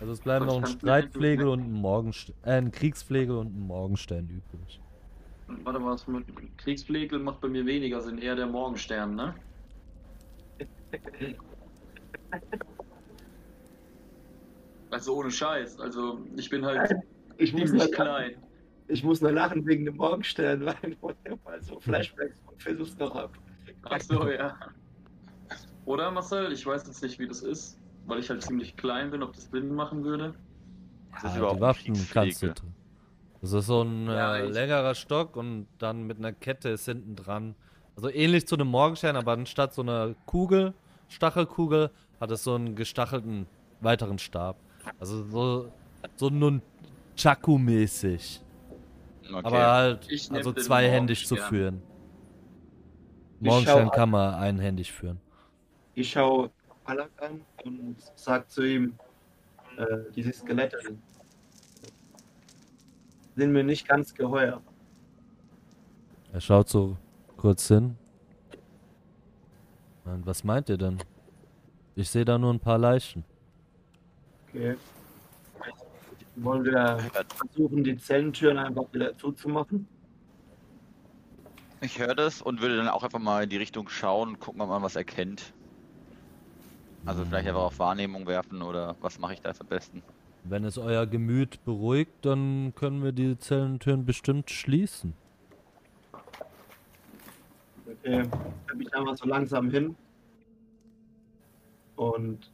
Also 0.00 0.12
es 0.12 0.20
bleiben 0.20 0.46
noch 0.46 0.58
ein. 0.62 0.66
Streitflegel 0.66 1.48
und 1.48 1.60
ein 1.60 1.72
Morgenstern, 1.72 2.34
äh, 2.42 2.52
ein 2.58 2.70
Kriegsflegel 2.72 3.36
und 3.36 3.54
ein 3.54 3.60
Morgenstern 3.60 4.28
übrig. 4.28 4.80
warte 5.64 5.84
was 5.84 6.06
mit 6.06 6.24
Kriegspflege 6.58 7.18
macht 7.18 7.40
bei 7.40 7.48
mir 7.48 7.64
weniger 7.66 8.00
Sinn, 8.00 8.18
eher 8.18 8.34
der 8.36 8.46
Morgenstern, 8.46 9.14
ne? 9.14 9.34
Also 14.90 15.16
ohne 15.16 15.30
Scheiß, 15.30 15.78
also 15.80 16.26
ich 16.36 16.50
bin 16.50 16.64
halt 16.64 16.92
Ich 17.38 17.52
muss, 17.52 17.72
nur 17.72 17.80
ziemlich 17.80 17.90
lachen, 17.90 17.94
klein. 17.94 18.42
ich 18.88 19.02
muss 19.02 19.20
nur 19.20 19.32
lachen 19.32 19.66
wegen 19.66 19.84
dem 19.86 19.96
Morgenstern, 19.96 20.64
weil 20.66 20.76
ich 20.82 21.00
mal 21.44 21.62
so 21.62 21.80
Flashbacks 21.80 22.40
von 22.40 22.58
Versuchs 22.58 22.96
noch 22.98 23.14
hab. 23.14 23.38
Ach 23.84 24.00
so, 24.00 24.28
ja. 24.30 24.56
Oder 25.84 26.10
Marcel, 26.10 26.52
ich 26.52 26.64
weiß 26.64 26.86
jetzt 26.86 27.02
nicht, 27.02 27.18
wie 27.18 27.26
das 27.26 27.42
ist, 27.42 27.78
weil 28.06 28.18
ich 28.20 28.30
halt 28.30 28.42
ziemlich 28.42 28.76
klein 28.76 29.10
bin, 29.10 29.22
ob 29.22 29.32
das 29.34 29.50
Sinn 29.50 29.74
machen 29.74 30.04
würde. 30.04 30.34
das 31.12 31.24
ist 31.24 31.30
Ah, 31.30 31.38
überhaupt 31.38 31.56
die 31.56 31.60
Waffen 31.90 32.08
kannst 32.12 32.42
du. 32.42 32.52
Das 33.40 33.52
ist 33.52 33.66
so 33.66 33.82
ein 33.82 34.06
Ja, 34.06 34.36
äh, 34.36 34.46
längerer 34.46 34.94
Stock 34.94 35.36
und 35.36 35.66
dann 35.78 36.06
mit 36.06 36.18
einer 36.18 36.32
Kette 36.32 36.68
ist 36.68 36.84
hinten 36.84 37.16
dran. 37.16 37.56
Also 37.96 38.08
ähnlich 38.08 38.46
zu 38.46 38.54
einem 38.54 38.68
Morgenstern, 38.68 39.16
aber 39.16 39.32
anstatt 39.32 39.74
so 39.74 39.82
einer 39.82 40.14
Kugel, 40.26 40.74
Stachelkugel, 41.08 41.90
hat 42.20 42.30
es 42.30 42.44
so 42.44 42.54
einen 42.54 42.76
gestachelten 42.76 43.46
weiteren 43.80 44.18
Stab. 44.18 44.56
Also 45.00 45.24
so, 45.24 45.72
so 46.16 46.30
nun 46.30 46.62
Chaku-mäßig. 47.16 48.40
Okay. 49.24 49.40
Aber 49.44 49.66
halt, 49.72 50.08
also 50.30 50.52
zweihändig 50.52 51.26
zu 51.26 51.36
führen. 51.36 51.82
Morgenstern 53.40 53.90
kann 53.90 54.10
man 54.10 54.34
einhändig 54.34 54.92
führen. 54.92 55.20
Ich 55.94 56.10
schau 56.10 56.50
Alak 56.84 57.10
an 57.20 57.42
und 57.64 57.96
sag 58.14 58.50
zu 58.50 58.62
ihm, 58.62 58.98
äh, 59.76 60.10
diese 60.14 60.32
Skelette 60.32 60.78
sind 63.36 63.52
mir 63.52 63.64
nicht 63.64 63.86
ganz 63.86 64.14
geheuer. 64.14 64.62
Er 66.32 66.40
schaut 66.40 66.68
so 66.68 66.96
kurz 67.36 67.68
hin. 67.68 67.96
Und 70.04 70.26
was 70.26 70.44
meint 70.44 70.68
ihr 70.68 70.78
denn? 70.78 70.98
Ich 71.94 72.08
sehe 72.10 72.24
da 72.24 72.38
nur 72.38 72.52
ein 72.52 72.60
paar 72.60 72.78
Leichen. 72.78 73.24
Okay. 74.48 74.76
Wollen 76.36 76.64
wir 76.64 76.98
versuchen, 77.28 77.84
die 77.84 77.96
Zellentüren 77.98 78.56
einfach 78.56 78.84
wieder 78.92 79.16
zuzumachen? 79.18 79.86
Ich 81.82 81.98
höre 81.98 82.14
das 82.14 82.40
und 82.40 82.62
würde 82.62 82.76
dann 82.76 82.88
auch 82.88 83.02
einfach 83.02 83.18
mal 83.18 83.44
in 83.44 83.50
die 83.50 83.58
Richtung 83.58 83.88
schauen 83.88 84.30
und 84.30 84.40
gucken, 84.40 84.60
ob 84.62 84.68
man 84.68 84.82
was 84.82 84.96
erkennt. 84.96 85.52
Also 87.04 87.24
vielleicht 87.24 87.48
einfach 87.48 87.62
auf 87.62 87.78
Wahrnehmung 87.78 88.26
werfen 88.26 88.62
oder 88.62 88.94
was 89.00 89.18
mache 89.18 89.34
ich 89.34 89.40
da 89.40 89.48
jetzt 89.48 89.60
am 89.60 89.66
besten? 89.66 90.02
Wenn 90.44 90.64
es 90.64 90.78
euer 90.78 91.06
Gemüt 91.06 91.64
beruhigt, 91.64 92.12
dann 92.22 92.72
können 92.74 93.02
wir 93.02 93.12
die 93.12 93.38
Zellentüren 93.38 94.04
bestimmt 94.04 94.50
schließen. 94.50 95.14
Okay. 97.86 98.24
Ich 98.68 98.74
mich 98.74 98.94
einfach 98.94 99.16
so 99.16 99.26
langsam 99.26 99.70
hin 99.70 99.94
und 101.96 102.50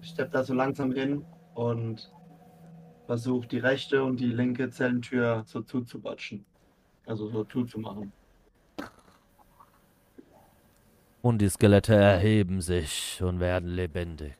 ich 0.00 0.08
steppe 0.08 0.30
da 0.30 0.44
so 0.44 0.54
langsam 0.54 0.92
hin 0.92 1.24
und 1.54 2.10
versuche 3.06 3.48
die 3.48 3.58
rechte 3.58 4.04
und 4.04 4.20
die 4.20 4.26
linke 4.26 4.70
Zellentür 4.70 5.42
so 5.46 5.62
zuzubatschen. 5.62 6.44
Also 7.06 7.28
so 7.30 7.44
zuzumachen. 7.44 8.12
Und 11.20 11.38
die 11.38 11.48
Skelette 11.48 11.94
erheben 11.94 12.60
sich 12.60 13.20
und 13.22 13.40
werden 13.40 13.70
lebendig. 13.70 14.36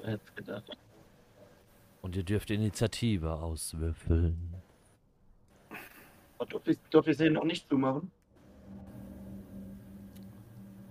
Wer 0.00 0.12
hätte 0.12 0.32
gedacht. 0.34 0.78
Und 2.02 2.14
ihr 2.14 2.22
dürft 2.22 2.50
Initiative 2.50 3.34
auswürfeln. 3.34 4.54
Durfte 6.48 6.70
ich, 6.70 6.78
durfte 6.90 7.10
ich 7.10 7.16
sie 7.16 7.28
noch 7.30 7.44
nicht 7.44 7.68
zumachen? 7.68 8.12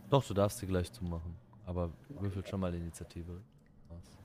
Doch, 0.09 0.25
du 0.25 0.33
darfst 0.33 0.57
sie 0.59 0.67
gleich 0.67 0.91
zumachen. 0.91 1.35
Aber 1.65 1.91
würfel 2.09 2.45
schon 2.45 2.59
mal 2.59 2.71
die 2.71 2.79
Initiative 2.79 3.41
aus. 3.89 4.17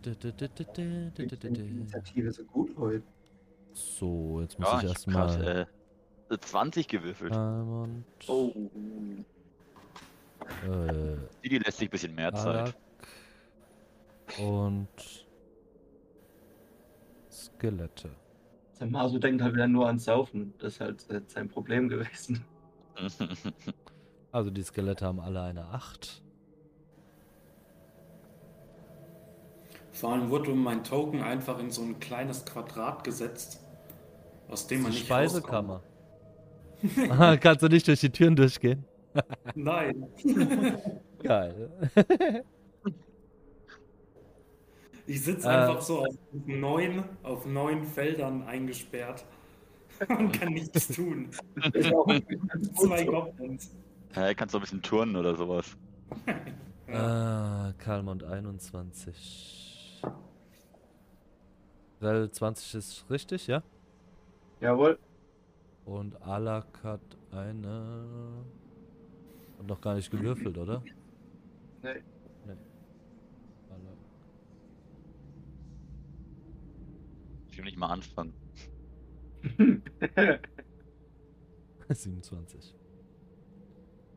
Die 0.00 1.68
Initiative 1.68 2.32
so 2.32 2.44
gut 2.44 2.76
heute. 2.78 3.02
So, 3.76 4.40
jetzt 4.40 4.58
muss 4.58 4.68
Ja, 4.68 4.78
ich 4.78 4.84
ich 4.84 4.88
erstmal. 4.90 5.66
äh, 6.30 6.38
20 6.38 6.88
gewürfelt. 6.88 7.34
Diamond. 7.34 8.06
Oh. 8.26 8.50
Äh, 10.66 11.16
Didi 11.44 11.58
lässt 11.58 11.76
sich 11.78 11.88
ein 11.88 11.90
bisschen 11.90 12.14
mehr 12.14 12.32
Zeit. 12.32 12.46
Alak 12.46 12.74
und 14.38 15.26
Skelette. 17.30 18.10
Sein 18.72 18.90
Maso 18.90 19.18
denkt 19.18 19.42
halt 19.42 19.54
wieder 19.54 19.68
nur 19.68 19.86
ans 19.86 20.04
Saufen. 20.04 20.54
Das 20.58 20.74
ist 20.74 20.80
halt 20.80 21.10
äh, 21.10 21.20
sein 21.26 21.48
Problem 21.48 21.88
gewesen. 21.88 22.44
Also 24.32 24.50
die 24.50 24.62
Skelette 24.64 25.06
haben 25.06 25.18
alle 25.20 25.40
eine 25.40 25.64
8. 25.68 26.22
Vor 29.92 30.12
allem 30.12 30.28
wurde 30.28 30.50
mein 30.54 30.84
Token 30.84 31.22
einfach 31.22 31.58
in 31.58 31.70
so 31.70 31.80
ein 31.80 31.98
kleines 32.00 32.44
Quadrat 32.44 33.02
gesetzt, 33.02 33.64
aus 34.48 34.66
dem 34.66 34.82
man 34.82 34.90
Die 34.92 34.96
nicht 34.98 35.06
Speisekammer. 35.06 35.82
Aha, 37.10 37.36
kannst 37.40 37.62
du 37.62 37.68
nicht 37.68 37.86
durch 37.88 38.00
die 38.00 38.10
Türen 38.10 38.36
durchgehen? 38.36 38.84
Nein. 39.54 40.06
Geil. 41.22 41.70
Ich 45.06 45.22
sitze 45.22 45.48
Äh. 45.48 45.52
einfach 45.52 45.80
so 45.80 46.04
auf 46.04 46.14
neun, 46.46 47.04
auf 47.22 47.46
neun 47.46 47.84
Feldern 47.84 48.42
eingesperrt 48.42 49.24
und 50.08 50.32
kann 50.32 50.52
nichts 50.52 50.88
tun. 50.88 51.30
Zwei 52.74 53.04
Goblins. 53.04 53.74
Hä, 54.12 54.34
kannst 54.34 54.54
du 54.54 54.58
ein 54.58 54.62
bisschen 54.62 54.82
turnen 54.82 55.16
oder 55.16 55.34
sowas? 55.36 55.76
Ah, 56.92 57.72
Kalmont 57.78 58.22
21. 58.24 60.02
Rel 62.02 62.30
20 62.30 62.74
ist 62.74 63.06
richtig, 63.10 63.46
ja? 63.46 63.62
Jawohl. 64.60 64.98
Und 65.84 66.20
Alak 66.22 66.82
hat 66.82 67.00
eine. 67.30 68.44
Und 69.58 69.66
noch 69.68 69.80
gar 69.80 69.94
nicht 69.94 70.10
gewürfelt, 70.10 70.58
oder? 70.58 70.82
Nee. 71.82 72.02
Alak. 73.70 73.96
Ich 77.50 77.56
will 77.58 77.64
nicht 77.64 77.78
mal 77.78 77.88
anfangen. 77.90 78.32
27. 81.88 82.74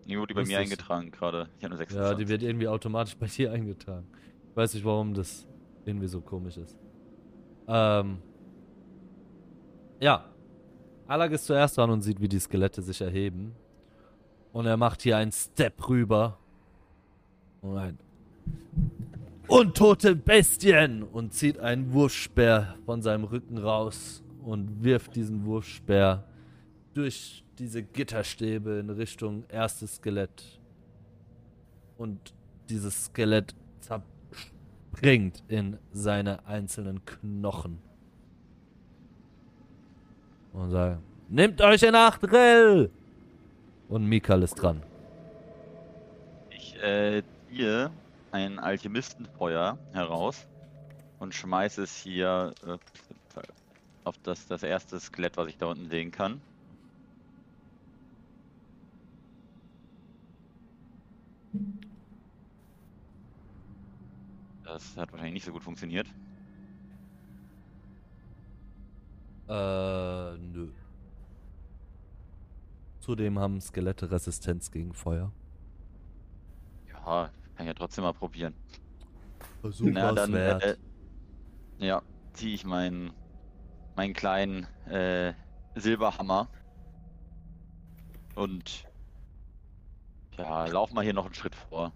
Die 0.07 0.17
wurde 0.17 0.33
bei 0.33 0.41
mir 0.43 0.57
das- 0.57 0.65
eingetragen 0.65 1.11
gerade. 1.11 1.49
Ich 1.59 1.63
habe 1.63 1.75
eine 1.75 1.83
Ja, 1.83 1.87
26. 1.89 2.17
die 2.25 2.27
wird 2.31 2.41
irgendwie 2.41 2.67
automatisch 2.67 3.15
bei 3.15 3.27
dir 3.37 3.51
eingetragen. 3.51 4.07
Ich 4.49 4.55
weiß 4.57 4.73
nicht, 4.73 4.83
warum 4.83 5.13
das 5.13 5.47
irgendwie 5.85 6.07
so 6.07 6.19
komisch 6.21 6.57
ist. 6.57 6.75
Ähm. 7.67 8.17
Ja. 9.99 10.25
Alak 11.07 11.31
ist 11.31 11.45
zuerst 11.45 11.77
dran 11.77 11.89
und 11.89 12.01
sieht, 12.01 12.21
wie 12.21 12.29
die 12.29 12.39
Skelette 12.39 12.81
sich 12.81 13.01
erheben. 13.01 13.55
Und 14.53 14.65
er 14.65 14.77
macht 14.77 15.01
hier 15.01 15.17
einen 15.17 15.31
Step 15.31 15.89
rüber. 15.89 16.37
Und 17.61 17.77
ein. 17.77 17.99
Untote 19.47 20.15
Bestien! 20.15 21.03
Und 21.03 21.33
zieht 21.33 21.59
einen 21.59 21.91
Wurfspeer 21.91 22.75
von 22.85 23.01
seinem 23.01 23.25
Rücken 23.25 23.57
raus 23.57 24.23
und 24.43 24.83
wirft 24.83 25.15
diesen 25.15 25.45
Wurfspeer 25.45 26.23
durch 26.93 27.43
diese 27.57 27.83
Gitterstäbe 27.83 28.79
in 28.79 28.89
Richtung 28.89 29.43
erstes 29.49 29.95
Skelett. 29.95 30.59
Und 31.97 32.33
dieses 32.69 33.05
Skelett 33.05 33.53
zerspringt 33.81 35.43
in 35.47 35.77
seine 35.91 36.45
einzelnen 36.45 37.03
Knochen. 37.03 37.88
Und 40.53 40.71
sagt, 40.71 40.99
nehmt 41.29 41.61
euch 41.61 41.83
in 41.83 41.95
Acht, 41.95 42.23
Rell! 42.31 42.89
Und 43.87 44.05
Mikal 44.05 44.43
ist 44.43 44.55
dran. 44.55 44.83
Ich 46.49 46.75
äh, 46.81 47.23
ziehe 47.49 47.91
ein 48.31 48.59
Alchemistenfeuer 48.59 49.77
heraus 49.93 50.47
und 51.19 51.33
schmeiße 51.33 51.83
es 51.83 51.95
hier 51.95 52.53
äh, 52.65 52.77
auf 54.03 54.15
das, 54.23 54.47
das 54.47 54.63
erste 54.63 54.99
Skelett, 54.99 55.37
was 55.37 55.47
ich 55.47 55.57
da 55.57 55.67
unten 55.67 55.89
sehen 55.89 56.11
kann. 56.11 56.41
Das 64.63 64.95
hat 64.97 65.11
wahrscheinlich 65.11 65.33
nicht 65.33 65.45
so 65.45 65.51
gut 65.51 65.63
funktioniert. 65.63 66.07
Äh, 69.49 70.37
nö. 70.37 70.69
Zudem 72.99 73.39
haben 73.39 73.59
Skelette 73.61 74.11
Resistenz 74.11 74.69
gegen 74.69 74.93
Feuer. 74.93 75.31
Ja, 76.87 77.31
kann 77.55 77.65
ich 77.65 77.65
ja 77.67 77.73
trotzdem 77.73 78.03
mal 78.03 78.13
probieren. 78.13 78.53
Versuch 79.61 79.89
Na, 79.91 80.11
dann 80.11 80.33
wert. 80.33 80.63
äh, 80.63 80.77
ja, 81.79 82.01
ziehe 82.33 82.53
ich 82.53 82.65
meinen 82.65 83.11
meinen 83.95 84.13
kleinen 84.13 84.63
äh, 84.87 85.33
Silberhammer 85.75 86.47
und 88.35 88.85
ja, 90.37 90.67
lauf 90.67 90.93
mal 90.93 91.03
hier 91.03 91.13
noch 91.13 91.25
einen 91.25 91.33
Schritt 91.33 91.55
vor. 91.55 91.91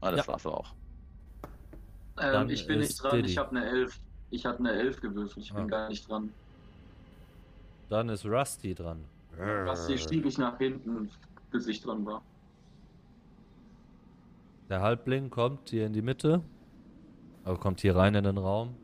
Ah, 0.00 0.10
das 0.10 0.26
Ja. 0.26 0.32
war's 0.32 0.46
auch. 0.46 0.74
Ähm, 2.20 2.48
ich 2.50 2.66
bin 2.66 2.80
nicht 2.80 3.02
dran, 3.02 3.16
Diddy. 3.16 3.30
ich 3.30 3.38
habe 3.38 3.50
eine 3.56 3.64
11. 3.68 3.98
Ich 4.30 4.46
habe 4.46 4.58
eine 4.58 4.72
11 4.72 5.00
gewürfelt, 5.00 5.44
ich 5.46 5.52
bin 5.52 5.64
Ah. 5.64 5.66
gar 5.66 5.88
nicht 5.88 6.08
dran. 6.08 6.30
Dann 7.88 8.08
ist 8.08 8.24
Rusty 8.24 8.74
dran. 8.74 9.04
Hier 9.86 9.98
schiebe 9.98 10.28
ich 10.28 10.38
nach 10.38 10.58
hinten, 10.58 11.10
bis 11.50 11.66
ich 11.66 11.80
dran 11.82 12.04
war. 12.06 12.22
Der 14.68 14.80
Halbling 14.80 15.30
kommt 15.30 15.70
hier 15.70 15.86
in 15.86 15.92
die 15.92 16.02
Mitte. 16.02 16.42
Also 17.44 17.58
kommt 17.58 17.80
hier 17.80 17.96
rein 17.96 18.14
in 18.14 18.22
den 18.24 18.38
Raum. 18.38 18.76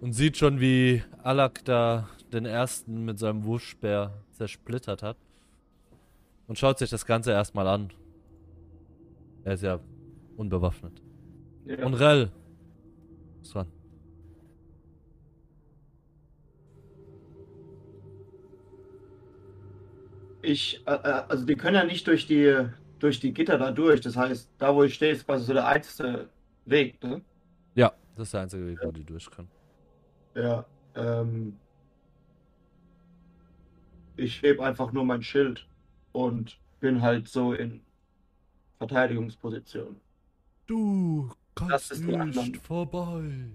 Und 0.00 0.12
sieht 0.12 0.36
schon, 0.36 0.60
wie 0.60 1.02
Alak 1.24 1.64
da 1.64 2.08
den 2.32 2.44
ersten 2.44 3.04
mit 3.04 3.18
seinem 3.18 3.44
Wurfspeer 3.44 4.12
zersplittert 4.32 5.02
hat. 5.02 5.16
Und 6.46 6.58
schaut 6.58 6.78
sich 6.78 6.90
das 6.90 7.04
Ganze 7.06 7.32
erstmal 7.32 7.66
an. 7.66 7.90
Er 9.44 9.54
ist 9.54 9.62
ja 9.62 9.80
unbewaffnet. 10.36 11.02
Ja. 11.68 11.84
Und 11.84 11.94
Rell. 11.94 12.30
Ist 13.42 13.54
dran. 13.54 13.66
Ich, 20.40 20.82
äh, 20.86 20.92
äh, 20.92 21.24
also 21.28 21.44
die 21.44 21.56
können 21.56 21.76
ja 21.76 21.84
nicht 21.84 22.06
durch 22.06 22.26
die, 22.26 22.68
durch 23.00 23.20
die 23.20 23.34
Gitter 23.34 23.58
da 23.58 23.70
durch. 23.70 24.00
Das 24.00 24.16
heißt, 24.16 24.50
da 24.56 24.74
wo 24.74 24.82
ich 24.82 24.94
stehe, 24.94 25.12
ist 25.12 25.26
quasi 25.26 25.44
so 25.44 25.52
der 25.52 25.66
einzige 25.66 26.30
Weg, 26.64 27.02
ne? 27.02 27.20
Ja, 27.74 27.92
das 28.16 28.28
ist 28.28 28.34
der 28.34 28.40
einzige 28.42 28.66
Weg, 28.66 28.78
wo 28.82 28.90
die 28.90 29.04
durch 29.04 29.30
können. 29.30 29.50
Ja. 30.34 30.64
Ähm, 30.94 31.58
ich 34.16 34.40
hebe 34.40 34.64
einfach 34.64 34.90
nur 34.92 35.04
mein 35.04 35.22
Schild 35.22 35.68
und 36.12 36.58
bin 36.80 37.02
halt 37.02 37.28
so 37.28 37.52
in 37.52 37.82
Verteidigungsposition. 38.78 40.00
Du 40.66 41.30
Das 41.68 41.90
ist 41.90 42.06
die 42.06 42.16
anderen. 42.16 42.54
vorbei. 42.56 43.50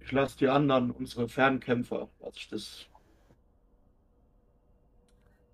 Ich 0.00 0.12
lasse 0.12 0.38
die 0.38 0.48
anderen, 0.48 0.90
unsere 0.90 1.28
Fernkämpfer, 1.28 2.08
lasse 2.20 2.36
ich 2.36 2.48
das. 2.48 2.86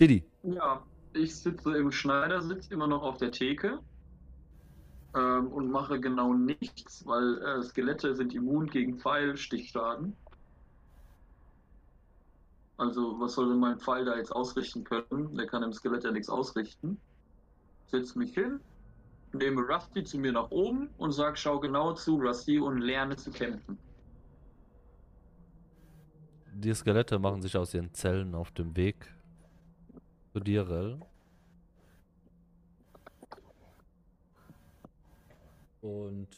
Didi. 0.00 0.24
Ja, 0.42 0.82
ich 1.14 1.34
sitze 1.34 1.76
im 1.76 1.90
Schneidersitz 1.90 2.68
immer 2.68 2.86
noch 2.86 3.02
auf 3.02 3.16
der 3.16 3.32
Theke 3.32 3.80
ähm, 5.14 5.48
und 5.48 5.70
mache 5.70 5.98
genau 6.00 6.34
nichts, 6.34 7.06
weil 7.06 7.38
äh, 7.42 7.62
Skelette 7.62 8.14
sind 8.14 8.34
immun 8.34 8.68
gegen 8.68 8.98
Pfeilstichschaden. 8.98 10.14
Also, 12.78 13.18
was 13.18 13.34
soll 13.34 13.48
denn 13.48 13.58
mein 13.58 13.78
Pfeil 13.78 14.04
da 14.04 14.16
jetzt 14.16 14.32
ausrichten 14.32 14.84
können? 14.84 15.34
Der 15.34 15.46
kann 15.46 15.62
dem 15.62 15.72
Skelett 15.72 16.04
ja 16.04 16.12
nichts 16.12 16.28
ausrichten. 16.28 17.00
Setze 17.86 18.18
mich 18.18 18.34
hin, 18.34 18.60
nehme 19.32 19.62
Rusty 19.62 20.04
zu 20.04 20.18
mir 20.18 20.32
nach 20.32 20.50
oben 20.50 20.90
und 20.98 21.12
sag, 21.12 21.38
schau 21.38 21.58
genau 21.60 21.92
zu, 21.94 22.16
Rusty, 22.16 22.58
und 22.58 22.80
lerne 22.80 23.16
zu 23.16 23.30
kämpfen. 23.30 23.78
Die 26.54 26.74
Skelette 26.74 27.18
machen 27.18 27.42
sich 27.42 27.56
aus 27.56 27.74
ihren 27.74 27.92
Zellen 27.92 28.34
auf 28.34 28.50
dem 28.50 28.76
Weg 28.76 29.12
zu 30.32 30.40
dir, 30.40 30.68
Rell. 30.68 31.00
Und 35.82 36.28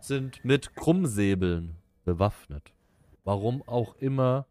sind 0.00 0.44
mit 0.44 0.74
Krummsäbeln 0.74 1.76
bewaffnet. 2.04 2.72
Warum 3.24 3.62
auch 3.66 3.96
immer 3.96 4.46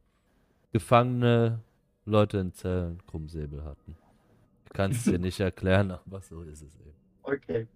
gefangene 0.71 1.61
Leute 2.05 2.37
in 2.37 2.53
Zellen 2.53 3.01
Krummsäbel 3.07 3.63
hatten. 3.63 3.97
Ich 4.65 4.73
kann 4.73 4.91
es 4.91 5.03
dir 5.05 5.19
nicht 5.19 5.39
erklären, 5.39 5.91
aber 5.91 6.21
so 6.21 6.41
ist 6.41 6.61
es 6.61 6.75
eben. 6.79 7.04
Okay. 7.25 7.67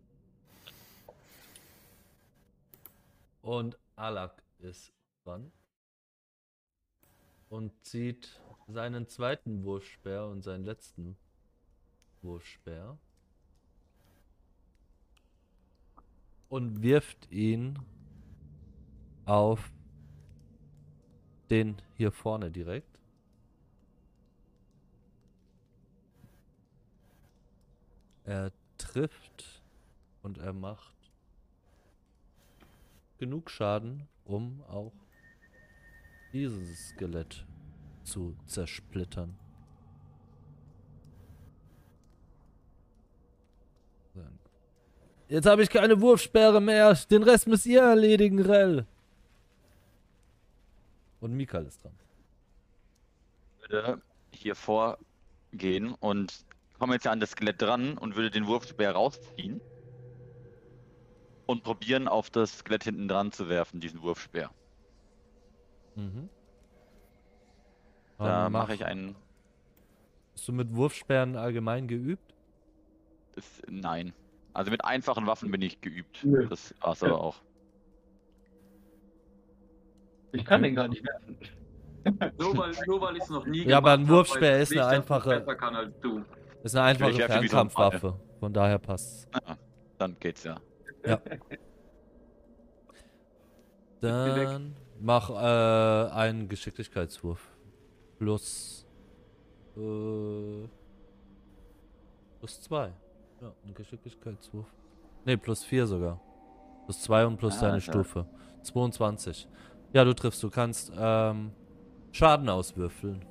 Und 3.41 3.79
Alak 3.95 4.43
ist 4.59 4.93
dran. 5.23 5.51
Und 7.49 7.71
zieht 7.83 8.39
seinen 8.67 9.07
zweiten 9.07 9.63
Wurfspeer 9.63 10.27
und 10.27 10.43
seinen 10.43 10.65
letzten 10.65 11.17
Wurfspeer. 12.21 12.99
Und 16.49 16.83
wirft 16.83 17.31
ihn 17.31 17.79
auf 19.25 19.71
den 21.49 21.81
hier 21.95 22.11
vorne 22.11 22.51
direkt. 22.51 22.99
Er 28.25 28.51
trifft 28.79 29.61
und 30.23 30.39
er 30.39 30.53
macht 30.53 30.95
genug 33.19 33.51
Schaden, 33.51 34.07
um 34.25 34.63
auch 34.63 34.93
dieses 36.33 36.89
Skelett 36.89 37.45
zu 38.03 38.35
zersplittern. 38.47 39.37
Jetzt 45.27 45.45
habe 45.45 45.61
ich 45.61 45.69
keine 45.69 46.01
Wurfsperre 46.01 46.59
mehr. 46.59 46.95
Den 47.11 47.21
Rest 47.21 47.47
müsst 47.47 47.67
ihr 47.67 47.81
erledigen, 47.81 48.39
Rell. 48.39 48.87
Und 51.19 51.33
Mikal 51.33 51.65
ist 51.65 51.83
dran. 51.83 51.93
würde 53.59 54.01
hier 54.31 54.55
vorgehen 54.55 55.93
und 55.99 56.45
komme 56.79 56.93
jetzt 56.93 57.03
ja 57.05 57.11
an 57.11 57.19
das 57.19 57.31
Skelett 57.31 57.61
dran 57.61 57.97
und 57.97 58.15
würde 58.15 58.31
den 58.31 58.47
Wurfspeer 58.47 58.91
rausziehen. 58.91 59.61
und 61.45 61.63
probieren, 61.63 62.07
auf 62.07 62.29
das 62.29 62.59
Skelett 62.59 62.83
hinten 62.83 63.07
dran 63.07 63.31
zu 63.31 63.49
werfen, 63.49 63.79
diesen 63.79 64.03
Wurfspeer. 64.03 64.51
Mhm. 65.95 66.29
Da 68.19 68.45
Ähm, 68.45 68.51
mache 68.51 68.75
ich 68.75 68.85
einen. 68.85 69.15
Bist 70.33 70.47
du 70.47 70.51
mit 70.53 70.75
Wurfsperren 70.75 71.35
allgemein 71.35 71.87
geübt? 71.87 72.35
Das, 73.33 73.63
nein. 73.67 74.13
Also 74.53 74.69
mit 74.69 74.85
einfachen 74.85 75.25
Waffen 75.25 75.49
bin 75.49 75.63
ich 75.63 75.81
geübt. 75.81 76.23
Nö. 76.23 76.45
Das 76.47 76.75
war's 76.81 77.01
aber 77.01 77.19
auch. 77.19 77.41
Ich 80.33 80.45
kann 80.45 80.61
den 80.61 80.75
gar 80.75 80.87
nicht 80.87 81.03
werfen. 81.03 81.35
Nur 82.37 82.57
weil, 82.57 82.71
nur 82.85 83.01
weil 83.01 83.17
ich 83.17 83.23
es 83.23 83.29
noch 83.29 83.47
nie 83.47 83.63
Ja, 83.67 83.77
aber 83.77 83.93
ein 83.93 84.01
gemacht 84.05 84.09
hab, 84.11 84.15
Wurfspeer 84.17 84.59
heißt 84.59 84.71
ist 84.71 84.77
eine 84.77 84.87
einfache- 84.87 85.29
besser 85.39 85.55
kann 85.55 85.75
als 85.75 85.99
du. 86.01 86.23
Ist 86.63 86.75
eine 86.75 86.85
einfache 86.85 87.13
Fernkampfwaffe. 87.13 88.19
Von 88.39 88.53
daher 88.53 88.79
passt's. 88.79 89.27
Dann 89.97 90.17
geht's 90.19 90.43
ja. 90.43 90.59
Dann 94.01 94.75
mach 94.99 95.29
äh, 95.29 96.11
einen 96.11 96.47
Geschicklichkeitswurf. 96.47 97.45
Plus. 98.17 98.85
Äh, 99.77 100.67
plus 102.39 102.61
zwei. 102.61 102.93
Ja, 103.41 103.53
ein 103.65 103.73
Geschicklichkeitswurf. 103.73 104.67
Ne, 105.25 105.37
plus 105.37 105.63
vier 105.63 105.85
sogar. 105.87 106.19
Plus 106.85 107.01
zwei 107.01 107.25
und 107.25 107.37
plus 107.37 107.57
Ah, 107.57 107.61
deine 107.61 107.75
ja. 107.75 107.81
Stufe. 107.81 108.25
22. 108.63 109.47
Ja, 109.93 110.03
du 110.03 110.13
triffst. 110.13 110.43
Du 110.43 110.49
kannst 110.49 110.91
ähm, 110.97 111.51
Schaden 112.11 112.49
auswürfeln. 112.49 113.25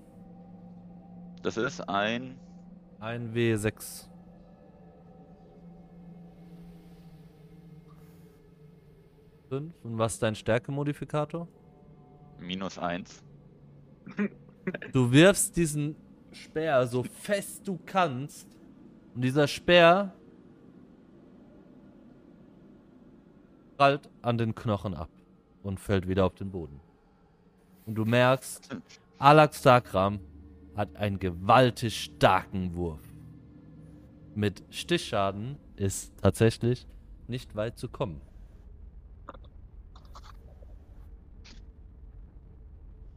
Das 1.43 1.57
ist 1.57 1.81
ein. 1.89 2.39
Ein 3.01 3.33
W6. 3.33 4.09
Fünf. 9.49 9.75
Und 9.85 9.99
was 9.99 10.15
ist 10.15 10.23
dein 10.23 10.35
Stärkemodifikator? 10.35 11.49
Minus 12.39 12.79
eins. 12.79 13.23
Du 14.93 15.11
wirfst 15.11 15.57
diesen 15.57 15.97
Speer 16.31 16.87
so 16.87 17.03
fest 17.03 17.67
du 17.67 17.79
kannst. 17.87 18.47
Und 19.15 19.23
dieser 19.23 19.49
Speer 19.49 20.13
prallt 23.79 24.11
an 24.21 24.37
den 24.37 24.55
Knochen 24.55 24.93
ab 24.93 25.09
und 25.63 25.81
fällt 25.81 26.07
wieder 26.07 26.27
auf 26.27 26.35
den 26.35 26.51
Boden. 26.51 26.81
Und 27.87 27.95
du 27.95 28.05
merkst, 28.05 28.77
Alax 29.19 29.63
Dakram 29.63 30.21
hat 30.79 30.95
einen 30.95 31.19
gewaltig 31.19 32.05
starken 32.05 32.77
Wurf. 32.77 33.03
Mit 34.37 34.63
Stichschaden 34.71 35.59
ist 35.75 36.13
tatsächlich 36.23 36.87
nicht 37.27 37.57
weit 37.57 37.77
zu 37.77 37.89
kommen. 37.89 38.21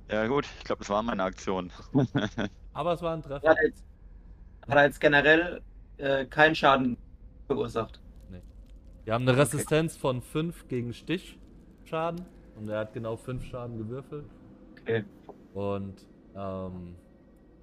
Ja, 0.09 0.25
gut. 0.25 0.47
Ich 0.57 0.63
glaube, 0.63 0.79
das 0.79 0.89
war 0.89 1.03
meine 1.03 1.21
Aktion. 1.23 1.71
Aber 2.73 2.93
es 2.93 3.01
war 3.03 3.13
ein 3.13 3.21
Treffer. 3.21 3.47
Hat 3.47 3.57
er 3.57 3.65
jetzt, 3.65 3.85
hat 4.67 4.75
er 4.75 4.83
jetzt 4.85 4.99
generell 4.99 5.61
äh, 5.97 6.25
keinen 6.25 6.55
Schaden 6.55 6.97
verursacht. 7.45 8.01
Wir 9.03 9.13
haben 9.13 9.27
eine 9.27 9.37
Resistenz 9.37 9.95
von 9.95 10.21
5 10.21 10.67
gegen 10.67 10.93
Stichschaden. 10.93 12.25
Und 12.55 12.69
er 12.69 12.79
hat 12.79 12.93
genau 12.93 13.17
5 13.17 13.45
Schaden 13.45 13.77
gewürfelt. 13.77 14.25
Okay. 14.81 15.05
Und 15.53 16.07
ähm, 16.35 16.95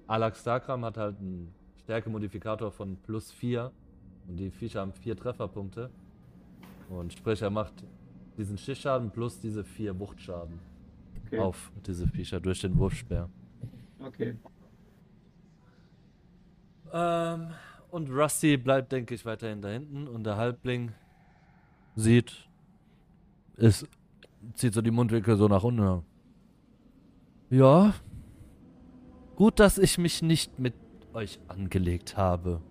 Alax 0.09 0.43
Dakram 0.43 0.83
hat 0.85 0.97
halt 0.97 1.19
einen 1.19 1.53
Stärkemodifikator 1.83 2.71
von 2.71 2.97
plus 2.97 3.31
4. 3.31 3.71
Und 4.27 4.37
die 4.37 4.49
Viecher 4.49 4.81
haben 4.81 4.91
4 4.93 5.15
Trefferpunkte. 5.15 5.89
Und 6.89 7.13
sprich, 7.13 7.41
er 7.41 7.51
macht 7.51 7.73
diesen 8.37 8.57
Stichschaden 8.57 9.11
plus 9.11 9.39
diese 9.39 9.63
4 9.63 9.97
Wuchtschaden 9.99 10.59
Okay. 11.27 11.37
auf 11.39 11.71
diese 11.85 12.07
Viecher 12.07 12.39
durch 12.39 12.59
den 12.61 12.75
Wurfspeer. 12.79 13.29
okay. 13.99 14.35
Ähm, 16.91 17.49
und 17.91 18.09
Rusty 18.09 18.57
bleibt, 18.57 18.91
denke 18.91 19.13
ich, 19.13 19.23
weiterhin 19.25 19.61
da 19.61 19.69
hinten. 19.69 20.07
Und 20.07 20.23
der 20.23 20.37
Halbling 20.37 20.91
sieht, 21.95 22.47
es 23.57 23.85
zieht 24.55 24.73
so 24.73 24.81
die 24.81 24.89
Mundwinkel 24.89 25.37
so 25.37 25.47
nach 25.47 25.63
unten. 25.63 26.03
Ja. 27.51 27.93
Gut, 29.39 29.61
dass 29.61 29.77
ich 29.77 29.97
mich 29.97 30.21
nicht 30.21 30.59
mit 30.59 30.73
euch 31.13 31.39
angelegt 31.47 32.17
habe. 32.17 32.61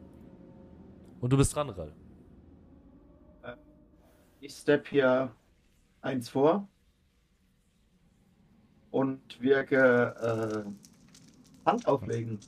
Und 1.19 1.33
du 1.33 1.39
bist 1.39 1.57
dran, 1.57 1.71
Ral. 1.71 1.95
Ich 4.41 4.53
step 4.53 4.87
hier 4.87 5.35
eins 6.03 6.29
vor 6.29 6.69
und 8.91 9.41
wirke 9.41 10.67
äh, 10.67 11.67
Hand 11.67 11.89
auflegen. 11.89 12.39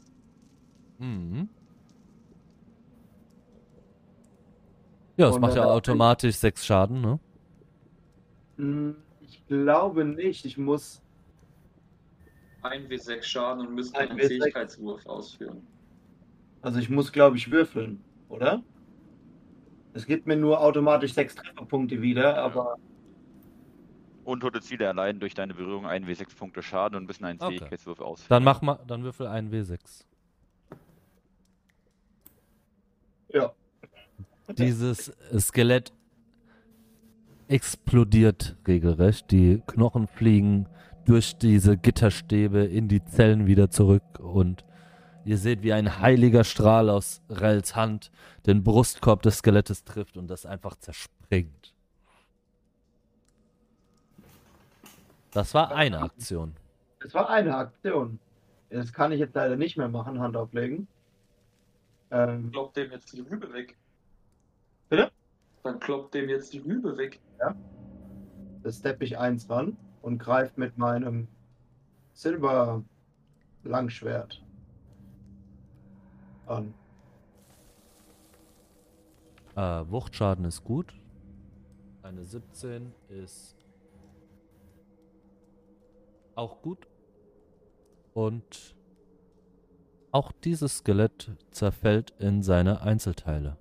Mhm. 0.99 1.49
Ja, 5.17 5.29
das 5.29 5.37
Und 5.37 5.41
macht 5.41 5.57
ja 5.57 5.65
automatisch 5.65 6.37
6 6.37 6.67
Schaden, 6.67 7.01
ne? 7.01 7.19
Hm, 8.59 8.97
Ich 9.23 9.47
glaube 9.47 10.05
nicht. 10.05 10.45
Ich 10.45 10.59
muss. 10.59 11.01
Ein 12.63 12.89
W6 12.89 13.23
Schaden 13.23 13.67
und 13.67 13.75
müssen 13.75 13.97
Ein 13.97 14.11
einen 14.11 14.21
W6. 14.21 14.29
Fähigkeitswurf 14.29 15.07
ausführen. 15.07 15.67
Also 16.63 16.79
ich 16.79 16.91
muss, 16.91 17.13
glaube 17.13 17.37
ich, 17.37 17.51
würfeln, 17.51 18.03
oder? 18.29 18.63
Es 19.95 20.07
gibt 20.07 20.27
mir 20.27 20.37
nur 20.37 20.61
automatisch 20.61 21.15
sechs 21.15 21.35
Trefferpunkte 21.35 22.01
wieder, 22.03 22.37
aber 22.37 22.77
Untote 24.25 24.61
Ziele 24.61 24.85
erleiden 24.85 25.19
durch 25.21 25.35
deine 25.35 25.55
Berührung 25.55 25.87
1 25.87 26.07
W6 26.07 26.37
Punkte 26.37 26.63
Schaden 26.63 26.97
und 26.97 27.07
müssen 27.07 27.25
einen 27.25 27.41
Okay. 27.41 27.59
Fähigkeitswurf 27.59 28.01
ausführen. 28.01 28.29
Dann 28.29 28.45
mach 28.45 28.63
mal, 28.63 28.79
dann 28.87 29.03
würfel 29.03 29.27
einen 29.27 29.51
W6. 29.53 30.05
ja. 33.33 33.53
Dieses 34.59 35.13
Skelett 35.39 35.93
explodiert 37.47 38.57
regelrecht. 38.67 39.31
Die 39.31 39.63
Knochen 39.67 40.09
fliegen 40.09 40.67
durch 41.11 41.37
diese 41.37 41.77
Gitterstäbe 41.77 42.61
in 42.61 42.87
die 42.87 43.05
Zellen 43.05 43.49
wieder 43.49 43.69
zurück 43.69 44.21
und 44.21 44.65
ihr 45.25 45.39
seht, 45.39 45.65
wie 45.65 45.73
ein 45.73 45.99
heiliger 45.99 46.45
Strahl 46.45 46.89
aus 46.89 47.21
Rels 47.29 47.75
Hand 47.75 48.13
den 48.47 48.63
Brustkorb 48.63 49.21
des 49.23 49.39
Skelettes 49.39 49.83
trifft 49.83 50.17
und 50.17 50.29
das 50.29 50.47
einfach 50.47 50.77
zerspringt. 50.77 51.75
Das 55.33 55.53
war 55.53 55.75
eine 55.75 55.99
Aktion. 55.99 56.55
Es 57.05 57.13
war 57.13 57.29
eine 57.29 57.57
Aktion. 57.57 58.21
Das 58.69 58.93
kann 58.93 59.11
ich 59.11 59.19
jetzt 59.19 59.35
leider 59.35 59.57
nicht 59.57 59.77
mehr 59.77 59.89
machen, 59.89 60.21
Hand 60.21 60.37
auflegen. 60.37 60.87
Ähm, 62.13 62.53
Kloppt 62.53 62.77
dem 62.77 62.93
jetzt 62.93 63.13
die 63.13 63.23
Rübe 63.23 63.53
weg. 63.53 63.77
Bitte? 64.89 65.11
Dann 65.65 65.81
kloppt 65.81 66.15
dem 66.15 66.29
jetzt 66.29 66.53
die 66.53 66.61
Rübe 66.61 66.97
weg. 66.97 67.19
da 68.63 68.71
steppe 68.71 69.05
ich 69.05 69.19
eins 69.19 69.51
ran 69.51 69.77
und 70.03 70.19
greife 70.19 70.59
mit 70.59 70.79
meinem 70.79 71.29
Silber 72.13 72.83
Langschwert 73.63 74.43
an. 76.47 76.75
Äh, 79.57 79.91
Wuchtschaden 79.91 80.45
ist 80.45 80.65
gut. 80.65 80.95
Eine 82.03 82.25
17 82.25 82.93
ist 83.09 83.57
auch 86.35 86.63
gut. 86.63 86.89
Und 88.15 88.75
auch 90.13 90.33
dieses 90.33 90.79
Skelett 90.79 91.31
zerfällt 91.51 92.11
in 92.19 92.43
seine 92.43 92.81
Einzelteile. 92.83 93.57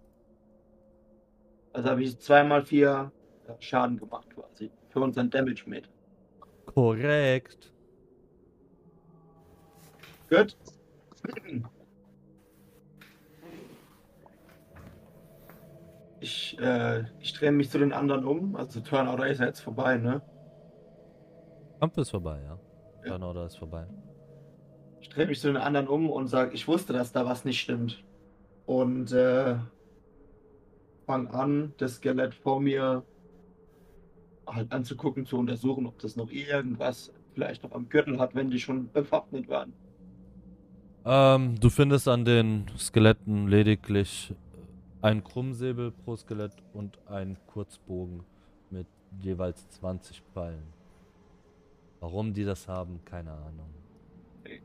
Also 1.73 1.89
habe 1.89 2.03
ich 2.03 2.17
zweimal 2.19 2.65
vier 2.65 3.11
Schaden 3.59 3.97
gemacht 3.97 4.29
quasi. 4.33 4.71
Für 4.89 5.01
unseren 5.01 5.29
Damage 5.29 5.69
Meter. 5.69 5.89
Korrekt. 6.79 7.73
Gut. 10.29 10.55
Ich, 16.21 16.57
äh, 16.57 17.03
ich 17.19 17.33
drehe 17.33 17.51
mich 17.51 17.69
zu 17.69 17.79
den 17.79 17.91
anderen 17.91 18.23
um. 18.23 18.55
Also 18.55 18.79
Turnout 18.79 19.21
ist 19.25 19.41
ja 19.41 19.47
jetzt 19.47 19.59
vorbei, 19.59 19.97
ne? 19.97 20.21
Kampf 21.81 21.97
ist 21.97 22.11
vorbei, 22.11 22.39
ja. 22.43 22.57
Ja. 23.03 23.09
Turnorder 23.09 23.45
ist 23.47 23.57
vorbei. 23.57 23.85
Ich 25.01 25.09
drehe 25.09 25.27
mich 25.27 25.41
zu 25.41 25.47
den 25.47 25.57
anderen 25.57 25.89
um 25.89 26.09
und 26.09 26.27
sage, 26.27 26.53
ich 26.53 26.65
wusste, 26.65 26.93
dass 26.93 27.11
da 27.11 27.25
was 27.25 27.43
nicht 27.43 27.59
stimmt. 27.59 28.05
Und 28.65 29.11
äh, 29.11 29.57
fang 31.05 31.27
an, 31.27 31.73
das 31.75 31.95
Skelett 31.95 32.33
vor 32.35 32.61
mir 32.61 33.03
halt 34.55 34.71
anzugucken, 34.71 35.25
zu 35.25 35.37
untersuchen, 35.37 35.85
ob 35.85 35.99
das 35.99 36.15
noch 36.15 36.31
irgendwas 36.31 37.13
vielleicht 37.33 37.63
noch 37.63 37.71
am 37.71 37.89
Gürtel 37.89 38.19
hat, 38.19 38.35
wenn 38.35 38.49
die 38.49 38.59
schon 38.59 38.91
bewaffnet 38.91 39.47
waren. 39.47 39.73
Ähm, 41.05 41.59
du 41.59 41.69
findest 41.69 42.07
an 42.07 42.25
den 42.25 42.65
Skeletten 42.77 43.47
lediglich 43.47 44.33
ein 45.01 45.23
Krummsäbel 45.23 45.91
pro 45.91 46.15
Skelett 46.15 46.53
und 46.73 46.99
ein 47.07 47.37
Kurzbogen 47.47 48.25
jeweils 49.21 49.67
20 49.69 50.21
Pfeilen. 50.33 50.73
Warum 51.99 52.33
die 52.33 52.45
das 52.45 52.67
haben, 52.67 53.03
keine 53.05 53.31
Ahnung. 53.31 53.73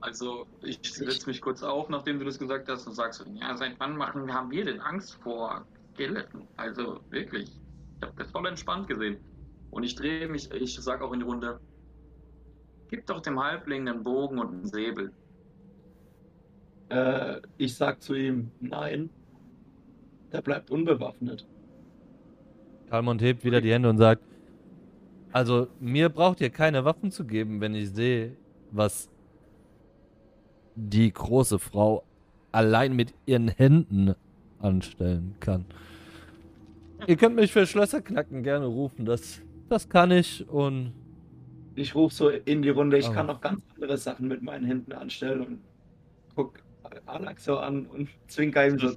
Also, 0.00 0.46
ich 0.62 0.78
setze 0.82 1.28
mich 1.28 1.40
kurz 1.40 1.62
auf, 1.62 1.88
nachdem 1.88 2.18
du 2.18 2.24
das 2.24 2.38
gesagt 2.38 2.68
hast, 2.68 2.86
und 2.86 2.94
sagst, 2.94 3.24
ja, 3.34 3.56
seit 3.56 3.78
wann 3.80 3.96
machen, 3.96 4.32
haben 4.32 4.50
wir 4.50 4.64
denn 4.64 4.80
Angst 4.80 5.14
vor 5.22 5.66
Skeletten? 5.92 6.46
Also, 6.56 7.00
wirklich. 7.10 7.50
Ich 7.96 8.02
habe 8.02 8.14
das 8.16 8.30
voll 8.30 8.46
entspannt 8.46 8.88
gesehen. 8.88 9.18
Und 9.74 9.82
ich 9.82 9.96
drehe 9.96 10.28
mich, 10.28 10.52
ich 10.52 10.76
sag 10.76 11.02
auch 11.02 11.12
in 11.12 11.18
die 11.18 11.26
Runde, 11.26 11.58
gib 12.88 13.06
doch 13.06 13.20
dem 13.20 13.42
Halbling 13.42 13.88
einen 13.88 14.04
Bogen 14.04 14.38
und 14.38 14.48
einen 14.52 14.66
Säbel. 14.66 15.12
Äh, 16.90 17.40
ich 17.58 17.74
sag 17.74 18.00
zu 18.00 18.14
ihm, 18.14 18.52
nein. 18.60 19.10
Der 20.30 20.42
bleibt 20.42 20.70
unbewaffnet. 20.70 21.44
Kalmont 22.88 23.20
hebt 23.20 23.44
wieder 23.44 23.60
die 23.60 23.72
Hände 23.72 23.90
und 23.90 23.98
sagt, 23.98 24.22
also 25.32 25.66
mir 25.80 26.08
braucht 26.08 26.40
ihr 26.40 26.50
keine 26.50 26.84
Waffen 26.84 27.10
zu 27.10 27.24
geben, 27.24 27.60
wenn 27.60 27.74
ich 27.74 27.90
sehe, 27.90 28.36
was 28.70 29.10
die 30.76 31.12
große 31.12 31.58
Frau 31.58 32.04
allein 32.52 32.94
mit 32.94 33.12
ihren 33.26 33.48
Händen 33.48 34.14
anstellen 34.60 35.34
kann. 35.40 35.64
Ihr 37.08 37.16
könnt 37.16 37.34
mich 37.34 37.52
für 37.52 37.66
Schlösserknacken 37.66 38.44
gerne 38.44 38.66
rufen, 38.66 39.04
das, 39.04 39.42
das 39.68 39.88
kann 39.88 40.10
ich 40.10 40.48
und 40.48 40.92
Ich 41.74 41.94
rufe 41.94 42.14
so 42.14 42.28
in 42.28 42.62
die 42.62 42.70
Runde, 42.70 42.98
ich 42.98 43.08
Oh. 43.08 43.12
kann 43.12 43.26
noch 43.26 43.40
ganz 43.40 43.62
andere 43.74 43.98
Sachen 43.98 44.28
mit 44.28 44.42
meinen 44.42 44.64
Händen 44.64 44.92
anstellen 44.92 45.40
und 45.42 45.60
guck 46.34 46.58
Alex 47.06 47.44
so 47.44 47.58
an 47.58 47.86
und 47.86 48.08
zwinker 48.28 48.66
ihm 48.66 48.78
so. 48.78 48.94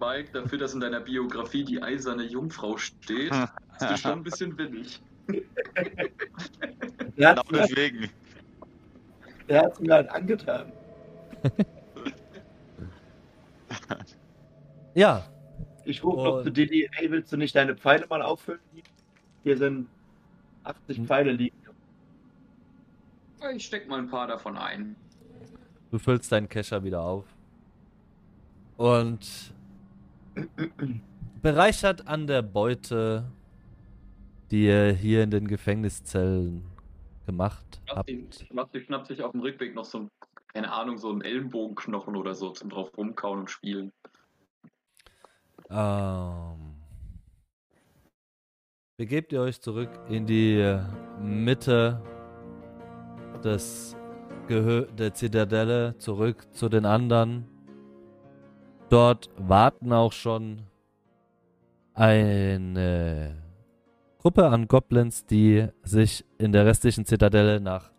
Mike, 0.00 0.30
dafür, 0.32 0.58
dass 0.58 0.72
in 0.74 0.80
deiner 0.80 1.00
Biografie 1.00 1.62
die 1.64 1.82
eiserne 1.82 2.24
Jungfrau 2.24 2.76
steht, 2.78 3.32
ist 3.80 3.90
du 3.90 3.96
schon 3.98 4.12
ein 4.12 4.22
bisschen 4.22 4.56
billig. 4.56 5.00
Der 5.28 5.42
Genau 7.34 7.36
hat 7.36 7.46
deswegen. 7.52 8.08
der 9.48 9.62
hat's 9.62 9.80
mir 9.80 9.94
halt 9.94 10.08
angetan. 10.10 10.72
ja, 14.94 15.24
Ich 15.84 16.02
rufe 16.04 16.22
noch 16.22 16.36
Und- 16.38 16.44
zu 16.44 16.50
Didi, 16.52 16.88
hey, 16.92 17.10
willst 17.10 17.32
du 17.32 17.36
nicht 17.36 17.54
deine 17.54 17.74
Pfeile 17.76 18.06
mal 18.08 18.22
auffüllen? 18.22 18.60
Hier 19.42 19.56
sind 19.56 19.88
80 20.64 20.98
Hm. 20.98 21.06
Pfeile 21.06 21.32
liegen. 21.32 21.56
Ich 23.56 23.64
steck 23.66 23.88
mal 23.88 23.98
ein 23.98 24.08
paar 24.08 24.26
davon 24.26 24.56
ein. 24.58 24.96
du 25.90 25.98
füllst 25.98 26.30
deinen 26.30 26.48
Kescher 26.48 26.84
wieder 26.84 27.00
auf. 27.00 27.24
Und 28.76 29.52
bereichert 31.42 32.06
an 32.06 32.26
der 32.26 32.42
Beute, 32.42 33.24
die 34.50 34.66
ihr 34.66 34.92
hier 34.92 35.22
in 35.24 35.30
den 35.30 35.48
Gefängniszellen 35.48 36.62
gemacht 37.26 37.80
habt. 37.88 38.10
Basti 38.54 38.80
schnappt 38.82 39.06
sich 39.08 39.22
auf 39.22 39.32
dem 39.32 39.40
Rückweg 39.40 39.74
noch 39.74 39.84
so 39.84 39.98
ein, 40.00 40.10
keine 40.52 40.70
Ahnung, 40.72 40.98
so 40.98 41.10
einen 41.10 41.22
Ellenbogenknochen 41.22 42.14
oder 42.16 42.34
so 42.34 42.50
zum 42.50 42.68
drauf 42.70 42.96
rumkauen 42.96 43.40
und 43.40 43.50
spielen. 43.50 43.92
Ähm, 45.70 46.74
begebt 48.96 49.32
ihr 49.32 49.40
euch 49.40 49.60
zurück 49.60 49.90
in 50.08 50.26
die 50.26 50.78
Mitte 51.20 52.02
des 53.44 53.96
Gehö 54.48 54.86
der 54.98 55.14
Zitadelle, 55.14 55.96
zurück 55.98 56.46
zu 56.52 56.68
den 56.68 56.84
anderen. 56.84 57.46
Dort 58.88 59.30
warten 59.36 59.92
auch 59.92 60.12
schon 60.12 60.62
eine 61.94 63.36
Gruppe 64.18 64.48
an 64.48 64.66
Goblins, 64.66 65.24
die 65.24 65.68
sich 65.84 66.24
in 66.38 66.52
der 66.52 66.66
restlichen 66.66 67.06
Zitadelle 67.06 67.60
nach 67.60 67.90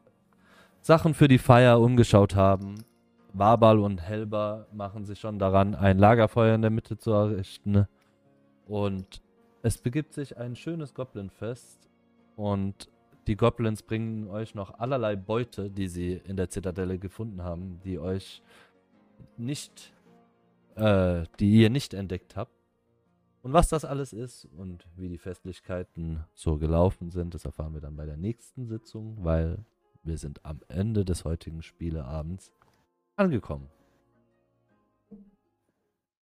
Sachen 0.81 1.13
für 1.13 1.27
die 1.27 1.37
Feier 1.37 1.79
umgeschaut 1.79 2.35
haben. 2.35 2.83
Wabal 3.33 3.79
und 3.79 4.01
Helba 4.01 4.67
machen 4.73 5.05
sich 5.05 5.19
schon 5.19 5.39
daran, 5.39 5.75
ein 5.75 5.97
Lagerfeuer 5.97 6.55
in 6.55 6.61
der 6.61 6.71
Mitte 6.71 6.97
zu 6.97 7.11
errichten. 7.11 7.87
Und 8.65 9.21
es 9.63 9.77
begibt 9.77 10.13
sich 10.13 10.37
ein 10.37 10.55
schönes 10.55 10.93
Goblinfest. 10.93 11.89
Und 12.35 12.89
die 13.27 13.35
Goblins 13.35 13.83
bringen 13.83 14.27
euch 14.27 14.55
noch 14.55 14.79
allerlei 14.79 15.15
Beute, 15.15 15.69
die 15.69 15.87
sie 15.87 16.13
in 16.13 16.37
der 16.37 16.49
Zitadelle 16.49 16.97
gefunden 16.97 17.43
haben, 17.43 17.79
die 17.83 17.99
euch 17.99 18.41
nicht, 19.37 19.93
äh, 20.75 21.23
die 21.39 21.61
ihr 21.61 21.69
nicht 21.69 21.93
entdeckt 21.93 22.35
habt. 22.35 22.51
Und 23.43 23.53
was 23.53 23.69
das 23.69 23.85
alles 23.85 24.13
ist 24.13 24.45
und 24.57 24.87
wie 24.95 25.09
die 25.09 25.17
Festlichkeiten 25.17 26.25
so 26.33 26.57
gelaufen 26.57 27.09
sind, 27.09 27.33
das 27.33 27.45
erfahren 27.45 27.73
wir 27.73 27.81
dann 27.81 27.95
bei 27.95 28.05
der 28.05 28.17
nächsten 28.17 28.67
Sitzung, 28.67 29.17
weil 29.23 29.65
wir 30.03 30.17
sind 30.17 30.45
am 30.45 30.59
Ende 30.67 31.05
des 31.05 31.25
heutigen 31.25 31.61
Spieleabends 31.61 32.53
angekommen. 33.21 33.69